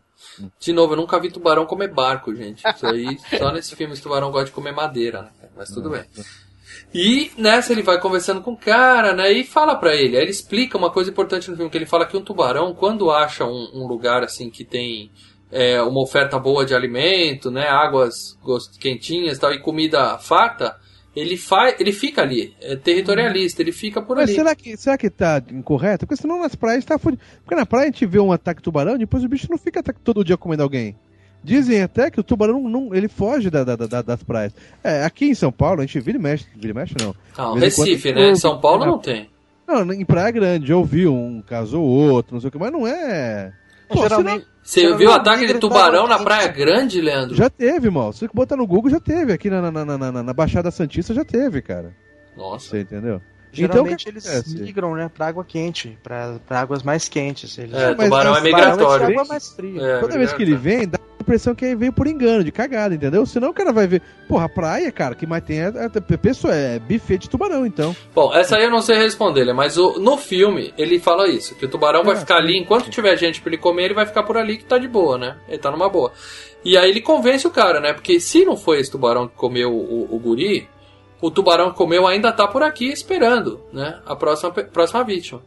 De 0.60 0.72
novo, 0.74 0.94
eu 0.94 0.98
nunca 0.98 1.20
vi 1.20 1.30
tubarão 1.30 1.66
comer 1.66 1.90
barco, 1.94 2.34
gente. 2.34 2.64
Isso 2.68 2.88
aí, 2.88 3.18
só 3.38 3.52
nesse 3.52 3.76
filme, 3.76 3.94
esse 3.94 4.02
tubarão 4.02 4.32
gosta 4.32 4.46
de 4.48 4.52
comer 4.52 4.72
madeira, 4.72 5.24
né? 5.24 5.30
Mas 5.58 5.70
tudo 5.70 5.90
bem. 5.90 6.04
E 6.94 7.32
nessa 7.38 7.72
ele 7.72 7.82
vai 7.82 8.00
conversando 8.00 8.42
com 8.42 8.52
o 8.52 8.58
cara, 8.58 9.14
né? 9.14 9.32
E 9.32 9.44
fala 9.44 9.76
pra 9.76 9.96
ele. 9.96 10.16
Aí 10.16 10.24
ele 10.24 10.32
explica 10.32 10.78
uma 10.78 10.92
coisa 10.92 11.10
importante 11.10 11.50
no 11.50 11.56
filme, 11.56 11.72
que 11.72 11.78
ele 11.78 11.86
fala 11.86 12.06
que 12.06 12.16
um 12.16 12.24
tubarão, 12.24 12.76
quando 12.76 13.10
acha 13.10 13.46
um, 13.46 13.70
um 13.74 13.88
lugar 13.88 14.24
assim 14.24 14.50
que 14.50 14.64
tem 14.64 15.10
é, 15.52 15.82
uma 15.82 16.02
oferta 16.02 16.38
boa 16.38 16.66
de 16.66 16.76
alimento, 16.76 17.50
né? 17.50 17.68
Águas 17.68 18.38
quentinhas 18.80 19.38
e 19.38 19.40
tal, 19.40 19.52
e 19.54 19.60
comida 19.60 20.20
farta, 20.20 20.76
ele 21.16 21.36
faz. 21.36 21.80
ele 21.80 21.92
fica 21.92 22.22
ali. 22.22 22.56
É 22.62 22.76
territorialista, 22.76 23.62
ele 23.62 23.72
fica 23.72 24.02
por 24.02 24.18
Mas 24.18 24.30
ali. 24.30 24.36
será 24.36 24.56
que, 24.56 24.78
será 24.78 24.98
que 24.98 25.10
tá 25.10 25.42
incorreto? 25.52 26.06
Porque 26.06 26.22
senão 26.22 26.42
nas 26.42 26.56
praias 26.56 26.86
tá 26.86 27.00
fudido. 27.00 27.24
Porque 27.44 27.56
na 27.56 27.66
praia 27.66 27.86
a 27.86 27.92
gente 27.92 28.06
vê 28.06 28.20
um 28.20 28.32
ataque 28.32 28.62
tubarão, 28.62 28.98
depois 28.98 29.24
o 29.24 29.30
bicho 29.30 29.48
não 29.50 29.58
fica 29.58 29.82
todo 29.82 30.24
dia 30.24 30.38
comendo 30.38 30.64
alguém. 30.64 30.96
Dizem 31.44 31.82
até 31.82 32.10
que 32.10 32.20
o 32.20 32.24
tubarão 32.24 32.62
não, 32.62 32.70
não- 32.70 32.96
ele 32.96 33.08
foge 33.08 33.50
da- 33.50 33.64
da- 33.64 33.76
da- 33.76 34.02
das 34.02 34.24
praias. 34.24 34.54
É, 34.84 35.04
aqui 35.04 35.26
em 35.26 35.36
São 35.36 35.52
Paulo, 35.52 35.82
a 35.82 35.86
gente 35.86 36.00
vira 36.00 36.18
e 36.18 36.22
mexe. 36.22 36.46
Vira 36.56 36.70
e 36.72 36.74
mexe, 36.74 36.96
não. 37.00 37.08
Não, 37.08 37.14
em 37.14 37.52
quando 37.54 37.60
Recife, 37.62 38.10
eu 38.10 38.16
né? 38.16 38.30
Em 38.32 38.36
São 38.36 38.60
Paulo 38.62 38.84
é, 38.84 38.88
não 38.88 38.98
tem. 39.00 39.30
Não, 39.68 39.92
em 39.94 40.06
Praia 40.06 40.32
Grande, 40.32 40.72
eu 40.72 40.80
ouvi 40.80 41.08
um 41.08 41.42
caso 41.46 41.80
ou 41.82 41.88
outro, 42.12 42.34
não 42.34 42.40
sei 42.42 42.48
o 42.48 42.52
que, 42.52 42.58
mas 42.58 42.72
não 42.72 42.88
é. 42.88 43.52
Pô, 43.90 44.02
Geralmente, 44.02 44.46
Você 44.64 44.80
Geralmente 44.82 45.00
viu 45.04 45.10
o 45.12 45.14
ataque 45.14 45.46
de 45.46 45.54
tubarão 45.56 46.08
na 46.08 46.18
Praia 46.20 46.48
Grande, 46.48 47.02
Leandro? 47.02 47.36
Já 47.36 47.50
teve, 47.50 47.90
mal. 47.90 48.14
Se 48.14 48.20
você 48.22 48.30
botar 48.34 48.56
no 48.56 48.66
Google, 48.66 48.90
já 48.90 49.00
teve. 49.00 49.34
Aqui 49.34 49.50
na, 49.50 49.70
na, 49.70 49.84
na, 49.86 49.98
na- 49.98 50.24
na 50.24 50.34
Baixada 50.34 50.72
Santista 50.72 51.14
já 51.14 51.26
teve, 51.26 51.62
cara. 51.62 51.94
Nossa. 52.38 52.70
Você 52.70 52.80
entendeu? 52.82 53.22
Geralmente 53.54 54.04
que 54.06 54.10
eles 54.12 54.28
acontece? 54.28 54.62
migram, 54.62 54.96
né, 54.96 55.10
pra 55.14 55.28
água 55.28 55.44
quente, 55.46 55.98
pra, 56.04 56.36
pra 56.48 56.60
águas 56.62 56.84
mais 56.84 57.08
quentes. 57.08 57.58
Eles... 57.58 57.74
É, 57.74 57.96
mas 57.96 58.06
tubarão 58.06 58.36
é 58.36 58.42
migratório. 58.42 59.06
água 59.08 59.26
mais 59.26 59.50
fria. 59.50 59.82
É, 59.82 60.00
Toda 60.00 60.18
vez 60.18 60.34
que 60.34 60.42
ele 60.44 60.56
vem, 60.56 60.88
dá 60.88 60.98
a 60.98 61.22
impressão 61.24 61.56
que 61.56 61.64
ele 61.64 61.76
veio 61.76 61.94
por 61.94 62.06
engano, 62.08 62.44
de 62.44 62.52
cagada, 62.52 62.94
entendeu? 62.96 63.26
Senão 63.26 63.50
o 63.50 63.54
cara 63.54 63.72
vai 63.72 63.88
ver. 63.88 64.02
Porra, 64.28 64.46
a 64.46 64.50
praia, 64.50 64.92
cara, 64.92 65.16
que 65.16 65.26
mais 65.26 65.44
tem 65.44 65.60
é, 65.62 65.68
é, 66.12 66.18
pessoa, 66.18 66.54
é 66.54 66.80
buffet 66.80 67.18
de 67.20 67.30
tubarão, 67.30 67.66
então. 67.66 67.96
Bom, 68.14 68.34
essa 68.34 68.58
aí 68.58 68.64
eu 68.66 68.72
não 68.72 68.82
sei 68.82 68.98
responder, 68.98 69.46
né? 69.46 69.54
mas 69.54 69.78
o- 69.78 70.00
no 70.00 70.18
filme 70.18 70.74
ele 70.78 71.00
fala 71.00 71.28
isso, 71.28 71.56
que 71.56 71.66
o 71.66 71.70
tubarão 71.70 72.04
vai 72.04 72.16
É, 72.16 72.20
ficar 72.20 72.38
ali, 72.38 72.58
enquanto 72.58 72.90
tiver 72.90 73.16
gente 73.18 73.40
pra 73.42 73.50
ele 73.52 73.58
comer, 73.62 73.86
ele 73.86 73.94
vai 73.94 74.06
ficar 74.06 74.24
por 74.24 74.38
ali 74.38 74.58
que 74.58 74.66
tá 74.66 74.78
de 74.78 74.88
boa, 74.88 75.18
né? 75.18 75.36
Ele 75.48 75.58
tá 75.60 75.70
numa 75.72 75.88
boa. 75.90 76.12
E 76.66 76.78
aí 76.78 76.90
ele 76.90 77.02
convence 77.02 77.46
o 77.46 77.52
cara, 77.52 77.80
né? 77.82 77.92
Porque 77.94 78.20
se 78.22 78.46
não 78.46 78.56
foi 78.56 78.80
esse 78.80 78.90
tubarão 78.90 79.28
que 79.28 79.36
comeu 79.36 79.72
o, 79.74 80.08
o 80.16 80.18
guri, 80.20 80.68
o 81.24 81.32
tubarão 81.32 81.72
que 81.72 81.78
comeu 81.78 82.06
ainda 82.06 82.34
tá 82.34 82.46
por 82.46 82.62
aqui 82.62 82.92
esperando, 82.92 83.62
né? 83.72 84.02
A 84.06 84.14
próxima, 84.14 84.52
próxima 84.52 85.06
vítima. 85.06 85.42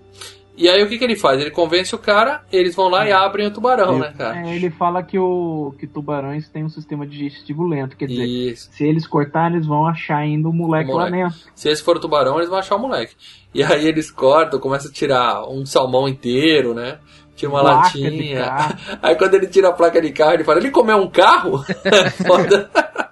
E 0.56 0.70
aí 0.70 0.82
o 0.82 0.88
que, 0.88 0.96
que 0.96 1.04
ele 1.04 1.16
faz? 1.16 1.38
Ele 1.38 1.50
convence 1.50 1.94
o 1.94 1.98
cara, 1.98 2.42
eles 2.50 2.74
vão 2.74 2.88
lá 2.88 3.06
e 3.06 3.12
abrem 3.12 3.46
o 3.46 3.50
tubarão, 3.50 3.98
né, 3.98 4.14
cara? 4.16 4.40
É, 4.40 4.56
ele 4.56 4.70
fala 4.70 5.02
que, 5.02 5.18
o, 5.18 5.74
que 5.78 5.86
tubarões 5.86 6.48
têm 6.48 6.64
um 6.64 6.70
sistema 6.70 7.06
digestivo 7.06 7.62
lento, 7.62 7.94
quer 7.94 8.06
dizer, 8.06 8.24
Isso. 8.24 8.70
se 8.72 8.86
eles 8.86 9.06
cortarem, 9.06 9.56
eles 9.56 9.66
vão 9.66 9.86
achar 9.86 10.16
ainda 10.16 10.48
o 10.48 10.52
moleque, 10.52 10.90
O 10.90 10.94
lá 10.94 11.10
moleque. 11.10 11.24
dentro. 11.24 11.52
Se 11.54 11.68
esse 11.68 11.82
for 11.82 11.98
o 11.98 12.00
tubarão, 12.00 12.38
eles 12.38 12.48
vão 12.48 12.58
achar 12.58 12.76
o 12.76 12.80
moleque. 12.80 13.14
E 13.52 13.62
aí 13.62 13.86
eles 13.86 14.10
cortam, 14.10 14.58
começam 14.58 14.90
a 14.90 14.94
tirar 14.94 15.46
um 15.46 15.66
salmão 15.66 16.08
inteiro, 16.08 16.72
né? 16.72 17.00
Tira 17.36 17.52
uma 17.52 17.60
Placa 17.60 17.82
latinha. 17.82 18.78
Aí 19.02 19.14
quando 19.14 19.34
ele 19.34 19.46
tira 19.46 19.68
a 19.68 19.72
placa 19.72 20.00
de 20.00 20.10
carro, 20.10 20.32
ele 20.32 20.44
fala, 20.44 20.58
ele 20.58 20.70
comeu 20.70 20.96
um 20.96 21.10
carro? 21.10 21.62
Foda. 22.26 22.70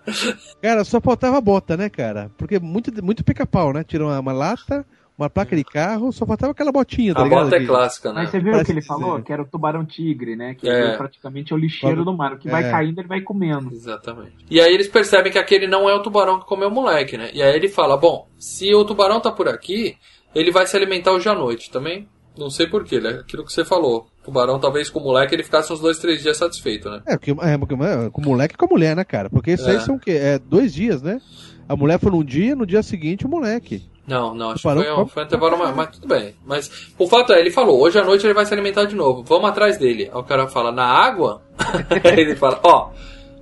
Cara, 0.63 0.85
só 0.85 1.01
faltava 1.01 1.39
a 1.39 1.41
bota, 1.41 1.77
né, 1.77 1.89
cara? 1.89 2.31
Porque 2.37 2.59
muito, 2.59 2.93
muito 3.05 3.25
pica-pau, 3.25 3.73
né? 3.73 3.85
Tira 3.85 4.05
uma, 4.05 4.19
uma 4.21 4.33
lata, 4.33 4.85
uma 5.17 5.31
placa 5.31 5.55
de 5.57 5.65
carro, 5.65 6.13
só 6.13 6.27
faltava 6.27 6.53
aquela 6.53 6.73
botinha, 6.73 7.15
tá 7.15 7.21
a 7.21 7.25
ligado? 7.25 7.45
bota 7.45 7.57
é 7.57 7.65
clássica, 7.67 8.13
né? 8.13 8.23
Mas 8.23 8.31
você 8.31 8.39
viu 8.41 8.49
o 8.49 8.53
Parece 8.53 8.67
que 8.67 8.73
ele 8.73 8.81
que 8.81 8.87
falou? 8.87 9.23
Que 9.23 9.33
era 9.33 9.43
o 9.43 9.47
tubarão 9.47 9.85
tigre, 9.85 10.37
né? 10.37 10.55
Que 10.55 10.69
É. 10.69 10.89
ele 10.89 10.97
praticamente 10.97 11.53
é 11.53 11.57
o 11.57 11.59
lixeiro 11.59 12.05
do 12.05 12.13
mar. 12.17 12.33
O 12.35 12.39
que 12.39 12.49
vai 12.49 12.67
É. 12.67 12.71
caindo, 12.71 12.99
ele 13.01 13.09
vai 13.09 13.21
comendo. 13.21 13.73
Exatamente. 13.73 14.33
E 14.51 14.61
aí 14.61 14.73
eles 14.75 14.89
percebem 14.89 15.31
que 15.33 15.39
aquele 15.39 15.67
não 15.67 15.89
é 15.89 15.95
o 15.95 16.03
tubarão 16.03 16.41
que 16.41 16.47
comeu 16.47 16.69
o 16.69 16.73
moleque, 16.73 17.17
né? 17.17 17.31
E 17.33 17.43
aí 17.43 17.55
ele 17.55 17.69
fala, 17.69 17.97
bom, 17.97 18.27
se 18.39 18.75
o 18.75 18.85
tubarão 18.85 19.21
tá 19.21 19.31
por 19.31 19.49
aqui, 19.49 19.97
ele 20.35 20.51
vai 20.51 20.67
se 20.67 20.77
alimentar 20.77 21.13
hoje 21.13 21.29
à 21.29 21.35
noite 21.35 21.71
também. 21.71 22.09
Não 22.37 22.51
sei 22.51 22.67
porquê, 22.67 22.99
né? 22.99 23.11
Aquilo 23.21 23.45
que 23.45 23.53
você 23.53 23.65
falou. 23.65 24.09
O 24.25 24.29
tubarão, 24.33 24.59
talvez 24.59 24.89
com 24.89 25.01
o 25.01 25.03
moleque, 25.05 25.35
ele 25.35 25.43
ficasse 25.43 25.71
uns 25.71 25.81
dois, 25.81 25.99
três 25.99 26.23
dias 26.23 26.39
satisfeito, 26.39 26.89
né? 26.89 27.03
É, 27.07 27.17
porque, 27.19 27.31
é, 27.33 27.59
porque, 27.59 27.75
é, 27.75 28.09
com 28.11 28.23
moleque 28.23 28.55
e 28.55 28.57
com 28.57 28.67
mulher, 28.67 28.97
né, 28.97 29.05
cara? 29.05 29.29
Porque 29.29 29.53
isso 29.53 29.69
É. 29.69 29.73
aí 29.73 29.81
são 29.81 29.97
o 29.97 30.01
quê? 30.01 30.13
É 30.13 30.39
dois 30.39 30.73
dias, 30.73 31.03
né? 31.03 31.21
A 31.69 31.77
mulher 31.77 31.99
foi 32.01 32.11
num 32.11 32.25
dia, 32.25 32.57
no 32.57 32.65
dia 32.67 32.83
seguinte 32.83 33.27
o 33.27 33.29
moleque. 33.29 33.83
Não, 34.07 34.35
não, 34.35 34.51
acho 34.51 34.63
Tubarão 34.63 34.81
que 34.83 34.89
foi 34.95 35.03
um, 35.03 35.07
foi 35.07 35.23
um 35.23 35.27
intervalo 35.27 35.59
mais, 35.59 35.77
mas 35.77 35.91
tudo 35.91 36.09
bem. 36.09 36.35
Mas 36.47 36.89
o 36.99 37.07
fato 37.07 37.33
é, 37.35 37.41
ele 37.41 37.51
falou, 37.51 37.81
hoje 37.81 37.99
à 37.99 38.05
noite 38.05 38.27
ele 38.27 38.35
vai 38.35 38.45
se 38.47 38.53
alimentar 38.55 38.85
de 38.87 38.95
novo, 38.95 39.23
vamos 39.23 39.49
atrás 39.49 39.77
dele. 39.79 40.11
Aí 40.13 40.19
o 40.21 40.25
cara 40.25 40.47
fala, 40.49 40.73
na 40.73 40.85
água? 40.87 41.43
Ele 42.17 42.35
fala, 42.37 42.61
ó, 42.63 42.91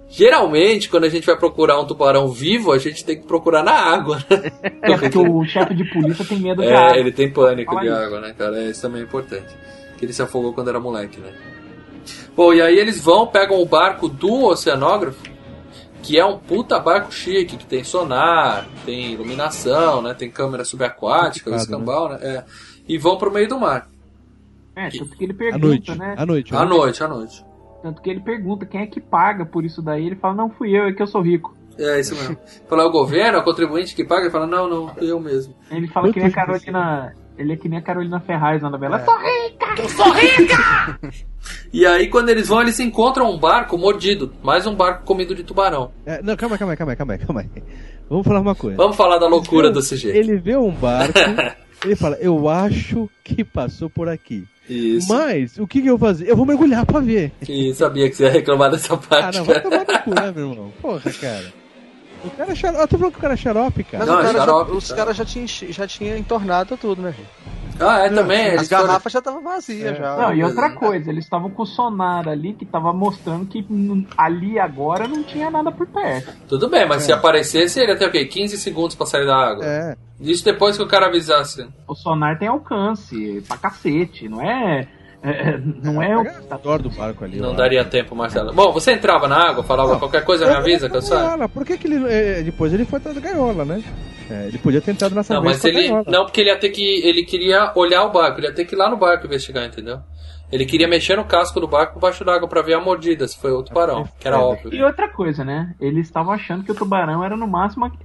geralmente 0.08 0.88
quando 0.88 1.04
a 1.04 1.08
gente 1.08 1.26
vai 1.26 1.36
procurar 1.36 1.80
um 1.80 1.86
tubarão 1.86 2.28
vivo, 2.28 2.70
a 2.72 2.78
gente 2.78 3.04
tem 3.04 3.20
que 3.20 3.26
procurar 3.26 3.62
na 3.62 3.72
água. 3.72 4.18
É 4.82 4.96
porque 4.98 5.18
o 5.18 5.44
chefe 5.44 5.74
de 5.74 5.84
polícia 5.92 6.24
tem 6.24 6.38
medo 6.38 6.62
de 6.62 6.68
É, 6.68 6.76
água. 6.76 6.98
ele 6.98 7.12
tem 7.12 7.30
pânico 7.32 7.74
Fala 7.74 7.80
de 7.86 7.92
isso. 7.92 8.04
água, 8.04 8.20
né, 8.20 8.34
cara? 8.38 8.62
Isso 8.64 8.82
também 8.82 9.00
é 9.00 9.04
importante. 9.04 9.48
Que 10.02 10.06
ele 10.06 10.12
se 10.12 10.20
afogou 10.20 10.52
quando 10.52 10.66
era 10.66 10.80
moleque, 10.80 11.20
né? 11.20 11.32
Bom, 12.34 12.52
e 12.52 12.60
aí 12.60 12.76
eles 12.76 13.00
vão, 13.00 13.24
pegam 13.24 13.62
o 13.62 13.64
barco 13.64 14.08
do 14.08 14.46
oceanógrafo, 14.46 15.22
que 16.02 16.18
é 16.18 16.26
um 16.26 16.40
puta 16.40 16.80
barco 16.80 17.14
chique, 17.14 17.56
que 17.56 17.64
tem 17.64 17.84
sonar, 17.84 18.66
tem 18.84 19.12
iluminação, 19.12 20.02
né? 20.02 20.12
Tem 20.12 20.28
câmera 20.28 20.64
subaquática, 20.64 21.52
o 21.52 21.54
escambau, 21.54 22.08
né? 22.08 22.18
É. 22.20 22.44
E 22.88 22.98
vão 22.98 23.16
pro 23.16 23.30
meio 23.30 23.48
do 23.48 23.60
mar. 23.60 23.88
É, 24.74 24.88
tanto 24.88 25.16
que 25.16 25.22
ele 25.22 25.34
À 25.34 25.36
pergunta, 25.36 25.66
noite. 25.68 25.94
né? 25.96 26.14
À 26.18 26.26
noite. 26.26 26.56
À 26.56 26.64
né? 26.64 26.66
noite, 26.66 27.04
à 27.04 27.06
noite. 27.06 27.46
Tanto 27.80 28.02
que 28.02 28.10
ele 28.10 28.20
pergunta 28.20 28.66
quem 28.66 28.80
é 28.80 28.86
que 28.88 29.00
paga 29.00 29.46
por 29.46 29.64
isso 29.64 29.80
daí. 29.80 30.04
Ele 30.04 30.16
fala, 30.16 30.34
não 30.34 30.50
fui 30.50 30.76
eu, 30.76 30.86
é 30.86 30.92
que 30.92 31.00
eu 31.00 31.06
sou 31.06 31.22
rico. 31.22 31.56
É 31.78 32.00
isso 32.00 32.16
mesmo. 32.16 32.36
Falar 32.68 32.86
o 32.86 32.90
governo, 32.90 33.38
o 33.38 33.44
contribuinte 33.44 33.94
que 33.94 34.02
paga, 34.02 34.22
ele 34.22 34.30
fala, 34.32 34.48
não, 34.48 34.68
não, 34.68 34.96
eu 34.96 35.20
mesmo. 35.20 35.54
Ele 35.70 35.86
fala 35.86 36.12
que 36.12 36.18
nem 36.18 36.28
a 36.28 36.32
Carolina. 36.32 37.14
Ele 37.38 37.54
é 37.54 37.56
que 37.56 37.68
nem 37.68 37.78
a 37.78 37.82
Carolina 37.82 38.20
Ferraz 38.20 38.62
na 38.62 38.70
novela. 38.70 38.98
É. 39.00 39.80
Eu 39.82 39.88
sou 39.88 40.10
rica! 40.12 40.98
E 41.72 41.84
aí, 41.86 42.08
quando 42.08 42.28
eles 42.28 42.48
vão, 42.48 42.60
eles 42.60 42.78
encontram 42.78 43.30
um 43.30 43.38
barco 43.38 43.76
mordido. 43.78 44.32
Mais 44.42 44.66
um 44.66 44.74
barco 44.74 45.04
comido 45.04 45.34
de 45.34 45.42
tubarão. 45.42 45.90
É, 46.04 46.22
não, 46.22 46.36
calma 46.36 46.54
aí, 46.54 46.58
calma 46.58 46.72
aí, 46.72 46.76
calma 46.76 46.92
aí, 46.92 46.96
calma 46.96 47.12
aí, 47.14 47.18
calma 47.18 47.40
aí. 47.40 47.62
Vamos 48.10 48.26
falar 48.26 48.40
uma 48.40 48.54
coisa. 48.54 48.76
Vamos 48.76 48.94
falar 48.96 49.18
da 49.18 49.26
loucura 49.26 49.68
Ele 49.68 49.74
do 49.74 49.80
CG. 49.82 50.08
Ele 50.08 50.36
vê 50.36 50.54
um 50.56 50.70
barco, 50.70 51.14
ele 51.84 51.96
fala, 51.96 52.16
eu 52.20 52.46
acho 52.48 53.08
que 53.24 53.42
passou 53.42 53.88
por 53.88 54.06
aqui. 54.08 54.44
Isso. 54.68 55.08
Mas, 55.08 55.58
o 55.58 55.66
que, 55.66 55.80
que 55.82 55.88
eu 55.88 55.96
vou 55.96 56.08
fazer? 56.08 56.28
Eu 56.28 56.36
vou 56.36 56.44
mergulhar 56.46 56.84
pra 56.86 57.00
ver. 57.00 57.32
E 57.48 57.74
sabia 57.74 58.08
que 58.08 58.14
você 58.16 58.24
ia 58.24 58.30
reclamar 58.30 58.70
dessa 58.70 58.92
Ah, 58.94 58.98
parte. 58.98 59.38
não, 59.38 59.44
vai 59.46 59.60
tomar 59.60 59.78
no 59.78 59.98
cu, 60.04 60.10
né, 60.14 60.32
meu 60.36 60.50
irmão? 60.52 60.72
Porra, 60.80 61.10
cara. 61.20 61.52
O 62.24 62.30
cara 62.30 62.52
é 62.52 62.54
xarope. 62.54 62.80
Eu 62.82 62.88
tô 62.88 62.96
falando 62.98 63.12
que 63.12 63.18
o 63.18 63.22
cara 63.22 63.34
é 63.34 63.36
xarope, 63.36 63.84
cara. 63.84 63.98
Mas 64.04 64.08
Não, 64.08 64.14
o 64.14 64.22
cara 64.22 64.32
já- 64.32 64.38
xarope, 64.40 64.72
os 64.72 64.88
tá. 64.88 64.96
caras 64.96 65.16
já 65.16 65.24
tinham 65.24 65.46
já 65.46 65.86
tinham 65.86 66.16
entornado 66.16 66.76
tudo, 66.76 67.02
né, 67.02 67.12
gente? 67.12 67.28
Ah, 67.80 68.00
é 68.00 68.10
também. 68.10 68.54
As 68.54 68.68
garrafas 68.68 69.12
já 69.12 69.18
estavam 69.18 69.42
vazias 69.42 69.92
É. 69.92 69.94
já. 69.96 70.16
Não, 70.16 70.34
e 70.34 70.44
outra 70.44 70.70
coisa, 70.72 71.10
eles 71.10 71.24
estavam 71.24 71.50
com 71.50 71.62
o 71.62 71.66
sonar 71.66 72.28
ali 72.28 72.52
que 72.52 72.64
tava 72.66 72.92
mostrando 72.92 73.46
que 73.46 73.66
ali 74.16 74.58
agora 74.58 75.08
não 75.08 75.22
tinha 75.24 75.50
nada 75.50 75.72
por 75.72 75.86
perto. 75.86 76.32
Tudo 76.46 76.68
bem, 76.68 76.86
mas 76.86 77.02
se 77.02 77.12
aparecesse, 77.12 77.80
ele 77.80 77.92
ia 77.92 77.98
ter 77.98 78.06
o 78.06 78.12
quê? 78.12 78.24
15 78.26 78.56
segundos 78.58 78.94
pra 78.94 79.06
sair 79.06 79.26
da 79.26 79.36
água. 79.36 79.64
É. 79.64 79.96
Isso 80.20 80.44
depois 80.44 80.76
que 80.76 80.82
o 80.82 80.86
cara 80.86 81.06
avisasse. 81.06 81.66
O 81.88 81.94
sonar 81.94 82.38
tem 82.38 82.46
alcance 82.46 83.42
pra 83.48 83.56
cacete, 83.56 84.28
não 84.28 84.40
é. 84.42 84.86
É, 85.22 85.58
não 85.82 86.02
é, 86.02 86.16
o. 86.16 86.58
Dor 86.58 86.82
do 86.82 86.90
barco 86.90 87.24
ali. 87.24 87.38
Não 87.40 87.54
daria 87.54 87.84
tempo, 87.84 88.14
Marcelo. 88.14 88.52
Bom, 88.52 88.72
você 88.72 88.92
entrava 88.92 89.28
na 89.28 89.50
água, 89.50 89.62
falava 89.62 89.92
Não. 89.92 89.98
qualquer 89.98 90.24
coisa, 90.24 90.46
me 90.46 90.54
avisa 90.54 90.88
que 90.90 90.96
eu 90.96 91.02
saio. 91.02 91.48
Por 91.48 91.64
que, 91.64 91.78
que 91.78 91.86
ele. 91.86 92.04
é, 92.12 92.42
depois 92.42 92.72
ele 92.72 92.84
foi 92.84 92.98
atrás 92.98 93.14
da 93.16 93.22
gaiola, 93.22 93.64
né? 93.64 93.82
É, 94.30 94.46
ele 94.48 94.58
podia 94.58 94.80
ter 94.80 94.92
entrado 94.92 95.14
nessa 95.14 95.34
Não, 95.34 95.42
mas 95.42 95.64
ele. 95.64 95.82
gaiola. 95.88 96.04
Não, 96.08 96.24
porque 96.24 96.40
ele 96.40 96.50
ia 96.50 96.58
ter 96.58 96.70
que. 96.70 96.82
Ele 97.06 97.24
queria 97.24 97.72
olhar 97.76 98.04
o 98.04 98.10
barco, 98.12 98.40
ele 98.40 98.48
ia 98.48 98.54
ter 98.54 98.64
que 98.64 98.74
ir 98.74 98.78
lá 98.78 98.90
no 98.90 98.96
barco 98.96 99.26
investigar, 99.26 99.64
entendeu? 99.66 99.98
Ele 100.50 100.66
queria 100.66 100.86
mexer 100.86 101.16
no 101.16 101.24
casco 101.24 101.58
do 101.60 101.66
barco 101.66 101.98
baixo 101.98 102.24
d'água 102.24 102.46
pra 102.46 102.60
ver 102.60 102.74
a 102.74 102.80
mordida, 102.80 103.26
se 103.26 103.38
foi 103.40 103.52
o 103.52 103.62
tubarão, 103.62 104.06
que 104.20 104.28
era 104.28 104.38
óbvio. 104.38 104.74
E 104.74 104.82
outra 104.82 105.08
coisa, 105.08 105.42
né? 105.44 105.74
Eles 105.80 106.06
estavam 106.06 106.30
achando 106.32 106.62
que 106.62 106.70
o 106.70 106.74
tubarão 106.74 107.24
era 107.24 107.34
no 107.36 107.46
máximo 107.48 107.86
aqu- 107.86 107.96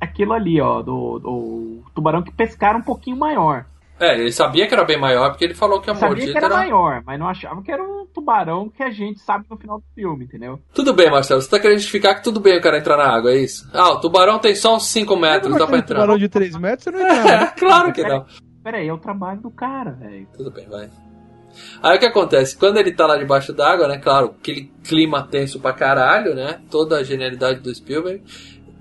aquilo 0.00 0.32
ali, 0.32 0.60
ó, 0.60 0.82
do, 0.82 1.18
do 1.18 1.82
tubarão 1.94 2.22
que 2.22 2.30
pescaram 2.30 2.78
um 2.78 2.82
pouquinho 2.82 3.16
maior. 3.16 3.64
É, 3.98 4.14
ele 4.18 4.30
sabia 4.30 4.66
que 4.66 4.74
era 4.74 4.84
bem 4.84 4.98
maior, 5.00 5.30
porque 5.30 5.44
ele 5.44 5.54
falou 5.54 5.80
que 5.80 5.90
a 5.90 5.94
Sabia 5.94 6.08
mordida 6.08 6.32
que 6.32 6.36
era 6.36 6.46
era. 6.46 6.54
maior, 6.56 7.02
mas 7.06 7.18
não 7.18 7.26
achava 7.28 7.62
que 7.62 7.72
era 7.72 7.82
um 7.82 8.04
tubarão 8.12 8.68
que 8.68 8.82
a 8.82 8.90
gente 8.90 9.20
sabe 9.20 9.46
no 9.50 9.56
final 9.56 9.78
do 9.78 9.84
filme, 9.94 10.24
entendeu? 10.26 10.60
Tudo 10.74 10.92
bem, 10.92 11.10
Marcelo, 11.10 11.40
você 11.40 11.48
tá 11.48 11.58
querendo 11.58 11.78
justificar 11.78 12.14
que 12.16 12.22
tudo 12.22 12.38
bem 12.38 12.58
o 12.58 12.60
cara 12.60 12.76
entrar 12.78 12.96
na 12.98 13.06
água, 13.08 13.30
é 13.32 13.38
isso? 13.38 13.66
Ah, 13.72 13.90
o 13.92 14.00
tubarão 14.00 14.38
tem 14.38 14.54
só 14.54 14.76
uns 14.76 14.86
5 14.88 15.16
metros, 15.16 15.56
dá 15.56 15.66
pra 15.66 15.76
Um 15.76 15.78
entrar. 15.78 15.94
tubarão 16.00 16.18
de 16.18 16.28
3 16.28 16.56
metros, 16.58 16.84
você 16.84 16.90
não 16.90 17.00
entrava. 17.08 17.24
né? 17.40 17.52
claro 17.58 17.92
que 17.92 18.02
não. 18.02 18.26
Pera 18.62 18.78
aí, 18.78 18.88
é 18.88 18.92
o 18.92 18.98
trabalho 18.98 19.40
do 19.40 19.50
cara, 19.50 19.92
velho. 19.92 20.26
Tudo 20.36 20.50
bem, 20.50 20.68
vai. 20.68 20.90
Aí 21.82 21.96
o 21.96 21.98
que 22.00 22.04
acontece? 22.04 22.54
Quando 22.58 22.76
ele 22.76 22.92
tá 22.92 23.06
lá 23.06 23.16
debaixo 23.16 23.50
d'água, 23.52 23.88
né? 23.88 23.96
Claro, 23.96 24.34
aquele 24.38 24.70
clima 24.84 25.26
tenso 25.26 25.58
pra 25.58 25.72
caralho, 25.72 26.34
né? 26.34 26.60
Toda 26.70 26.98
a 26.98 27.02
genialidade 27.02 27.60
do 27.60 27.74
Spielberg. 27.74 28.22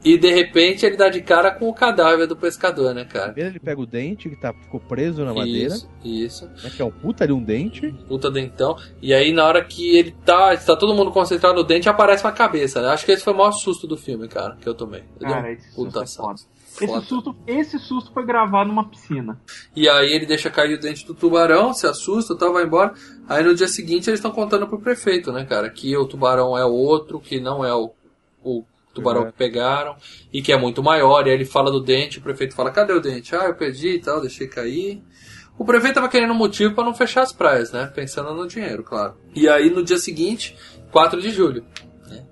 E 0.05 0.17
de 0.19 0.31
repente 0.31 0.85
ele 0.85 0.95
dá 0.95 1.09
de 1.09 1.19
cara 1.19 1.49
com 1.51 1.67
o 1.67 1.73
cadáver 1.73 2.27
do 2.27 2.35
pescador, 2.35 2.93
né, 2.93 3.05
cara? 3.05 3.33
Primeiro 3.33 3.53
ele 3.53 3.59
pega 3.59 3.81
o 3.81 3.85
dente 3.87 4.29
que 4.29 4.35
tá, 4.35 4.53
ficou 4.53 4.79
preso 4.79 5.25
na 5.25 5.33
madeira, 5.33 5.73
Isso, 5.73 5.89
isso. 6.03 6.45
né, 6.63 6.69
que 6.75 6.79
é 6.81 6.85
um 6.85 6.91
puta 6.91 7.25
de 7.25 7.33
um 7.33 7.41
dente. 7.41 7.91
Puta 8.07 8.29
dentão. 8.29 8.77
E 9.01 9.13
aí 9.15 9.33
na 9.33 9.43
hora 9.45 9.65
que 9.65 9.97
ele 9.97 10.11
tá. 10.23 10.53
Está 10.53 10.75
todo 10.75 10.93
mundo 10.93 11.11
concentrado 11.11 11.55
no 11.55 11.63
dente, 11.63 11.89
aparece 11.89 12.23
uma 12.23 12.31
cabeça, 12.31 12.81
né? 12.81 12.89
Acho 12.89 13.03
que 13.03 13.11
esse 13.11 13.23
foi 13.23 13.33
o 13.33 13.37
maior 13.37 13.51
susto 13.51 13.87
do 13.87 13.97
filme, 13.97 14.27
cara, 14.27 14.55
que 14.61 14.69
eu 14.69 14.75
tomei. 14.75 15.03
Eu 15.19 15.27
Cara, 15.27 15.47
um 15.47 15.51
esse 15.51 15.65
susto 15.71 15.75
puta 15.75 15.89
é 15.89 15.93
foda. 15.93 16.07
salto. 16.07 16.41
Esse 16.81 17.01
susto, 17.07 17.35
esse 17.47 17.79
susto 17.79 18.11
foi 18.13 18.25
gravado 18.25 18.67
numa 18.67 18.87
piscina. 18.87 19.39
E 19.75 19.87
aí 19.89 20.11
ele 20.11 20.25
deixa 20.25 20.49
cair 20.49 20.75
o 20.75 20.79
dente 20.79 21.07
do 21.07 21.13
tubarão, 21.15 21.73
se 21.73 21.87
assusta 21.87 22.33
e 22.33 22.37
tal, 22.37 22.51
vai 22.53 22.65
embora. 22.65 22.93
Aí 23.29 23.43
no 23.43 23.55
dia 23.55 23.67
seguinte 23.67 24.09
eles 24.09 24.19
estão 24.19 24.29
contando 24.31 24.67
pro 24.67 24.79
prefeito, 24.79 25.31
né, 25.31 25.45
cara, 25.45 25.69
que 25.69 25.95
o 25.97 26.05
tubarão 26.05 26.55
é 26.57 26.65
outro, 26.65 27.19
que 27.19 27.39
não 27.39 27.63
é 27.65 27.73
o, 27.73 27.91
o 28.43 28.65
tubarão 28.95 29.23
É. 29.23 29.25
que 29.27 29.33
pegaram, 29.33 29.95
e 30.33 30.41
que 30.41 30.51
é 30.51 30.57
muito 30.57 30.81
maior. 30.81 31.27
E 31.27 31.29
aí 31.29 31.35
ele 31.35 31.45
fala 31.45 31.69
do 31.71 31.79
dente, 31.79 32.17
o 32.17 32.21
prefeito 32.21 32.55
fala, 32.55 32.71
cadê 32.71 32.93
o 32.93 32.99
dente? 32.99 33.35
Ah, 33.35 33.45
eu 33.45 33.55
perdi 33.55 33.89
e 33.89 33.99
tal, 33.99 34.19
deixei 34.21 34.47
cair. 34.47 35.03
O 35.57 35.63
prefeito 35.63 35.95
tava 35.95 36.09
querendo 36.09 36.31
um 36.31 36.37
motivo 36.37 36.73
para 36.73 36.83
não 36.83 36.93
fechar 36.93 37.21
as 37.21 37.31
praias, 37.31 37.71
né? 37.71 37.89
Pensando 37.93 38.33
no 38.33 38.47
dinheiro, 38.47 38.83
claro. 38.83 39.15
E 39.35 39.47
aí 39.47 39.69
no 39.69 39.83
dia 39.83 39.97
seguinte, 39.97 40.55
4 40.91 41.21
de 41.21 41.29
julho, 41.29 41.63
né? 42.09 42.23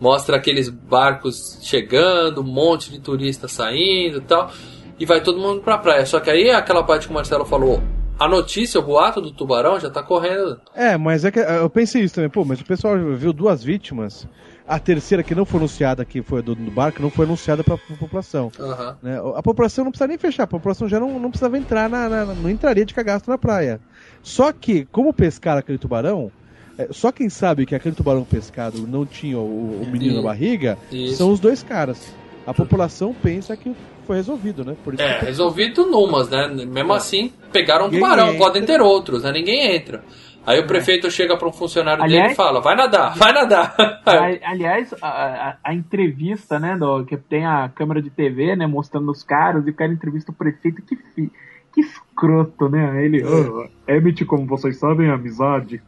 Mostra 0.00 0.36
aqueles 0.36 0.68
barcos 0.68 1.58
chegando, 1.62 2.40
um 2.42 2.44
monte 2.44 2.90
de 2.90 3.00
turistas 3.00 3.52
saindo 3.52 4.18
e 4.18 4.20
tal. 4.20 4.50
E 4.98 5.06
vai 5.06 5.22
todo 5.22 5.38
mundo 5.38 5.62
pra 5.62 5.78
praia. 5.78 6.04
Só 6.04 6.20
que 6.20 6.28
aí 6.30 6.50
aquela 6.50 6.82
parte 6.82 7.06
que 7.06 7.12
o 7.12 7.14
Marcelo 7.14 7.44
falou. 7.46 7.82
A 8.18 8.26
notícia, 8.26 8.80
o 8.80 8.82
boato 8.82 9.20
do 9.20 9.30
tubarão 9.30 9.78
já 9.78 9.90
tá 9.90 10.02
correndo. 10.02 10.58
É, 10.74 10.96
mas 10.96 11.24
é 11.26 11.30
que 11.30 11.38
eu 11.38 11.68
pensei 11.68 12.02
isso 12.02 12.14
também, 12.14 12.30
pô, 12.30 12.46
mas 12.46 12.58
o 12.60 12.64
pessoal 12.64 12.96
viu 13.14 13.30
duas 13.30 13.62
vítimas. 13.62 14.26
A 14.68 14.78
terceira, 14.80 15.22
que 15.22 15.34
não 15.34 15.44
foi 15.44 15.60
anunciada, 15.60 16.04
que 16.04 16.22
foi 16.22 16.40
a 16.40 16.42
do, 16.42 16.54
do 16.54 16.70
barco, 16.72 17.00
não 17.00 17.10
foi 17.10 17.24
anunciada 17.24 17.62
pra, 17.62 17.78
pra 17.78 17.96
população. 17.96 18.50
Aham. 18.58 18.96
né? 19.02 19.20
A 19.36 19.42
população 19.42 19.84
não 19.84 19.92
precisa 19.92 20.08
nem 20.08 20.18
fechar, 20.18 20.42
a 20.42 20.46
população 20.48 20.88
já 20.88 20.98
não, 20.98 21.20
não 21.20 21.30
precisava 21.30 21.56
entrar, 21.56 21.88
na, 21.88 22.08
na- 22.08 22.24
não 22.34 22.50
entraria 22.50 22.84
de 22.84 22.92
cagaço 22.92 23.30
na 23.30 23.38
praia. 23.38 23.80
Só 24.24 24.50
que, 24.52 24.84
como 24.90 25.12
pescaram 25.12 25.60
aquele 25.60 25.78
tubarão, 25.78 26.32
é, 26.76 26.88
só 26.90 27.12
quem 27.12 27.28
sabe 27.28 27.64
que 27.64 27.74
aquele 27.76 27.94
tubarão 27.94 28.24
pescado 28.24 28.86
não 28.88 29.06
tinha 29.06 29.38
o, 29.38 29.82
o 29.82 29.86
menino 29.90 30.14
E- 30.14 30.16
na 30.16 30.22
barriga 30.22 30.76
Isso. 30.90 31.16
são 31.18 31.30
os 31.30 31.38
dois 31.38 31.62
caras. 31.62 32.12
A 32.44 32.52
população 32.52 33.14
pensa 33.14 33.56
que 33.56 33.72
foi 34.06 34.16
resolvido, 34.16 34.64
né? 34.64 34.76
Por 34.84 34.94
É, 35.00 35.18
que- 35.20 35.24
resolvido 35.26 35.86
numas, 35.86 36.28
né? 36.28 36.48
Mesmo 36.66 36.92
assim, 36.92 37.32
pegaram 37.52 37.86
um 37.86 37.90
tubarão, 37.90 38.36
podem 38.36 38.64
ter 38.64 38.80
outros, 38.80 39.22
né? 39.22 39.32
Ninguém 39.32 39.74
entra. 39.76 40.02
Aí 40.46 40.60
o 40.60 40.66
prefeito 40.66 41.10
chega 41.10 41.36
para 41.36 41.48
um 41.48 41.52
funcionário 41.52 42.02
dele 42.04 42.14
Aliás- 42.16 42.32
e 42.32 42.36
fala: 42.36 42.60
vai 42.60 42.76
nadar, 42.76 43.16
vai 43.16 43.32
nadar. 43.32 43.74
Ali- 44.06 44.40
Aliás, 44.44 44.94
a, 45.02 45.08
a- 45.08 45.56
a 45.64 45.74
entrevista, 45.74 46.58
né, 46.60 46.76
do, 46.76 47.04
que 47.04 47.16
tem 47.16 47.44
a 47.44 47.68
câmera 47.68 48.00
de 48.00 48.10
TV, 48.10 48.54
né, 48.54 48.66
mostrando 48.66 49.10
os 49.10 49.22
caras, 49.22 49.66
e 49.66 49.70
o 49.70 49.74
cara 49.74 49.92
entrevista 49.92 50.30
o 50.30 50.34
prefeito, 50.34 50.80
que, 50.82 50.94
fi- 50.96 51.30
que 51.74 51.80
escroto, 51.80 52.68
né? 52.70 53.04
Ele, 53.04 53.22
"Ah, 53.22 53.92
Emmett, 53.96 54.24
como 54.24 54.46
vocês 54.46 54.78
sabem, 54.78 55.08
é 55.10 55.12
amizade. 55.12 55.82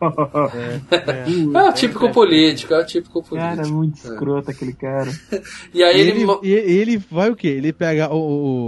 É 1.55 1.63
o 1.63 1.73
típico 1.73 2.11
político, 2.11 2.75
é 2.75 2.81
o 2.81 2.87
típico 2.87 3.23
político. 3.23 3.57
Cara, 3.57 3.69
muito 3.69 3.95
escroto 3.97 4.51
aquele 4.51 4.73
cara. 4.73 5.11
E 5.73 5.83
aí 5.83 6.01
ele. 6.01 6.23
ele, 6.23 6.27
e- 6.43 6.51
ele 6.81 6.97
vai 7.11 7.31
o 7.31 7.37
quê? 7.37 7.49
Ele 7.49 7.73
pega 7.73 8.13
o, 8.13 8.19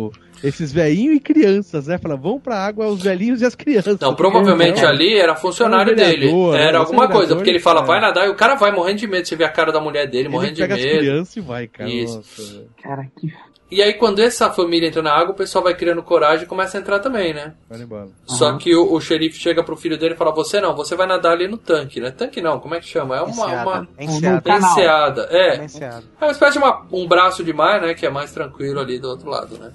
o- 0.09 0.13
esses 0.43 0.73
velhinhos 0.73 1.17
e 1.17 1.21
crianças, 1.21 1.87
né? 1.87 1.99
Fala, 1.99 2.17
vão 2.17 2.39
pra 2.41 2.57
água 2.57 2.87
os 2.89 3.03
velhinhos 3.03 3.41
e 3.43 3.45
as 3.45 3.55
crianças. 3.55 3.99
Não, 4.01 4.15
provavelmente 4.15 4.81
Não. 4.83 4.89
ali 4.89 5.15
era 5.19 5.35
funcionário 5.37 5.93
Era 5.93 6.05
dele. 6.05 6.27
vereador, 6.27 6.53
né? 6.55 6.63
Era 6.65 6.79
alguma 6.79 7.01
vereador, 7.03 7.17
coisa, 7.21 7.35
porque 7.37 7.51
ele 7.51 7.61
fala, 7.61 7.81
é. 7.83 7.85
vai 7.85 8.01
nadar, 8.01 8.27
e 8.27 8.31
o 8.31 8.35
cara 8.35 8.55
vai 8.55 8.73
morrendo 8.73 8.99
de 8.99 9.07
medo. 9.07 9.27
Você 9.27 9.37
vê 9.37 9.45
a 9.45 9.49
cara 9.51 9.71
da 9.73 9.81
mulher 9.81 10.07
dele 10.07 10.25
Ele 10.25 10.29
morrendo 10.31 10.55
de 10.55 10.61
pega 10.63 10.75
as 10.75 10.81
medo. 10.81 10.99
crianças 10.99 11.37
e 11.37 11.41
vai, 11.41 11.67
cara. 11.67 11.91
Isso. 11.91 12.17
Nossa. 12.17 12.65
Cara, 12.83 13.07
que. 13.19 13.33
E 13.71 13.81
aí, 13.81 13.95
quando 13.95 14.19
essa 14.21 14.51
família 14.51 14.89
entra 14.89 15.01
na 15.01 15.13
água, 15.13 15.33
o 15.33 15.37
pessoal 15.37 15.63
vai 15.63 15.75
criando 15.75 16.03
coragem 16.03 16.45
e 16.45 16.49
começa 16.49 16.77
a 16.77 16.81
entrar 16.81 16.99
também, 16.99 17.33
né? 17.33 17.55
Embora. 17.71 18.09
Só 18.27 18.57
que 18.57 18.75
o, 18.75 18.93
o 18.93 19.01
xerife 19.01 19.39
chega 19.39 19.63
pro 19.63 19.77
filho 19.77 19.97
dele 19.97 20.15
e 20.15 20.17
fala: 20.17 20.33
Você 20.33 20.61
não, 20.61 20.75
você 20.75 20.97
vai 20.97 21.07
nadar 21.07 21.33
ali 21.33 21.47
no 21.47 21.57
tanque, 21.57 22.01
né? 22.01 22.11
Tanque 22.11 22.41
não, 22.41 22.59
como 22.59 22.75
é 22.75 22.81
que 22.81 22.87
chama? 22.89 23.17
É 23.17 23.21
uma. 23.23 23.31
Enseada. 23.31 23.71
uma... 23.71 23.89
Enseada. 23.99 24.51
Enseada, 24.57 25.29
é. 25.31 25.65
Enseada. 25.65 26.05
É 26.21 26.25
uma 26.25 26.33
espécie 26.33 26.53
de 26.55 26.59
uma- 26.59 26.85
um 26.93 27.07
braço 27.07 27.45
de 27.45 27.53
mar, 27.53 27.81
né? 27.81 27.95
Que 27.95 28.07
é 28.07 28.11
mais 28.11 28.33
tranquilo 28.33 28.81
ali 28.81 28.99
do 28.99 29.09
outro 29.09 29.31
lado, 29.31 29.57
né? 29.57 29.71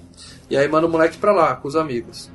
E 0.50 0.56
aí 0.56 0.68
manda 0.68 0.86
o 0.86 0.90
moleque 0.90 1.16
pra 1.16 1.32
lá, 1.32 1.56
com 1.56 1.66
os 1.66 1.74
amigos. 1.76 2.30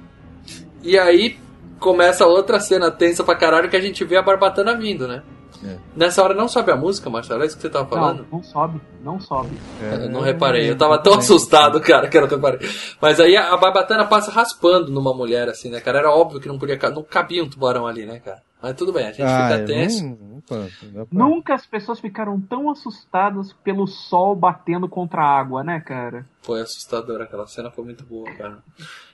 E 0.84 0.98
aí 0.98 1.38
começa 1.80 2.26
outra 2.26 2.60
cena 2.60 2.90
tensa 2.90 3.24
pra 3.24 3.36
caralho 3.36 3.70
que 3.70 3.76
a 3.76 3.82
gente 3.82 4.04
vê 4.04 4.18
a 4.18 4.22
Barbatana 4.22 4.76
vindo, 4.76 5.08
né? 5.08 5.22
É. 5.64 5.78
Nessa 5.96 6.24
hora 6.24 6.34
não 6.34 6.48
sobe 6.48 6.72
a 6.72 6.76
música, 6.76 7.10
Marcelo? 7.10 7.44
É 7.44 7.46
isso 7.46 7.56
que 7.56 7.62
você 7.62 7.70
tava 7.70 7.84
Não, 7.86 7.90
falando? 7.92 8.28
não 8.32 8.42
sobe, 8.44 8.82
não 9.04 9.20
sobe. 9.20 9.58
Eu 9.80 10.10
não 10.10 10.22
reparei, 10.22 10.70
eu 10.70 10.78
tava 10.78 10.98
tão 10.98 11.14
assustado, 11.20 11.80
cara, 11.82 12.08
que 12.08 12.18
eu 12.18 12.22
não 12.22 12.28
reparei. 12.28 12.60
Mas 13.02 13.20
aí 13.20 13.38
a 13.38 13.56
Barbatana 13.58 14.06
passa 14.06 14.32
raspando 14.32 14.92
numa 14.92 15.14
mulher, 15.14 15.48
assim, 15.50 15.70
né, 15.70 15.80
cara? 15.80 16.00
Era 16.00 16.12
óbvio 16.12 16.40
que 16.40 16.48
não 16.48 16.58
podia, 16.58 16.78
não 16.90 17.04
cabia 17.04 17.44
um 17.44 17.50
tubarão 17.50 17.86
ali, 17.86 18.06
né, 18.06 18.20
cara? 18.20 18.42
Mas 18.62 18.76
tudo 18.76 18.94
bem, 18.94 19.06
a 19.08 19.12
gente 19.12 19.24
Ah, 19.24 19.48
fica 19.50 19.62
é, 19.62 19.66
tenso. 19.66 20.04
não- 20.04 20.18
não 20.34 20.42
pode, 20.42 20.72
não 20.94 21.08
Nunca 21.30 21.54
as 21.56 21.66
pessoas 21.66 22.00
ficaram 22.00 22.40
tão 22.40 22.70
assustadas 22.70 23.54
pelo 23.64 23.88
sol 23.88 24.36
batendo 24.36 24.88
contra 24.88 25.22
a 25.24 25.40
água, 25.40 25.64
né, 25.64 25.80
cara? 25.80 26.26
Foi 26.44 26.62
assustador, 26.62 27.22
aquela 27.22 27.48
cena 27.48 27.72
foi 27.72 27.84
muito 27.86 28.04
boa, 28.04 28.30
cara. 28.36 28.60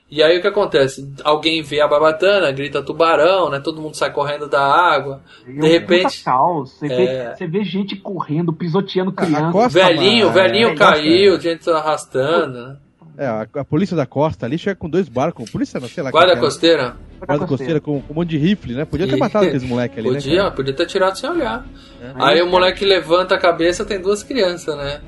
E 0.10 0.24
aí 0.24 0.38
o 0.38 0.42
que 0.42 0.48
acontece? 0.48 1.06
Alguém 1.22 1.62
vê 1.62 1.82
a 1.82 1.88
Barbatana, 1.88 2.50
grita 2.52 2.82
tubarão, 2.82 3.50
né? 3.50 3.60
Todo 3.60 3.82
mundo 3.82 3.96
sai 3.96 4.10
correndo 4.12 4.48
da 4.48 4.62
água. 4.62 5.22
E 5.46 5.52
De 5.52 5.60
um 5.60 5.64
repente- 5.70 6.24
caos. 6.24 6.72
Você, 6.80 6.86
É. 6.86 6.90
vê, 7.32 7.36
você 7.36 7.48
vê 7.48 7.64
gente 7.66 7.96
correndo, 7.98 8.54
pisoteando 8.54 9.10
a 9.10 9.26
criança. 9.26 9.52
costa- 9.52 9.80
Velhinho, 9.86 10.28
o 10.28 10.30
Nossa, 10.30 10.42
velhinho 10.42 10.70
é, 10.70 10.76
caiu, 10.76 11.42
gente 11.42 11.70
arrastando, 11.70 12.68
né? 12.68 12.76
É, 13.18 13.26
a, 13.26 13.48
a 13.56 13.66
polícia 13.66 13.98
da 13.98 14.06
costa 14.06 14.46
ali 14.46 14.58
chega 14.60 14.76
com 14.76 14.88
dois 14.88 15.10
barcos. 15.10 15.50
Polícia 15.50 15.80
não, 15.80 15.88
sei 15.90 16.04
lá. 16.04 16.12
Guarda 16.12 16.34
era. 16.34 16.40
costeira? 16.40 16.96
Guarda 17.26 17.48
costeira 17.48 17.82
com, 17.82 18.00
com 18.00 18.14
um 18.14 18.16
monte 18.16 18.30
de 18.30 18.38
rifle, 18.38 18.76
né? 18.76 18.86
Podia 18.86 19.08
ter 19.08 19.16
E- 19.16 19.20
matado 19.20 19.46
aqueles 19.46 19.64
moleques 19.64 19.98
ali, 19.98 20.08
né? 20.10 20.14
Podia, 20.16 20.38
cara? 20.38 20.52
podia 20.52 20.74
ter 20.74 20.86
tirado 20.86 21.18
sem 21.18 21.30
olhar. 21.30 21.66
É. 22.02 22.12
Aí 22.16 22.42
o 22.44 22.48
moleque 22.48 22.86
levanta 22.86 23.34
a 23.36 23.38
cabeça, 23.40 23.84
tem 23.84 24.00
duas 24.00 24.22
crianças, 24.24 24.78
né? 24.78 25.02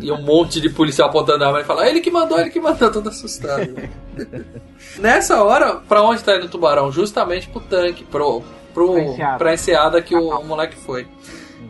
E 0.00 0.10
um 0.10 0.22
monte 0.22 0.60
de 0.60 0.70
policial 0.70 1.08
apontando 1.08 1.44
a 1.44 1.48
arma 1.48 1.60
e 1.60 1.64
fala, 1.64 1.82
"Ah, 1.82 1.88
ele 1.90 2.00
que 2.00 2.10
mandou, 2.10 2.38
ele 2.38 2.50
que 2.50 2.60
mandou, 2.60 2.90
todo 2.90 3.08
assustado. 3.08 3.74
Nessa 4.98 5.42
hora, 5.42 5.76
pra 5.76 6.02
onde 6.02 6.22
tá 6.22 6.36
indo 6.36 6.46
o 6.46 6.48
tubarão? 6.48 6.90
Justamente 6.90 7.48
pro 7.48 7.60
tanque, 7.60 8.04
pro, 8.04 8.42
pro, 8.72 8.92
Pra 8.92 9.02
enseada. 9.02 9.38
pra 9.38 9.54
enseada 9.54 10.02
que 10.02 10.14
o, 10.14 10.28
o 10.38 10.44
moleque 10.44 10.76
foi. 10.76 11.06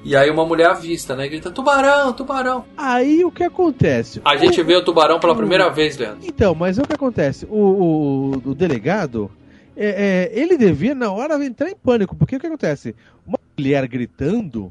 E 0.04 0.14
aí 0.14 0.28
uma 0.30 0.44
mulher 0.44 0.68
avista, 0.68 1.16
né? 1.16 1.26
Grita, 1.26 1.50
tubarão, 1.50 2.12
tubarão. 2.12 2.64
Aí 2.76 3.24
o 3.24 3.30
que 3.30 3.42
acontece? 3.42 4.20
A 4.24 4.36
gente 4.36 4.60
O- 4.60 4.64
vê 4.64 4.76
o 4.76 4.84
tubarão 4.84 5.18
pela 5.18 5.34
primeira 5.34 5.70
vez, 5.70 5.96
Leandro. 5.96 6.20
Então, 6.26 6.54
mas 6.54 6.76
o 6.78 6.82
que 6.82 6.92
acontece? 6.92 7.46
O, 7.50 7.56
o- 7.58 8.42
o 8.50 8.54
delegado, 8.54 9.30
é, 9.76 10.30
é, 10.34 10.38
ele 10.38 10.58
devia 10.58 10.94
na 10.94 11.10
hora 11.10 11.42
entrar 11.44 11.70
em 11.70 11.74
pânico, 11.74 12.14
porque 12.14 12.36
o 12.36 12.40
que 12.40 12.46
acontece? 12.46 12.94
Uma 13.26 13.38
mulher 13.56 13.86
gritando, 13.88 14.70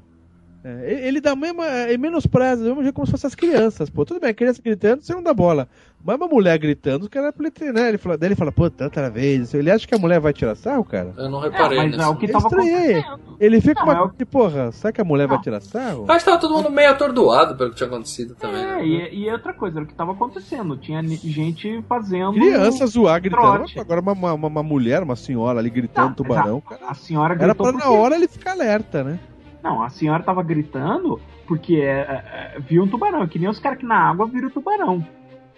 é, 0.63 1.07
ele- 1.07 1.19
dá 1.21 1.35
mesmo, 1.35 1.61
é, 1.63 1.97
menospreza, 1.97 2.57
do 2.63 2.69
mesmo 2.69 2.83
jeito 2.83 2.95
como 2.95 3.05
se 3.05 3.11
fossem 3.11 3.27
as 3.27 3.35
crianças, 3.35 3.89
pô. 3.89 4.05
Tudo 4.05 4.19
bem, 4.19 4.29
a 4.29 4.33
criança 4.33 4.61
gritando, 4.63 5.01
você 5.01 5.13
não 5.13 5.23
dá 5.23 5.33
bola. 5.33 5.67
Mas 6.05 6.17
uma 6.17 6.27
mulher 6.27 6.57
gritando, 6.59 7.05
o 7.05 7.09
cara, 7.09 7.33
né? 7.73 7.87
Ele 7.87 7.97
fala, 7.97 8.17
daí 8.17 8.27
ele 8.27 8.35
fala, 8.35 8.51
pô, 8.51 8.69
tanta 8.69 9.09
vez. 9.09 9.53
Ele 9.53 9.71
acha 9.71 9.87
que 9.87 9.95
a 9.95 9.97
mulher 9.97 10.19
vai 10.19 10.33
tirar 10.33 10.53
sarro, 10.53 10.83
cara? 10.83 11.13
Eu 11.17 11.29
não 11.29 11.39
É, 11.41 11.49
reparei 11.49 11.77
mas 11.77 11.91
nisso. 11.91 12.01
é 12.01 12.07
o 12.07 12.15
que 12.17 12.25
Eu 12.25 12.31
tava 12.33 12.47
estranhei. 12.47 12.99
acontecendo. 12.99 13.37
Ele 13.39 13.61
fica 13.61 13.85
Não, 13.85 13.93
uma 13.93 14.05
é 14.07 14.17
que, 14.17 14.25
porra, 14.25 14.71
será 14.73 14.91
que 14.91 14.99
a 14.99 15.03
mulher 15.05 15.27
vai 15.27 15.37
Não. 15.37 15.41
tirar 15.43 15.61
sarro? 15.61 16.03
Acho 16.09 16.19
que 16.19 16.25
tava 16.25 16.39
todo 16.41 16.53
mundo 16.55 16.69
meio 16.69 16.91
atordoado 16.91 17.55
pelo 17.55 17.69
que 17.69 17.77
tinha 17.77 17.87
acontecido 17.87 18.35
também. 18.35 18.61
É, 18.61 18.65
né? 18.75 18.85
e, 18.85 19.23
e 19.23 19.31
outra 19.31 19.53
coisa, 19.53 19.77
era 19.77 19.85
o 19.85 19.87
que 19.87 19.93
tava 19.95 20.11
acontecendo. 20.11 20.75
Tinha 20.75 21.01
gente 21.01 21.81
fazendo. 21.87 22.33
Criança 22.33 22.85
zoar, 22.85 23.21
gritando. 23.21 23.41
trote. 23.41 23.79
Agora 23.79 24.01
uma, 24.01 24.11
uma, 24.11 24.33
uma 24.47 24.63
mulher, 24.63 25.01
uma 25.03 25.15
senhora 25.15 25.59
ali 25.59 25.69
gritando 25.69 26.07
Não, 26.09 26.15
tubarão, 26.15 26.61
mas 26.69 26.77
cara. 26.79 26.89
a, 26.89 26.91
a 26.91 26.95
senhora 26.95 27.33
Era 27.35 27.45
gritou 27.53 27.71
pra 27.71 27.77
na 27.79 27.89
hora 27.91 28.15
ele 28.15 28.27
ficar 28.27 28.51
alerta, 28.51 29.05
né? 29.05 29.19
Não, 29.63 29.81
a 29.81 29.89
senhora 29.89 30.21
tava 30.21 30.43
gritando 30.43 31.19
porque 31.47 31.75
é, 31.75 32.01
é, 32.01 32.55
é, 32.55 32.59
viu 32.59 32.83
um 32.83 32.87
tubarão. 32.87 33.25
Que 33.27 33.39
nem 33.39 33.49
os 33.49 33.59
caras 33.59 33.79
que 33.79 33.85
na 33.85 34.09
água 34.09 34.27
viram 34.27 34.49
tubarão. 34.49 35.05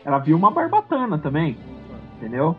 Ela 0.05 0.19
viu 0.19 0.37
uma 0.37 0.51
barbatana 0.51 1.17
também. 1.17 1.57
Entendeu? 2.17 2.55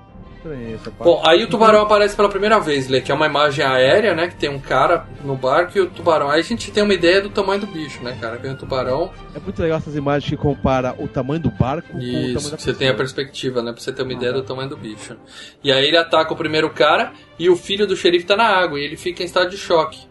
Bom, 1.00 1.22
aí 1.26 1.42
o 1.42 1.48
tubarão 1.48 1.82
aparece 1.82 2.14
pela 2.14 2.28
primeira 2.28 2.60
vez, 2.60 2.86
Lê, 2.86 3.00
que 3.00 3.10
é 3.10 3.14
uma 3.14 3.26
imagem 3.26 3.64
aérea, 3.64 4.14
né? 4.14 4.28
Que 4.28 4.36
tem 4.36 4.48
um 4.48 4.60
cara 4.60 5.04
no 5.24 5.34
barco 5.34 5.76
e 5.76 5.80
o 5.80 5.90
tubarão. 5.90 6.30
Aí 6.30 6.38
a 6.38 6.42
gente 6.42 6.70
tem 6.70 6.84
uma 6.84 6.94
ideia 6.94 7.20
do 7.20 7.30
tamanho 7.30 7.60
do 7.60 7.66
bicho, 7.66 8.00
né, 8.02 8.16
cara? 8.20 8.36
Vem 8.36 8.52
o 8.52 8.56
tubarão 8.56 9.10
É 9.34 9.40
muito 9.40 9.60
legal 9.60 9.78
essas 9.78 9.96
imagens 9.96 10.30
que 10.30 10.36
compara 10.36 10.94
o 10.98 11.08
tamanho 11.08 11.40
do 11.40 11.50
barco 11.50 11.88
com 11.88 11.98
o 11.98 12.00
tamanho 12.00 12.36
Isso, 12.36 12.50
da 12.50 12.58
você 12.58 12.74
tem 12.74 12.88
a 12.88 12.94
perspectiva, 12.94 13.60
né? 13.60 13.72
Pra 13.72 13.80
você 13.80 13.92
ter 13.92 14.02
uma 14.02 14.12
ideia 14.12 14.32
do 14.32 14.42
tamanho 14.42 14.68
do 14.68 14.76
bicho. 14.76 15.16
E 15.64 15.72
aí 15.72 15.86
ele 15.86 15.96
ataca 15.96 16.32
o 16.32 16.36
primeiro 16.36 16.70
cara 16.70 17.12
e 17.38 17.50
o 17.50 17.56
filho 17.56 17.86
do 17.86 17.96
xerife 17.96 18.26
tá 18.26 18.36
na 18.36 18.46
água 18.46 18.78
e 18.78 18.84
ele 18.84 18.96
fica 18.96 19.24
em 19.24 19.26
estado 19.26 19.50
de 19.50 19.56
choque. 19.56 20.06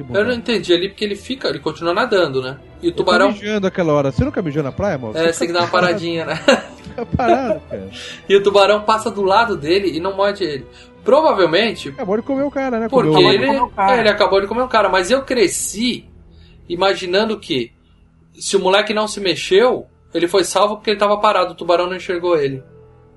Que 0.00 0.04
bom, 0.04 0.16
Eu 0.18 0.24
não 0.24 0.32
entendi 0.32 0.72
ali 0.72 0.88
porque 0.88 1.04
ele 1.04 1.14
fica, 1.14 1.48
ele 1.48 1.58
continua 1.58 1.92
nadando, 1.92 2.40
né? 2.40 2.56
E 2.82 2.86
o 2.86 2.88
Eu 2.88 2.92
tô 2.92 3.04
tubarão. 3.04 3.32
mijando 3.32 3.66
aquela 3.66 3.92
hora. 3.92 4.10
Você 4.10 4.24
nunca 4.24 4.40
mijou 4.40 4.62
na 4.62 4.72
praia, 4.72 4.96
mano? 4.96 5.14
É, 5.18 5.30
você 5.30 5.40
tem 5.40 5.48
que 5.48 5.52
dar 5.54 5.60
uma 5.60 5.68
paradinha, 5.68 6.24
né? 6.24 6.36
Fica 6.36 7.04
parado, 7.14 7.60
cara. 7.68 7.90
E 8.26 8.34
o 8.34 8.42
tubarão 8.42 8.82
passa 8.82 9.10
do 9.10 9.22
lado 9.22 9.56
dele 9.58 9.94
e 9.94 10.00
não 10.00 10.16
morde 10.16 10.42
ele. 10.44 10.66
Provavelmente 11.04 11.90
Acabou 11.90 12.16
de 12.16 12.22
comer 12.22 12.42
o 12.44 12.50
cara, 12.50 12.78
né? 12.80 12.88
porque 12.88 13.08
Comeu 13.10 13.28
o- 13.28 13.32
ele, 13.32 13.46
o 13.58 13.68
cara. 13.68 13.96
é, 13.96 14.00
ele 14.00 14.08
acabou 14.08 14.40
de 14.40 14.46
comer 14.46 14.62
um 14.62 14.68
cara. 14.68 14.88
Mas 14.88 15.10
eu 15.10 15.22
cresci 15.22 16.08
imaginando 16.68 17.38
que 17.38 17.72
se 18.38 18.56
o 18.56 18.60
moleque 18.60 18.94
não 18.94 19.06
se 19.06 19.20
mexeu, 19.20 19.86
ele 20.14 20.26
foi 20.28 20.44
salvo 20.44 20.76
porque 20.76 20.90
ele 20.90 20.98
tava 20.98 21.18
parado, 21.18 21.52
o 21.52 21.56
tubarão 21.56 21.86
não 21.88 21.96
enxergou 21.96 22.36
ele. 22.38 22.62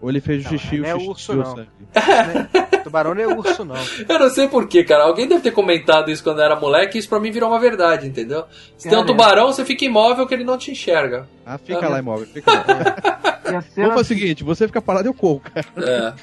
Ou 0.02 0.10
ele 0.10 0.20
fez 0.20 0.46
o 0.46 0.52
Não, 0.52 0.58
xixi, 0.58 0.78
não 0.80 0.90
é 0.90 0.96
o 0.96 1.00
xixi 1.00 1.10
urso, 1.10 1.34
deu 1.34 1.44
não. 1.44 1.66
Né? 2.94 3.04
Tubarão 3.04 3.16
não 3.16 3.22
é 3.22 3.28
urso, 3.28 3.66
não. 3.66 3.76
Eu 4.08 4.20
não 4.20 4.30
sei 4.30 4.48
porquê, 4.48 4.84
cara. 4.84 5.04
Alguém 5.06 5.28
deve 5.28 5.42
ter 5.42 5.52
comentado 5.52 6.12
isso 6.12 6.24
quando 6.24 6.40
eu 6.40 6.46
era 6.46 6.56
moleque 6.56 6.98
e 6.98 7.00
isso 7.00 7.10
pra 7.10 7.20
mim 7.20 7.32
virou 7.32 7.50
uma 7.50 7.60
verdade, 7.60 8.08
entendeu? 8.08 8.46
Se 8.78 8.88
tem 8.90 8.98
um 8.98 9.02
Cara, 9.02 9.08
tubarão, 9.08 9.48
você 9.48 9.66
fica 9.66 9.84
imóvel 9.86 10.28
que 10.28 10.34
ele 10.34 10.44
não 10.44 10.58
te 10.58 10.72
enxerga. 10.72 11.28
Ah, 11.46 11.58
fica 11.58 11.86
Ah, 11.86 11.90
lá 11.90 12.00
imóvel. 12.00 12.28
Fica 12.28 12.52
lá. 12.52 12.64
A 13.58 13.62
cena, 13.62 13.88
Vamos 13.90 14.02
fazer 14.02 14.14
o 14.16 14.18
seguinte, 14.20 14.44
você 14.44 14.66
fica 14.68 14.82
parado 14.82 15.08
e 15.08 15.10
eu 15.10 15.14
corro, 15.14 15.42
cara. 15.42 15.66
É. 15.78 16.14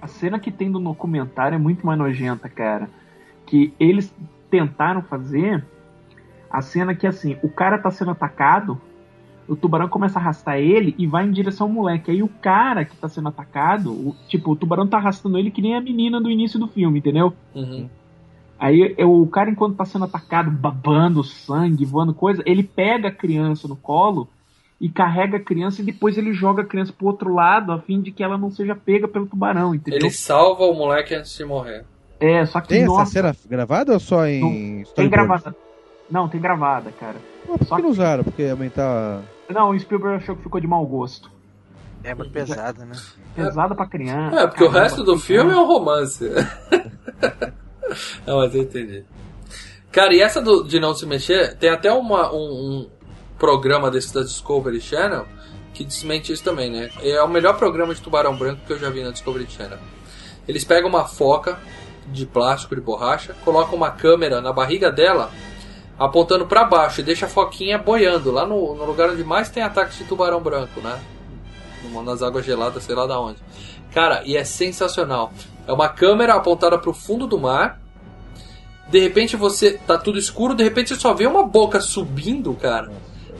a 0.00 0.06
cena 0.08 0.38
que 0.40 0.50
tem 0.50 0.68
no 0.68 0.80
documentário 0.80 1.54
é 1.56 1.58
muito 1.58 1.86
mais 1.86 1.98
nojenta, 1.98 2.48
cara. 2.48 2.88
Que 3.46 3.72
eles 3.78 4.12
tentaram 4.50 5.02
fazer 5.02 5.62
a 6.50 6.60
cena 6.62 6.94
que 6.94 7.06
assim, 7.06 7.36
o 7.42 7.48
cara 7.50 7.78
tá 7.78 7.90
sendo 7.90 8.10
atacado, 8.12 8.80
o 9.48 9.56
tubarão 9.56 9.88
começa 9.88 10.18
a 10.18 10.22
arrastar 10.22 10.58
ele 10.58 10.94
e 10.98 11.06
vai 11.06 11.24
em 11.26 11.30
direção 11.32 11.66
ao 11.66 11.72
moleque. 11.72 12.10
Aí 12.10 12.22
o 12.22 12.28
cara 12.28 12.84
que 12.84 12.94
tá 12.96 13.08
sendo 13.08 13.28
atacado, 13.28 13.90
o- 13.92 14.14
tipo, 14.28 14.52
o 14.52 14.56
tubarão 14.56 14.86
tá 14.86 14.98
arrastando 14.98 15.38
ele 15.38 15.50
que 15.50 15.62
nem 15.62 15.74
a 15.74 15.80
menina 15.80 16.20
do 16.20 16.30
início 16.30 16.58
do 16.58 16.68
filme, 16.68 16.98
entendeu? 16.98 17.32
Uhum. 17.54 17.88
Aí 18.58 18.94
é, 18.98 19.06
o 19.06 19.26
cara, 19.26 19.50
enquanto 19.50 19.76
tá 19.76 19.84
sendo 19.84 20.04
atacado, 20.04 20.50
babando 20.50 21.22
sangue, 21.22 21.84
voando 21.84 22.12
coisa, 22.12 22.42
ele 22.44 22.62
pega 22.62 23.08
a 23.08 23.12
criança 23.12 23.68
no 23.68 23.76
colo 23.76 24.28
e 24.80 24.88
carrega 24.88 25.36
a 25.36 25.40
criança 25.40 25.80
e 25.80 25.84
depois 25.84 26.18
ele 26.18 26.32
joga 26.32 26.62
a 26.62 26.64
criança 26.66 26.92
pro 26.92 27.06
outro 27.06 27.32
lado 27.32 27.72
a 27.72 27.78
fim 27.80 28.00
de 28.00 28.10
que 28.12 28.22
ela 28.22 28.36
não 28.36 28.50
seja 28.50 28.74
pega 28.76 29.06
pelo 29.08 29.26
tubarão, 29.26 29.74
entendeu? 29.74 30.00
Ele 30.00 30.10
salva 30.10 30.64
o 30.64 30.74
moleque 30.74 31.14
antes 31.14 31.36
de 31.36 31.44
morrer. 31.44 31.84
É, 32.20 32.44
só 32.46 32.60
que 32.60 32.68
Tem 32.68 32.78
essa 32.82 32.86
nossa, 32.92 33.10
cena 33.12 33.36
gravada 33.48 33.92
ou 33.92 34.00
só 34.00 34.26
em 34.26 34.40
tem 34.40 34.80
storyboard? 34.82 35.10
gravada. 35.10 35.56
Não, 36.10 36.28
tem 36.28 36.40
gravada, 36.40 36.90
cara. 36.98 37.16
Mas 37.48 37.58
por 37.58 37.66
Só 37.66 37.76
que 37.76 37.82
não 37.82 37.90
que- 37.90 37.94
usaram? 37.94 38.24
Porque 38.24 38.42
ia 38.42 38.52
aumentar. 38.52 39.22
Não, 39.48 39.70
o 39.70 39.78
Spielberg 39.78 40.22
achou 40.22 40.36
que 40.36 40.42
ficou 40.42 40.60
de 40.60 40.66
mau 40.66 40.84
gosto. 40.86 41.30
É 42.04 42.14
muito 42.14 42.30
pesada, 42.30 42.84
né? 42.84 42.92
Pesada 43.34 43.74
pra 43.74 43.86
criança. 43.86 44.40
É, 44.40 44.46
porque 44.46 44.64
o 44.64 44.68
resto 44.68 45.02
do 45.02 45.18
filme 45.18 45.52
é 45.52 45.56
um 45.56 45.66
romance. 45.66 46.24
não, 48.26 48.38
mas 48.38 48.54
eu 48.54 48.62
entendi. 48.62 49.04
Cara, 49.90 50.14
e 50.14 50.20
essa 50.20 50.40
do- 50.40 50.62
de 50.64 50.78
não 50.78 50.94
se 50.94 51.06
mexer, 51.06 51.56
tem 51.56 51.70
até 51.70 51.92
uma, 51.92 52.32
um, 52.32 52.36
um 52.36 52.90
programa 53.38 53.90
desse 53.90 54.12
da 54.14 54.22
Discovery 54.22 54.80
Channel 54.80 55.26
que 55.74 55.84
desmente 55.84 56.32
isso 56.32 56.42
também, 56.42 56.70
né? 56.70 56.90
É 57.02 57.22
o 57.22 57.28
melhor 57.28 57.56
programa 57.56 57.94
de 57.94 58.00
tubarão 58.00 58.36
branco 58.36 58.62
que 58.66 58.72
eu 58.72 58.78
já 58.78 58.90
vi 58.90 59.02
na 59.02 59.10
Discovery 59.10 59.46
Channel. 59.48 59.78
Eles 60.46 60.64
pegam 60.64 60.88
uma 60.88 61.04
foca 61.04 61.58
de 62.08 62.26
plástico, 62.26 62.74
de 62.74 62.80
borracha, 62.80 63.34
colocam 63.44 63.74
uma 63.76 63.90
câmera 63.90 64.40
na 64.40 64.52
barriga 64.52 64.90
dela, 64.90 65.30
apontando 65.98 66.46
pra 66.46 66.64
baixo 66.64 67.00
e 67.00 67.04
deixa 67.04 67.26
a 67.26 67.28
foquinha 67.28 67.76
boiando 67.78 68.30
lá 68.30 68.46
no, 68.46 68.74
no 68.74 68.84
lugar 68.84 69.10
onde 69.10 69.24
mais 69.24 69.50
tem 69.50 69.62
ataques 69.62 69.98
de 69.98 70.04
tubarão 70.04 70.40
branco, 70.40 70.80
né? 70.80 70.98
Numa- 71.82 72.02
nas 72.02 72.22
águas 72.22 72.44
geladas, 72.44 72.82
sei 72.84 72.94
lá 72.94 73.06
da 73.06 73.20
onde. 73.20 73.38
Cara, 73.92 74.22
e 74.24 74.36
é 74.36 74.44
sensacional. 74.44 75.32
É 75.66 75.72
uma 75.72 75.88
câmera 75.88 76.34
apontada 76.34 76.78
pro 76.78 76.92
fundo 76.92 77.26
do 77.26 77.38
mar. 77.38 77.80
De 78.88 78.98
repente 79.00 79.36
você 79.36 79.72
tá 79.86 79.98
tudo 79.98 80.18
escuro, 80.18 80.54
de 80.54 80.62
repente 80.64 80.88
você 80.90 80.96
só 81.00 81.12
vê 81.12 81.26
uma 81.26 81.44
boca 81.46 81.80
subindo, 81.80 82.54
cara. 82.54 82.90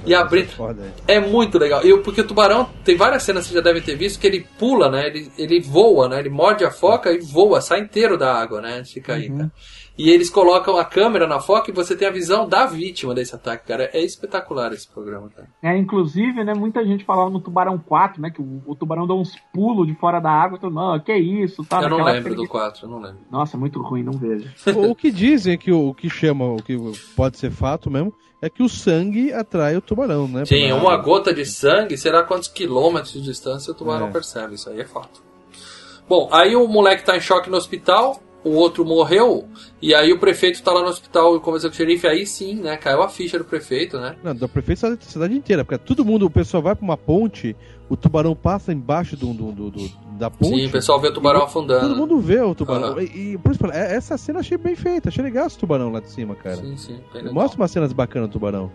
E 0.05 0.15
abrindo. 0.15 0.49
Foda. 0.51 0.93
É 1.07 1.19
muito 1.21 1.59
legal. 1.59 1.85
E 1.85 1.93
o- 1.93 2.03
porque 2.03 2.21
o 2.21 2.27
tubarão 2.27 2.69
tem 2.85 2.97
várias 2.97 3.23
cenas 3.23 3.45
que 3.45 3.51
você 3.51 3.57
já 3.57 3.61
devem 3.63 3.83
ter 3.83 3.95
visto 3.97 4.19
que 4.19 4.27
ele 4.27 4.47
pula, 4.59 4.91
né? 4.91 5.07
Ele, 5.07 5.31
ele 5.37 5.61
voa, 5.61 6.09
né? 6.09 6.19
Ele 6.21 6.31
morde 6.31 6.65
a 6.65 6.71
foca 6.71 7.13
e 7.13 7.19
voa, 7.19 7.61
sai 7.61 7.81
inteiro 7.81 8.17
da 8.17 8.33
água, 8.35 8.61
né? 8.61 8.79
Antes 8.79 8.93
de 8.93 9.01
cair, 9.01 9.31
cara. 9.33 9.53
E 9.99 10.11
eles 10.11 10.31
colocam 10.31 10.77
a 10.77 10.85
câmera 10.85 11.27
na 11.27 11.41
foca 11.41 11.71
e 11.71 11.75
você 11.75 11.97
tem 11.97 12.07
a 12.07 12.11
visão 12.13 12.49
da 12.49 12.65
vítima 12.67 13.13
desse 13.13 13.35
ataque, 13.35 13.67
cara. 13.67 13.91
É 13.93 14.01
espetacular 14.01 14.73
esse 14.73 14.87
programa, 14.89 15.29
cara. 15.29 15.49
É, 15.61 15.77
inclusive, 15.77 16.45
né, 16.45 16.55
muita 16.55 16.85
gente 16.87 17.05
falava 17.05 17.29
no 17.29 17.41
Tubarão 17.41 17.77
4, 17.79 18.23
né, 18.23 18.31
que 18.31 18.41
o, 18.41 18.63
o 18.65 18.77
tubarão 18.77 19.09
dá 19.09 19.15
uns 19.15 19.33
pulos 19.53 19.89
de 19.89 19.95
fora 19.97 20.21
da 20.21 20.31
água, 20.31 20.57
todo 20.57 20.73
mundo, 20.73 20.93
"Ah, 20.93 21.01
que 21.01 21.13
isso, 21.17 21.65
tá? 21.65 21.83
eu 21.83 21.89
não 21.91 22.05
lembro 22.05 22.33
do 22.37 22.43
ele- 22.43 22.49
4, 22.49 22.87
eu 22.87 22.91
não 22.91 23.01
lembro. 23.01 23.19
Nossa, 23.29 23.57
é 23.57 23.59
muito 23.59 23.83
ruim, 23.83 24.05
não 24.05 24.13
vejo. 24.13 24.49
o, 24.89 24.95
que 24.95 25.11
dizem 25.11 25.55
é 25.55 25.57
que 25.57 25.73
o, 25.73 25.89
o 25.89 25.95
que 25.95 26.09
chama, 26.09 26.45
o 26.45 26.63
que 26.63 26.77
pode 27.17 27.37
ser 27.37 27.51
fato 27.51 27.91
mesmo, 27.91 28.15
é 28.41 28.49
que 28.49 28.63
o 28.63 28.69
sangue 28.69 29.33
atrai 29.33 29.77
o 29.77 29.81
tubarão, 29.81 30.29
né? 30.29 30.45
Sim, 30.45 30.69
Pra- 30.69 30.77
uma 30.77 30.97
gota 30.97 31.35
de 31.35 31.45
sangue, 31.45 31.99
será 31.99 32.23
quantos 32.23 32.47
quilômetros 32.47 33.13
de 33.15 33.21
distância 33.21 33.73
o 33.73 33.75
tubarão 33.75 34.07
É. 34.07 34.11
percebe, 34.13 34.55
isso 34.55 34.71
aí 34.71 34.81
é 34.81 34.85
fato. 34.85 35.21
Bom, 36.09 36.29
aí 36.33 36.55
o 36.55 36.69
moleque 36.69 37.05
tá 37.05 37.17
em 37.17 37.21
choque 37.21 37.51
no 37.51 37.57
hospital, 37.57 38.23
o 38.45 38.51
outro 38.51 38.85
morreu, 38.85 39.47
e 39.83 39.93
aí 39.95 40.13
o 40.13 40.19
prefeito 40.19 40.63
tá 40.63 40.73
lá 40.73 40.81
no 40.83 40.89
hospital 40.89 41.37
e 41.37 41.41
conversa 41.41 41.69
com 41.69 41.75
o 41.75 41.77
xerife, 41.77 42.07
aí 42.07 42.25
sim, 42.27 42.55
né, 42.55 42.77
caiu 42.77 43.03
a 43.03 43.09
ficha 43.09 43.37
do 43.39 43.45
prefeito, 43.45 43.99
né? 43.99 44.15
Não, 44.23 44.35
da 44.35 44.47
prefeito 44.49 44.83
da 44.89 44.97
cidade 45.01 45.35
inteira, 45.37 45.65
porque 45.65 45.79
todo 45.79 46.05
mundo, 46.05 46.27
o 46.27 46.31
pessoal 46.31 46.63
vai 46.63 46.75
pra 46.75 46.85
uma 46.85 46.97
ponte, 46.97 47.57
o 47.89 47.97
tubarão 47.97 48.37
passa 48.37 48.73
embaixo 48.73 49.17
do, 49.17 49.33
do- 49.35 49.53
do- 49.53 49.71
do- 49.73 49.91
da 50.19 50.31
ponte. 50.31 50.55
Sim, 50.57 50.67
o 50.67 50.71
pessoal 50.71 51.01
vê 51.01 51.09
o 51.09 51.13
tubarão 51.13 51.41
e 51.41 51.45
afundando. 51.45 51.89
Todo 51.89 51.97
mundo 51.97 52.19
vê 52.21 52.41
o 52.41 52.55
tubarão. 52.55 52.89
Aham. 52.93 53.03
E, 53.03 53.33
e, 53.35 53.39
por 53.39 53.53
isso, 53.53 53.67
é- 53.67 53.95
essa 53.97 54.17
cena 54.17 54.39
eu 54.39 54.41
achei 54.41 54.57
bem 54.57 54.75
feita, 54.77 55.09
achei 55.09 55.23
legal 55.23 55.47
esse 55.47 55.59
tubarão 55.59 55.91
lá 55.91 56.01
de 56.01 56.11
cima, 56.11 56.35
cara. 56.37 56.57
Sim, 56.57 56.77
sim. 56.77 57.01
Mostra 57.33 57.61
umas 57.61 57.71
cenas 57.71 57.93
bacanas 57.93 58.29
do 58.29 58.33
tubarão. 58.33 58.71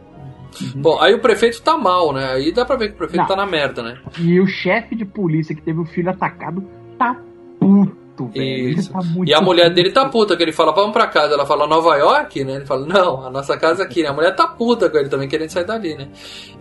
Bom, 0.75 0.99
aí 1.01 1.13
o 1.15 1.19
prefeito 1.21 1.61
tá 1.63 1.75
mal, 1.77 2.13
né? 2.13 2.33
Aí 2.33 2.51
dá 2.51 2.63
pra 2.63 2.75
ver 2.75 2.89
que 2.89 2.93
o 2.93 2.97
prefeito 2.97 3.21
Não. 3.21 3.27
tá 3.27 3.35
na 3.35 3.45
merda, 3.45 3.81
né? 3.81 3.97
E 4.19 4.39
o 4.39 4.45
chefe 4.45 4.95
de 4.95 5.03
polícia 5.05 5.55
que 5.55 5.61
teve 5.61 5.79
o 5.79 5.85
filho 5.85 6.09
atacado 6.11 6.63
tá 6.97 7.19
puto, 7.59 7.97
velho. 8.17 8.69
Isso. 8.69 8.91
tá 8.91 9.01
muito 9.01 9.29
E 9.29 9.33
a 9.33 9.41
mulher 9.41 9.63
puto. 9.65 9.75
dele 9.75 9.91
tá 9.91 10.09
puta, 10.09 10.37
que 10.37 10.43
ele 10.43 10.51
fala, 10.51 10.71
vamos 10.73 10.93
pra 10.93 11.07
casa. 11.07 11.33
Ela 11.33 11.45
fala, 11.45 11.67
Nova 11.67 11.95
York, 11.97 12.43
né? 12.43 12.55
Ele 12.57 12.65
fala, 12.65 12.85
não, 12.85 13.25
a 13.25 13.29
nossa 13.29 13.57
casa 13.57 13.83
é 13.83 13.85
aqui, 13.85 14.03
né? 14.03 14.09
A 14.09 14.13
mulher 14.13 14.35
tá 14.35 14.47
puta 14.47 14.89
com 14.89 14.97
ele 14.97 15.09
também, 15.09 15.27
querendo 15.27 15.49
sair 15.49 15.65
dali, 15.65 15.95
né? 15.95 16.07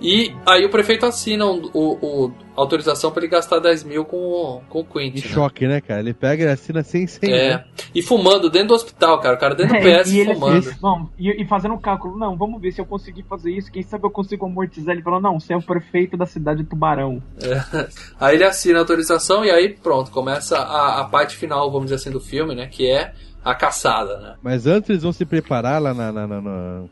E 0.01 0.35
aí 0.47 0.65
o 0.65 0.71
prefeito 0.71 1.05
assina 1.07 1.45
o, 1.47 1.71
o- 1.75 2.25
o- 2.27 2.33
autorização 2.55 3.11
pra 3.11 3.23
ele 3.23 3.31
gastar 3.33 3.59
10 3.61 3.83
mil 3.85 4.05
com, 4.05 4.17
o- 4.17 4.61
com 4.69 4.81
o 4.81 4.85
Quint, 4.85 5.15
né? 5.17 5.21
choque, 5.23 5.67
né, 5.67 5.81
cara? 5.81 6.01
Ele 6.01 6.13
pega 6.13 6.45
e 6.45 6.49
assina 6.49 6.83
sem 6.83 7.07
sem. 7.07 7.33
É. 7.33 7.65
E 7.95 8.03
fumando 8.03 8.51
dentro 8.51 8.69
do 8.69 8.75
hospital, 8.75 9.19
cara. 9.21 9.37
O 9.37 9.39
cara 9.39 9.55
dentro 9.55 9.79
do 9.81 9.89
É, 9.89 10.03
PS 10.03 10.11
e 10.13 10.21
ele 10.21 10.35
fumando. 10.35 10.75
não, 10.83 11.09
e, 11.19 11.43
e 11.43 11.47
fazendo 11.47 11.75
um 11.75 11.79
cálculo, 11.81 12.19
não, 12.19 12.37
vamos 12.37 12.61
ver 12.61 12.73
se 12.73 12.81
eu 12.81 12.85
conseguir 12.87 13.23
fazer 13.23 13.51
isso, 13.53 13.71
quem 13.73 13.83
sabe 13.83 14.05
eu 14.05 14.11
consigo 14.11 14.45
amortizar. 14.47 14.95
Ele 14.95 15.03
falou, 15.03 15.21
não, 15.21 15.41
você 15.41 15.53
é 15.55 15.57
o 15.57 15.63
prefeito 15.63 16.17
da 16.17 16.27
cidade 16.27 16.63
de 16.63 16.69
Tubarão. 16.69 17.23
Aí 18.21 18.35
ele 18.37 18.45
assina 18.45 18.79
a 18.79 18.83
autorização 18.83 19.45
e 19.45 19.51
aí 19.51 19.71
pronto, 19.83 20.11
começa 20.11 20.59
a, 20.59 21.01
a 21.01 21.05
parte 21.05 21.37
final, 21.43 21.71
vamos 21.71 21.87
dizer 21.87 21.97
assim, 21.97 22.11
do 22.11 22.21
filme, 22.21 22.55
né? 22.55 22.67
Que 22.67 22.89
é 22.91 23.13
a 23.45 23.55
caçada, 23.55 24.17
né? 24.19 24.35
Mas 24.43 24.67
antes 24.67 24.89
eles 24.91 25.03
vão 25.03 25.13
se 25.13 25.25
preparar 25.25 25.81
lá 25.83 25.93
na. 25.93 26.11
na- 26.13 26.27
na- 26.27 26.41
na- 26.41 26.83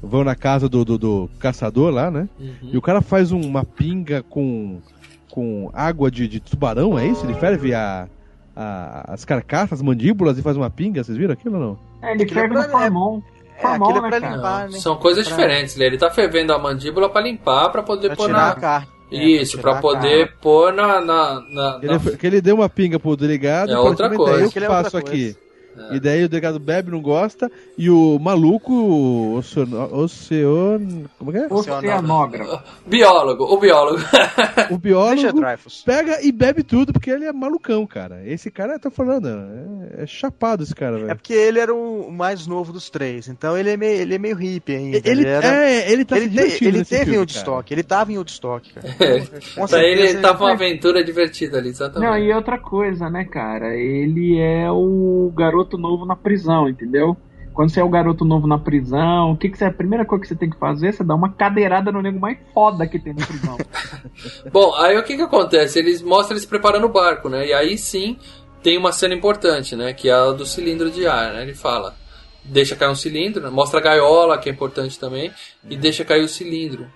Vão 0.00 0.22
na 0.22 0.36
casa 0.36 0.68
do, 0.68 0.84
do, 0.84 0.96
do 0.96 1.30
caçador 1.40 1.92
lá, 1.92 2.08
né? 2.08 2.28
Uhum. 2.38 2.70
E 2.72 2.78
o 2.78 2.80
cara 2.80 3.00
faz 3.02 3.32
um- 3.32 3.40
uma 3.40 3.64
pinga 3.64 4.22
com, 4.22 4.80
com 5.28 5.68
água 5.74 6.08
de, 6.08 6.28
de 6.28 6.38
tubarão, 6.38 6.96
é 6.96 7.04
isso? 7.04 7.26
Ele 7.26 7.34
ferve 7.34 7.74
a, 7.74 8.06
a- 8.54 9.12
as 9.12 9.24
carcaças, 9.24 9.72
as 9.80 9.82
mandíbulas 9.82 10.38
e 10.38 10.42
faz 10.42 10.56
uma 10.56 10.70
pinga, 10.70 11.02
vocês 11.02 11.18
viram 11.18 11.32
aquilo 11.32 11.56
ou 11.56 11.60
não? 11.60 11.78
É, 12.08 12.12
ele 12.14 12.22
Aquilo 12.22 12.38
é 12.38 12.42
ferve 12.42 12.54
no 12.54 12.62
pra- 12.62 12.70
formol. 12.70 13.22
É, 13.56 13.66
é 13.66 13.78
né, 13.78 14.08
pra 14.08 14.18
limpar, 14.20 14.68
né? 14.68 14.78
São 14.78 14.94
coisas 14.96 15.26
Pra- 15.26 15.36
diferentes, 15.36 15.74
né? 15.76 15.86
Ele 15.86 15.98
tá 15.98 16.08
fervendo 16.10 16.52
a 16.52 16.58
mandíbula 16.60 17.08
pra 17.10 17.20
limpar, 17.20 17.68
pra 17.70 17.82
poder 17.82 18.06
Pra 18.06 18.16
pôr 18.16 18.26
tirar 18.28 18.38
na. 18.38 18.50
a 18.50 18.54
carne. 18.54 18.86
É, 19.10 19.24
Isso, 19.24 19.58
pra 19.58 19.72
a 19.78 19.80
poder 19.80 20.34
pôr 20.40 20.72
na. 20.72 21.00
na, 21.00 21.40
na- 21.40 21.78
Ele, 21.82 21.92
na- 21.92 21.98
que 22.16 22.26
ele 22.26 22.40
deu 22.40 22.56
uma 22.56 22.68
pinga 22.68 22.98
pro 23.00 23.16
delegado 23.16 23.72
É 23.72 23.78
outra 23.78 24.08
coisa. 24.10 24.32
"Mas 24.32 24.40
é 24.42 24.44
eu 24.46 24.50
que 24.50 24.58
é 24.58 24.68
faço 24.68 25.00
coisa." 25.02 25.36
Aqui. 25.86 25.96
E 25.96 26.00
daí 26.00 26.24
o 26.24 26.28
delegado 26.28 26.58
bebe, 26.58 26.90
não 26.90 27.00
gosta, 27.00 27.50
e 27.76 27.88
o 27.90 28.18
maluco, 28.18 28.72
o 28.72 29.34
oceano, 29.36 29.94
oceano 29.94 31.10
como 31.18 31.30
é 31.30 31.34
que 31.34 31.38
é? 31.40 31.54
Oceanógrafo. 31.54 32.62
Biólogo, 32.86 33.44
o 33.44 33.58
biólogo. 33.58 34.02
O 34.70 34.78
biólogo 34.78 35.40
pega 35.84 36.22
e 36.22 36.32
bebe 36.32 36.62
tudo, 36.62 36.92
porque 36.92 37.10
ele 37.10 37.24
é 37.24 37.32
malucão, 37.32 37.86
cara. 37.86 38.22
Esse 38.26 38.50
cara, 38.50 38.74
eu 38.74 38.80
tô 38.80 38.90
falando, 38.90 39.28
é, 39.28 40.02
é 40.02 40.06
chapado 40.06 40.62
esse 40.62 40.74
cara, 40.74 40.96
É 40.96 41.00
velho. 41.04 41.16
porque 41.16 41.32
ele 41.32 41.58
era 41.58 41.74
o 41.74 42.10
mais 42.10 42.46
novo 42.46 42.72
dos 42.72 42.88
três, 42.90 43.28
então 43.28 43.56
ele 43.56 43.70
é 43.70 43.76
meio, 43.76 44.00
ele 44.00 44.14
é 44.14 44.18
meio 44.18 44.36
hippie 44.36 44.74
ainda. 44.74 45.00
Ele, 45.04 45.26
era... 45.26 45.46
é, 45.68 45.90
ele 45.90 46.04
tá 46.04 46.16
ele, 46.16 46.28
se 46.50 46.58
te- 46.58 46.64
ele 46.64 46.78
nesse 46.78 46.90
teve 46.90 47.04
filme, 47.04 47.10
em 47.10 47.12
cara. 47.12 47.20
Woodstock, 47.20 47.72
ele 47.74 47.82
tava 47.82 48.12
em 48.12 48.16
Woodstock, 48.18 48.72
cara. 48.72 48.88
É. 49.00 49.20
Com 49.54 49.66
pra 49.66 49.78
ele, 49.82 49.96
certeza 49.96 50.12
ele 50.12 50.20
tava 50.20 50.44
uma 50.44 50.52
ele- 50.52 50.64
aventura 50.64 51.04
divertida 51.04 51.58
ali, 51.58 51.68
exatamente. 51.68 52.08
Não, 52.10 52.18
e 52.18 52.32
outra 52.32 52.58
coisa, 52.58 53.10
né, 53.10 53.24
cara? 53.24 53.74
Ele 53.76 54.38
é 54.38 54.70
o 54.70 55.32
garoto 55.36 55.67
novo 55.76 56.06
na 56.06 56.16
prisão, 56.16 56.68
entendeu? 56.68 57.16
Quando 57.52 57.70
você 57.70 57.80
é 57.80 57.84
o 57.84 57.88
garoto 57.88 58.24
novo 58.24 58.46
na 58.46 58.56
prisão, 58.56 59.32
o 59.32 59.36
que, 59.36 59.48
que 59.48 59.58
você, 59.58 59.64
a 59.64 59.72
primeira 59.72 60.04
coisa 60.04 60.22
que 60.22 60.28
você 60.28 60.36
tem 60.36 60.48
que 60.48 60.56
fazer 60.58 60.88
é 60.88 60.92
você 60.92 61.02
dar 61.02 61.16
uma 61.16 61.32
cadeirada 61.32 61.90
no 61.90 62.00
nego 62.00 62.20
mais 62.20 62.38
foda 62.54 62.86
que 62.86 63.00
tem 63.00 63.12
na 63.12 63.26
prisão. 63.26 63.58
Bom, 64.52 64.74
aí 64.76 64.96
o 64.96 65.02
que 65.02 65.16
que 65.16 65.22
acontece? 65.22 65.78
Eles 65.80 66.00
mostram 66.00 66.36
eles 66.36 66.46
preparando 66.46 66.84
o 66.84 66.88
barco, 66.88 67.28
né? 67.28 67.48
E 67.48 67.52
aí 67.52 67.76
sim 67.76 68.16
tem 68.62 68.78
uma 68.78 68.92
cena 68.92 69.12
importante, 69.12 69.74
né? 69.74 69.92
Que 69.92 70.08
é 70.08 70.12
a 70.12 70.30
do 70.30 70.46
cilindro 70.46 70.88
de 70.88 71.04
ar, 71.08 71.32
né? 71.32 71.42
Ele 71.42 71.54
fala, 71.54 71.96
deixa 72.44 72.76
cair 72.76 72.90
um 72.90 72.94
cilindro, 72.94 73.42
né? 73.42 73.50
mostra 73.50 73.80
a 73.80 73.82
gaiola, 73.82 74.38
que 74.38 74.48
é 74.48 74.52
importante 74.52 74.96
também, 74.96 75.32
e 75.68 75.76
deixa 75.76 76.04
cair 76.04 76.22
o 76.22 76.28
cilindro. 76.28 76.86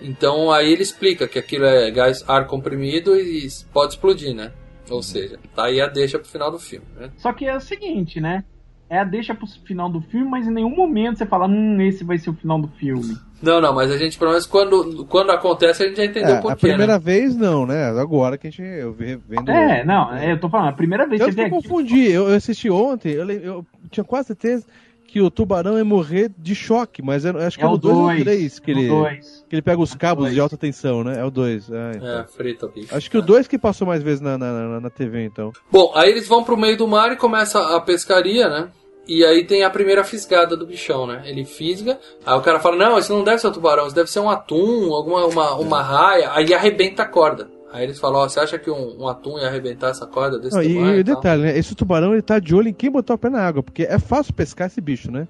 Então 0.00 0.50
aí 0.50 0.72
ele 0.72 0.82
explica 0.82 1.26
que 1.26 1.38
aquilo 1.38 1.64
é 1.64 1.90
gás, 1.90 2.24
ar 2.28 2.46
comprimido 2.46 3.18
e 3.18 3.48
pode 3.72 3.94
explodir, 3.94 4.34
né? 4.34 4.52
Ou 4.90 5.02
seja, 5.02 5.38
tá 5.54 5.64
aí 5.64 5.80
a 5.80 5.86
deixa 5.86 6.18
pro 6.18 6.28
final 6.28 6.50
do 6.50 6.58
filme, 6.58 6.86
né? 6.98 7.10
Só 7.16 7.32
que 7.32 7.46
é 7.46 7.56
o 7.56 7.60
seguinte, 7.60 8.20
né? 8.20 8.44
É 8.90 8.98
a 8.98 9.04
deixa 9.04 9.34
pro 9.34 9.46
final 9.66 9.90
do 9.90 10.00
filme, 10.00 10.26
mas 10.30 10.46
em 10.46 10.50
nenhum 10.50 10.74
momento 10.74 11.18
você 11.18 11.26
fala, 11.26 11.46
hum, 11.46 11.78
esse 11.82 12.02
vai 12.04 12.16
ser 12.16 12.30
o 12.30 12.34
final 12.34 12.58
do 12.58 12.68
filme. 12.68 13.16
Não, 13.42 13.60
não, 13.60 13.74
mas 13.74 13.90
a 13.90 13.98
gente, 13.98 14.18
pelo 14.18 14.30
menos, 14.30 14.46
quando, 14.46 15.04
quando 15.04 15.30
acontece, 15.30 15.82
a 15.82 15.86
gente 15.86 15.98
já 15.98 16.04
entendeu 16.06 16.36
É, 16.36 16.38
o 16.38 16.42
porquê, 16.42 16.52
a 16.54 16.56
primeira 16.56 16.94
né? 16.94 16.98
vez 16.98 17.36
não, 17.36 17.66
né? 17.66 17.84
Agora 17.90 18.38
que 18.38 18.46
a 18.48 18.50
gente 18.50 18.62
eu 18.62 18.92
vendo. 18.94 19.22
É, 19.50 19.84
não, 19.84 20.12
é, 20.14 20.32
eu 20.32 20.40
tô 20.40 20.48
falando, 20.48 20.70
a 20.70 20.72
primeira 20.72 21.06
vez 21.06 21.20
você 21.20 21.32
que 21.32 21.40
eu 21.40 21.44
aqui. 21.44 21.54
confundi. 21.54 22.10
Eu, 22.10 22.28
eu 22.30 22.34
assisti 22.36 22.70
ontem, 22.70 23.12
eu, 23.12 23.28
eu 23.30 23.66
tinha 23.90 24.02
quase 24.02 24.28
certeza 24.28 24.64
que 25.08 25.20
o 25.22 25.30
tubarão 25.30 25.76
ia 25.78 25.84
morrer 25.84 26.30
de 26.38 26.54
choque, 26.54 27.02
mas 27.02 27.24
eu 27.24 27.36
acho 27.38 27.56
que 27.58 27.64
É 27.64 27.66
é, 27.66 27.70
o 27.70 27.72
o 27.72 27.78
2 27.78 27.96
ou 27.96 28.02
dois, 28.04 28.22
3 28.22 28.58
que 28.60 28.70
ele, 28.70 28.86
dois. 28.88 29.44
que 29.48 29.54
ele 29.56 29.62
pega 29.62 29.80
os 29.80 29.94
cabos 29.94 30.24
dois. 30.24 30.34
de 30.34 30.40
alta 30.40 30.56
tensão, 30.56 31.02
né? 31.02 31.18
É 31.18 31.24
o 31.24 31.30
2. 31.30 31.70
É, 31.70 32.24
frita 32.36 32.66
o 32.66 32.68
bicho. 32.68 32.94
Acho 32.94 33.10
que 33.10 33.16
o 33.18 33.22
2 33.22 33.48
que 33.48 33.58
passou 33.58 33.86
mais 33.86 34.02
vezes 34.02 34.20
na, 34.20 34.36
na, 34.38 34.52
na- 34.52 34.80
na 34.80 34.90
TV, 34.90 35.24
então. 35.24 35.50
Bom, 35.72 35.90
aí 35.94 36.10
eles 36.10 36.28
vão 36.28 36.44
pro 36.44 36.56
meio 36.56 36.76
do 36.76 36.86
mar 36.86 37.10
e 37.10 37.16
começa 37.16 37.58
a 37.76 37.80
pescaria, 37.80 38.48
né? 38.48 38.68
E 39.08 39.24
aí 39.24 39.44
tem 39.46 39.64
a 39.64 39.70
primeira 39.70 40.04
fisgada 40.04 40.54
do 40.54 40.66
bichão, 40.66 41.06
né? 41.06 41.22
Ele 41.24 41.42
fisga, 41.46 41.98
aí 42.26 42.36
o 42.38 42.42
cara 42.42 42.60
fala, 42.60 42.76
não, 42.76 42.98
isso 42.98 43.10
não 43.10 43.24
deve 43.24 43.38
ser 43.40 43.48
um 43.48 43.52
tubarão, 43.52 43.86
isso 43.86 43.96
deve 43.96 44.10
ser 44.10 44.20
um 44.20 44.28
atum, 44.28 44.92
alguma 44.92 45.24
uma, 45.26 45.54
uma 45.54 45.82
raia, 45.82 46.30
aí 46.34 46.52
arrebenta 46.52 47.04
a 47.04 47.06
corda. 47.06 47.48
Aí 47.72 47.84
eles 47.84 47.98
falam, 47.98 48.20
ó, 48.20 48.28
você 48.28 48.40
acha 48.40 48.58
que 48.58 48.70
um, 48.70 49.02
um 49.02 49.08
atum 49.08 49.38
ia 49.38 49.46
arrebentar 49.48 49.90
essa 49.90 50.06
corda 50.06 50.38
desse 50.38 50.56
Não, 50.56 50.62
e, 50.62 50.74
tamanho? 50.74 50.96
e 50.96 51.00
o 51.00 51.04
tal? 51.04 51.14
detalhe, 51.16 51.42
né? 51.42 51.58
Esse 51.58 51.74
tubarão 51.74 52.12
ele 52.12 52.22
tá 52.22 52.38
de 52.38 52.54
olho 52.54 52.68
em 52.68 52.72
quem 52.72 52.90
botar 52.90 53.14
o 53.14 53.18
pé 53.18 53.28
na 53.28 53.40
água, 53.40 53.62
porque 53.62 53.82
é 53.82 53.98
fácil 53.98 54.32
pescar 54.32 54.68
esse 54.68 54.80
bicho, 54.80 55.10
né? 55.10 55.28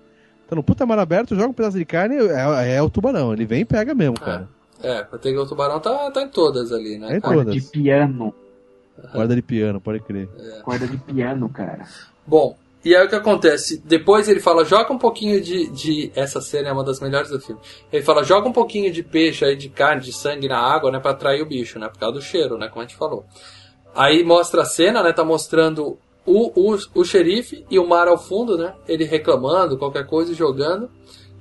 Tá 0.48 0.56
no 0.56 0.62
puta 0.62 0.86
mar 0.86 0.98
aberto, 0.98 1.35
joga 1.35 1.48
um 1.48 1.52
pedaço 1.52 1.77
de 1.77 1.85
carne, 1.85 2.16
é, 2.16 2.77
é 2.77 2.82
o 2.82 2.89
tubarão. 2.89 3.32
Ele 3.32 3.44
vem 3.44 3.62
e 3.62 3.65
pega 3.65 3.94
mesmo, 3.94 4.19
cara. 4.19 4.48
É, 4.82 5.02
pra 5.02 5.19
ter 5.19 5.32
que 5.32 5.39
o 5.39 5.47
tubarão 5.47 5.81
tá, 5.81 6.10
tá 6.10 6.23
em 6.23 6.28
todas 6.28 6.73
ali, 6.73 6.97
né? 6.98 7.15
É 7.15 7.16
em? 7.16 7.20
Corda 7.20 7.51
de 7.51 7.60
piano. 7.60 8.32
Guarda 9.12 9.35
de 9.35 9.43
piano, 9.43 9.81
pode 9.81 10.01
crer. 10.01 10.28
Corda 10.62 10.86
de 10.86 10.97
piano, 10.97 11.48
cara. 11.48 11.86
Bom, 12.27 12.56
E 12.89 12.97
aí 12.97 13.05
o 13.05 13.09
que 13.09 13.15
acontece? 13.15 13.82
Depois 13.85 14.31
ele 14.31 14.40
fala, 14.40 14.65
joga 14.65 14.90
um 14.90 14.97
pouquinho 14.97 15.43
de, 15.43 15.69
de. 15.69 16.10
Essa 16.15 16.40
cena 16.40 16.70
é 16.70 16.73
uma 16.73 16.82
das 16.82 17.01
melhores 17.01 17.28
do 17.28 17.39
filme. 17.39 17.60
Ele 17.93 18.02
fala, 18.02 18.24
joga 18.24 18.48
um 18.48 18.52
pouquinho 18.52 18.90
de 18.90 19.02
peixe 19.02 19.44
aí, 19.44 19.55
de 19.55 19.69
carne, 19.69 20.01
de 20.01 20.10
sangue 20.10 20.48
na 20.48 20.59
água, 20.59 20.90
né? 20.90 20.98
Pra 20.98 21.10
atrair 21.10 21.43
o 21.43 21.47
bicho, 21.47 21.78
né? 21.78 21.86
Por 21.86 21.98
causa 21.98 22.15
do 22.15 22.23
cheiro, 22.23 22.56
né? 22.56 22.66
Como 22.69 22.81
a 22.81 22.86
gente 22.86 22.97
falou. 22.97 23.27
Aí 23.94 24.24
mostra 24.24 24.62
a 24.62 24.65
cena, 24.65 25.02
né? 25.02 25.12
Tá 25.12 25.23
mostrando 25.23 25.98
o, 26.24 26.73
o, 26.73 26.78
o 26.94 27.05
xerife 27.05 27.62
e 27.70 27.78
o 27.78 27.86
mar 27.86 28.09
ao 28.09 28.16
fundo, 28.16 28.56
né? 28.56 28.73
Ele 28.89 29.05
reclamando, 29.05 29.77
qualquer 29.77 30.06
coisa, 30.06 30.32
jogando. 30.32 30.89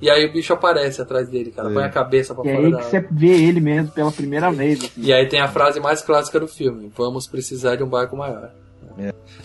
E 0.02 0.10
aí 0.10 0.26
o 0.26 0.34
bicho 0.34 0.52
aparece 0.52 1.02
atrás 1.02 1.30
dele, 1.30 1.52
cara. 1.52 1.70
É. 1.70 1.74
Põe 1.74 1.84
a 1.86 1.90
cabeça 1.90 2.36
pra 2.36 2.44
E 2.44 2.50
é 2.50 2.56
fora 2.56 2.66
aí 2.68 2.72
da 2.74 2.78
que 2.80 2.84
você 2.88 3.08
vê 3.10 3.42
ele 3.48 3.62
mesmo 3.62 3.90
pela 3.92 4.12
primeira 4.12 4.52
vez. 4.52 4.84
assim. 4.84 4.92
E 4.98 5.14
aí 5.14 5.26
tem 5.30 5.40
a 5.40 5.48
frase 5.48 5.80
mais 5.80 6.02
clássica 6.02 6.42
do 6.42 6.48
filme: 6.50 6.92
Vamos 6.94 7.26
precisar 7.26 7.78
de 7.78 7.84
um 7.84 7.88
barco 7.88 8.18
maior. 8.18 8.52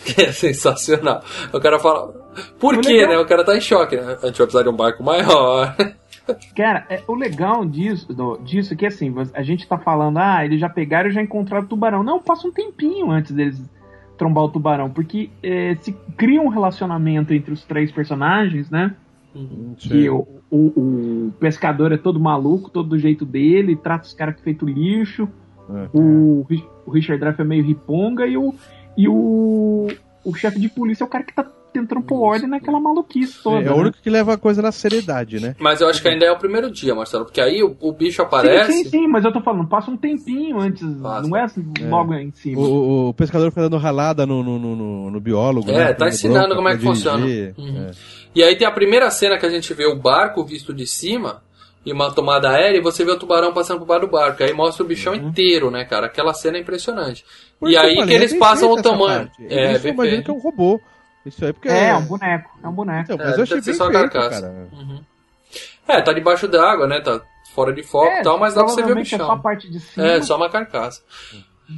Que 0.05 0.23
é 0.23 0.33
sensacional. 0.33 1.23
O 1.53 1.61
cara 1.61 1.79
fala. 1.79 2.09
Por 2.59 2.75
O 2.77 2.81
quê, 2.81 2.93
legal- 2.93 3.11
né? 3.11 3.19
O 3.19 3.27
cara 3.27 3.45
tá 3.45 3.57
em 3.57 3.61
choque, 3.61 3.97
né? 3.97 4.03
A 4.23 4.27
gente 4.27 4.39
vai 4.39 4.47
precisar 4.47 4.63
de 4.63 4.69
um 4.69 4.77
barco 4.77 5.03
maior. 5.03 5.75
Cara, 6.57 6.87
é, 6.89 7.03
o 7.09 7.15
legal 7.17 7.65
disso, 7.67 8.13
do- 8.15 8.39
disso 8.39 8.73
é 8.73 8.77
que 8.77 8.87
assim, 8.87 9.13
a 9.35 9.43
gente 9.43 9.67
tá 9.67 9.77
falando, 9.77 10.19
ah, 10.19 10.45
eles 10.45 10.61
já 10.61 10.69
pegaram 10.69 11.11
e 11.11 11.13
já 11.13 11.21
encontraram 11.21 11.65
o 11.65 11.69
tubarão. 11.69 12.03
Não, 12.05 12.21
passa 12.23 12.47
um 12.47 12.53
tempinho 12.53 13.11
antes 13.11 13.33
deles 13.33 13.61
trombar 14.17 14.45
o 14.45 14.49
tubarão, 14.49 14.89
porque 14.89 15.31
é, 15.43 15.75
se 15.81 15.93
cria 16.17 16.41
um 16.41 16.47
relacionamento 16.49 17.35
entre 17.35 17.53
os 17.53 17.65
três 17.65 17.91
personagens, 17.91 18.71
né? 18.71 18.95
Que 19.79 20.09
o, 20.11 20.27
o, 20.49 20.57
o 21.29 21.33
pescador 21.41 21.91
é 21.91 21.97
todo 21.97 22.21
maluco, 22.21 22.71
todo 22.71 22.91
do 22.91 22.99
jeito 22.99 23.25
dele, 23.25 23.75
trata 23.75 24.05
os 24.07 24.13
caras 24.15 24.37
que 24.37 24.43
feito 24.43 24.65
lixo. 24.65 25.29
É. 25.69 25.89
O, 25.93 26.47
o 26.87 26.91
Richard 26.93 27.19
Dreyfuss 27.19 27.41
é 27.41 27.45
meio 27.45 27.65
riponga 27.65 28.27
e 28.27 28.37
o, 28.37 28.55
e 28.97 29.09
o, 29.09 29.89
o 30.25 30.35
chefe 30.35 30.59
de 30.61 30.69
polícia 30.69 31.05
é 31.05 31.07
o 31.07 31.11
cara 31.11 31.25
que 31.25 31.35
tá 31.35 31.47
tentando 31.73 32.03
pôr 32.03 32.21
ordem 32.21 32.51
naquela 32.51 32.79
maluquice 32.79 33.43
toda. 33.43 33.57
É, 33.63 33.69
é 33.69 33.71
o 33.71 33.75
né? 33.77 33.81
único 33.81 33.97
que 34.03 34.11
leva 34.11 34.35
a 34.35 34.37
coisa 34.37 34.61
na 34.61 34.71
seriedade, 34.71 35.41
né? 35.41 35.57
Mas 35.59 35.81
eu 35.81 35.89
acho 35.89 36.03
que 36.03 36.09
ainda 36.09 36.27
é 36.27 36.31
o 36.31 36.37
primeiro 36.39 36.71
dia, 36.71 36.95
Marcelo. 36.95 37.25
Porque 37.25 37.41
aí 37.41 37.63
o, 37.63 37.75
o 37.81 37.93
bicho 37.93 38.17
Sim, 38.17 38.23
aparece. 38.23 38.73
sim, 38.73 38.85
sim, 38.91 39.07
mas 39.09 39.25
eu 39.25 39.33
tô 39.33 39.41
falando, 39.41 39.67
passa 39.67 39.91
um 39.91 39.97
tempinho 39.97 40.61
antes, 40.61 40.87
Passa. 41.03 41.27
não 41.27 41.35
é 41.35 41.45
assim, 41.45 41.65
logo 41.89 42.13
em 42.13 42.31
cima. 42.33 42.61
O, 42.61 42.65
o- 42.65 43.09
o 43.09 43.15
pescador 43.15 43.49
fica 43.51 43.63
dando 43.63 43.79
ralada 43.79 44.27
no, 44.27 44.43
no, 44.43 44.59
no, 44.59 44.77
no- 44.77 45.11
no 45.13 45.21
biólogo. 45.21 45.71
É, 45.71 45.79
né? 45.87 45.93
tá 45.95 46.09
ensinando 46.09 46.41
bronca 46.49 46.57
como 46.57 46.69
é 46.69 46.77
que 46.77 46.83
funciona. 46.83 47.25
Uhum. 47.25 47.87
É. 47.89 47.91
E 48.35 48.43
aí 48.43 48.55
tem 48.57 48.67
a 48.69 48.71
primeira 48.71 49.11
cena 49.11 49.39
que 49.39 49.47
a 49.47 49.51
gente 49.51 49.73
vê 49.73 49.87
o 49.87 49.97
barco 49.99 50.45
visto 50.45 50.75
de 50.75 50.87
cima 50.87 51.43
e 51.85 51.93
uma 51.93 52.13
tomada 52.13 52.51
aérea 52.51 52.79
e 52.79 52.83
você 52.83 53.05
vê 53.05 53.11
o 53.13 53.19
tubarão 53.19 53.53
passando 53.53 53.79
por 53.81 53.87
baixo 53.87 54.07
do 54.07 54.11
barco. 54.13 54.43
Aí 54.43 54.53
mostra 54.53 54.85
o 54.85 54.87
bichão 54.87 55.15
inteiro, 55.15 55.71
né, 55.71 55.85
cara? 55.85 56.07
Aquela 56.07 56.33
cena 56.35 56.57
é 56.57 56.61
impressionante. 56.61 57.25
Por 57.59 57.71
e 57.71 57.77
aí 57.77 57.95
que 58.05 58.13
é 58.13 58.15
eles 58.15 58.31
bem 58.31 58.41
passam 58.41 58.71
o 58.71 58.81
tamanho. 58.83 59.31
É, 59.49 59.75
eu 59.77 59.81
imagino 59.89 59.97
feito. 60.01 60.25
que 60.25 60.31
é 60.31 60.35
um 60.35 60.39
robô. 60.39 60.81
Isso 61.25 61.45
aí 61.45 61.53
porque 61.53 61.69
É, 61.69 61.89
é 61.91 61.97
um 61.97 62.05
boneco, 62.05 62.51
é 62.63 62.69
um 62.69 62.73
boneco. 62.73 63.13
Então, 63.13 63.25
É, 63.25 63.29
mas 63.29 63.37
eu 63.37 63.43
achei 63.45 63.61
bem 63.61 63.75
só 63.75 63.85
a 63.89 63.91
feito, 63.91 64.11
carcaça. 64.11 64.43
cara. 64.43 64.69
É, 65.89 66.01
tá 66.03 66.13
debaixo 66.13 66.49
d'água, 66.49 66.87
né? 66.87 67.01
Tá 67.01 67.21
fora 67.55 67.73
de 67.73 67.83
foco 67.83 68.13
e 68.13 68.23
tal, 68.23 68.39
mas 68.39 68.55
dá 68.55 68.65
pra 68.65 68.73
você 68.73 68.83
ver 68.83 68.93
o 68.93 68.97
bichão. 68.97 69.19
É 69.21 69.27
só 69.27 69.33
a 69.33 69.39
parte 69.39 69.71
de 69.71 69.81
cima. 69.81 70.07
É, 70.07 70.23
só 70.23 70.37
uma 70.37 70.49
carcaça. 70.51 71.03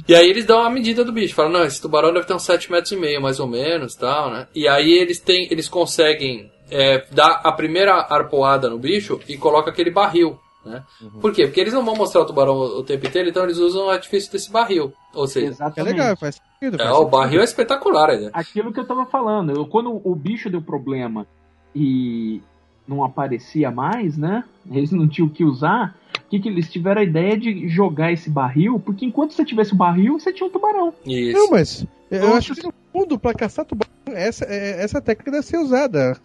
E 0.07 0.15
aí 0.15 0.29
eles 0.29 0.45
dão 0.45 0.61
a 0.61 0.69
medida 0.69 1.03
do 1.05 1.11
bicho. 1.11 1.33
Falam, 1.35 1.51
não, 1.51 1.63
esse 1.63 1.81
tubarão 1.81 2.13
deve 2.13 2.25
ter 2.25 2.33
uns 2.33 2.43
7 2.43 2.71
metros 2.71 2.91
e 2.91 2.95
meio, 2.97 3.21
mais 3.21 3.39
ou 3.39 3.47
menos, 3.47 3.95
tal, 3.95 4.29
né? 4.31 4.47
E 4.53 4.67
aí 4.67 4.91
eles 4.93 5.19
têm, 5.19 5.47
eles 5.51 5.69
conseguem 5.69 6.51
é, 6.69 7.05
dar 7.11 7.41
a 7.43 7.51
primeira 7.51 7.93
arpoada 7.95 8.69
no 8.69 8.77
bicho 8.77 9.19
e 9.27 9.37
coloca 9.37 9.69
aquele 9.69 9.91
barril, 9.91 10.37
né? 10.65 10.83
Por 11.21 11.31
quê? 11.33 11.45
Porque 11.45 11.59
eles 11.61 11.73
não 11.73 11.85
vão 11.85 11.95
mostrar 11.95 12.21
o 12.21 12.25
tubarão 12.25 12.55
o 12.55 12.83
tempo 12.83 13.05
inteiro, 13.05 13.29
então 13.29 13.43
eles 13.43 13.57
usam 13.57 13.85
o 13.85 13.89
artifício 13.89 14.31
desse 14.31 14.51
barril. 14.51 14.91
Ou 15.13 15.27
seja, 15.27 15.47
É 15.47 15.49
Exatamente. 15.49 15.93
legal, 15.93 16.17
faz 16.17 16.35
sentido. 16.35 16.75
é, 16.75 16.77
faz 16.79 16.89
o 16.91 16.95
sentido. 16.95 17.09
barril 17.11 17.41
é 17.41 17.43
espetacular, 17.43 18.19
né? 18.19 18.29
Aquilo 18.33 18.73
que 18.73 18.79
eu 18.79 18.85
tava 18.87 19.05
falando, 19.05 19.51
eu- 19.51 19.65
quando 19.67 20.01
o 20.03 20.15
bicho 20.15 20.49
deu 20.49 20.61
problema 20.61 21.27
e 21.75 22.41
não 22.87 23.03
aparecia 23.03 23.69
mais, 23.71 24.17
né? 24.17 24.43
Eles 24.71 24.91
não 24.91 25.07
tinham 25.07 25.27
o 25.27 25.31
que 25.31 25.43
usar. 25.43 25.95
O 26.25 26.27
que, 26.29 26.39
que 26.39 26.49
eles 26.49 26.71
tiveram 26.71 27.01
a 27.01 27.03
ideia 27.03 27.37
de 27.37 27.67
jogar 27.69 28.11
esse 28.11 28.29
barril? 28.29 28.79
Porque 28.79 29.05
enquanto 29.05 29.33
você 29.33 29.45
tivesse 29.45 29.73
o 29.73 29.77
barril, 29.77 30.19
você 30.19 30.33
tinha 30.33 30.47
um 30.47 30.51
tubarão. 30.51 30.93
Isso. 31.05 31.37
Não, 31.37 31.49
mas 31.51 31.85
eu 32.09 32.21
Nossa, 32.21 32.37
acho 32.37 32.55
que 32.55 32.63
no 32.63 32.73
fundo, 32.91 33.19
pra 33.19 33.33
caçar 33.33 33.65
tubarão, 33.65 33.91
essa, 34.07 34.45
é- 34.45 34.81
essa 34.83 34.99
técnica 35.01 35.29
deve 35.31 35.45
ser 35.45 35.57
usada. 35.57 36.17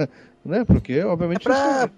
Né? 0.44 0.64
Porque, 0.64 0.94
É 0.94 1.06
obviamente, 1.06 1.42
pra 1.44 1.88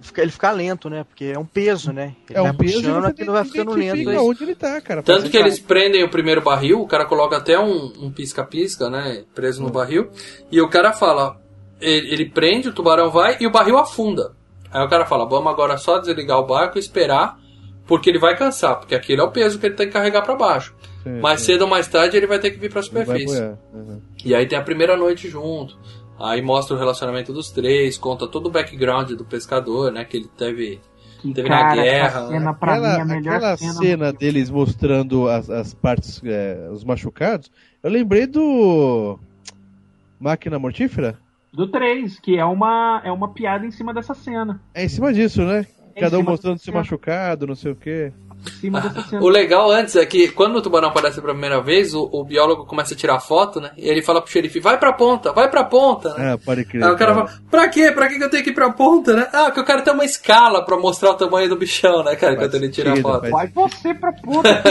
ficar- 0.00 0.22
ele 0.22 0.30
ficar 0.30 0.52
lento, 0.52 0.88
né? 0.88 1.04
Porque 1.04 1.24
é 1.26 1.38
um 1.38 1.44
peso, 1.44 1.92
né? 1.92 2.14
Ele 2.28 2.38
é 2.38 2.42
vai 2.42 2.50
um 2.50 2.56
peso 2.56 2.74
puxando, 2.80 3.04
aquilo 3.04 3.32
vai 3.32 3.44
ficando 3.44 3.72
lento. 3.72 4.08
aí. 4.10 4.16
onde 4.16 4.42
ele 4.44 4.54
tá, 4.54 4.80
cara. 4.80 5.02
Tanto 5.02 5.28
que 5.30 5.36
eles 5.36 5.58
prendem 5.58 6.02
o 6.02 6.10
primeiro 6.10 6.40
barril, 6.40 6.80
o 6.80 6.86
cara 6.86 7.04
coloca 7.04 7.36
até 7.36 7.58
um 7.58 7.92
um 8.00 8.10
pisca-pisca, 8.10 8.88
né? 8.88 9.24
Preso 9.34 9.62
no 9.62 9.70
barril. 9.70 10.08
E 10.50 10.60
o 10.60 10.68
cara 10.68 10.92
fala. 10.92 11.40
Ele, 11.78 12.10
ele 12.10 12.30
prende, 12.30 12.68
o 12.68 12.72
tubarão 12.72 13.10
vai 13.10 13.36
e 13.38 13.46
o 13.46 13.50
barril 13.50 13.76
afunda. 13.76 14.32
Aí 14.72 14.82
o 14.82 14.88
cara 14.88 15.04
fala: 15.04 15.26
vamos 15.28 15.52
agora 15.52 15.76
só 15.76 15.98
desligar 15.98 16.38
o 16.38 16.46
barco 16.46 16.78
e 16.78 16.80
esperar, 16.80 17.38
porque 17.86 18.08
ele 18.08 18.18
vai 18.18 18.34
cansar, 18.34 18.76
porque 18.78 18.94
aquele 18.94 19.20
é 19.20 19.24
o 19.24 19.30
peso 19.30 19.58
que 19.58 19.66
ele 19.66 19.74
tem 19.74 19.86
que 19.86 19.92
carregar 19.92 20.22
pra 20.22 20.34
baixo. 20.34 20.74
Sim, 21.02 21.20
Mais 21.20 21.40
sim. 21.40 21.52
cedo 21.52 21.62
ou 21.62 21.68
mais 21.68 21.86
tarde 21.86 22.16
ele 22.16 22.26
vai 22.26 22.38
ter 22.38 22.50
que 22.50 22.58
vir 22.58 22.72
pra 22.72 22.80
superfície. 22.82 23.42
Uhum. 23.74 24.00
E 24.24 24.34
aí 24.34 24.46
tem 24.46 24.58
a 24.58 24.62
primeira 24.62 24.96
noite 24.96 25.28
junto. 25.28 25.78
Aí 26.18 26.40
mostra 26.40 26.74
o 26.74 26.78
relacionamento 26.78 27.32
dos 27.32 27.50
três, 27.50 27.98
conta 27.98 28.26
todo 28.26 28.46
o 28.46 28.50
background 28.50 29.12
do 29.12 29.24
pescador, 29.24 29.92
né? 29.92 30.04
Que 30.04 30.16
ele 30.16 30.28
teve. 30.36 30.80
Que, 31.20 31.32
Teve 31.32 31.48
na 31.48 31.60
cara, 31.60 31.82
guerra, 31.82 32.06
essa 32.06 32.20
né? 32.26 32.38
cena 32.38 32.54
pra 32.54 32.72
aquela, 32.72 32.92
mim 32.92 32.98
é 32.98 33.00
a 33.00 33.04
melhor 33.04 33.34
aquela 33.36 33.56
cena. 33.56 33.72
cena, 33.72 34.12
deles 34.12 34.50
mostrando 34.50 35.28
as, 35.28 35.48
as 35.48 35.72
partes, 35.72 36.20
é, 36.22 36.68
os 36.70 36.84
machucados, 36.84 37.50
eu 37.82 37.90
lembrei 37.90 38.26
do 38.26 39.18
Máquina 40.20 40.58
Mortífera. 40.58 41.18
Do 41.52 41.68
3, 41.68 42.20
que 42.20 42.38
é 42.38 42.44
uma, 42.44 43.00
é 43.02 43.10
uma 43.10 43.32
piada 43.32 43.64
em 43.64 43.70
cima 43.70 43.94
dessa 43.94 44.12
cena. 44.14 44.60
É 44.74 44.84
em 44.84 44.88
cima 44.88 45.12
disso, 45.12 45.42
né? 45.42 45.66
É 45.94 46.00
Cada 46.00 46.18
um 46.18 46.22
mostrando 46.22 46.58
se 46.58 46.70
machucado, 46.70 47.46
não 47.46 47.54
sei 47.54 47.72
o 47.72 47.76
quê. 47.76 48.12
Dessa 48.62 49.02
cena. 49.08 49.22
O 49.22 49.28
legal 49.28 49.70
antes 49.70 49.94
é 49.96 50.06
que 50.06 50.28
quando 50.28 50.56
o 50.56 50.62
tubarão 50.62 50.88
aparece 50.88 51.20
pela 51.20 51.32
primeira 51.32 51.60
vez, 51.60 51.94
o, 51.94 52.08
o 52.10 52.24
biólogo 52.24 52.64
começa 52.64 52.94
a 52.94 52.96
tirar 52.96 53.20
foto, 53.20 53.60
né? 53.60 53.70
E 53.76 53.88
ele 53.88 54.02
fala 54.02 54.20
pro 54.20 54.30
xerife, 54.30 54.58
vai 54.58 54.78
pra 54.78 54.92
ponta, 54.92 55.32
vai 55.32 55.50
pra 55.50 55.64
ponta, 55.64 56.14
né? 56.14 56.32
Ah, 56.32 56.38
pode 56.38 56.64
crer. 56.64 56.82
Aí 56.82 56.90
o 56.90 56.96
cara 56.96 57.14
cara. 57.14 57.26
fala, 57.26 57.40
pra 57.50 57.68
quê? 57.68 57.92
Pra 57.92 58.08
que 58.08 58.16
que 58.16 58.24
eu 58.24 58.30
tenho 58.30 58.44
que 58.44 58.50
ir 58.50 58.54
pra 58.54 58.72
ponta, 58.72 59.14
né? 59.14 59.28
Ah, 59.32 59.50
que 59.50 59.60
o 59.60 59.64
cara 59.64 59.82
tem 59.82 59.92
uma 59.92 60.04
escala 60.04 60.64
pra 60.64 60.76
mostrar 60.78 61.10
o 61.10 61.14
tamanho 61.14 61.48
do 61.48 61.56
bichão, 61.56 62.02
né, 62.02 62.16
cara? 62.16 62.36
Faz 62.36 62.48
Quando 62.48 62.54
ele 62.54 62.68
tira 62.70 62.92
a 62.92 62.96
foto. 62.96 63.30
Vai 63.30 63.48
você 63.48 63.94
pra 63.94 64.06
da 64.06 64.12
puta. 64.12 64.62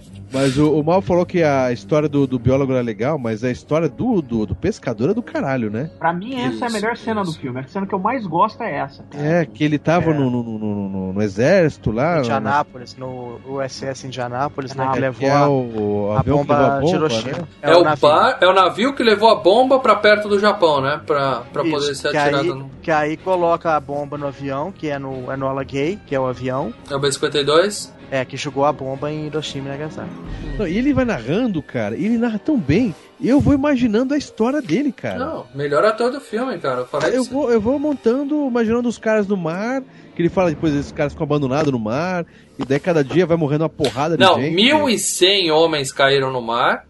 Mas 0.36 0.58
o, 0.58 0.78
o 0.78 0.84
Mal 0.84 1.00
falou 1.00 1.24
que 1.24 1.42
a 1.42 1.72
história 1.72 2.08
do, 2.08 2.26
do 2.26 2.38
biólogo 2.38 2.72
era 2.72 2.82
legal, 2.82 3.18
mas 3.18 3.42
a 3.42 3.50
história 3.50 3.88
do, 3.88 4.20
do, 4.20 4.44
do 4.46 4.54
pescador 4.54 5.10
é 5.10 5.14
do 5.14 5.22
caralho, 5.22 5.70
né? 5.70 5.90
Pra 5.98 6.12
mim, 6.12 6.34
essa 6.34 6.42
é 6.42 6.64
a 6.64 6.66
Isso, 6.66 6.72
melhor 6.72 6.96
cena 6.96 7.22
do 7.24 7.30
isso. 7.30 7.40
filme. 7.40 7.60
A 7.60 7.66
cena 7.66 7.86
que 7.86 7.94
eu 7.94 7.98
mais 7.98 8.26
gosto 8.26 8.62
é 8.62 8.76
essa. 8.76 9.02
cara. 9.10 9.24
É, 9.24 9.46
que 9.46 9.64
ele 9.64 9.78
tava 9.78 10.12
no, 10.12 10.30
no, 10.30 10.42
no, 10.42 10.58
no- 10.88 11.12
no 11.14 11.22
exército 11.22 11.90
lá. 11.90 12.18
Indianápolis, 12.18 12.96
no 12.96 13.40
USS 13.46 14.04
Indianápolis, 14.04 14.74
né? 14.74 14.90
Que 14.92 15.00
levou 15.00 15.28
é 15.28 15.32
a, 15.32 15.48
o, 15.48 16.06
o 16.08 16.12
a 16.12 16.16
levou 16.18 16.38
bomba 16.38 16.56
a 16.56 16.78
de 16.78 16.80
bomba, 16.84 16.96
Hiroshima. 16.96 17.32
né? 17.38 17.44
É, 17.62 17.76
o, 17.76 17.82
navio. 17.82 18.08
bar, 18.08 18.38
é 18.40 18.46
o 18.46 18.52
navio 18.52 18.94
que 18.94 19.02
levou 19.02 19.30
a 19.30 19.36
bomba 19.36 19.78
pra 19.78 19.96
perto 19.96 20.28
do 20.28 20.38
Japão, 20.38 20.80
né? 20.80 21.00
Pra, 21.06 21.42
pra 21.52 21.62
Isso, 21.62 21.70
poder 21.72 21.94
ser 21.94 22.08
atirada 22.08 22.40
aí, 22.42 22.48
no. 22.48 22.70
que 22.82 22.90
aí 22.90 23.16
coloca 23.16 23.74
a 23.74 23.80
bomba 23.80 24.18
no 24.18 24.26
avião, 24.26 24.70
que 24.70 24.88
é 24.88 24.98
no 24.98 25.32
Enola 25.32 25.64
Gay, 25.64 25.98
que 26.06 26.14
é 26.14 26.20
o 26.20 26.26
avião, 26.26 26.74
É 26.90 26.94
o 26.94 26.98
B-52. 27.00 27.90
É, 28.10 28.24
que 28.24 28.36
jogou 28.36 28.64
a 28.64 28.72
bomba 28.72 29.10
em 29.10 29.26
Hiroshima 29.26 29.66
e 29.66 29.70
Nagasaki. 29.70 30.10
Não, 30.58 30.66
e 30.66 30.78
ele 30.78 30.92
vai 30.92 31.04
narrando, 31.04 31.62
cara, 31.62 31.96
e 31.96 32.04
ele 32.04 32.18
narra 32.18 32.38
tão 32.38 32.58
bem, 32.58 32.94
eu 33.22 33.40
vou 33.40 33.54
imaginando 33.54 34.14
a 34.14 34.16
história 34.16 34.60
dele, 34.62 34.92
cara. 34.92 35.18
Não, 35.18 35.46
melhor 35.54 35.84
ator 35.84 36.10
do 36.10 36.20
filme, 36.20 36.58
cara. 36.58 36.80
Eu 36.80 36.86
falei 36.86 37.16
Eu 37.16 37.24
vou, 37.24 37.50
eu 37.50 37.60
vou 37.60 37.78
montando, 37.78 38.46
imaginando 38.46 38.88
os 38.88 38.98
caras 38.98 39.26
no 39.26 39.36
mar, 39.36 39.82
que 40.14 40.22
ele 40.22 40.28
fala 40.28 40.50
depois 40.50 40.74
esses 40.74 40.92
caras 40.92 41.12
ficam 41.12 41.24
abandonados 41.24 41.72
no 41.72 41.78
mar, 41.78 42.24
e 42.58 42.64
daí 42.64 42.78
cada 42.78 43.02
dia 43.02 43.26
vai 43.26 43.36
morrendo 43.36 43.64
uma 43.64 43.70
porrada 43.70 44.16
de 44.16 44.22
Não, 44.22 44.40
gente. 44.40 44.56
1.100 44.56 45.52
homens 45.52 45.92
caíram 45.92 46.32
no 46.32 46.40
mar 46.40 46.85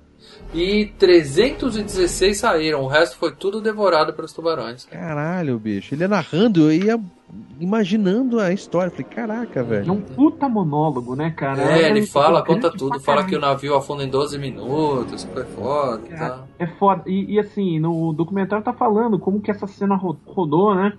e 0.56 0.86
316 0.98 2.36
saíram. 2.38 2.82
O 2.82 2.86
resto 2.86 3.16
foi 3.16 3.32
tudo 3.32 3.60
devorado 3.60 4.12
pelos 4.12 4.32
tubarões. 4.32 4.84
Caralho, 4.86 5.58
bicho. 5.58 5.94
Ele 5.94 6.02
ia 6.04 6.08
narrando, 6.08 6.70
eu 6.70 6.72
ia 6.72 7.00
imaginando 7.60 8.40
a 8.40 8.52
história. 8.52 8.90
Falei, 8.90 9.04
caraca, 9.04 9.60
É 9.60 9.62
velho. 9.62 9.92
um 9.92 10.00
puta 10.00 10.48
monólogo, 10.48 11.14
né, 11.16 11.30
cara? 11.36 11.62
É, 11.62 11.88
ele 11.90 12.06
fala, 12.06 12.42
conta 12.44 12.70
tudo. 12.70 12.98
Fala 13.00 13.24
que 13.24 13.36
o 13.36 13.40
navio 13.40 13.74
afunda 13.74 14.04
em 14.04 14.08
12 14.08 14.38
minutos, 14.38 15.24
foi 15.32 15.44
foda 15.44 16.02
e 16.06 16.08
Cara, 16.10 16.28
tal. 16.30 16.48
É 16.58 16.66
foda. 16.66 17.02
E, 17.06 17.34
e, 17.34 17.38
assim, 17.38 17.78
no 17.78 18.12
documentário 18.12 18.64
tá 18.64 18.72
falando 18.72 19.18
como 19.18 19.40
que 19.40 19.50
essa 19.50 19.66
cena 19.66 19.94
ro- 19.96 20.16
rodou, 20.26 20.74
né? 20.74 20.92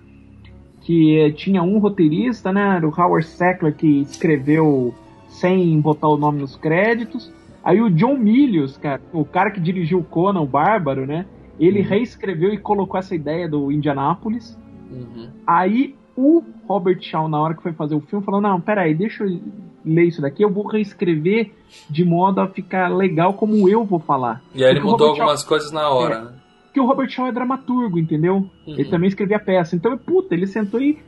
Que 0.82 1.18
eh, 1.18 1.30
tinha 1.32 1.62
um 1.62 1.78
roteirista, 1.78 2.52
né? 2.52 2.76
Era 2.76 2.86
o 2.88 2.94
Howard 2.96 3.26
Sackler 3.26 3.74
que 3.74 4.02
escreveu 4.02 4.94
sem 5.28 5.78
botar 5.80 6.08
o 6.08 6.16
nome 6.16 6.40
nos 6.40 6.56
créditos. 6.56 7.30
Aí 7.68 7.82
o 7.82 7.90
John 7.90 8.16
Milius, 8.16 8.78
cara, 8.78 8.98
o 9.12 9.26
cara 9.26 9.50
que 9.50 9.60
dirigiu 9.60 9.98
o 9.98 10.02
Conan, 10.04 10.40
o 10.40 10.46
Bárbaro, 10.46 11.04
né? 11.06 11.26
Ele 11.60 11.82
reescreveu 11.82 12.50
e 12.54 12.56
colocou 12.56 12.98
essa 12.98 13.14
ideia 13.14 13.46
do 13.46 13.70
Indianápolis. 13.70 14.58
Uhum. 14.90 15.28
Aí 15.46 15.94
o 16.16 16.42
Robert 16.66 16.98
Shaw, 17.02 17.28
na 17.28 17.38
hora 17.38 17.54
que 17.54 17.62
foi 17.62 17.72
fazer 17.74 17.94
o 17.94 18.00
filme, 18.00 18.24
falou: 18.24 18.40
Não, 18.40 18.58
peraí, 18.58 18.94
deixa 18.94 19.22
eu 19.24 19.38
ler 19.84 20.04
isso 20.04 20.22
daqui, 20.22 20.42
eu 20.42 20.50
vou 20.50 20.66
reescrever 20.66 21.52
de 21.90 22.04
modo 22.06 22.40
a 22.40 22.48
ficar 22.48 22.88
legal 22.88 23.34
como 23.34 23.68
eu 23.68 23.84
vou 23.84 23.98
falar. 23.98 24.42
E 24.54 24.64
aí 24.64 24.70
ele 24.70 24.80
Porque 24.80 24.88
o 24.88 24.92
mudou 24.92 25.08
algumas 25.10 25.44
coisas 25.44 25.70
na 25.70 25.90
hora, 25.90 26.14
né? 26.20 26.24
Shaw- 26.24 26.38
porque 26.64 26.80
o 26.80 26.86
Robert 26.86 27.10
Shaw 27.10 27.26
é 27.26 27.32
dramaturgo, 27.32 27.98
entendeu? 27.98 28.48
Ele 28.66 28.84
também 28.86 29.08
escrevia 29.08 29.38
peça. 29.38 29.74
Então, 29.76 29.96
puta, 29.98 30.34
ele 30.34 30.46
sentou 30.46 30.80
e 30.80 30.98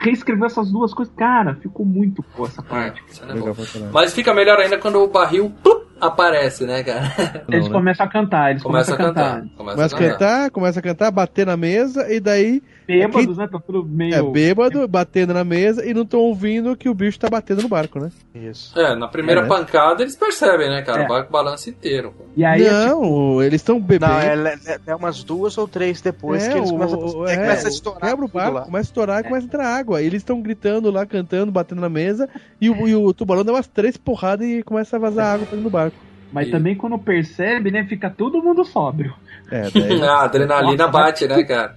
reescreveu 0.00 0.46
essas 0.46 0.70
duas 0.70 0.94
coisas. 0.94 1.12
Cara, 1.14 1.54
ficou 1.56 1.84
muito 1.84 2.24
boa 2.36 2.48
essa 2.48 2.62
parte. 2.62 3.02
É 3.22 3.34
bom. 3.34 3.52
pra 3.52 3.66
caralho. 3.66 3.92
Mas 3.92 4.14
fica 4.14 4.32
melhor 4.32 4.58
ainda 4.58 4.78
quando 4.78 4.96
o 5.02 5.08
barril 5.08 5.52
plup, 5.62 5.87
aparece, 6.00 6.64
né, 6.64 6.82
cara? 6.82 7.44
eles 7.48 7.66
né? 7.66 7.72
começam 7.72 8.06
a 8.06 8.08
cantar, 8.08 8.50
eles 8.50 8.62
Começa 8.62 8.96
começam 8.96 9.10
a 9.10 9.14
cantar. 9.14 9.44
Começa 9.56 9.76
Começa 9.76 9.96
a 9.96 9.98
a 9.98 10.10
cantar, 10.10 10.50
começa 10.50 10.78
a 10.80 10.82
cantar, 10.82 11.10
bater 11.10 11.46
na 11.46 11.56
mesa 11.56 12.12
e 12.12 12.20
daí 12.20 12.62
Bêbados, 12.88 13.36
né? 13.36 13.46
Tá 13.46 13.60
tudo 13.60 13.84
meio. 13.84 14.14
é 14.14 14.22
bêbado, 14.22 14.88
batendo 14.88 15.34
na 15.34 15.44
mesa 15.44 15.84
e 15.84 15.92
não 15.92 16.02
estão 16.02 16.20
ouvindo 16.20 16.74
que 16.74 16.88
o 16.88 16.94
bicho 16.94 17.18
tá 17.18 17.28
batendo 17.28 17.60
no 17.62 17.68
barco, 17.68 18.00
né? 18.00 18.10
Isso. 18.34 18.76
É, 18.80 18.96
na 18.96 19.06
primeira 19.06 19.42
É. 19.42 19.46
pancada 19.46 20.02
eles 20.02 20.16
percebem, 20.16 20.70
né, 20.70 20.80
cara? 20.82 21.02
É. 21.02 21.04
O 21.04 21.08
barco 21.08 21.30
balança 21.30 21.68
inteiro. 21.68 22.14
pô. 22.16 22.24
E 22.34 22.44
aí, 22.44 22.64
é 22.66 22.86
não, 22.86 23.42
eles 23.42 23.60
estão 23.60 23.78
bebendo. 23.78 24.10
Não, 24.12 24.20
é, 24.20 24.54
é, 24.66 24.78
é 24.86 24.94
umas 24.94 25.22
duas 25.22 25.58
ou 25.58 25.68
três 25.68 26.00
depois 26.00 26.44
É, 26.46 26.50
que 26.52 26.56
eles 26.58 26.70
o- 26.70 26.72
começam, 26.72 27.24
a, 27.26 27.30
é, 27.30 27.36
começa 27.36 27.68
a 27.68 27.70
estourar. 27.70 28.10
Quebra 28.10 28.24
o 28.24 28.28
barco, 28.28 28.62
começa 28.64 28.78
a 28.78 28.90
estourar 28.90 29.20
e 29.20 29.24
começa 29.24 29.44
a 29.44 29.48
entrar 29.48 29.66
água. 29.66 30.02
Eles 30.02 30.22
estão 30.22 30.40
gritando 30.40 30.90
lá, 30.90 31.04
cantando, 31.04 31.52
batendo 31.52 31.82
na 31.82 31.88
mesa, 31.90 32.28
e 32.60 32.70
o, 32.70 32.88
e 32.88 32.94
o 32.94 33.12
tubarão 33.12 33.44
dá 33.44 33.52
umas 33.52 33.66
três 33.66 33.96
porradas 33.98 34.46
e 34.48 34.62
começa 34.62 34.96
a 34.96 34.98
vazar 34.98 35.34
água 35.34 35.46
pra 35.46 35.56
dentro 35.56 35.68
do 35.68 35.72
barco. 35.72 35.96
Mas 36.32 36.48
E- 36.48 36.50
também 36.50 36.74
quando 36.74 36.98
percebe, 36.98 37.70
né? 37.70 37.84
Fica 37.84 38.10
todo 38.10 38.42
mundo 38.42 38.64
sóbrio. 38.64 39.14
É, 39.50 39.68
daí. 39.70 40.02
a 40.02 40.20
adrenalina 40.22 40.86
bate, 40.88 41.26
né, 41.26 41.42
cara? 41.44 41.74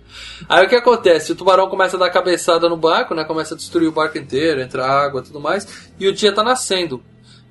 Aí 0.49 0.65
o 0.65 0.69
que 0.69 0.75
acontece? 0.75 1.31
O 1.31 1.35
tubarão 1.35 1.69
começa 1.69 1.95
a 1.95 1.99
dar 1.99 2.09
cabeçada 2.09 2.67
no 2.67 2.75
barco, 2.77 3.13
né? 3.15 3.23
Começa 3.23 3.53
a 3.53 3.57
destruir 3.57 3.87
o 3.87 3.91
barco 3.91 4.17
inteiro, 4.17 4.61
entra 4.61 4.85
água 4.85 5.21
e 5.21 5.23
tudo 5.23 5.39
mais. 5.39 5.91
E 5.99 6.07
o 6.07 6.13
dia 6.13 6.33
tá 6.33 6.43
nascendo. 6.43 7.01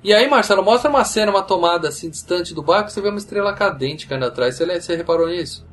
E 0.03 0.13
aí, 0.13 0.27
Marcelo, 0.27 0.63
mostra 0.63 0.89
uma 0.89 1.03
cena, 1.03 1.31
uma 1.31 1.43
tomada 1.43 1.87
assim, 1.87 2.09
distante 2.09 2.55
do 2.55 2.63
barco, 2.63 2.89
você 2.89 2.99
vê 3.01 3.09
uma 3.09 3.19
estrela 3.19 3.53
cadente 3.53 4.07
caindo 4.07 4.25
atrás. 4.25 4.55
Você, 4.55 4.65
você 4.79 4.95
reparou 4.95 5.27
nisso? 5.27 5.65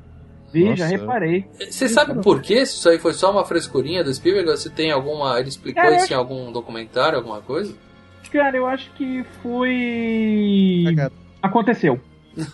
Vi, 0.53 0.65
Nossa. 0.65 0.77
já 0.77 0.87
reparei. 0.87 1.47
Você 1.71 1.89
sabe 1.89 2.23
por 2.23 2.41
que 2.41 2.65
se 2.65 2.77
isso 2.77 2.89
aí 2.89 2.99
foi 2.99 3.13
só 3.13 3.31
uma 3.31 3.45
frescurinha 3.45 4.03
do 4.03 4.13
Spielberg? 4.13 4.49
ou 4.51 4.57
Se 4.57 4.71
tem 4.71 4.91
alguma. 4.91 5.39
Ele 5.39 5.49
explicou 5.49 5.83
isso 5.95 6.13
em 6.13 6.17
algum 6.17 6.51
documentário, 6.53 7.19
alguma 7.19 7.41
coisa? 7.43 7.75
Cara, 8.33 8.57
eu 8.57 8.67
acho 8.67 8.91
que 8.93 9.25
foi. 9.43 10.83
Cagada. 10.87 11.13
Aconteceu. 11.43 12.01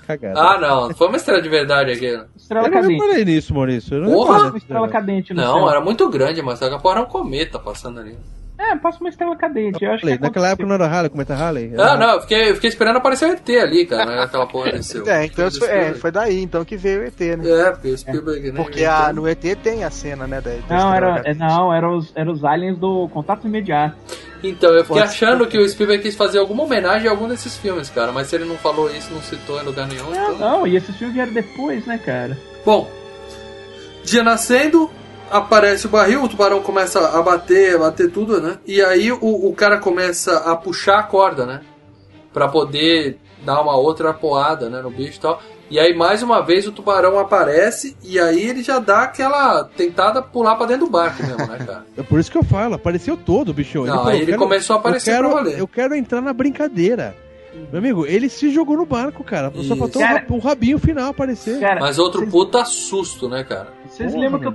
Cagada. 0.07 0.41
Ah, 0.41 0.59
não. 0.59 0.95
Foi 0.95 1.09
uma 1.09 1.17
estrela 1.17 1.43
de 1.43 1.49
verdade 1.49 1.91
aqui. 1.93 2.07
Estrela 2.37 2.67
eu 2.69 2.71
não 2.71 2.81
cadente. 2.81 3.01
reparei 3.03 3.25
nisso, 3.25 3.55
Maurício. 3.55 3.95
Eu 3.97 4.01
não 4.03 4.13
Porra! 4.13 4.57
estrela 4.57 4.89
cadente 4.89 5.35
no 5.35 5.43
Não, 5.43 5.59
céu. 5.59 5.71
era 5.71 5.81
muito 5.81 6.09
grande, 6.09 6.41
mas 6.43 6.61
daqui 6.61 6.75
a 6.75 6.79
pouco 6.79 6.97
era 6.97 7.07
um 7.07 7.11
cometa 7.11 7.59
passando 7.59 8.01
ali. 8.01 8.17
É, 8.71 8.77
passa 8.77 8.99
uma 9.01 9.09
estrela 9.09 9.37
cadente. 9.37 9.85
Eu 9.85 9.93
acho 9.93 10.05
naquela 10.07 10.27
aconteceu. 10.27 10.45
época 10.45 10.67
não 10.69 10.75
era 10.75 10.87
Halley, 10.87 11.11
cometa 11.11 11.35
Halley? 11.35 11.73
Ah, 11.77 11.83
Era- 11.83 11.97
não, 11.97 12.15
eu 12.15 12.21
fiquei, 12.23 12.51
eu 12.51 12.55
fiquei 12.55 12.71
esperando 12.71 12.97
aparecer 12.97 13.29
o 13.29 13.33
ET 13.33 13.49
ali, 13.51 13.85
cara, 13.87 14.07
né? 14.07 14.23
Aquela 14.23 14.47
porra 14.47 14.73
desceu. 14.73 15.07
É, 15.09 15.25
então 15.27 15.51
foi, 15.51 15.69
é, 15.69 15.93
foi 15.95 16.11
daí 16.11 16.41
então 16.43 16.65
que 16.65 16.77
veio 16.77 17.01
o 17.01 17.05
ET, 17.05 17.21
né? 17.21 17.51
É, 17.51 17.71
porque 17.73 17.89
o 17.89 17.99
Spielberg, 17.99 18.53
né? 18.53 18.63
Porque 18.63 18.85
a, 18.85 19.13
no 19.13 19.29
ET 19.29 19.43
tem 19.63 19.85
a 19.85 19.91
cena, 19.91 20.27
né? 20.27 20.41
Da, 20.41 20.51
da 20.69 20.77
Não, 20.77 20.95
era, 20.95 21.23
é, 21.25 21.35
não, 21.35 21.73
era 21.75 21.91
os, 21.91 22.13
era 22.15 22.31
os 22.31 22.45
aliens 22.45 22.79
do 22.79 23.09
contato 23.09 23.47
imediato. 23.47 23.97
Então, 24.43 24.71
eu 24.73 24.85
fiquei 24.85 25.01
Pode 25.01 25.09
achando 25.15 25.47
que 25.47 25.57
o 25.59 25.67
Spielberg 25.67 26.03
quis 26.03 26.15
fazer 26.15 26.39
alguma 26.39 26.65
homenagem 26.65 27.09
a 27.09 27.11
algum 27.11 27.27
desses 27.27 27.57
filmes, 27.57 27.89
cara, 27.89 28.13
mas 28.13 28.27
se 28.27 28.37
ele 28.37 28.45
não 28.45 28.57
falou 28.57 28.91
isso, 28.91 29.13
não 29.13 29.23
citou 29.23 29.59
em 29.59 29.65
lugar 29.65 29.89
nenhum, 29.89 30.11
Não, 30.11 30.35
então... 30.35 30.39
não, 30.39 30.67
e 30.67 30.77
esses 30.77 30.95
filmes 30.97 31.15
vieram 31.15 31.33
depois, 31.33 31.87
né, 31.87 31.99
cara? 31.99 32.37
Bom, 32.65 32.91
dia 34.05 34.23
nascendo, 34.23 34.91
aparece 35.31 35.87
o 35.87 35.91
barril, 35.91 36.23
o 36.23 36.29
tubarão 36.29 36.63
começa 36.63 37.01
a 37.19 37.23
bater, 37.23 37.77
a 37.77 37.79
bater 37.79 38.11
tudo, 38.11 38.41
né? 38.41 38.59
E 38.67 38.81
aí 38.83 39.11
o, 39.13 39.19
o 39.49 39.55
cara 39.55 39.79
começa 39.79 40.39
a 40.39 40.57
puxar 40.57 40.99
a 40.99 41.03
corda, 41.03 41.45
né? 41.47 41.61
Pra 42.33 42.49
poder 42.49 43.19
dar 43.45 43.61
uma 43.61 43.77
outra 43.77 44.11
apoada, 44.11 44.69
né, 44.69 44.81
no 44.81 44.91
bicho 44.91 45.19
e 45.19 45.21
tal. 45.21 45.41
E 45.71 45.79
aí, 45.79 45.95
mais 45.95 46.23
uma 46.23 46.41
vez, 46.43 46.67
o 46.67 46.73
tubarão 46.73 47.19
aparece 47.19 47.97
e 48.03 48.19
aí 48.21 48.43
ele 48.49 48.63
já 48.63 48.79
dá 48.79 49.03
aquela 49.05 49.65
tentada 49.65 50.21
pular 50.23 50.57
pra 50.57 50.67
dentro 50.67 50.87
do 50.87 50.91
barco 50.91 51.23
mesmo, 51.23 51.39
né, 51.47 51.59
cara? 51.67 51.85
É 51.97 52.03
por 52.03 52.21
isso 52.21 52.31
que 52.31 52.37
eu 52.39 52.45
falo, 52.45 52.75
apareceu 52.75 53.17
todo 53.17 53.49
o 53.49 53.55
bichão. 53.55 53.85
Não, 53.85 53.95
falou, 53.97 54.09
aí 54.11 54.17
"Eu 54.17 54.23
ele 54.23 54.27
quero- 54.33 54.39
começou 54.43 54.77
a 54.77 54.79
aparecer 54.79 55.11
eu 55.11 55.15
quero, 55.17 55.29
pra 55.31 55.37
valer. 55.39 55.59
Eu 55.59 55.69
quero 55.69 55.95
entrar 55.95 56.21
na 56.21 56.33
brincadeira. 56.33 57.15
Meu 57.73 57.79
amigo, 57.79 58.05
ele 58.05 58.29
se 58.29 58.51
jogou 58.51 58.77
no 58.77 58.85
barco, 58.85 59.23
cara. 59.25 59.51
Só 59.63 59.77
faltou 59.77 60.03
o 60.03 60.05
Cara- 60.05 60.19
rab- 60.21 60.31
o 60.33 60.39
rabinho 60.39 60.79
final 60.79 61.11
aparecer. 61.11 61.61
Cara, 61.61 61.81
Mas 61.81 61.99
outro 61.99 62.21
vocês- 62.21 62.33
puta 62.33 62.65
susto, 62.65 63.29
né, 63.29 63.45
cara? 63.45 63.69
Vocês 63.89 64.13
lembram, 64.15 64.41
que 64.41 64.47
eu. 64.49 64.55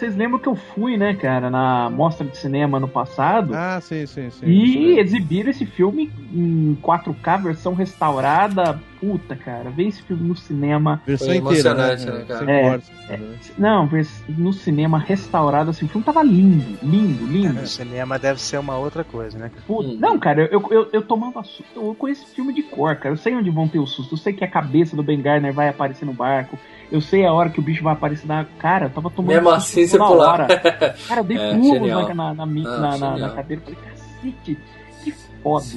Vocês 0.00 0.16
lembram 0.16 0.38
que 0.38 0.48
eu 0.48 0.56
fui, 0.56 0.96
né, 0.96 1.14
cara, 1.14 1.50
na 1.50 1.90
mostra 1.90 2.26
de 2.26 2.36
cinema 2.36 2.78
ano 2.78 2.88
passado 2.88 3.54
Ah, 3.54 3.78
sim, 3.80 4.06
sim, 4.06 4.30
sim. 4.30 4.46
e 4.46 4.98
exibiram 4.98 5.50
esse 5.50 5.66
filme 5.66 6.10
em 6.32 6.76
4K, 6.82 7.42
versão 7.42 7.74
restaurada. 7.74 8.80
Puta, 9.00 9.34
cara, 9.34 9.70
ver 9.70 9.88
esse 9.88 10.02
filme 10.02 10.28
no 10.28 10.36
cinema. 10.36 11.00
Versão 11.06 11.34
inteira, 11.34 11.74
né? 11.74 11.96
né, 11.96 12.24
cara? 12.28 12.38
Sem 12.44 12.50
É, 12.50 12.68
cortes, 12.68 12.90
né? 13.08 13.18
Não, 13.56 13.88
no 14.28 14.52
cinema 14.52 14.98
restaurado, 14.98 15.70
assim, 15.70 15.86
o 15.86 15.88
filme 15.88 16.04
tava 16.04 16.22
lindo, 16.22 16.78
lindo, 16.82 17.26
lindo. 17.26 17.60
O 17.60 17.66
cinema 17.66 18.18
deve 18.18 18.40
ser 18.40 18.58
uma 18.58 18.76
outra 18.76 19.02
coisa, 19.02 19.38
né? 19.38 19.48
cara? 19.48 19.62
Puta, 19.66 19.88
Hum. 19.88 19.96
Não, 19.98 20.18
cara, 20.18 20.48
eu, 20.52 20.62
eu, 20.70 20.88
eu 20.92 21.02
tomava 21.02 21.42
susto. 21.42 21.64
Eu 21.74 21.94
conheço 21.94 22.24
esse 22.24 22.34
filme 22.34 22.52
de 22.52 22.62
cor, 22.62 22.94
cara. 22.96 23.14
Eu 23.14 23.16
sei 23.16 23.34
onde 23.34 23.48
vão 23.50 23.66
ter 23.66 23.78
o 23.78 23.86
susto. 23.86 24.14
Eu 24.14 24.18
sei 24.18 24.32
que 24.34 24.44
a 24.44 24.48
cabeça 24.48 24.94
do 24.94 25.02
Ben 25.02 25.20
Garner 25.20 25.52
vai 25.52 25.68
aparecer 25.68 26.04
no 26.04 26.12
barco. 26.12 26.58
Eu 26.92 27.00
sei 27.00 27.24
a 27.24 27.32
hora 27.32 27.48
que 27.48 27.58
o 27.58 27.62
bicho 27.62 27.82
vai 27.82 27.92
aparecer 27.94 28.26
na. 28.26 28.44
Cara, 28.58 28.86
eu 28.86 28.90
tava 28.90 29.08
tomando 29.10 29.34
Mesmo 29.34 29.48
susto 29.60 29.78
assim, 29.80 29.86
você 29.86 29.96
pular. 29.96 30.32
hora. 30.40 30.46
Cara, 31.08 31.20
eu 31.20 31.24
dei 31.24 31.38
É, 31.38 31.54
pulos 31.54 31.88
na, 31.88 32.14
na, 32.14 32.34
na, 32.34 32.46
Não, 32.46 32.98
na, 32.98 33.16
na 33.16 33.30
cadeira. 33.30 33.62
Eu 33.66 33.74
falei, 33.74 33.78
cacete, 33.90 34.58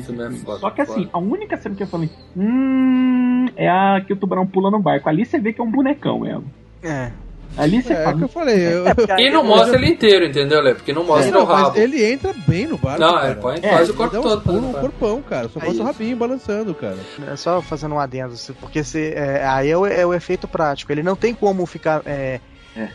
filme 0.03 0.23
é 0.23 0.57
Só 0.60 0.69
que 0.69 0.81
assim, 0.81 0.94
foda. 1.06 1.10
a 1.14 1.18
única 1.19 1.57
cena 1.57 1.76
que 1.76 1.84
eu 1.84 1.88
falei, 1.88 2.10
hum, 2.35 3.45
é 3.56 3.69
a 3.69 4.02
que 4.06 4.14
o 4.14 4.15
tubarão 4.15 4.45
pula 4.45 4.69
no 4.69 4.80
barco. 4.80 5.10
Ali 5.10 5.26
você 5.26 5.40
vê 5.40 5.53
que 5.53 5.61
é 5.61 5.64
um 5.64 5.72
bonecão 5.72 6.19
mesmo. 6.19 6.45
É. 6.81 7.11
Ali 7.56 7.84
você 7.84 7.94
É, 7.94 7.98
é 7.98 7.99
o 8.02 8.03
fala. 8.06 8.18
que 8.18 8.23
eu 8.23 8.27
falei. 8.27 8.57
eu- 8.60 8.85
E 9.19 9.30
não 9.31 9.44
mostra 9.44 9.76
ele 9.77 9.88
inteiro, 9.91 10.26
entendeu, 10.26 10.60
Lê? 10.60 10.73
Porque 10.73 10.91
não 10.91 11.03
mostra 11.03 11.30
Não, 11.31 11.41
o 11.44 11.45
rabo. 11.45 11.77
ele 11.77 12.03
entra 12.03 12.34
bem 12.48 12.65
no 12.65 12.77
barco. 12.80 12.99
Não, 12.99 13.14
cara. 13.14 13.27
ele 13.31 13.35
põe, 13.40 13.60
É, 13.61 13.69
faz 13.69 13.90
o 13.90 13.94
corpo 13.94 14.22
todo. 14.22 14.41
pulos 14.41 14.61
né, 14.61 14.68
no 14.68 14.73
cara? 14.73 14.81
corpão, 14.90 15.22
cara. 15.22 15.49
Só 15.49 15.60
É 15.60 15.65
falta 15.65 15.81
o 15.81 15.85
rabinho 15.85 16.18
balançando, 16.18 16.73
cara. 16.73 16.98
É 17.31 17.35
só 17.35 17.61
fazendo 17.61 17.94
um 17.94 17.99
adendo, 17.99 18.34
porque 18.60 18.84
se, 18.84 19.14
é, 19.14 19.45
aí 19.45 19.69
é 19.69 19.77
o, 19.77 19.85
é 19.85 20.03
o 20.06 20.14
efeito 20.15 20.48
prático. 20.48 20.91
Ele 20.91 21.03
não 21.03 21.15
tem 21.15 21.34
como 21.35 21.64
ficar 21.68 22.02
é, 22.07 22.40
É. 22.76 22.88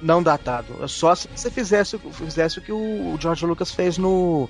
não 0.00 0.22
datado. 0.22 0.66
É 0.80 0.86
Só 0.86 1.12
se 1.16 1.26
você 1.34 1.50
fizesse, 1.50 1.98
fizesse 2.12 2.60
o 2.60 2.62
que 2.62 2.70
o 2.70 3.16
George 3.18 3.44
Lucas 3.44 3.72
fez 3.72 3.98
no, 3.98 4.48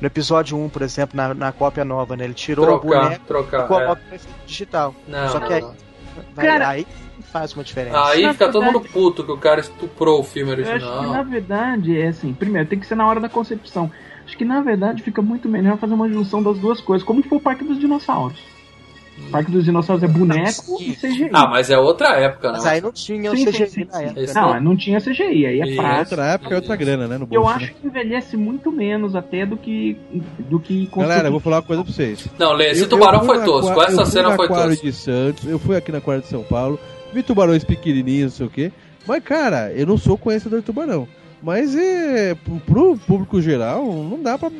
no 0.00 0.06
episódio 0.06 0.56
1, 0.58 0.68
por 0.68 0.82
exemplo, 0.82 1.16
na, 1.16 1.32
na 1.34 1.52
cópia 1.52 1.84
nova, 1.84 2.16
né? 2.16 2.24
Ele 2.24 2.34
tirou 2.34 2.64
o 2.66 2.78
Trocar, 2.78 3.02
boneco 3.04 3.22
e 3.24 3.26
trocar. 3.26 3.66
coloca 3.68 4.02
no 4.08 4.14
efeito 4.14 4.28
digital. 4.46 4.94
é. 5.08 5.10
Não, 5.10 5.28
Só 5.28 5.40
que 5.40 5.52
aí, 5.52 5.64
vai- 6.34 6.46
Cara- 6.46 6.68
aí 6.68 6.86
faz 7.32 7.52
uma 7.54 7.64
diferença. 7.64 8.04
Aí 8.06 8.22
Na 8.22 8.32
fica 8.32 8.46
todo 8.50 8.62
verdade- 8.64 8.78
mundo 8.84 8.92
puto 8.92 9.24
que 9.24 9.32
o 9.32 9.38
cara 9.38 9.60
estuprou 9.60 10.20
o 10.20 10.24
filme 10.24 10.52
Eu 10.52 10.58
acho 10.60 10.64
que 10.64 10.78
na 10.84 10.98
original. 11.00 11.24
verdade 11.24 12.00
é 12.00 12.08
assim, 12.08 12.32
primeiro 12.32 12.68
tem 12.68 12.78
que 12.78 12.86
ser 12.86 12.94
na 12.94 13.06
hora 13.06 13.20
da 13.20 13.28
concepção. 13.28 13.90
Acho 14.26 14.36
que 14.36 14.44
na 14.44 14.60
verdade 14.60 15.02
fica 15.02 15.22
muito 15.22 15.48
melhor 15.48 15.76
fazer 15.78 15.94
uma 15.94 16.08
junção 16.08 16.42
das 16.42 16.58
duas 16.58 16.80
coisas, 16.80 17.06
como 17.06 17.22
foi 17.22 17.38
o 17.38 17.40
Parque 17.40 17.64
dos 17.64 17.78
Dinossauros. 17.78 18.40
O 19.18 19.30
Parque 19.30 19.50
dos 19.50 19.64
Dinossauros 19.64 20.04
é 20.04 20.06
boneco 20.06 20.76
e 20.80 20.94
CGI. 20.94 21.30
Ah, 21.32 21.48
mas 21.48 21.70
é 21.70 21.78
outra 21.78 22.10
época, 22.20 22.48
né? 22.52 22.58
Mas 22.58 22.66
aí 22.66 22.80
não 22.80 22.92
tinha 22.92 23.32
o 23.32 23.36
Sim, 23.36 23.46
CGI 23.46 23.56
sim, 23.58 23.66
sim, 23.68 23.84
na 23.90 24.02
época. 24.02 24.20
Esse 24.20 24.34
né? 24.34 24.40
Não, 24.40 24.60
não 24.60 24.76
tinha 24.76 25.00
CGI, 25.00 25.46
aí 25.46 25.60
é 25.60 25.66
Isso. 25.66 25.76
prático. 25.76 26.00
Outra 26.10 26.26
época 26.26 26.52
é 26.52 26.56
outra 26.56 26.76
grana, 26.76 27.08
né? 27.08 27.18
No 27.18 27.26
bolso, 27.26 27.34
Eu 27.44 27.48
né? 27.58 27.64
acho 27.64 27.74
que 27.74 27.86
envelhece 27.86 28.36
muito 28.36 28.70
menos 28.70 29.16
até 29.16 29.46
do 29.46 29.56
que 29.56 29.96
do 30.38 30.60
que 30.60 30.88
Galera, 30.94 31.28
eu 31.28 31.32
vou 31.32 31.40
falar 31.40 31.56
uma 31.56 31.62
coisa 31.62 31.82
pra 31.82 31.92
vocês. 31.92 32.26
Não, 32.38 32.52
Lê, 32.52 32.70
esse 32.72 32.82
Eu- 32.82 32.88
tubarão 32.88 33.20
eu 33.20 33.24
fui 33.24 33.36
foi 33.36 33.44
tosco. 33.44 33.82
Essa 33.82 33.90
eu 33.92 33.96
fui 33.96 34.06
cena 34.06 34.36
foi 34.36 34.44
aquário 34.46 34.70
tosca. 34.70 34.86
de 34.86 34.92
Santos, 34.92 35.48
eu 35.48 35.58
fui 35.58 35.76
aqui 35.76 35.90
na 35.90 35.98
Aquário 35.98 36.22
de 36.22 36.28
São 36.28 36.42
Paulo, 36.44 36.78
vi 37.12 37.22
tubarões 37.22 37.64
pequenininhos, 37.64 38.32
não 38.32 38.36
sei 38.36 38.46
o 38.46 38.50
quê. 38.50 38.72
Mas, 39.06 39.22
cara, 39.22 39.72
eu 39.72 39.86
não 39.86 39.96
sou 39.96 40.18
conhecedor 40.18 40.60
de 40.60 40.66
tubarão. 40.66 41.06
Mas 41.42 41.76
é, 41.76 42.34
pro 42.66 42.96
público 43.06 43.40
geral, 43.40 43.84
não 43.84 44.20
dá 44.22 44.36
pra 44.38 44.50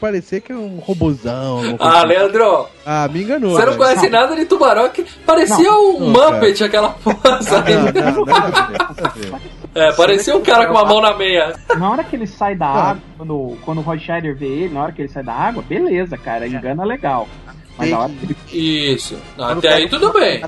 parecer 0.00 0.40
que 0.40 0.50
é 0.52 0.56
um 0.56 0.78
robozão. 0.78 1.60
coisa 1.60 1.76
Ah, 1.80 1.98
assim. 1.98 2.06
Leandro, 2.08 2.66
Ah, 2.84 3.08
me 3.08 3.22
enganou. 3.22 3.50
você 3.52 3.60
não 3.60 3.72
velho. 3.72 3.78
conhece 3.78 4.08
nada 4.08 4.34
de 4.34 4.44
tubarão 4.46 4.88
que 4.88 5.04
parecia 5.24 5.72
um 5.72 6.10
Não, 6.10 6.32
Muppet, 6.32 6.64
aquela 6.64 6.88
porra, 6.90 7.18
Ah, 7.24 7.42
sabe? 7.42 7.72
não, 7.74 7.82
não, 8.12 8.24
nada 8.24 8.46
a 8.58 8.66
ver, 8.66 8.78
nada 8.78 8.94
a 9.06 9.08
ver. 9.10 9.32
É, 9.74 9.92
parecia 9.92 10.36
um 10.36 10.42
cara 10.42 10.66
com 10.66 10.72
uma 10.72 10.84
mão 10.84 11.00
na 11.00 11.14
meia. 11.16 11.54
Na 11.76 11.90
hora 11.90 12.02
que 12.02 12.16
ele 12.16 12.26
sai 12.26 12.54
da 12.56 12.66
Ah. 12.66 12.90
água, 12.90 13.02
quando, 13.18 13.56
quando 13.64 13.78
o 13.78 13.82
Roy 13.82 13.98
Scheider 14.00 14.34
vê 14.36 14.46
ele, 14.46 14.74
na 14.74 14.82
hora 14.82 14.92
que 14.92 15.02
ele 15.02 15.08
sai 15.10 15.22
da 15.22 15.32
água, 15.34 15.62
beleza, 15.68 16.16
cara, 16.16 16.46
engana 16.48 16.84
legal. 16.84 17.28
Mas 17.76 17.90
na 17.90 17.98
hora 18.00 18.12
que 18.12 18.24
ele 18.56 18.92
Isso. 18.94 19.16
Não, 19.36 19.48
até 19.50 19.74
aí 19.74 19.84
um 19.84 19.88
tudo 19.88 20.12
bem. 20.12 20.42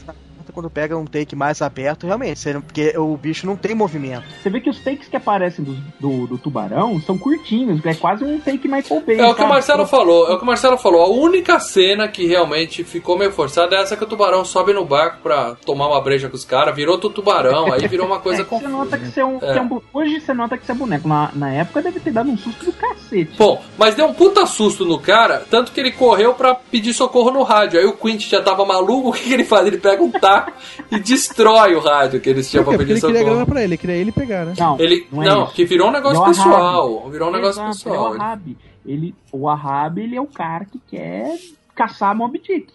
Quando 0.56 0.70
pega 0.70 0.96
um 0.96 1.04
take 1.04 1.36
mais 1.36 1.60
aberto, 1.60 2.06
realmente, 2.06 2.40
porque 2.64 2.96
o 2.96 3.14
bicho 3.14 3.46
não 3.46 3.56
tem 3.56 3.74
movimento. 3.74 4.24
Você 4.42 4.48
vê 4.48 4.58
que 4.58 4.70
os 4.70 4.78
takes 4.80 5.06
que 5.06 5.14
aparecem 5.14 5.62
do, 5.62 5.74
do, 6.00 6.26
do 6.28 6.38
tubarão 6.38 6.98
são 7.02 7.18
curtinhos, 7.18 7.84
é 7.84 7.92
quase 7.92 8.24
um 8.24 8.40
take 8.40 8.66
Michael 8.66 9.02
Bay. 9.06 9.18
É 9.20 9.26
o 9.26 9.34
que 9.34 9.42
o? 9.42 9.46
Marcelo 9.48 9.86
falou, 9.86 10.30
é 10.30 10.32
o 10.32 10.38
que 10.38 10.44
o 10.44 10.46
Marcelo 10.46 10.78
falou. 10.78 11.02
A 11.02 11.10
única 11.10 11.60
cena 11.60 12.08
que 12.08 12.26
realmente 12.26 12.82
ficou 12.84 13.18
meio 13.18 13.30
forçada 13.32 13.76
é 13.76 13.82
essa 13.82 13.98
que 13.98 14.04
o 14.04 14.06
tubarão 14.06 14.46
sobe 14.46 14.72
no 14.72 14.82
barco 14.86 15.18
pra 15.22 15.56
tomar 15.66 15.88
uma 15.88 16.00
breja 16.00 16.30
com 16.30 16.36
os 16.36 16.44
caras, 16.46 16.74
virou 16.74 16.94
outro 16.94 17.10
tubarão, 17.10 17.70
aí 17.70 17.86
virou 17.86 18.06
uma 18.06 18.18
coisa 18.20 18.40
É, 18.40 18.44
você 18.46 18.66
nota 18.66 18.96
confusa. 18.96 18.98
que 18.98 19.06
você 19.12 19.20
é 19.20 19.26
um, 19.26 19.36
É. 19.36 19.52
que 19.52 19.58
é 19.58 19.62
um 19.62 19.80
Hoje 19.92 20.20
você 20.22 20.32
nota 20.32 20.56
que 20.56 20.64
você 20.64 20.72
é 20.72 20.74
boneco. 20.74 21.06
Na, 21.06 21.30
na 21.34 21.52
época 21.52 21.82
deve 21.82 22.00
ter 22.00 22.12
dado 22.12 22.30
um 22.30 22.38
susto 22.38 22.64
do 22.64 22.72
cacete. 22.72 23.36
Bom, 23.36 23.62
mas 23.76 23.94
deu 23.94 24.06
um 24.06 24.14
puta 24.14 24.46
susto 24.46 24.86
no 24.86 24.98
cara, 24.98 25.44
tanto 25.50 25.70
que 25.70 25.78
ele 25.80 25.92
correu 25.92 26.32
pra 26.32 26.54
pedir 26.54 26.94
socorro 26.94 27.30
no 27.30 27.42
rádio. 27.42 27.78
Aí 27.78 27.84
o 27.84 27.92
Quint 27.92 28.26
já 28.30 28.40
tava 28.40 28.64
maluco, 28.64 29.10
o 29.10 29.12
que, 29.12 29.24
que 29.24 29.34
ele 29.34 29.44
faz? 29.44 29.66
Ele 29.66 29.76
pega 29.76 30.02
um 30.02 30.10
taco 30.10 30.45
e 30.90 30.98
destrói 30.98 31.74
o 31.74 31.80
rádio 31.80 32.20
que 32.20 32.28
eles 32.30 32.50
tinham 32.50 32.64
pra 32.64 32.76
pedir 32.76 32.92
ele 32.92 33.00
queria 33.00 33.20
grana 33.20 33.30
socorro. 33.30 33.46
pra 33.46 33.62
ele, 33.62 33.76
queria 33.76 33.96
ele 33.96 34.12
pegar, 34.12 34.44
né? 34.44 34.54
Não, 34.58 34.78
Ele, 34.78 35.06
não, 35.10 35.22
não, 35.22 35.40
é 35.40 35.44
isso. 35.44 35.54
que 35.54 35.64
virou 35.64 35.88
um 35.88 35.92
negócio 35.92 36.22
o 36.22 36.26
pessoal. 36.26 37.10
Virou 37.10 37.28
um 37.28 37.32
negócio 37.32 37.62
Exato, 37.62 37.76
pessoal. 37.76 38.14
É 38.14 38.18
o 38.18 38.22
Ahab. 38.22 38.56
Ele, 38.84 39.14
o 39.32 39.48
Ahab, 39.48 39.98
ele 40.00 40.16
é 40.16 40.20
o 40.20 40.26
cara 40.26 40.64
que 40.64 40.78
quer 40.78 41.36
caçar 41.74 42.14
Mob 42.14 42.38
Dick. 42.38 42.72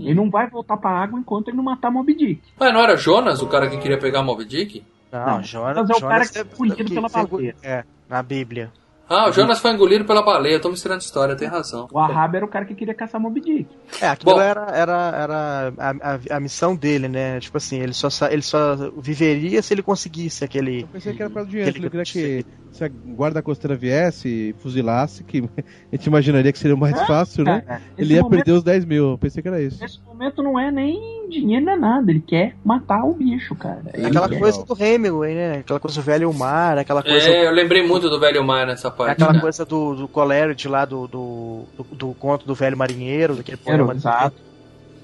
Ele 0.00 0.14
não 0.14 0.28
vai 0.30 0.48
voltar 0.48 0.76
pra 0.76 0.90
água 0.90 1.18
enquanto 1.18 1.48
ele 1.48 1.56
não 1.56 1.64
matar 1.64 1.90
Mob 1.90 2.12
Dick. 2.12 2.40
Mas 2.58 2.72
não 2.72 2.80
era 2.80 2.96
Jonas 2.96 3.40
o 3.40 3.46
cara 3.46 3.68
que 3.68 3.78
queria 3.78 3.98
pegar 3.98 4.22
Moby 4.22 4.44
Dick? 4.44 4.82
Não, 5.12 5.26
Não, 5.26 5.42
Jonas, 5.42 5.76
mas 5.76 5.90
é 5.90 5.94
o 5.94 6.00
cara 6.00 6.14
Jonas 6.24 6.30
que 6.30 6.38
é 6.38 6.42
escolhido 6.42 6.94
pela 6.94 7.08
baleia. 7.08 7.54
É, 7.62 7.84
na 8.08 8.22
Bíblia. 8.22 8.72
Ah, 9.08 9.28
o 9.28 9.32
Jonas 9.32 9.60
foi 9.60 9.70
engolido 9.72 10.04
pela 10.04 10.22
baleia. 10.22 10.54
Eu 10.54 10.60
tô 10.60 10.68
misturando 10.68 11.00
história, 11.00 11.36
tem 11.36 11.46
razão. 11.46 11.86
O 11.92 11.98
Ahab 11.98 12.36
era 12.36 12.44
o 12.44 12.48
cara 12.48 12.64
que 12.64 12.74
queria 12.74 12.94
caçar 12.94 13.20
Mob 13.20 13.40
Dick. 13.40 13.66
É, 14.00 14.08
aquilo 14.08 14.34
Bom. 14.34 14.40
era, 14.40 14.66
era, 14.72 15.10
era 15.16 15.72
a, 15.78 15.90
a, 15.90 16.36
a 16.36 16.40
missão 16.40 16.74
dele, 16.74 17.06
né? 17.06 17.38
Tipo 17.38 17.56
assim, 17.56 17.80
ele 17.80 17.92
só, 17.92 18.08
ele 18.28 18.42
só 18.42 18.90
viveria 18.96 19.62
se 19.62 19.72
ele 19.72 19.82
conseguisse 19.82 20.44
aquele. 20.44 20.82
Eu 20.82 20.88
pensei 20.88 21.12
que 21.12 21.22
era 21.22 21.30
do 21.30 21.46
dinheiro, 21.46 21.70
Aquele 21.70 21.84
ele 21.86 21.90
queria 21.90 22.04
que 22.04 22.44
se 22.72 22.84
a 22.84 22.88
guarda 22.88 23.40
costeira 23.40 23.74
viesse 23.76 24.28
e 24.28 24.54
fuzilasse, 24.58 25.24
que 25.24 25.38
a 25.92 25.96
gente 25.96 26.06
imaginaria 26.06 26.52
que 26.52 26.58
seria 26.58 26.76
mais 26.76 27.00
fácil, 27.06 27.44
né? 27.44 27.80
Ele 27.96 28.14
ia 28.14 28.22
momento- 28.22 28.36
perder 28.44 28.58
os 28.58 28.64
10 28.64 28.84
mil, 28.84 29.10
eu 29.12 29.18
pensei 29.18 29.40
que 29.42 29.48
era 29.48 29.62
isso. 29.62 29.80
Nesse 29.80 30.00
momento 30.04 30.42
não 30.42 30.58
é 30.58 30.70
nem 30.70 31.28
dinheiro, 31.28 31.64
não 31.64 31.72
é 31.72 31.76
nada. 31.76 32.10
Ele 32.10 32.20
quer 32.20 32.56
matar 32.64 33.04
o 33.04 33.14
bicho, 33.14 33.54
cara. 33.54 33.82
Ele 33.94 34.06
Aquela 34.06 34.28
coisa 34.28 34.64
do 34.64 34.76
Hemingway, 34.78 35.34
né? 35.34 35.58
Aquela 35.58 35.80
coisa 35.80 36.00
do 36.00 36.04
velho 36.04 36.32
mar, 36.34 36.76
aquela 36.78 37.02
coisa. 37.02 37.28
É, 37.28 37.46
eu 37.46 37.52
lembrei 37.52 37.86
muito 37.86 38.10
do 38.10 38.20
Velho 38.20 38.44
Mar 38.44 38.66
nessa 38.66 38.90
é 39.04 39.06
parte. 39.06 39.12
aquela 39.12 39.32
né? 39.34 39.40
coisa 39.40 39.64
do, 39.64 39.94
do 39.94 40.08
Coleridge 40.08 40.68
lá 40.68 40.84
do, 40.84 41.06
do, 41.06 41.62
do, 41.76 41.84
do 41.94 42.14
conto 42.14 42.46
do 42.46 42.54
velho 42.54 42.76
marinheiro, 42.76 43.34
daquele 43.36 43.56
poema 43.56 43.92
Exato. 43.94 44.36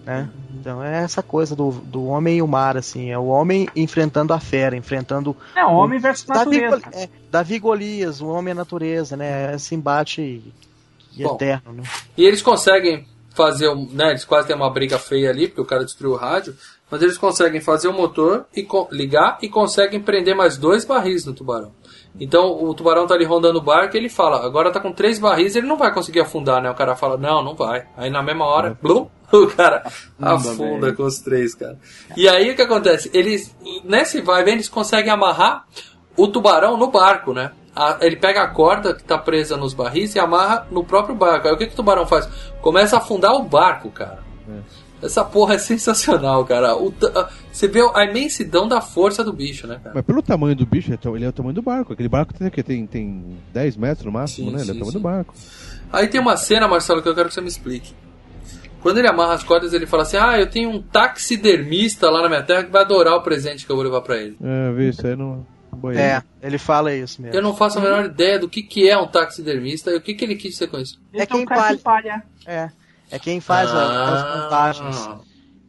né? 0.05 0.29
Então 0.61 0.83
é 0.83 1.03
essa 1.03 1.23
coisa 1.23 1.55
do, 1.57 1.71
do 1.71 2.05
homem 2.07 2.37
e 2.39 2.43
o 2.43 2.47
mar, 2.47 2.77
assim, 2.77 3.11
é 3.11 3.19
o 3.19 3.27
homem 3.27 3.69
enfrentando 3.75 4.33
a 4.33 4.41
fera, 4.41 4.77
enfrentando 4.77 5.37
É 5.57 5.65
homem 5.65 5.99
versus 5.99 6.27
Davi, 6.27 6.61
natureza. 6.61 6.77
Goli- 6.91 6.97
é, 7.05 7.09
Davi 7.31 7.59
Golias, 7.59 8.21
o 8.21 8.27
homem 8.29 8.51
e 8.51 8.53
a 8.53 8.55
natureza, 8.57 9.17
né? 9.17 9.55
Esse 9.55 9.75
embate 9.75 10.43
Bom. 11.17 11.35
eterno, 11.35 11.73
né? 11.73 11.83
E 12.17 12.25
eles 12.25 12.41
conseguem 12.43 13.07
fazer, 13.35 13.69
um- 13.69 13.89
né, 13.91 14.11
eles 14.11 14.25
quase 14.25 14.47
têm 14.47 14.55
uma 14.57 14.71
briga 14.71 14.99
feia 14.99 15.31
ali, 15.31 15.49
porque 15.49 15.61
o 15.61 15.65
cara 15.65 15.85
destruiu 15.85 16.13
o 16.13 16.17
rádio, 16.17 16.55
mas 16.91 17.01
eles 17.03 17.17
conseguem 17.17 17.61
fazer 17.61 17.89
o 17.89 17.93
motor 17.93 18.45
e 18.55 18.67
ligar 18.91 19.39
e 19.41 19.49
conseguem 19.49 20.01
prender 20.01 20.37
mais 20.37 20.59
dois 20.59 20.85
barris 20.85 21.25
no 21.25 21.33
tubarão. 21.33 21.73
Então 22.21 22.63
o 22.63 22.75
tubarão 22.75 23.07
tá 23.07 23.15
ali 23.15 23.25
rondando 23.25 23.59
o 23.59 23.63
barco 23.63 23.97
e 23.97 23.99
ele 23.99 24.09
fala, 24.09 24.45
agora 24.45 24.71
tá 24.71 24.79
com 24.79 24.93
três 24.93 25.19
barris, 25.19 25.57
ele 25.57 25.67
não 25.67 25.77
vai 25.79 25.93
conseguir 25.93 26.21
afundar, 26.21 26.63
né? 26.63 26.71
O 26.71 26.75
cara 26.75 26.95
fala, 26.95 27.17
não, 27.17 27.43
não 27.43 27.55
vai. 27.55 27.87
Aí 27.97 28.11
na 28.11 28.23
mesma 28.23 28.45
hora, 28.45 28.77
blum, 28.83 29.09
o 29.33 29.47
cara 29.49 29.83
afunda 30.21 30.93
com 30.93 31.05
os 31.05 31.19
três, 31.21 31.55
cara. 31.55 31.79
E 32.17 32.29
aí 32.29 32.51
o 32.51 32.55
que 32.57 32.63
acontece? 32.63 33.11
Eles, 33.15 33.57
nesse 33.83 34.21
vai 34.21 34.43
e 34.43 34.45
vem, 34.45 34.55
eles 34.55 34.69
conseguem 34.69 35.11
amarrar 35.11 35.65
o 36.17 36.29
tubarão 36.29 36.77
no 36.77 36.89
barco, 36.91 37.33
né? 37.33 37.53
A- 37.75 37.97
ele 38.03 38.17
pega 38.17 38.43
a 38.43 38.49
corda 38.49 38.93
que 38.95 39.03
tá 39.03 39.17
presa 39.17 39.57
nos 39.57 39.73
barris 39.73 40.15
e 40.15 40.21
amarra 40.21 40.67
no 40.71 40.85
próprio 40.85 41.15
barco. 41.15 41.49
Aí 41.49 41.55
o 41.55 41.57
que, 41.57 41.67
que 41.67 41.73
o 41.73 41.77
tubarão 41.77 42.07
faz? 42.07 42.29
Começa 42.61 42.97
a 42.97 42.99
afundar 42.99 43.33
o 43.35 43.43
barco, 43.43 43.91
cara. 43.91 44.23
Essa 45.03 45.25
porra 45.25 45.55
é 45.55 45.59
sensacional, 45.59 46.45
cara. 46.45 46.77
O 46.77 46.95
a- 47.15 47.29
você 47.51 47.67
vê 47.67 47.81
a 47.95 48.05
imensidão 48.05 48.69
da 48.69 48.81
força 48.81 49.25
do 49.25 49.33
bicho, 49.33 49.67
né, 49.67 49.81
cara? 49.83 49.95
Mas 49.97 50.05
pelo 50.05 50.23
tamanho 50.23 50.55
do 50.55 50.65
bicho, 50.65 50.93
ele 50.93 51.25
é 51.25 51.29
o 51.29 51.33
tamanho 51.33 51.55
do 51.55 51.63
barco. 51.63 51.93
Aquele 51.93 52.09
barco 52.09 52.33
tem 52.33 52.47
o 52.47 52.51
quê? 52.51 52.63
Tem, 52.63 52.87
tem 52.87 53.37
10 53.53 53.77
metros 53.77 54.07
no 54.07 54.13
máximo, 54.13 54.51
Sim, 54.51 54.57
né? 54.57 54.63
Ele 54.63 54.71
é 54.71 54.73
sim, 54.75 54.79
o 54.79 54.81
tamanho 54.81 54.93
sim. 54.93 54.99
do 54.99 55.03
barco. 55.03 55.35
Aí 55.93 56.09
tem 56.09 56.21
uma 56.21 56.37
cena, 56.37 56.69
Marcelo, 56.69 57.03
que 57.03 57.09
eu 57.09 57.15
quero 57.15 57.29
que 57.29 57.35
você 57.35 57.41
me 57.41 57.49
explique. 57.49 57.93
Quando 58.81 58.99
ele 58.99 59.09
amarra 59.09 59.35
as 59.35 59.45
cordas, 59.45 59.73
ele 59.73 59.87
fala 59.87 60.03
assim: 60.03 60.17
Ah, 60.17 60.39
eu 60.39 60.49
tenho 60.51 60.71
um 60.71 60.83
taxidermista 60.83 62.11
lá 62.11 62.23
na 62.23 62.29
minha 62.29 62.43
terra 62.43 62.65
que 62.65 62.71
vai 62.71 62.83
adorar 62.83 63.15
o 63.15 63.23
presente 63.23 63.65
que 63.65 63.71
eu 63.71 63.77
vou 63.77 63.85
levar 63.85 64.01
pra 64.01 64.17
ele. 64.17 64.37
É, 64.43 64.69
eu 64.69 64.75
vi 64.75 64.89
isso 64.89 65.07
aí 65.07 65.15
no 65.15 65.47
banheiro. 65.73 66.05
É, 66.05 66.23
ele 66.43 66.59
fala 66.59 66.93
isso 66.95 67.23
mesmo. 67.23 67.37
Eu 67.37 67.43
não 67.43 67.55
faço 67.55 67.79
a 67.79 67.83
menor 67.83 68.07
ideia 68.07 68.39
do 68.39 68.49
que, 68.49 68.63
que 68.63 68.89
é 68.89 68.99
um 68.99 69.07
taxidermista 69.07 69.91
e 69.91 69.97
o 69.97 70.01
que, 70.01 70.15
que 70.15 70.25
ele 70.25 70.35
quis 70.35 70.53
dizer 70.53 70.69
com 70.69 70.79
isso. 70.79 71.01
É 71.13 71.25
quem 71.27 71.47
que 71.47 71.77
palha. 71.79 72.23
É. 72.47 72.71
É 73.13 73.19
quem 73.19 73.41
faz 73.41 73.71
Ah. 73.71 74.15
as 74.15 74.43
montagens. 74.43 75.09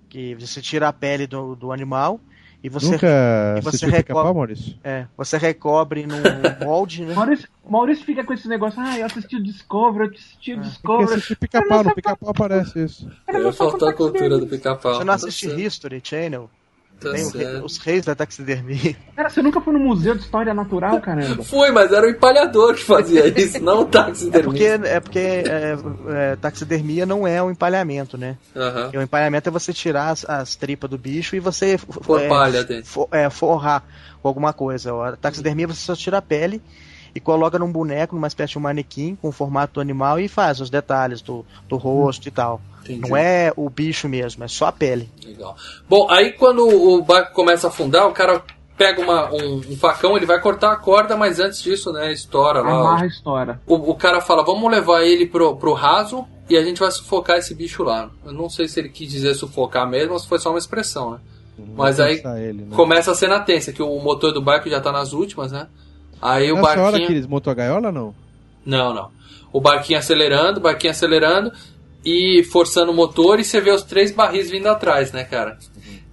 Que 0.09 0.35
você 0.35 0.61
tira 0.61 0.87
a 0.87 0.93
pele 0.93 1.25
do, 1.27 1.55
do 1.55 1.71
animal 1.71 2.19
e 2.63 2.69
você, 2.69 2.91
Nunca 2.91 3.55
e 3.57 3.61
você 3.61 3.87
recobre- 3.87 4.31
Maurício? 4.33 4.75
é, 4.83 5.07
você 5.17 5.37
recobre 5.39 6.05
num 6.05 6.15
molde, 6.63 7.03
né? 7.03 7.15
Maurício, 7.15 7.49
Maurício 7.67 8.05
fica 8.05 8.23
com 8.23 8.31
esse 8.31 8.47
negócio, 8.47 8.79
ah, 8.79 8.97
eu 8.97 9.05
assisti 9.07 9.35
o 9.37 9.43
Discovery, 9.43 10.05
eu 10.05 10.11
assisti 10.13 10.51
o 10.51 10.55
Tem 10.55 10.61
que 10.63 10.69
Discovery. 10.69 11.13
assistir 11.13 11.35
pica-pau, 11.35 11.83
no 11.83 11.95
pica-pau 11.95 12.29
aparece 12.29 12.83
isso. 12.83 13.11
Eu 13.27 13.51
faltou 13.51 13.89
a 13.89 13.93
cultura 13.93 14.37
do 14.37 14.45
pica-pau. 14.47 14.93
Você 14.93 15.03
não 15.03 15.13
assiste 15.15 15.47
History 15.47 15.99
Channel? 16.03 16.47
Tá 16.99 17.11
Tem 17.11 17.25
o 17.25 17.31
certo. 17.31 17.53
re- 17.57 17.61
os 17.65 17.77
reis 17.79 18.05
da 18.05 18.15
taxidermia. 18.15 18.95
Cara, 19.15 19.29
você 19.29 19.41
nunca 19.41 19.59
foi 19.59 19.73
no 19.73 19.79
Museu 19.79 20.15
de 20.15 20.21
História 20.21 20.53
Natural, 20.53 21.01
caramba? 21.01 21.43
Foi, 21.43 21.69
mas 21.71 21.91
era 21.91 22.05
o 22.07 22.09
empalhador 22.09 22.75
que 22.75 22.83
fazia 22.83 23.27
isso, 23.39 23.61
não 23.61 23.81
o 23.81 23.89
É 24.33 24.41
porque, 24.41 24.63
é 24.63 24.99
porque 24.99 25.19
é, 25.19 25.75
é, 26.09 26.35
taxidermia 26.37 27.05
não 27.05 27.27
é 27.27 27.43
um 27.43 27.51
empalhamento, 27.51 28.17
né? 28.17 28.37
Aham. 28.55 28.91
E 28.93 28.97
o 28.97 29.01
empalhamento 29.01 29.49
é 29.49 29.51
você 29.51 29.73
tirar 29.73 30.09
as, 30.11 30.23
as 30.29 30.55
tripas 30.55 30.89
do 30.89 30.97
bicho 30.97 31.35
e 31.35 31.39
você 31.39 31.73
f- 31.73 31.85
Pôr 31.85 32.21
é, 32.21 32.29
for- 32.83 33.07
é, 33.11 33.29
forrar 33.29 33.83
com 34.21 34.27
alguma 34.27 34.53
coisa. 34.53 34.91
A 35.09 35.17
taxidermia 35.17 35.67
você 35.67 35.81
só 35.81 35.95
tira 35.95 36.19
a 36.19 36.21
pele 36.21 36.61
e 37.13 37.19
coloca 37.19 37.59
num 37.59 37.71
boneco, 37.71 38.15
numa 38.15 38.27
espécie 38.27 38.53
de 38.53 38.57
um 38.57 38.61
manequim 38.61 39.15
com 39.21 39.27
o 39.27 39.31
formato 39.31 39.73
do 39.75 39.81
animal 39.81 40.19
e 40.19 40.27
faz 40.27 40.59
os 40.61 40.69
detalhes 40.69 41.21
do, 41.21 41.45
do 41.67 41.75
rosto 41.75 42.27
e 42.27 42.31
tal. 42.31 42.61
Entendi. 42.83 43.09
Não 43.09 43.15
é 43.17 43.51
o 43.55 43.69
bicho 43.69 44.07
mesmo, 44.09 44.43
é 44.43 44.47
só 44.47 44.65
a 44.67 44.71
pele. 44.71 45.09
Legal. 45.25 45.55
Bom, 45.87 46.07
aí 46.09 46.31
quando 46.33 46.67
o 46.67 47.01
barco 47.01 47.33
começa 47.33 47.67
a 47.67 47.69
afundar, 47.69 48.07
o 48.07 48.11
cara 48.11 48.41
pega 48.77 49.01
uma- 49.01 49.31
um, 49.31 49.57
um 49.69 49.77
facão, 49.77 50.17
ele 50.17 50.25
vai 50.25 50.39
cortar 50.41 50.71
a 50.71 50.75
corda, 50.75 51.15
mas 51.15 51.39
antes 51.39 51.61
disso, 51.61 51.91
né, 51.93 52.11
estoura 52.11 52.61
lá. 52.61 52.71
Amarra 52.71 53.03
a 53.03 53.07
história. 53.07 53.61
O, 53.67 53.75
o 53.91 53.95
cara 53.95 54.19
fala, 54.19 54.43
vamos 54.43 54.69
levar 54.71 55.03
ele 55.03 55.25
pro, 55.25 55.55
pro 55.55 55.73
raso 55.73 56.25
e 56.49 56.57
a 56.57 56.63
gente 56.63 56.79
vai 56.79 56.91
sufocar 56.91 57.37
esse 57.37 57.53
bicho 57.55 57.83
lá. 57.83 58.09
Eu 58.25 58.33
não 58.33 58.49
sei 58.49 58.67
se 58.67 58.79
ele 58.79 58.89
quis 58.89 59.09
dizer 59.09 59.33
sufocar 59.35 59.87
mesmo 59.87 60.13
ou 60.13 60.19
se 60.19 60.27
foi 60.27 60.39
só 60.39 60.49
uma 60.49 60.59
expressão, 60.59 61.11
né? 61.11 61.19
Mas 61.75 61.99
aí 61.99 62.21
ele, 62.39 62.63
né? 62.63 62.75
começa 62.75 63.11
a 63.11 63.15
cena 63.15 63.39
tensa, 63.39 63.71
que 63.71 63.81
o 63.81 63.99
motor 63.99 64.33
do 64.33 64.41
barco 64.41 64.67
já 64.69 64.81
tá 64.81 64.91
nas 64.91 65.13
últimas, 65.13 65.51
né? 65.51 65.67
Aí 66.19 66.51
o 66.51 66.55
Nessa 66.55 66.69
hora 66.69 66.81
barquinho... 66.81 67.07
que 67.07 67.13
eles 67.13 67.27
montou 67.27 67.51
a 67.51 67.53
gaiola, 67.53 67.91
não? 67.91 68.13
Não, 68.65 68.91
não. 68.93 69.09
O 69.51 69.61
barquinho 69.61 69.99
acelerando, 69.99 70.59
o 70.59 70.63
barquinho 70.63 70.89
acelerando 70.89 71.51
e 72.03 72.43
forçando 72.43 72.91
o 72.91 72.95
motor 72.95 73.39
e 73.39 73.43
você 73.43 73.61
vê 73.61 73.71
os 73.71 73.83
três 73.83 74.11
barris 74.11 74.49
vindo 74.49 74.67
atrás, 74.67 75.11
né, 75.11 75.23
cara? 75.23 75.57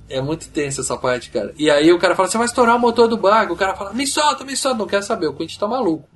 É 0.08 0.20
muito 0.20 0.48
tenso 0.50 0.80
essa 0.80 0.96
parte, 0.96 1.30
cara. 1.30 1.52
E 1.56 1.70
aí 1.70 1.92
o 1.92 1.98
cara 1.98 2.14
fala, 2.14 2.28
você 2.28 2.38
vai 2.38 2.46
estourar 2.46 2.76
o 2.76 2.80
motor 2.80 3.08
do 3.08 3.16
barco. 3.16 3.54
O 3.54 3.56
cara 3.56 3.74
fala, 3.76 3.92
me 3.92 4.06
solta, 4.06 4.44
me 4.44 4.56
solta. 4.56 4.78
Não 4.78 4.86
quer 4.86 5.02
saber, 5.02 5.28
o 5.28 5.34
Quentin 5.34 5.58
tá 5.58 5.68
maluco. 5.68 6.08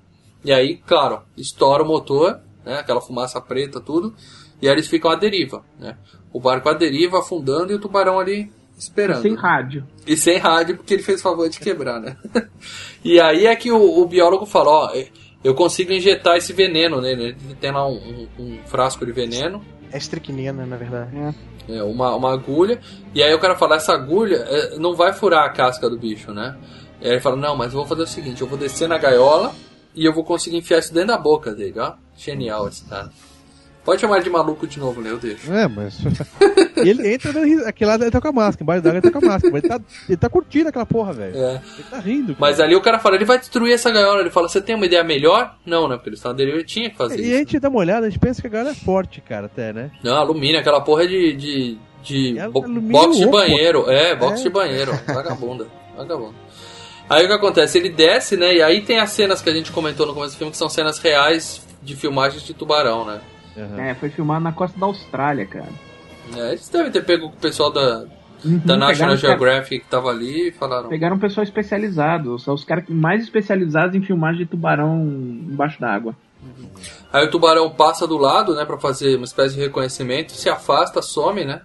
E 0.45 0.53
aí, 0.53 0.77
claro, 0.77 1.23
estoura 1.37 1.83
o 1.83 1.87
motor, 1.87 2.41
né, 2.65 2.79
aquela 2.79 3.01
fumaça 3.01 3.41
preta, 3.41 3.81
tudo. 3.81 4.15
E 4.61 4.69
aí 4.69 4.75
eles 4.75 4.89
ficam 4.89 5.11
à 5.11 5.17
deriva, 5.17 5.65
né? 5.79 5.97
O 6.33 6.41
barco 6.41 6.69
à 6.69 6.75
deriva, 6.75 7.19
afundando 7.19 7.73
e 7.73 7.77
o 7.77 7.81
tubarão 7.81 8.19
ali 8.19 8.51
esperando. 8.77 9.23
Sem 9.23 9.35
rádio. 9.35 9.87
E 10.07 10.17
sem 10.17 10.39
rádio, 10.39 10.77
porque 10.77 10.95
ele 10.95 11.03
fez 11.03 11.23
favor 11.23 11.49
de 11.49 11.59
quebrar, 11.61 12.01
né? 12.01 12.17
e 13.05 13.21
aí 13.21 13.47
é 13.47 13.55
que 13.55 13.71
o, 13.71 14.01
o 14.01 14.07
biólogo 14.07 14.47
fala, 14.47 14.71
ó, 14.71 14.93
eu 15.45 15.55
consigo 15.55 15.93
injetar 15.93 16.37
esse 16.37 16.53
veneno 16.53 17.01
nele. 17.01 17.37
Ele 17.45 17.55
tem 17.61 17.71
lá 17.71 17.87
um, 17.87 17.95
um- 17.95 18.29
um 18.43 18.59
frasco 18.67 19.05
de 19.07 19.13
veneno, 19.13 19.63
É 19.93 19.99
estricnina, 19.99 20.67
na 20.67 20.77
verdade. 20.77 21.11
é, 21.69 21.83
uma, 21.83 22.15
uma 22.17 22.33
agulha, 22.33 22.81
e 23.15 23.23
aí 23.23 23.33
o 23.33 23.39
cara 23.39 23.55
fala, 23.55 23.77
essa 23.77 23.93
agulha 23.93 24.37
é, 24.49 24.77
não 24.79 24.95
vai 24.95 25.13
furar 25.13 25.45
a 25.45 25.51
casca 25.51 25.89
do 25.89 25.97
bicho, 25.99 26.33
né? 26.33 26.57
E 27.01 27.07
aí 27.07 27.13
ele 27.13 27.21
fala, 27.21 27.37
não, 27.37 27.55
mas 27.57 27.73
eu 27.73 27.79
vou 27.79 27.87
fazer 27.87 28.03
o 28.03 28.07
seguinte, 28.07 28.41
eu 28.41 28.47
vou 28.49 28.59
descer 28.59 28.89
na 28.89 28.99
gaiola 28.99 29.55
e 29.95 30.05
eu 30.05 30.13
vou 30.13 30.25
conseguir 30.25 30.57
enfiar 30.57 30.79
isso 30.81 30.93
dentro 30.93 31.09
da 31.09 31.19
boca 31.19 31.53
dele, 31.55 31.79
ó. 31.79 31.93
Genial 32.17 32.67
esse 32.69 32.85
cara. 32.85 33.11
Pode 33.85 34.01
chamar 34.01 34.17
ele 34.17 34.25
de 34.25 34.31
maluco 34.31 34.67
de 34.67 34.79
novo, 34.79 35.01
né? 35.03 35.11
Eu 35.11 35.19
deixo. 35.19 35.53
É, 35.53 35.69
mas. 35.69 35.99
ele 36.77 37.13
entra 37.13 37.33
dando 37.33 37.67
Aquele 37.67 37.91
lado 37.91 38.03
ele 38.05 38.11
tá 38.11 38.21
com 38.21 38.29
a 38.29 38.33
máscara, 38.33 38.63
embaixo 38.63 38.83
d'água 38.83 38.99
ele 38.99 39.11
tá 39.11 39.19
com 39.21 39.25
a 39.27 39.29
máscara. 39.29 39.53
Mas 39.53 39.63
ele 39.65 39.69
tá, 39.73 39.81
ele 40.09 40.17
tá 40.17 40.29
curtindo 40.29 40.69
aquela 40.71 40.87
porra, 40.87 41.13
velho. 41.13 41.37
É. 41.37 41.61
Ele 41.75 41.85
tá 41.91 41.99
rindo. 41.99 42.37
Mas 42.39 42.57
cara. 42.57 42.67
ali 42.69 42.77
o 42.77 42.81
cara 42.81 42.99
fala, 42.99 43.17
ele 43.17 43.25
vai 43.27 43.39
destruir 43.39 43.75
essa 43.75 43.91
gaiola. 43.91 44.21
Ele 44.21 44.31
fala, 44.31 44.49
você 44.49 44.61
tem 44.61 44.75
uma 44.75 44.87
ideia 44.87 45.05
melhor? 45.05 45.55
Não, 45.67 45.87
né? 45.87 45.97
Porque 45.97 46.09
eles 46.09 46.19
estão 46.19 46.33
na 46.33 46.39
deriva, 46.39 46.57
ele 46.57 46.65
tinha 46.65 46.89
que 46.89 46.97
fazer 46.97 47.17
E 47.19 47.21
a 47.21 47.27
isso. 47.27 47.37
gente 47.39 47.59
dá 47.61 47.69
uma 47.69 47.79
olhada, 47.79 48.07
a 48.07 48.09
gente 48.11 48.19
pensa 48.19 48.41
que 48.41 48.47
a 48.47 48.51
gaiola 48.51 48.71
é 48.71 48.75
forte, 48.75 49.21
cara, 49.21 49.47
até, 49.47 49.73
né? 49.73 49.91
Não, 50.03 50.17
alumínio, 50.17 50.59
aquela 50.59 50.81
porra 50.81 51.05
é 51.05 51.07
de. 51.07 51.33
de, 51.37 51.79
de 52.03 52.39
É 52.39 52.49
bo- 52.49 52.63
box 52.67 53.19
de 53.19 53.27
banheiro. 53.27 53.91
É, 53.91 54.17
box 54.17 54.41
É. 54.41 54.43
de 54.45 54.49
banheiro. 54.51 54.93
Vagabunda. 55.07 55.67
Vagabunda. 55.97 56.35
Aí 57.09 57.25
o 57.25 57.29
que 57.29 57.35
acontece? 57.35 57.77
Ele 57.77 57.91
desce, 57.91 58.35
né? 58.35 58.55
E 58.55 58.63
aí 58.63 58.81
tem 58.81 58.99
as 58.99 59.11
cenas 59.11 59.43
que 59.43 59.51
a 59.51 59.53
gente 59.53 59.71
comentou 59.71 60.07
no 60.07 60.15
começo 60.15 60.35
do 60.35 60.39
filme, 60.39 60.51
que 60.51 60.57
são 60.57 60.71
cenas 60.71 60.99
reais 60.99 61.61
de 61.83 61.95
filmagens 61.95 62.43
de 62.43 62.55
tubarão, 62.55 63.05
né? 63.05 63.21
Aham. 63.57 63.81
É, 63.81 63.95
foi 63.95 64.11
filmado 64.11 64.43
na 64.43 64.53
costa 64.53 64.79
da 64.79 64.87
Austrália, 64.87 65.47
cara. 65.47 65.69
É, 66.37 66.49
eles 66.49 66.69
devem 66.69 66.91
ter 66.91 67.05
pego 67.05 67.29
com 67.29 67.37
o 67.37 67.41
pessoal 67.41 67.71
da, 67.73 68.05
Uhum, 68.45 68.59
da 68.59 68.77
National 68.77 69.17
Geographic 69.17 69.85
que 69.85 69.91
tava 69.91 70.11
ali 70.11 70.49
e 70.49 70.53
falaram. 70.53 70.89
Pegaram 70.89 71.17
um 71.17 71.19
pessoal 71.19 71.43
especializado, 71.45 72.39
são 72.39 72.53
os 72.55 72.65
caras 72.65 72.85
que 72.85 72.93
mais 72.93 73.23
especializados 73.23 73.97
em 73.97 74.03
filmagem 74.03 74.41
de 74.41 74.47
tubarão 74.47 75.01
embaixo 75.01 75.81
d'água. 75.81 76.15
Aí 77.11 77.25
o 77.27 77.31
tubarão 77.31 77.71
passa 77.71 78.07
do 78.07 78.19
lado, 78.19 78.55
né, 78.55 78.67
pra 78.67 78.77
fazer 78.77 79.17
uma 79.17 79.25
espécie 79.25 79.55
de 79.55 79.63
reconhecimento, 79.63 80.33
se 80.33 80.51
afasta, 80.51 81.01
some, 81.01 81.45
né? 81.45 81.63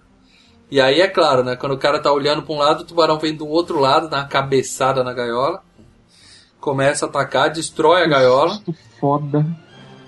E 0.70 0.80
aí 0.80 1.00
é 1.00 1.08
claro, 1.08 1.42
né? 1.42 1.54
Quando 1.56 1.72
o 1.72 1.78
cara 1.78 1.98
tá 1.98 2.10
olhando 2.12 2.42
pra 2.42 2.54
um 2.54 2.58
lado, 2.58 2.80
o 2.80 2.84
tubarão 2.84 3.18
vem 3.18 3.34
do 3.34 3.46
outro 3.46 3.78
lado, 3.78 4.08
dá 4.08 4.18
uma 4.18 4.28
cabeçada 4.28 5.04
na 5.04 5.12
gaiola, 5.12 5.62
começa 6.60 7.04
a 7.04 7.08
atacar, 7.08 7.50
destrói 7.50 8.04
a 8.04 8.06
gaiola. 8.06 8.58
Foda. 8.98 9.44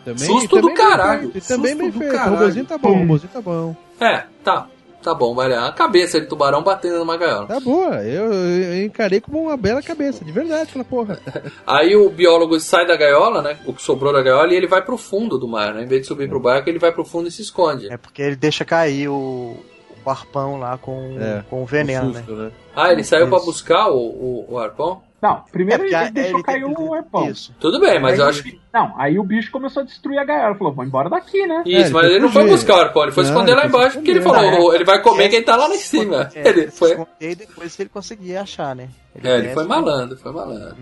Também, 0.05 0.19
Susto 0.27 0.57
do 0.57 0.69
também 0.69 0.75
bem 0.75 0.77
caralho. 0.77 1.31
feito, 1.31 1.47
também 1.49 1.71
Susto 1.73 1.79
bem 1.83 1.91
do 1.91 1.99
feito. 1.99 2.13
caralho. 2.13 2.33
O 2.33 2.39
robôzinho 2.39 2.65
tá 2.67 2.79
bom, 2.79 2.89
o 2.91 2.99
robôzinho 2.99 3.31
tá 3.33 3.41
bom. 3.41 3.77
É, 4.01 4.25
tá. 4.43 4.67
Tá 5.03 5.13
bom, 5.15 5.35
vai 5.35 5.49
lá. 5.49 5.67
A 5.67 5.73
cabeça 5.73 6.21
de 6.21 6.29
tubarão 6.29 6.63
batendo 6.63 6.99
numa 7.01 7.17
gaiola. 7.17 7.49
Tá 7.49 7.59
boa. 7.59 7.97
Eu, 8.05 8.33
eu 8.33 8.85
encarei 8.85 9.21
como 9.21 9.43
uma 9.43 9.57
bela 9.57 9.83
cabeça, 9.83 10.25
de 10.25 10.31
verdade, 10.31 10.63
aquela 10.71 10.85
porra. 10.85 11.19
Aí 11.67 11.97
o 11.97 12.09
biólogo 12.09 12.61
sai 12.61 12.87
da 12.87 12.97
gaiola, 12.97 13.43
né? 13.43 13.59
O 13.67 13.73
que 13.73 13.83
sobrou 13.83 14.13
da 14.13 14.23
gaiola, 14.23 14.53
e 14.53 14.57
ele 14.57 14.69
vai 14.69 14.81
pro 14.81 14.97
fundo 14.97 15.37
do 15.39 15.49
mar, 15.49 15.75
né? 15.75 15.83
Em 15.83 15.89
vez 15.89 16.03
de 16.03 16.07
subir 16.07 16.29
pro 16.29 16.39
barco, 16.39 16.69
ele 16.71 16.79
vai 16.79 16.93
pro 16.93 17.05
fundo 17.05 17.27
e 17.27 17.33
se 17.33 17.43
esconde. 17.43 17.93
É 17.93 17.97
porque 17.97 18.23
ele 18.23 18.37
deixa 18.37 18.65
cair 18.65 19.09
o, 19.09 19.57
o 20.07 20.09
arpão 20.11 20.61
lá 20.61 20.79
com, 20.79 21.17
É, 21.21 21.43
com 21.51 21.65
o 21.65 21.67
veneno, 21.67 22.07
Um 22.11 22.13
né? 22.13 22.19
susto, 22.21 22.33
né? 22.37 22.53
Ah, 22.77 22.93
ele 22.93 23.03
saiu 23.03 23.27
pra 23.27 23.39
Isso. 23.39 23.47
buscar 23.47 23.89
o, 23.91 23.97
o, 23.99 24.47
o 24.51 24.59
arpão? 24.61 25.03
Não, 25.23 25.45
primeiro 25.53 25.85
porque 25.85 25.95
ele, 25.95 26.05
a- 26.05 26.11
deixou 26.11 26.37
ele- 26.39 26.43
cair 26.43 26.65
o 26.65 26.95
arpão. 26.95 27.31
Isso. 27.31 27.55
Tudo 27.61 27.79
bem, 27.79 28.01
mas 28.01 28.15
Aí 28.15 28.19
eu 28.19 28.29
acho 28.29 28.43
que. 28.43 28.61
Não, 28.75 28.93
aí 28.99 29.19
o 29.21 29.23
bicho 29.23 29.53
começou 29.53 29.83
a 29.83 29.87
destruir 29.87 30.19
a 30.19 30.25
gaiola. 30.25 30.57
Falou, 30.57 30.73
vou 30.73 30.85
embora 30.85 31.09
daqui, 31.09 31.47
né? 31.47 31.63
Isso, 31.65 31.77
É, 31.77 31.81
ele 31.81 31.83
mas 31.83 31.91
foi 31.93 32.05
ele 32.07 32.19
não 32.19 32.29
foi 32.33 32.49
buscar 32.49 32.77
o 32.77 32.81
arpão, 32.81 33.03
ele 33.05 33.13
foi 33.13 33.23
Não, 33.23 33.31
esconder 33.31 33.53
ele 33.53 33.61
lá 33.61 33.67
embaixo, 33.67 33.97
porque 33.99 34.11
ele 34.11 34.21
falou, 34.21 34.75
ele 34.75 34.85
vai 34.85 35.01
comer 35.01 35.25
É, 35.25 35.29
quem 35.29 35.43
tá 35.45 35.55
lá 35.55 35.69
em 35.69 35.79
cima. 35.79 36.29
É, 36.35 36.43
Ele 36.51 36.71
foi. 36.73 36.89
se 36.89 36.95
esconder 36.95 37.31
e 37.31 37.35
depois 37.37 37.79
ele 37.79 37.89
conseguia 37.89 38.43
achar, 38.43 38.75
né? 38.75 38.89
É, 39.23 39.35
ele 39.35 39.43
desce, 39.43 39.55
foi 39.55 39.65
malandro, 39.67 40.17
foi 40.17 40.33
malandro. 40.33 40.77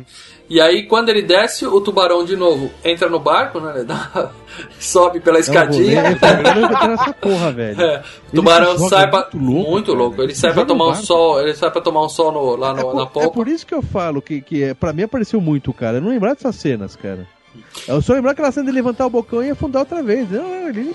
E 0.49 0.61
aí, 0.61 0.87
quando 0.87 1.09
ele 1.09 1.23
desce, 1.23 1.67
o 1.67 1.81
tubarão 1.81 2.25
de 2.25 2.37
novo 2.37 2.71
entra 2.85 3.09
no 3.09 3.19
barco, 3.19 3.59
né? 3.59 3.73
Ele 3.77 3.85
dá- 3.85 4.31
sobe 4.79 5.19
pela 5.21 5.39
escadinha. 5.41 6.03
eu 6.05 6.89
nessa 6.89 7.13
porra, 7.15 7.51
velho. 7.53 7.81
É, 7.81 8.03
o 8.33 8.37
tubarão 8.37 8.79
sai 8.89 9.11
pra. 9.11 9.29
muito 9.33 9.53
louco, 9.53 9.71
muito 9.71 9.93
louco. 9.95 10.17
Ele 10.23 10.27
Ele 10.27 10.35
sai 10.37 10.53
pra 10.53 10.65
tomar 10.65 10.89
um 10.89 10.95
sol. 10.95 11.41
Ele 11.41 11.55
sai 11.55 11.71
pra 11.73 11.81
tomar 11.81 12.05
um 12.05 12.09
sol 12.09 12.31
no- 12.31 12.55
lá 12.57 12.71
É 12.71 12.75
no- 12.75 12.83
por, 12.83 12.95
na 12.95 13.03
é 13.03 13.07
polpa. 13.07 13.31
por 13.31 13.49
isso 13.49 13.67
que 13.67 13.75
eu 13.75 13.83
falo 13.83 14.23
que, 14.23 14.41
que 14.41 14.63
é, 14.63 14.75
pra 14.75 14.93
mim 14.93 15.03
apareceu 15.03 15.41
muito, 15.41 15.73
cara. 15.73 15.97
Eu 15.97 16.01
não 16.03 16.11
lembrar 16.11 16.35
dessas 16.35 16.55
cenas, 16.55 16.95
cara. 16.95 17.27
Eu 17.89 18.01
só 18.01 18.13
lembrar 18.13 18.31
aquela 18.31 18.53
cena 18.53 18.67
de 18.67 18.73
levantar 18.73 19.07
o 19.07 19.11
bocão 19.11 19.43
e 19.43 19.51
afundar 19.51 19.81
outra 19.81 20.03
vez. 20.05 20.31
Não, 20.31 20.69
ele, 20.69 20.95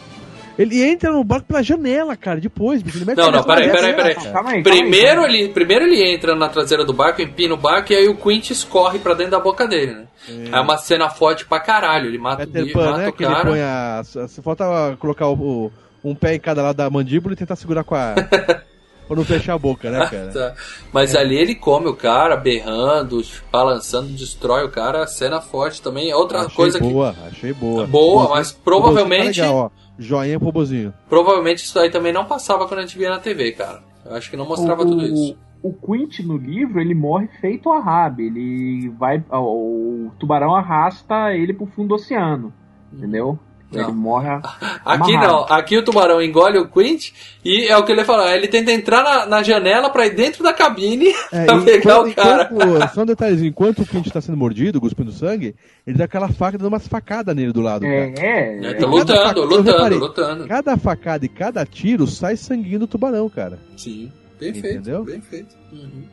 ele 0.58 0.84
entra 0.84 1.12
no 1.12 1.24
barco 1.24 1.48
pela 1.48 1.62
janela, 1.64 2.16
cara, 2.16 2.40
depois. 2.40 2.82
bicho, 2.82 2.98
Ele 2.98 3.06
mete 3.06 3.18
Não, 3.18 3.32
não, 3.32 3.44
peraí, 3.44 3.70
peraí, 3.72 3.94
peraí. 3.94 4.16
Calma 4.16 4.52
aí, 4.52 4.64
Primeiro 4.64 5.22
calma 5.22 5.28
aí. 5.28 5.42
ele, 5.42 5.50
primeiro 5.50 5.86
ele 5.86 6.04
entra 6.14 6.36
na 6.36 6.48
traseira 6.50 6.86
do 6.86 6.94
barco, 6.94 7.22
empina 7.22 7.54
o 7.54 7.58
barco 7.58 7.92
e 7.92 7.96
aí 7.96 8.08
o 8.08 8.16
Quint 8.16 8.50
escorre 8.52 9.00
pra 9.00 9.14
dentro 9.14 9.32
da 9.32 9.40
boca 9.40 9.68
dele, 9.68 9.94
né? 9.94 10.06
É 10.52 10.60
uma 10.60 10.78
cena 10.78 11.10
forte 11.10 11.46
pra 11.46 11.60
caralho. 11.60 12.08
Ele 12.08 12.18
mata, 12.18 12.44
o 12.44 12.48
Peter 12.48 12.64
bicho, 12.64 12.74
Pan, 12.78 12.86
mata 12.92 12.98
né? 12.98 13.08
o 13.10 13.14
Que 13.14 13.24
ele 13.24 13.34
cara. 13.34 13.50
põe 13.50 13.62
a. 13.62 14.02
Só 14.04 14.42
falta 14.42 14.96
colocar 15.00 15.28
o, 15.28 15.34
o- 15.34 15.72
um 16.04 16.16
pé 16.16 16.36
em 16.36 16.40
cada 16.40 16.62
lado 16.64 16.76
da 16.76 16.90
mandíbula 16.90 17.34
e 17.34 17.38
tentar 17.38 17.56
segurar 17.56 17.84
com 17.84 17.94
a. 17.96 18.14
pra 19.08 19.16
não 19.16 19.24
fechar 19.24 19.54
a 19.54 19.58
boca, 19.60 19.92
né, 19.92 20.00
cara? 20.10 20.32
Tá. 20.34 20.54
Mas 20.92 21.16
ali 21.16 21.36
ele 21.38 21.54
come 21.54 21.88
o 21.88 21.94
cara, 21.96 22.36
berrando, 22.36 23.22
balançando, 23.52 24.08
destrói 24.10 24.66
o 24.66 24.72
cara. 24.72 25.06
Cena 25.06 25.42
forte 25.42 25.80
também. 25.82 26.12
Outra 26.14 26.40
achei 26.40 26.56
coisa 26.56 26.80
que. 26.80 26.86
boa, 26.88 27.16
achei 27.28 27.54
boa. 27.54 27.86
Boa, 27.86 28.30
mas 28.30 28.52
provavelmente- 28.52 29.40
tá 29.40 29.46
legal, 29.48 29.56
ó. 29.56 29.85
Joinha 29.98 30.38
pro 30.38 30.48
robozinho. 30.48 30.94
Provavelmente 31.10 31.64
isso 31.64 31.78
aí 31.80 31.90
também 31.90 32.14
não 32.14 32.26
passava 32.26 32.68
quando 32.68 32.80
a 32.80 32.82
gente 32.84 32.98
via 32.98 33.10
na 33.10 33.20
TV, 33.20 33.52
cara. 33.54 33.82
Eu 34.06 34.16
acho 34.16 34.30
que 34.30 34.38
não 34.38 34.48
mostrava 34.48 34.84
o, 34.84 34.86
tudo 34.86 35.06
isso. 35.06 35.38
O 35.64 35.74
Quint 35.74 36.20
no 36.20 36.38
livro, 36.38 36.80
ele 36.80 36.94
morre 36.94 37.28
feito 37.40 37.72
a 37.72 37.80
Rab. 37.80 38.20
Ele 38.20 38.90
vai. 38.90 39.24
O 39.32 40.12
tubarão 40.20 40.56
arrasta 40.56 41.34
ele 41.34 41.54
pro 41.54 41.66
fundo 41.66 41.90
do 41.90 41.96
oceano. 41.96 42.54
Entendeu? 42.94 43.40
Não. 43.72 43.82
Ele 43.84 43.92
morre. 43.92 44.30
a- 44.30 44.38
Aqui 44.86 45.12
amarrado. 45.16 45.28
não, 45.34 45.40
aqui 45.58 45.78
o 45.78 45.84
tubarão 45.84 46.22
engole 46.22 46.58
o 46.60 46.68
Quint 46.68 47.12
e 47.44 47.68
é 47.68 47.76
o 47.76 47.84
que 47.84 47.92
ele 47.92 48.06
falou, 48.06 48.28
ele 48.30 48.48
tenta 48.48 48.72
entrar 48.72 49.04
na, 49.04 49.26
na 49.26 49.44
janela 49.44 49.90
pra 49.90 50.06
ir 50.06 50.12
dentro 50.16 50.44
da 50.44 50.54
cabine 50.54 51.08
É, 51.32 51.46
pra 51.46 51.60
pegar 51.62 52.02
o 52.02 52.14
cara. 52.14 52.50
enquanto- 52.52 52.94
só 52.94 53.02
um 53.02 53.06
detalhezinho, 53.06 53.50
enquanto 53.50 53.80
o 53.82 53.86
Clint 53.86 54.08
tá 54.10 54.22
sendo 54.22 54.38
mordido, 54.38 54.80
cuspindo 54.80 55.12
sangue, 55.12 55.56
ele 55.86 55.98
dá 55.98 56.06
aquela 56.06 56.30
faca 56.30 56.58
dando 56.58 56.68
umas 56.68 56.88
facadas 56.88 57.36
nele 57.36 57.52
do 57.52 57.62
lado, 57.62 57.82
cara. 57.82 57.94
É, 57.94 58.14
é. 58.18 58.66
É, 58.66 58.74
tá 58.76 58.86
lutando, 58.86 59.20
faca- 59.22 59.40
eu 59.40 59.46
lutando, 59.46 59.72
reparei. 59.72 59.98
lutando. 59.98 60.48
Cada 60.48 60.78
facada 60.78 61.26
e 61.26 61.30
cada 61.30 61.66
tiro 61.66 62.06
sai 62.08 62.38
sanguinho 62.38 62.80
do 62.80 62.88
tubarão, 62.88 63.28
cara. 63.30 63.58
Sim, 63.76 64.12
bem 64.40 64.50
Entendeu? 64.50 65.04
feito, 65.04 65.06
bem 65.06 65.22
feito. 65.22 65.56
Uhum. 65.74 66.04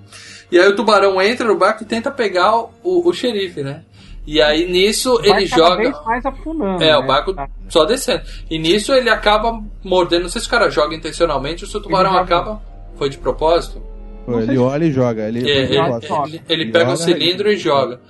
E 0.51 0.59
aí 0.59 0.69
o 0.69 0.75
tubarão 0.77 1.21
entra 1.23 1.47
no 1.47 1.57
barco 1.57 1.83
e 1.83 1.87
tenta 1.87 2.11
pegar 2.11 2.57
o, 2.57 2.71
o, 2.83 3.09
o 3.09 3.13
xerife, 3.13 3.63
né? 3.63 3.83
E 4.27 4.41
aí 4.41 4.71
nisso 4.71 5.19
Vai 5.21 5.39
ele 5.41 5.47
joga. 5.47 5.77
vez 5.77 6.05
mais 6.05 6.25
afundando. 6.25 6.83
É, 6.83 6.89
né? 6.93 6.97
o 6.97 7.07
barco 7.07 7.35
Tá. 7.35 7.49
só 7.69 7.85
descendo. 7.85 8.23
E 8.51 8.59
nisso 8.59 8.93
ele 8.95 9.11
acaba 9.11 9.61
mordendo. 9.83 10.23
Não 10.23 10.29
sei 10.29 10.41
se 10.41 10.47
o 10.47 10.51
cara 10.51 10.71
joga 10.71 10.95
intencionalmente 10.95 11.65
ou 11.65 11.71
se 11.71 11.77
o 11.77 11.81
tubarão 11.81 12.17
acaba. 12.17 12.63
Foi 12.97 13.09
de 13.11 13.19
propósito? 13.19 13.83
Ele 14.29 14.47
se- 14.53 14.59
olha 14.59 14.85
e 14.85 14.93
joga. 14.93 15.27
Ele, 15.27 15.41
É, 15.41 15.65
ele 15.65 15.77
ele, 15.77 16.43
ele- 16.49 16.71
pega 16.71 16.93
o 16.93 16.97
cilindro 16.97 17.51
e- 17.51 17.55
e 17.55 17.57
joga. 17.57 18.01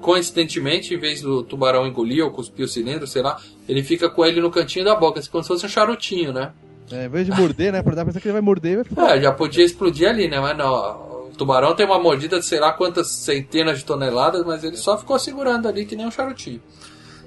Coincidentemente, 0.00 0.94
em 0.94 0.98
vez 0.98 1.20
do 1.20 1.42
tubarão 1.42 1.86
engolir 1.86 2.24
ou 2.24 2.30
cuspir 2.30 2.64
o 2.64 2.68
cilindro, 2.68 3.06
sei 3.06 3.22
lá, 3.22 3.38
ele 3.68 3.82
fica 3.82 4.08
com 4.08 4.24
ele 4.24 4.40
no 4.40 4.50
cantinho 4.50 4.84
da 4.84 4.94
boca, 4.94 5.18
assim, 5.18 5.30
como 5.30 5.42
se 5.42 5.48
fosse 5.48 5.66
um 5.66 5.68
charutinho, 5.68 6.32
né? 6.32 6.52
É, 6.92 7.06
em 7.06 7.08
vez 7.08 7.26
de 7.26 7.32
morder, 7.32 7.72
né? 7.72 7.82
Pra 7.82 7.90
dar 7.96 8.04
pra 8.04 8.12
pensar 8.12 8.20
que 8.20 8.28
ele 8.28 8.34
vai 8.34 8.40
morder 8.42 8.72
e 8.72 8.76
vai 8.76 8.84
ficar. 8.84 9.16
É, 9.16 9.20
já 9.20 9.32
podia 9.32 9.64
explodir 9.64 10.08
ali, 10.08 10.28
né? 10.28 10.38
Mas 10.38 10.56
não. 10.56 11.15
O 11.36 11.38
tubarão 11.38 11.74
tem 11.74 11.84
uma 11.84 11.98
mordida 11.98 12.38
de 12.38 12.46
sei 12.46 12.58
lá 12.58 12.72
quantas 12.72 13.08
centenas 13.08 13.80
de 13.80 13.84
toneladas, 13.84 14.42
mas 14.46 14.64
ele 14.64 14.78
só 14.78 14.96
ficou 14.96 15.18
segurando 15.18 15.68
ali 15.68 15.84
que 15.84 15.94
nem 15.94 16.06
um 16.06 16.10
charutinho. 16.10 16.62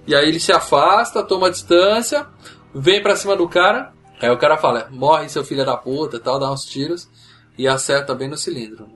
E 0.07 0.15
aí 0.15 0.27
ele 0.27 0.39
se 0.39 0.51
afasta, 0.51 1.21
toma 1.21 1.51
distância, 1.51 2.25
vem 2.73 3.03
pra 3.03 3.15
cima 3.15 3.35
do 3.35 3.47
cara. 3.47 3.93
Aí 4.19 4.31
o 4.31 4.37
cara 4.39 4.57
fala: 4.57 4.87
morre 4.89 5.29
seu 5.29 5.43
filho 5.43 5.63
da 5.63 5.77
puta 5.77 6.19
tal, 6.19 6.39
dá 6.39 6.51
uns 6.51 6.65
tiros 6.65 7.07
e 7.55 7.67
acerta 7.67 8.15
bem 8.15 8.27
no 8.27 8.35
cilindro. 8.35 8.87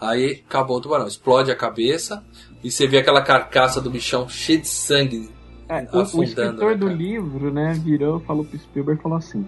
Aí 0.00 0.42
acabou 0.48 0.78
o 0.78 0.80
tubarão, 0.80 1.06
explode 1.06 1.50
a 1.50 1.56
cabeça 1.56 2.24
e 2.64 2.70
você 2.70 2.86
vê 2.86 3.00
aquela 3.00 3.20
carcaça 3.20 3.82
do 3.82 3.90
bichão 3.90 4.26
cheia 4.26 4.58
de 4.58 4.68
sangue. 4.68 5.28
É, 5.68 5.86
o, 5.92 5.98
o 5.98 6.00
afundando, 6.00 6.24
escritor 6.24 6.70
né, 6.70 6.76
do 6.78 6.88
livro, 6.88 7.52
né, 7.52 7.74
virou, 7.84 8.20
falou 8.20 8.46
pro 8.46 8.58
Spielberg, 8.58 9.02
falou 9.02 9.18
assim: 9.18 9.46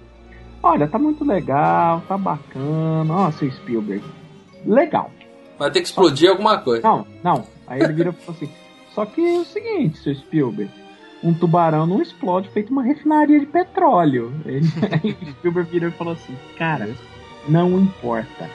Olha, 0.63 0.87
tá 0.87 0.99
muito 0.99 1.25
legal, 1.25 2.03
tá 2.07 2.19
bacana, 2.19 3.15
ó, 3.15 3.31
seu 3.31 3.51
Spielberg, 3.51 4.05
legal. 4.69 5.11
Vai 5.59 5.71
ter 5.71 5.81
que 5.81 5.87
explodir 5.87 6.31
alguma 6.31 6.59
coisa. 6.59 6.87
Não, 6.87 7.07
não. 7.23 7.47
Aí 7.67 7.83
ele 7.83 7.93
virou 7.93 8.13
e 8.13 8.17
falou 8.17 8.37
assim: 8.37 8.51
Só 8.95 9.05
que 9.05 9.21
é 9.21 9.39
o 9.39 9.45
seguinte, 9.45 9.99
seu 9.99 10.15
Spielberg, 10.15 10.71
um 11.23 11.35
tubarão 11.35 11.87
não 11.87 12.01
explode 12.01 12.49
feito 12.51 12.71
uma 12.71 12.83
refinaria 12.83 13.41
de 13.41 13.47
petróleo. 13.47 14.33
Ele, 14.45 14.67
aí 14.93 15.17
o 15.21 15.31
Spielberg 15.33 15.71
virou 15.71 15.89
e 15.89 15.93
falou 15.93 16.13
assim: 16.13 16.37
Cara, 16.57 16.89
não 17.49 17.79
importa, 17.81 18.49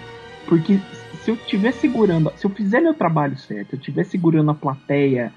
porque 0.48 0.80
se 1.23 1.31
eu 1.31 1.35
estiver 1.35 1.73
segurando, 1.73 2.31
se 2.35 2.45
eu 2.45 2.52
fizer 2.52 2.80
meu 2.80 2.94
trabalho 2.94 3.38
certo, 3.38 3.73
eu 3.73 3.80
estiver 3.80 4.06
segurando 4.06 4.52
a 4.52 4.56
plateia 4.56 5.34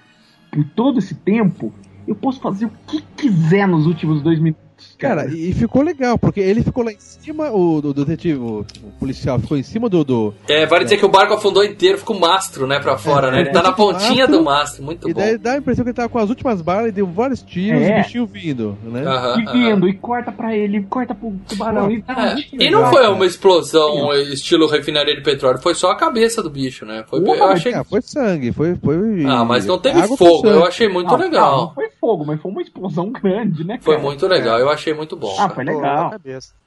por 0.51 0.65
todo 0.65 0.99
esse 0.99 1.15
tempo, 1.15 1.73
eu 2.07 2.15
posso 2.15 2.41
fazer 2.41 2.67
o 2.67 2.73
que 2.87 3.03
quiser 3.17 3.67
nos 3.67 3.87
últimos 3.87 4.23
dois 4.23 4.39
minutos. 4.39 4.66
Cara, 4.99 5.27
e 5.27 5.51
e 5.51 5.53
ficou 5.55 5.83
legal, 5.83 6.19
porque 6.19 6.41
ele 6.41 6.63
ficou 6.63 6.83
lá 6.85 6.91
em 6.93 6.99
cima, 6.99 7.51
o, 7.51 7.81
do, 7.81 7.93
do 7.95 8.05
detetive, 8.05 8.39
o, 8.39 8.61
o 8.83 8.91
policial 8.99 9.39
ficou 9.39 9.57
em 9.57 9.63
cima 9.63 9.89
do. 9.89 10.03
do 10.05 10.35
É, 10.49 10.67
vale 10.67 10.85
dizer 10.85 10.97
que 10.97 11.05
o 11.05 11.09
barco 11.09 11.35
afundou 11.35 11.63
inteiro, 11.65 11.99
ficou 11.99 12.19
mastro, 12.19 12.67
né, 12.67 12.79
pra 12.81 12.97
fora, 12.99 13.31
né? 13.31 13.41
Ele 13.41 13.51
tá 13.51 13.63
na 13.63 13.73
pontinha 13.73 14.27
do 14.27 14.43
mastro, 14.43 14.83
muito 14.83 15.09
e 15.09 15.13
bom. 15.15 15.21
daí 15.21 15.39
dá 15.39 15.53
a 15.53 15.57
impressão 15.59 15.85
que 15.85 15.91
ele 15.91 15.97
tava 15.97 16.09
com 16.09 16.19
as 16.19 16.29
últimas 16.31 16.61
balas 16.63 16.89
e 16.89 16.93
deu 16.93 17.07
vários 17.07 17.43
tiros 17.43 17.81
É. 17.83 17.89
e 17.89 17.93
o 17.93 18.03
bichinho 18.03 18.27
vindo, 18.27 18.79
né? 18.83 19.03
Aham, 19.07 19.41
E 19.41 19.43
aham. 19.45 19.53
vindo, 19.53 19.89
e 19.89 19.95
corta 19.95 20.33
pra 20.33 20.57
ele, 20.57 20.83
corta 20.85 21.15
pro 21.15 21.33
tubarão. 21.49 21.91
E, 21.91 22.03
tá 22.03 22.35
É, 22.37 22.37
e 22.65 22.71
não 22.71 22.87
foi 22.87 23.03
cara. 23.03 23.13
uma 23.13 23.27
explosão 23.27 24.13
estilo 24.15 24.67
refinaria 24.67 25.15
de 25.15 25.23
petróleo, 25.23 25.59
foi 25.59 25.75
só 25.75 25.91
a 25.91 25.97
cabeça 25.97 26.43
do 26.43 26.51
bicho, 26.51 26.85
né? 26.85 27.05
Foi, 27.09 27.23
Porra, 27.23 27.39
eu 27.39 27.49
achei. 27.51 27.73
Ah, 27.75 27.85
foi 27.85 28.01
sangue, 28.03 28.53
foi. 28.53 28.75
foi 28.77 29.25
Ah, 29.27 29.45
mas 29.45 29.65
não 29.67 29.79
teve 29.79 30.01
fogo, 30.17 30.49
eu 30.49 30.65
achei 30.65 30.89
muito 30.89 31.11
Não, 31.11 31.19
legal. 31.19 31.57
não 31.69 31.75
foi 31.75 31.89
fogo, 32.01 32.25
mas 32.27 32.41
foi 32.41 32.51
uma 32.51 32.63
explosão 32.63 33.11
grande, 33.13 33.65
né, 33.65 33.79
Foi 33.83 33.95
cara? 33.95 34.07
muito 34.07 34.27
legal, 34.27 34.66
eu 34.67 34.73
achei 34.73 34.95
muito 34.95 35.17
bom. 35.17 35.33
Ah, 35.35 35.49
cara. 35.49 35.55
foi 35.55 35.65
legal. 35.65 36.15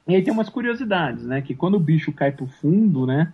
E 0.06 0.14
aí 0.14 0.22
tem 0.22 0.32
umas 0.32 0.48
curiosidades, 0.48 1.24
né? 1.24 1.40
Que 1.40 1.54
quando 1.54 1.74
o 1.74 1.80
bicho 1.80 2.12
cai 2.12 2.32
pro 2.32 2.46
fundo, 2.46 3.06
né? 3.06 3.32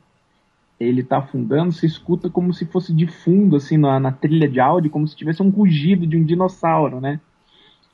Ele 0.79 1.03
tá 1.03 1.19
afundando, 1.19 1.73
você 1.73 1.87
escuta 1.87 2.29
como 2.29 2.53
se 2.53 2.67
fosse 2.67 2.93
de 2.93 3.07
fundo, 3.07 3.57
assim, 3.57 3.79
na, 3.79 3.99
na 3.99 4.13
trilha 4.13 4.47
de 4.47 4.61
áudio, 4.61 4.91
como 4.91 5.09
se 5.09 5.17
tivesse 5.17 5.43
um 5.43 5.49
rugido 5.49 6.07
de 6.07 6.19
um 6.19 6.25
dinossauro, 6.25 7.01
né? 7.01 7.19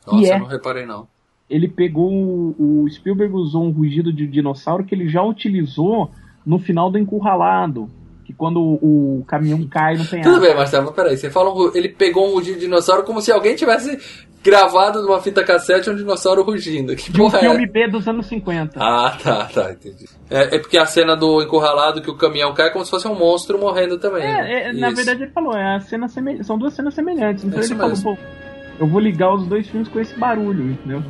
Nossa, 0.07 0.27
é. 0.27 0.35
eu 0.35 0.41
não 0.41 0.47
reparei 0.47 0.85
não. 0.85 1.07
Ele 1.49 1.69
pegou. 1.69 2.11
O, 2.11 2.83
o 2.85 2.91
Spielberg 2.91 3.35
usou 3.35 3.65
um 3.65 3.71
rugido 3.71 4.13
de 4.13 4.27
dinossauro 4.27 4.85
que 4.85 4.95
ele 4.95 5.09
já 5.09 5.23
utilizou 5.23 6.11
no 6.45 6.59
final 6.59 6.91
do 6.91 6.99
Encurralado. 6.99 7.89
Que 8.25 8.33
quando 8.33 8.61
o, 8.61 9.21
o 9.21 9.25
caminhão 9.27 9.67
cai 9.69 9.97
no 9.97 10.05
penhasco. 10.09 10.33
Tudo 10.33 10.41
bem, 10.41 10.55
Marcelo, 10.55 10.87
mas 10.87 10.95
peraí, 10.95 11.17
você 11.17 11.31
fala, 11.31 11.53
um 11.53 11.71
ele 11.75 11.89
pegou 11.89 12.29
um 12.29 12.35
rugido 12.35 12.59
de 12.59 12.65
dinossauro 12.65 13.05
como 13.05 13.21
se 13.21 13.31
alguém 13.31 13.55
tivesse 13.55 13.99
gravado 14.43 15.03
numa 15.03 15.21
fita 15.21 15.45
cassete 15.45 15.89
um 15.89 15.95
dinossauro 15.97 16.43
rugindo. 16.43 16.95
Que 16.97 17.13
De 17.13 17.21
um 17.21 17.25
porra 17.25 17.39
é? 17.39 17.41
filme 17.43 17.67
B 17.67 17.89
dos 17.89 18.07
anos 18.09 18.27
50. 18.27 18.73
Ah, 18.83 19.17
tá, 19.23 19.45
tá, 19.47 19.73
entendi. 19.73 20.07
É, 20.31 20.57
é 20.57 20.59
porque 20.59 20.77
a 20.79 20.87
cena 20.87 21.15
do 21.17 21.43
encurralado 21.43 22.03
que 22.03 22.11
o 22.11 22.17
caminhão 22.17 22.53
cai 22.55 22.69
é 22.69 22.71
como 22.71 22.85
se 22.85 22.91
fosse 22.91 23.07
um 23.07 23.15
monstro 23.15 23.59
morrendo 23.59 23.99
também. 23.99 24.25
É, 24.25 24.69
é, 24.69 24.73
na 24.73 24.91
verdade 24.91 25.23
ele 25.23 25.31
falou, 25.33 25.55
é 25.57 25.77
a 25.77 25.81
cena 25.81 26.09
semel- 26.09 26.43
são 26.45 26.59
duas 26.59 26.75
cenas 26.75 26.95
semelhantes. 26.95 27.45
Então 27.45 27.59
É 27.59 27.63
ele 27.63 27.67
isso 27.67 27.77
falou, 27.77 27.91
mesmo. 27.91 28.17
pô, 28.17 28.23
eu 28.81 28.87
vou 28.89 29.01
ligar 29.01 29.33
os 29.35 29.47
dois 29.47 29.67
filmes 29.69 29.89
com 29.89 30.01
esse 30.01 30.19
barulho, 30.19 30.71
entendeu? 30.71 31.03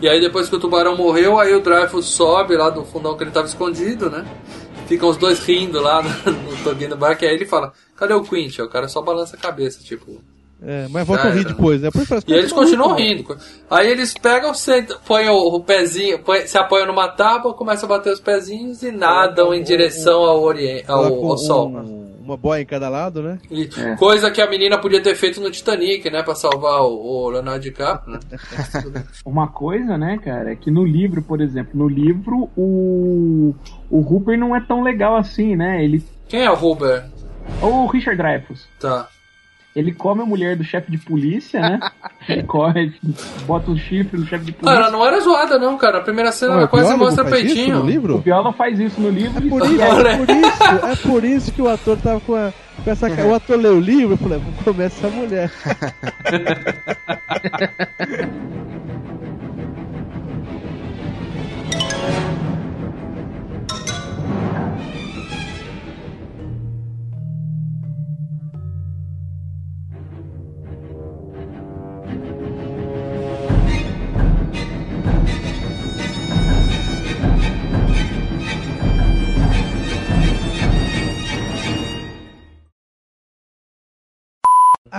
E 0.00 0.08
aí 0.08 0.18
depois 0.20 0.48
que 0.48 0.56
o 0.56 0.58
tubarão 0.58 0.96
morreu, 0.96 1.38
aí 1.38 1.54
o 1.54 1.60
Dreyfus 1.60 2.06
sobe 2.06 2.56
lá 2.56 2.70
do 2.70 2.84
fundão 2.84 3.16
que 3.16 3.24
ele 3.24 3.30
tava 3.30 3.46
escondido, 3.46 4.08
né? 4.08 4.24
Ficam 4.86 5.10
os 5.10 5.16
dois 5.18 5.44
rindo 5.44 5.78
lá 5.80 6.00
no, 6.24 6.32
no 6.32 6.56
toquinho 6.64 6.90
do 6.90 6.96
barco, 6.96 7.22
e 7.22 7.28
aí 7.28 7.34
ele 7.34 7.44
fala, 7.44 7.72
cadê 7.94 8.14
o 8.14 8.22
Quint? 8.22 8.58
O 8.60 8.68
cara 8.68 8.88
só 8.88 9.02
balança 9.02 9.36
a 9.36 9.38
cabeça, 9.38 9.84
tipo... 9.84 10.22
É, 10.62 10.86
mas 10.90 11.06
volta 11.06 11.28
a 11.28 11.30
rir 11.30 11.40
era. 11.40 11.48
depois, 11.48 11.80
né? 11.80 11.90
Por 11.90 12.02
isso, 12.02 12.14
E 12.26 12.32
eles 12.34 12.52
continuam 12.52 12.94
rindo. 12.94 13.36
Aí 13.70 13.88
eles 13.90 14.12
pegam, 14.12 14.52
sentam, 14.52 14.98
põem 15.06 15.28
o, 15.28 15.36
o 15.36 15.60
pezinho, 15.64 16.18
põe- 16.18 16.46
se 16.46 16.58
apoiam 16.58 16.86
numa 16.86 17.08
tábua, 17.08 17.54
começam 17.54 17.86
a 17.86 17.96
bater 17.96 18.12
os 18.12 18.20
pezinhos 18.20 18.82
e 18.82 18.90
nadam 18.92 19.54
em 19.54 19.62
direção 19.62 20.22
ao, 20.24 20.42
orien- 20.42 20.82
ao, 20.86 21.04
ao 21.30 21.38
sol. 21.38 21.68
um- 21.68 22.10
uma 22.22 22.36
boia 22.36 22.60
em 22.62 22.66
cada 22.66 22.88
lado, 22.88 23.22
né? 23.22 23.38
E 23.50 23.68
É. 23.76 23.96
Coisa 23.96 24.30
que 24.30 24.40
a 24.40 24.48
menina 24.48 24.78
podia 24.78 25.02
ter 25.02 25.16
feito 25.16 25.40
no 25.40 25.50
Titanic, 25.50 26.08
né? 26.10 26.22
Pra 26.22 26.34
salvar 26.36 26.82
o, 26.82 27.24
o 27.24 27.30
Leonardo 27.30 27.60
DiCaprio, 27.60 28.12
né? 28.12 28.20
Uma 29.26 29.48
coisa, 29.48 29.96
né, 29.98 30.16
cara, 30.22 30.52
é 30.52 30.54
que 30.56 30.70
no 30.70 30.84
livro, 30.84 31.22
por 31.22 31.40
exemplo, 31.40 31.72
no 31.74 31.88
livro 31.88 32.48
o 32.56 33.54
o 33.90 33.98
Hooper 34.00 34.38
não 34.38 34.54
é 34.54 34.60
tão 34.60 34.82
legal 34.82 35.16
assim, 35.16 35.56
né? 35.56 35.82
Ele 35.82 36.04
Quem 36.28 36.44
é 36.44 36.50
o 36.50 36.54
Huber? 36.54 37.06
o 37.62 37.86
Richard 37.86 38.16
Dreyfuss, 38.20 38.68
Tá. 38.78 39.08
Ele 39.74 39.92
come 39.92 40.22
a 40.22 40.26
mulher 40.26 40.56
do 40.56 40.64
chefe 40.64 40.90
de 40.90 40.98
polícia, 40.98 41.60
né? 41.60 41.78
ele 42.28 42.42
come, 42.42 42.92
bota 43.46 43.70
um 43.70 43.76
chifre 43.76 44.18
no 44.18 44.26
chefe 44.26 44.46
de 44.46 44.52
polícia. 44.52 44.76
ela 44.78 44.90
não 44.90 45.06
era 45.06 45.20
zoada, 45.20 45.58
não, 45.58 45.78
cara. 45.78 45.98
A 45.98 46.00
primeira 46.02 46.32
cena 46.32 46.52
Não, 46.52 46.58
ela 46.58 46.66
o 46.66 46.70
quase 46.70 46.94
mostra 46.96 47.24
peitinho. 47.24 47.78
no 47.78 47.84
O 47.84 47.86
livro? 47.86 48.18
Viola 48.18 48.52
faz 48.52 48.78
isso 48.80 49.00
no 49.00 49.10
livro 49.10 49.40
Por 49.48 49.62
e 49.66 49.74
isso, 49.74 49.82
é 49.82 50.16
por 50.16 50.30
isso, 50.30 50.62
é 50.86 50.96
por 50.96 51.24
isso 51.24 51.52
que 51.52 51.62
o 51.62 51.68
ator 51.68 51.96
tava 51.98 52.20
com, 52.20 52.34
a, 52.34 52.52
com 52.84 52.90
essa 52.90 53.08
cara. 53.08 53.28
O 53.28 53.34
ator 53.34 53.58
leu 53.58 53.76
o 53.76 53.80
livro 53.80 54.14
e 54.14 54.18
falou, 54.18 54.40
vou 54.40 54.52
comer 54.64 54.86
essa 54.86 55.08
mulher. 55.08 55.50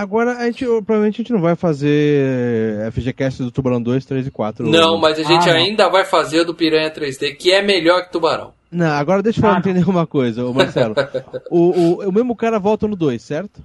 Agora, 0.02 0.36
a 0.38 0.46
gente, 0.46 0.64
provavelmente 0.64 1.14
a 1.14 1.22
gente 1.22 1.32
não 1.32 1.40
vai 1.40 1.54
fazer 1.54 2.90
FGCast 2.92 3.42
do 3.42 3.50
Tubarão 3.52 3.80
2, 3.80 4.04
3 4.04 4.26
e 4.26 4.30
4. 4.30 4.68
Não, 4.68 4.98
mas 4.98 5.18
a 5.18 5.22
gente 5.22 5.48
Ah, 5.48 5.54
não. 5.54 5.60
ainda 5.60 5.88
vai 5.88 6.04
fazer 6.04 6.40
o 6.40 6.44
do 6.44 6.54
Piranha 6.54 6.90
3D, 6.90 7.36
que 7.36 7.52
é 7.52 7.62
melhor 7.62 8.04
que 8.04 8.10
Tubarão. 8.12 8.52
Não, 8.70 8.86
agora 8.90 9.22
deixa 9.22 9.40
eu 9.40 9.48
Ah, 9.48 9.52
não. 9.52 9.58
entender 9.60 9.88
uma 9.88 10.06
coisa, 10.06 10.44
ô 10.44 10.52
Marcelo. 10.52 10.94
o, 11.50 11.58
o, 11.58 12.08
o 12.08 12.12
mesmo 12.12 12.34
cara 12.34 12.58
volta 12.58 12.88
no 12.88 12.96
2, 12.96 13.22
certo? 13.22 13.62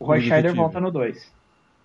o 0.00 0.04
Roy 0.04 0.20
Scheider 0.20 0.54
volta 0.54 0.80
no 0.80 0.90
2. 0.90 1.16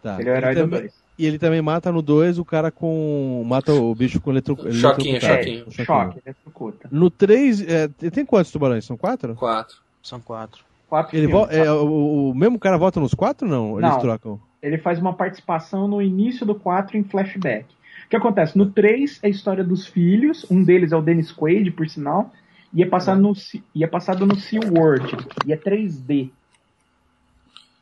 Tá. 0.02 0.18
Ele 0.20 0.30
é 0.30 0.34
o 0.34 0.36
herói 0.38 0.56
do 0.56 0.61
também- 0.61 0.80
2. 0.82 0.94
E 1.20 1.28
ele 1.28 1.38
também 1.38 1.61
mata 1.61 1.91
no 1.91 2.02
2 2.02 2.40
o 2.40 2.45
cara 2.45 2.72
com. 2.72 3.44
Mata 3.45 3.72
o 3.72 3.94
bicho 3.94 4.20
com 4.20 4.32
eletro... 4.32 4.56
Choquinho, 4.74 5.22
choquinho. 5.22 5.65
O 5.68 5.72
Choque, 5.72 6.20
ele 6.26 6.36
executa. 6.44 6.90
No 6.91 7.11
3, 7.11 7.61
é, 7.61 7.88
tem 8.10 8.26
quantos 8.26 8.52
tubarões? 8.52 8.84
São 8.84 8.98
quatro? 8.98 9.36
Quatro. 9.36 9.78
São 10.02 10.20
quatro. 10.20 10.64
Quatro 10.89 11.18
Ele 11.18 11.27
filmes. 11.27 11.49
é, 11.49 11.72
o, 11.72 12.30
o 12.30 12.35
mesmo 12.35 12.60
cara 12.60 12.77
volta 12.77 12.99
nos 12.99 13.14
quatro 13.14 13.47
ou 13.47 13.51
não? 13.53 13.80
Eles 13.80 13.91
Não. 13.91 13.99
trocam? 13.99 14.39
Ele 14.61 14.77
faz 14.77 14.99
uma 14.99 15.14
participação 15.14 15.88
no 15.88 16.01
início 16.01 16.45
do 16.45 16.55
4 16.55 16.97
em 16.97 17.03
flashback. 17.03 17.65
O 18.05 18.10
que 18.10 18.15
acontece? 18.15 18.57
No 18.57 18.69
3 18.72 19.19
é 19.23 19.27
a 19.27 19.30
história 19.30 19.64
dos 19.64 19.88
filhos, 19.88 20.45
um 20.49 20.64
deles 20.64 20.91
é 20.91 20.95
o 20.95 21.01
Dennis 21.01 21.31
Quaid, 21.31 21.72
por 21.72 21.89
sinal, 21.89 22.31
e 22.73 22.81
é 22.84 22.85
passado 22.85 23.19
no, 23.22 23.34
Sea- 23.35 23.61
e 23.73 23.84
é 23.84 23.88
passado 23.88 24.26
no 24.26 24.35
SeaWorld, 24.38 25.18
e 25.45 25.51
é 25.53 25.57
3D. 25.57 26.30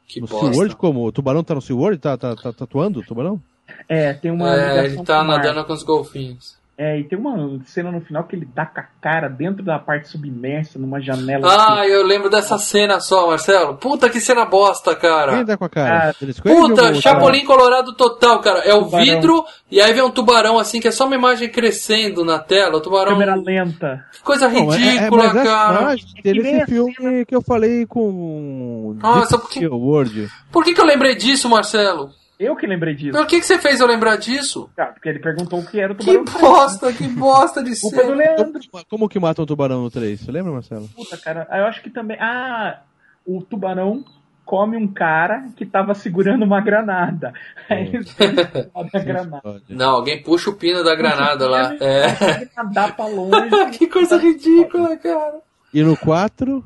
Que 0.07 0.21
No 0.21 0.27
bosta. 0.27 0.47
SeaWorld 0.47 0.75
como? 0.75 1.05
O 1.05 1.11
tubarão 1.11 1.43
tá 1.43 1.53
no 1.55 1.61
SeaWorld? 1.61 1.99
Tá, 1.99 2.17
tá, 2.17 2.35
tá 2.35 2.51
tatuando 2.53 2.99
o 2.99 3.03
tubarão? 3.03 3.41
É, 3.87 4.13
tem 4.13 4.31
uma. 4.31 4.53
É, 4.55 4.85
ele 4.85 5.03
tá 5.03 5.23
nadando 5.23 5.63
com 5.65 5.73
os 5.73 5.83
golfinhos. 5.83 6.57
É, 6.83 6.97
e 6.99 7.03
tem 7.03 7.15
uma 7.19 7.59
cena 7.65 7.91
no 7.91 8.01
final 8.01 8.23
que 8.23 8.35
ele 8.35 8.47
dá 8.55 8.65
com 8.65 8.79
a 8.79 8.85
cara 8.99 9.29
dentro 9.29 9.61
da 9.63 9.77
parte 9.77 10.07
submersa, 10.09 10.79
numa 10.79 10.99
janela. 10.99 11.47
Ah, 11.47 11.87
eu 11.87 12.03
lembro 12.03 12.27
dessa 12.27 12.57
cena 12.57 12.99
só, 12.99 13.27
Marcelo. 13.27 13.75
Puta 13.77 14.09
que 14.09 14.19
cena 14.19 14.45
bosta, 14.45 14.95
cara. 14.95 15.33
Quem 15.35 15.45
tá 15.45 15.57
com 15.57 15.65
a 15.65 15.69
cara? 15.69 16.09
Ah, 16.09 16.25
Puta, 16.41 16.95
Chapolin 16.95 17.45
Colorado 17.45 17.93
total, 17.93 18.39
cara. 18.39 18.59
É 18.61 18.73
o 18.73 18.85
Tubarão. 18.85 19.05
vidro 19.05 19.45
e 19.69 19.79
aí 19.79 19.93
vem 19.93 20.01
um 20.01 20.09
tubarão 20.09 20.57
assim, 20.57 20.79
que 20.79 20.87
é 20.87 20.91
só 20.91 21.05
uma 21.05 21.13
imagem 21.15 21.49
crescendo 21.49 22.25
na 22.25 22.39
tela. 22.39 22.77
O 22.77 22.81
tubarão. 22.81 23.11
câmera 23.11 23.35
lenta. 23.35 24.03
Que 24.13 24.23
coisa 24.23 24.49
Não, 24.49 24.73
é- 24.73 24.75
é- 24.75 24.79
ridícula, 24.79 25.23
mas 25.27 25.35
essa 25.35 25.43
cara. 25.45 25.81
imagem 25.81 26.05
tem 26.15 26.33
que 26.33 26.41
nem 26.41 26.51
nesse 26.53 26.63
a 26.63 26.65
filme 26.65 27.25
que 27.27 27.35
eu 27.35 27.41
falei 27.43 27.85
com. 27.85 28.97
Nossa, 28.99 29.27
Deep 29.37 29.41
porque- 29.43 29.59
SeaWorld. 29.59 30.29
Por 30.51 30.63
que, 30.63 30.73
que 30.73 30.81
eu 30.81 30.85
lembrei 30.85 31.13
disso, 31.15 31.47
Marcelo? 31.47 32.09
Eu 32.41 32.55
que 32.55 32.65
lembrei 32.65 32.95
disso. 32.95 33.11
Por 33.15 33.27
que, 33.27 33.39
que 33.39 33.45
você 33.45 33.59
fez 33.59 33.79
eu 33.79 33.85
lembrar 33.85 34.15
disso? 34.15 34.67
Cara, 34.75 34.93
porque 34.93 35.07
ele 35.07 35.19
perguntou 35.19 35.59
o 35.59 35.65
que 35.65 35.79
era 35.79 35.93
o 35.93 35.95
Que 35.95 36.17
tubarão. 36.17 36.41
bosta, 36.41 36.91
que 36.91 37.07
bosta 37.09 37.63
de 37.63 37.79
Culpa 37.79 38.03
do. 38.03 38.13
Leandro. 38.15 38.59
Como, 38.89 39.07
que 39.07 39.19
mata 39.19 39.43
um 39.43 39.45
tubarão 39.45 39.83
no 39.83 39.91
3? 39.91 40.19
Você 40.19 40.31
lembra, 40.31 40.51
Marcelo? 40.51 40.89
Puta, 40.95 41.17
cara. 41.17 41.47
Eu 41.51 41.65
acho 41.65 41.83
que 41.83 41.91
também. 41.91 42.17
Ah, 42.19 42.79
o 43.27 43.43
tubarão 43.43 44.03
come 44.43 44.75
um 44.75 44.87
cara 44.87 45.49
que 45.55 45.67
tava 45.67 45.93
segurando 45.93 46.43
uma 46.43 46.59
granada. 46.61 47.31
Aí 47.69 47.87
eles 47.93 48.15
a 48.73 48.99
granada. 48.99 49.61
Não, 49.69 49.91
alguém 49.91 50.23
puxa 50.23 50.49
o 50.49 50.55
pino 50.55 50.83
da 50.83 50.95
granada 50.95 51.47
lá. 51.47 51.75
É. 51.79 52.47
Nadar 52.57 52.95
pra 52.95 53.05
longe. 53.05 53.69
que 53.77 53.85
coisa 53.87 54.17
ridícula, 54.17 54.97
cara. 54.97 55.41
E 55.71 55.83
no 55.83 55.95
4, 55.95 56.65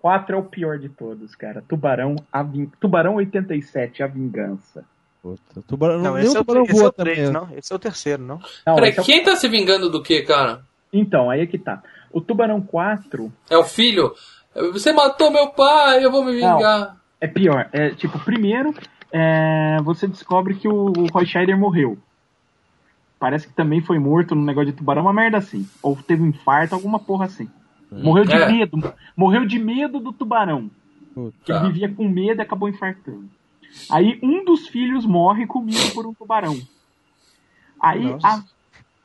4 0.00 0.34
é 0.34 0.38
o 0.38 0.44
pior 0.44 0.78
de 0.78 0.88
todos, 0.88 1.34
cara. 1.34 1.62
Tubarão, 1.68 2.16
a 2.32 2.42
vin... 2.42 2.66
Tubarão 2.80 3.16
87, 3.16 4.02
a 4.02 4.06
vingança. 4.06 4.84
puta, 5.22 5.62
tubarão, 5.66 6.00
Não, 6.02 6.18
esse 6.18 6.36
é 6.36 6.40
o, 6.40 6.44
tubarão 6.44 6.62
esse 6.64 6.72
é 6.72 6.74
voa 6.78 6.88
o 6.88 6.92
três, 6.92 7.18
também. 7.18 7.32
não? 7.32 7.48
Esse 7.56 7.72
é 7.72 7.76
o 7.76 7.78
terceiro, 7.78 8.22
não? 8.22 8.40
Não, 8.66 8.74
Peraí, 8.76 8.94
é 8.96 9.00
o- 9.00 9.04
quem 9.04 9.22
tá 9.22 9.34
se 9.36 9.48
vingando 9.48 9.90
do 9.90 10.02
que, 10.02 10.22
cara? 10.22 10.62
Então, 10.92 11.28
aí 11.30 11.40
é 11.40 11.46
que 11.46 11.58
tá. 11.58 11.82
O 12.12 12.20
Tubarão 12.20 12.60
4 12.60 13.30
É 13.50 13.56
o 13.58 13.64
filho? 13.64 14.14
Você 14.72 14.92
matou 14.92 15.30
meu 15.30 15.48
pai, 15.48 16.04
eu 16.04 16.10
vou 16.10 16.24
me 16.24 16.32
vingar. 16.32 16.96
é 17.20 17.26
pior. 17.26 17.68
É 17.72 17.90
tipo, 17.90 18.18
primeiro, 18.20 18.72
é, 19.12 19.76
você 19.82 20.06
descobre 20.06 20.54
que 20.54 20.66
o, 20.68 20.86
o 20.96 21.06
Roy 21.12 21.26
Scheider 21.26 21.58
morreu. 21.58 21.98
Parece 23.18 23.48
que 23.48 23.52
também 23.54 23.80
foi 23.80 23.98
morto 23.98 24.34
no 24.34 24.44
negócio 24.44 24.70
de 24.70 24.76
tubarão, 24.78 25.02
uma 25.02 25.12
merda 25.12 25.38
assim. 25.38 25.68
Ou 25.82 25.96
teve 25.96 26.22
um 26.22 26.26
infarto, 26.28 26.74
alguma 26.74 26.98
porra 27.00 27.24
assim. 27.26 27.48
Morreu 27.90 28.24
de 28.24 28.32
É. 28.34 28.50
medo. 28.50 28.92
Morreu 29.16 29.46
de 29.46 29.58
medo 29.58 29.98
do 30.00 30.12
tubarão. 30.12 30.70
Puta. 31.14 31.34
Que 31.44 31.52
ele 31.52 31.66
vivia 31.72 31.88
com 31.88 32.08
medo 32.08 32.40
e 32.40 32.42
acabou 32.42 32.68
infartando. 32.68 33.24
Aí 33.90 34.18
um 34.22 34.44
dos 34.44 34.68
filhos 34.68 35.04
morre 35.06 35.46
comido 35.46 35.92
por 35.94 36.06
um 36.06 36.14
tubarão. 36.14 36.56
Aí 37.80 38.04
Nossa. 38.10 38.26
a, 38.26 38.42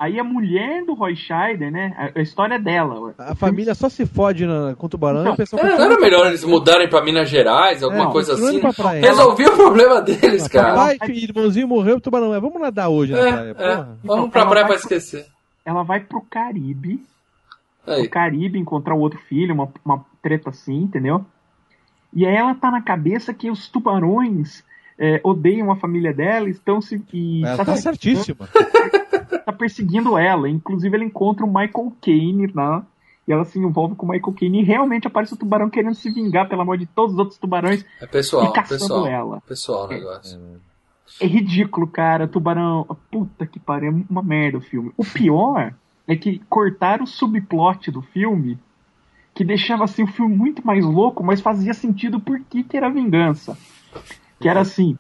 aí 0.06 0.20
a 0.20 0.24
mulher 0.24 0.84
do 0.86 0.94
Roy 0.94 1.16
Scheider, 1.16 1.72
né? 1.72 1.94
A, 2.16 2.20
a 2.20 2.22
história 2.22 2.58
dela. 2.60 3.14
A 3.18 3.36
família 3.36 3.76
só 3.76 3.88
se 3.90 4.06
fode 4.06 4.46
na, 4.46 4.74
com 4.76 4.86
o 4.86 4.90
tubarão 4.90 5.22
Então, 5.22 5.34
e 5.34 5.36
o 5.36 5.38
pessoal 5.38 5.64
É, 5.66 5.78
não 5.78 5.86
era 5.86 6.00
melhor 6.00 6.28
eles 6.28 6.44
mudarem 6.44 6.90
pra 6.90 7.04
Minas 7.04 7.30
Gerais, 7.30 7.84
alguma 7.84 8.06
Não, 8.06 8.12
coisa 8.12 8.34
assim? 8.34 8.60
Resolvi 9.02 9.46
o 9.46 9.56
problema 9.56 10.02
deles, 10.02 10.48
cara. 10.48 10.70
Papai, 10.76 10.98
filho, 11.06 11.24
irmãozinho 11.32 11.68
morreu, 11.68 11.98
o 11.98 12.02
tubarão. 12.02 12.34
É, 12.34 12.40
vamos 12.40 12.60
nadar 12.60 12.90
hoje 12.90 13.12
na 13.14 13.20
É, 13.20 13.54
praia, 13.54 13.72
é. 13.72 13.76
Vamos 13.76 13.98
Então, 14.04 14.30
pra 14.30 14.42
ela 14.42 14.50
praia 14.50 14.66
pra 14.66 14.76
pro- 14.76 14.84
esquecer. 14.84 15.26
Ela 15.66 15.84
vai 15.84 16.00
pro 16.00 16.22
Caribe. 16.22 17.04
Aí. 17.86 18.08
Caribe 18.08 18.60
encontrar 18.60 18.96
o 18.96 19.00
outro 19.00 19.20
filho, 19.20 19.54
uma, 19.54 19.72
uma 19.84 20.06
treta 20.22 20.50
assim, 20.50 20.84
entendeu? 20.84 21.26
E 22.14 22.26
aí 22.26 22.36
ela 22.36 22.54
tá 22.54 22.70
na 22.70 22.82
cabeça 22.82 23.34
que 23.34 23.50
os 23.50 23.68
tubarões 23.68 24.64
é, 24.98 25.20
odeiam 25.24 25.72
a 25.72 25.76
família 25.76 26.14
dela 26.14 26.48
e 26.48 26.52
estão 26.52 26.80
se. 26.80 27.04
E 27.12 27.44
Ela 27.44 27.58
tá, 27.58 27.66
tá 27.66 27.76
certíssima. 27.76 28.48
tá 29.46 29.52
perseguindo 29.52 30.18
ela. 30.18 30.48
Inclusive, 30.48 30.96
ela 30.96 31.04
encontra 31.04 31.46
o 31.46 31.48
Michael 31.48 31.94
Caine 32.02 32.48
lá. 32.54 32.86
E 33.28 33.32
ela 33.32 33.46
se 33.46 33.58
envolve 33.58 33.96
com 33.96 34.06
o 34.06 34.10
Michael 34.10 34.34
Caine 34.34 34.62
e 34.62 34.64
realmente 34.64 35.08
aparece 35.08 35.34
o 35.34 35.38
tubarão 35.38 35.70
querendo 35.70 35.96
se 35.96 36.12
vingar, 36.12 36.50
pelo 36.50 36.62
amor 36.62 36.78
de 36.78 36.86
todos 36.86 37.14
os 37.14 37.20
outros 37.20 37.38
tubarões, 37.38 37.86
É 38.02 38.06
pessoal, 38.06 38.50
e 38.50 38.54
caçando 38.54 38.82
pessoal. 38.82 39.08
ela. 39.08 39.42
Pessoal 39.48 39.86
o 39.86 39.88
negócio. 39.88 40.40
É 41.22 41.26
ridículo, 41.26 41.88
cara. 41.88 42.28
Tubarão. 42.28 42.86
Puta 43.10 43.46
que 43.48 43.60
pariu, 43.60 43.92
é 43.92 44.12
uma 44.12 44.22
merda 44.22 44.58
o 44.58 44.62
filme. 44.62 44.92
O 44.98 45.06
pior 45.06 45.74
é 46.08 46.16
que 46.16 46.40
cortaram 46.50 47.04
o 47.04 47.08
subplot 47.08 47.92
do 47.92 48.02
filme, 48.02 48.58
que 49.34 49.44
deixava 49.44 49.84
assim 49.84 50.04
o 50.04 50.08
filme 50.08 50.36
muito 50.36 50.66
mais 50.66 50.86
louco, 50.86 51.24
mas 51.24 51.42
fazia 51.42 51.74
sentido 51.74 52.20
por 52.20 52.40
que, 52.42 52.64
que 52.64 52.78
era 52.78 52.90
vingança. 52.90 53.58
Que 54.40 54.48
era 54.50 54.62
assim: 54.62 54.98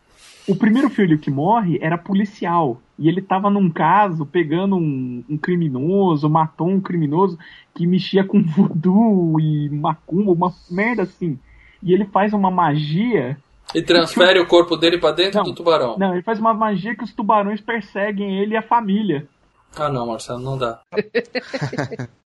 o 0.47 0.55
primeiro 0.55 0.89
filho 0.89 1.19
que 1.19 1.29
morre 1.31 1.77
era 1.81 1.97
policial. 1.97 2.79
E 2.97 3.07
ele 3.09 3.21
tava 3.21 3.49
num 3.49 3.69
caso 3.69 4.25
pegando 4.25 4.75
um, 4.75 5.23
um 5.29 5.37
criminoso, 5.37 6.29
matou 6.29 6.69
um 6.69 6.79
criminoso 6.79 7.37
que 7.73 7.87
mexia 7.87 8.23
com 8.23 8.41
voodoo 8.43 9.39
e 9.39 9.69
macumba, 9.69 10.31
uma 10.31 10.53
merda 10.69 11.03
assim. 11.03 11.39
E 11.81 11.91
ele 11.93 12.05
faz 12.05 12.33
uma 12.33 12.49
magia 12.51 13.35
E 13.75 13.81
transfere 13.81 14.39
o 14.39 14.47
corpo 14.47 14.77
dele 14.77 14.97
pra 14.99 15.11
dentro 15.11 15.39
Não, 15.39 15.43
do 15.43 15.53
tubarão. 15.55 15.97
não, 15.97 16.13
ele 16.13 16.21
faz 16.21 16.39
uma 16.39 16.53
magia 16.53 16.95
que 16.95 17.03
os 17.03 17.13
tubarões 17.13 17.59
perseguem 17.59 18.39
ele 18.39 18.53
e 18.53 18.57
a 18.57 18.61
família. 18.61 19.27
Ah 19.75 19.89
não, 19.89 20.07
Marcelo, 20.07 20.39
não 20.39 20.57
dá. 20.57 20.81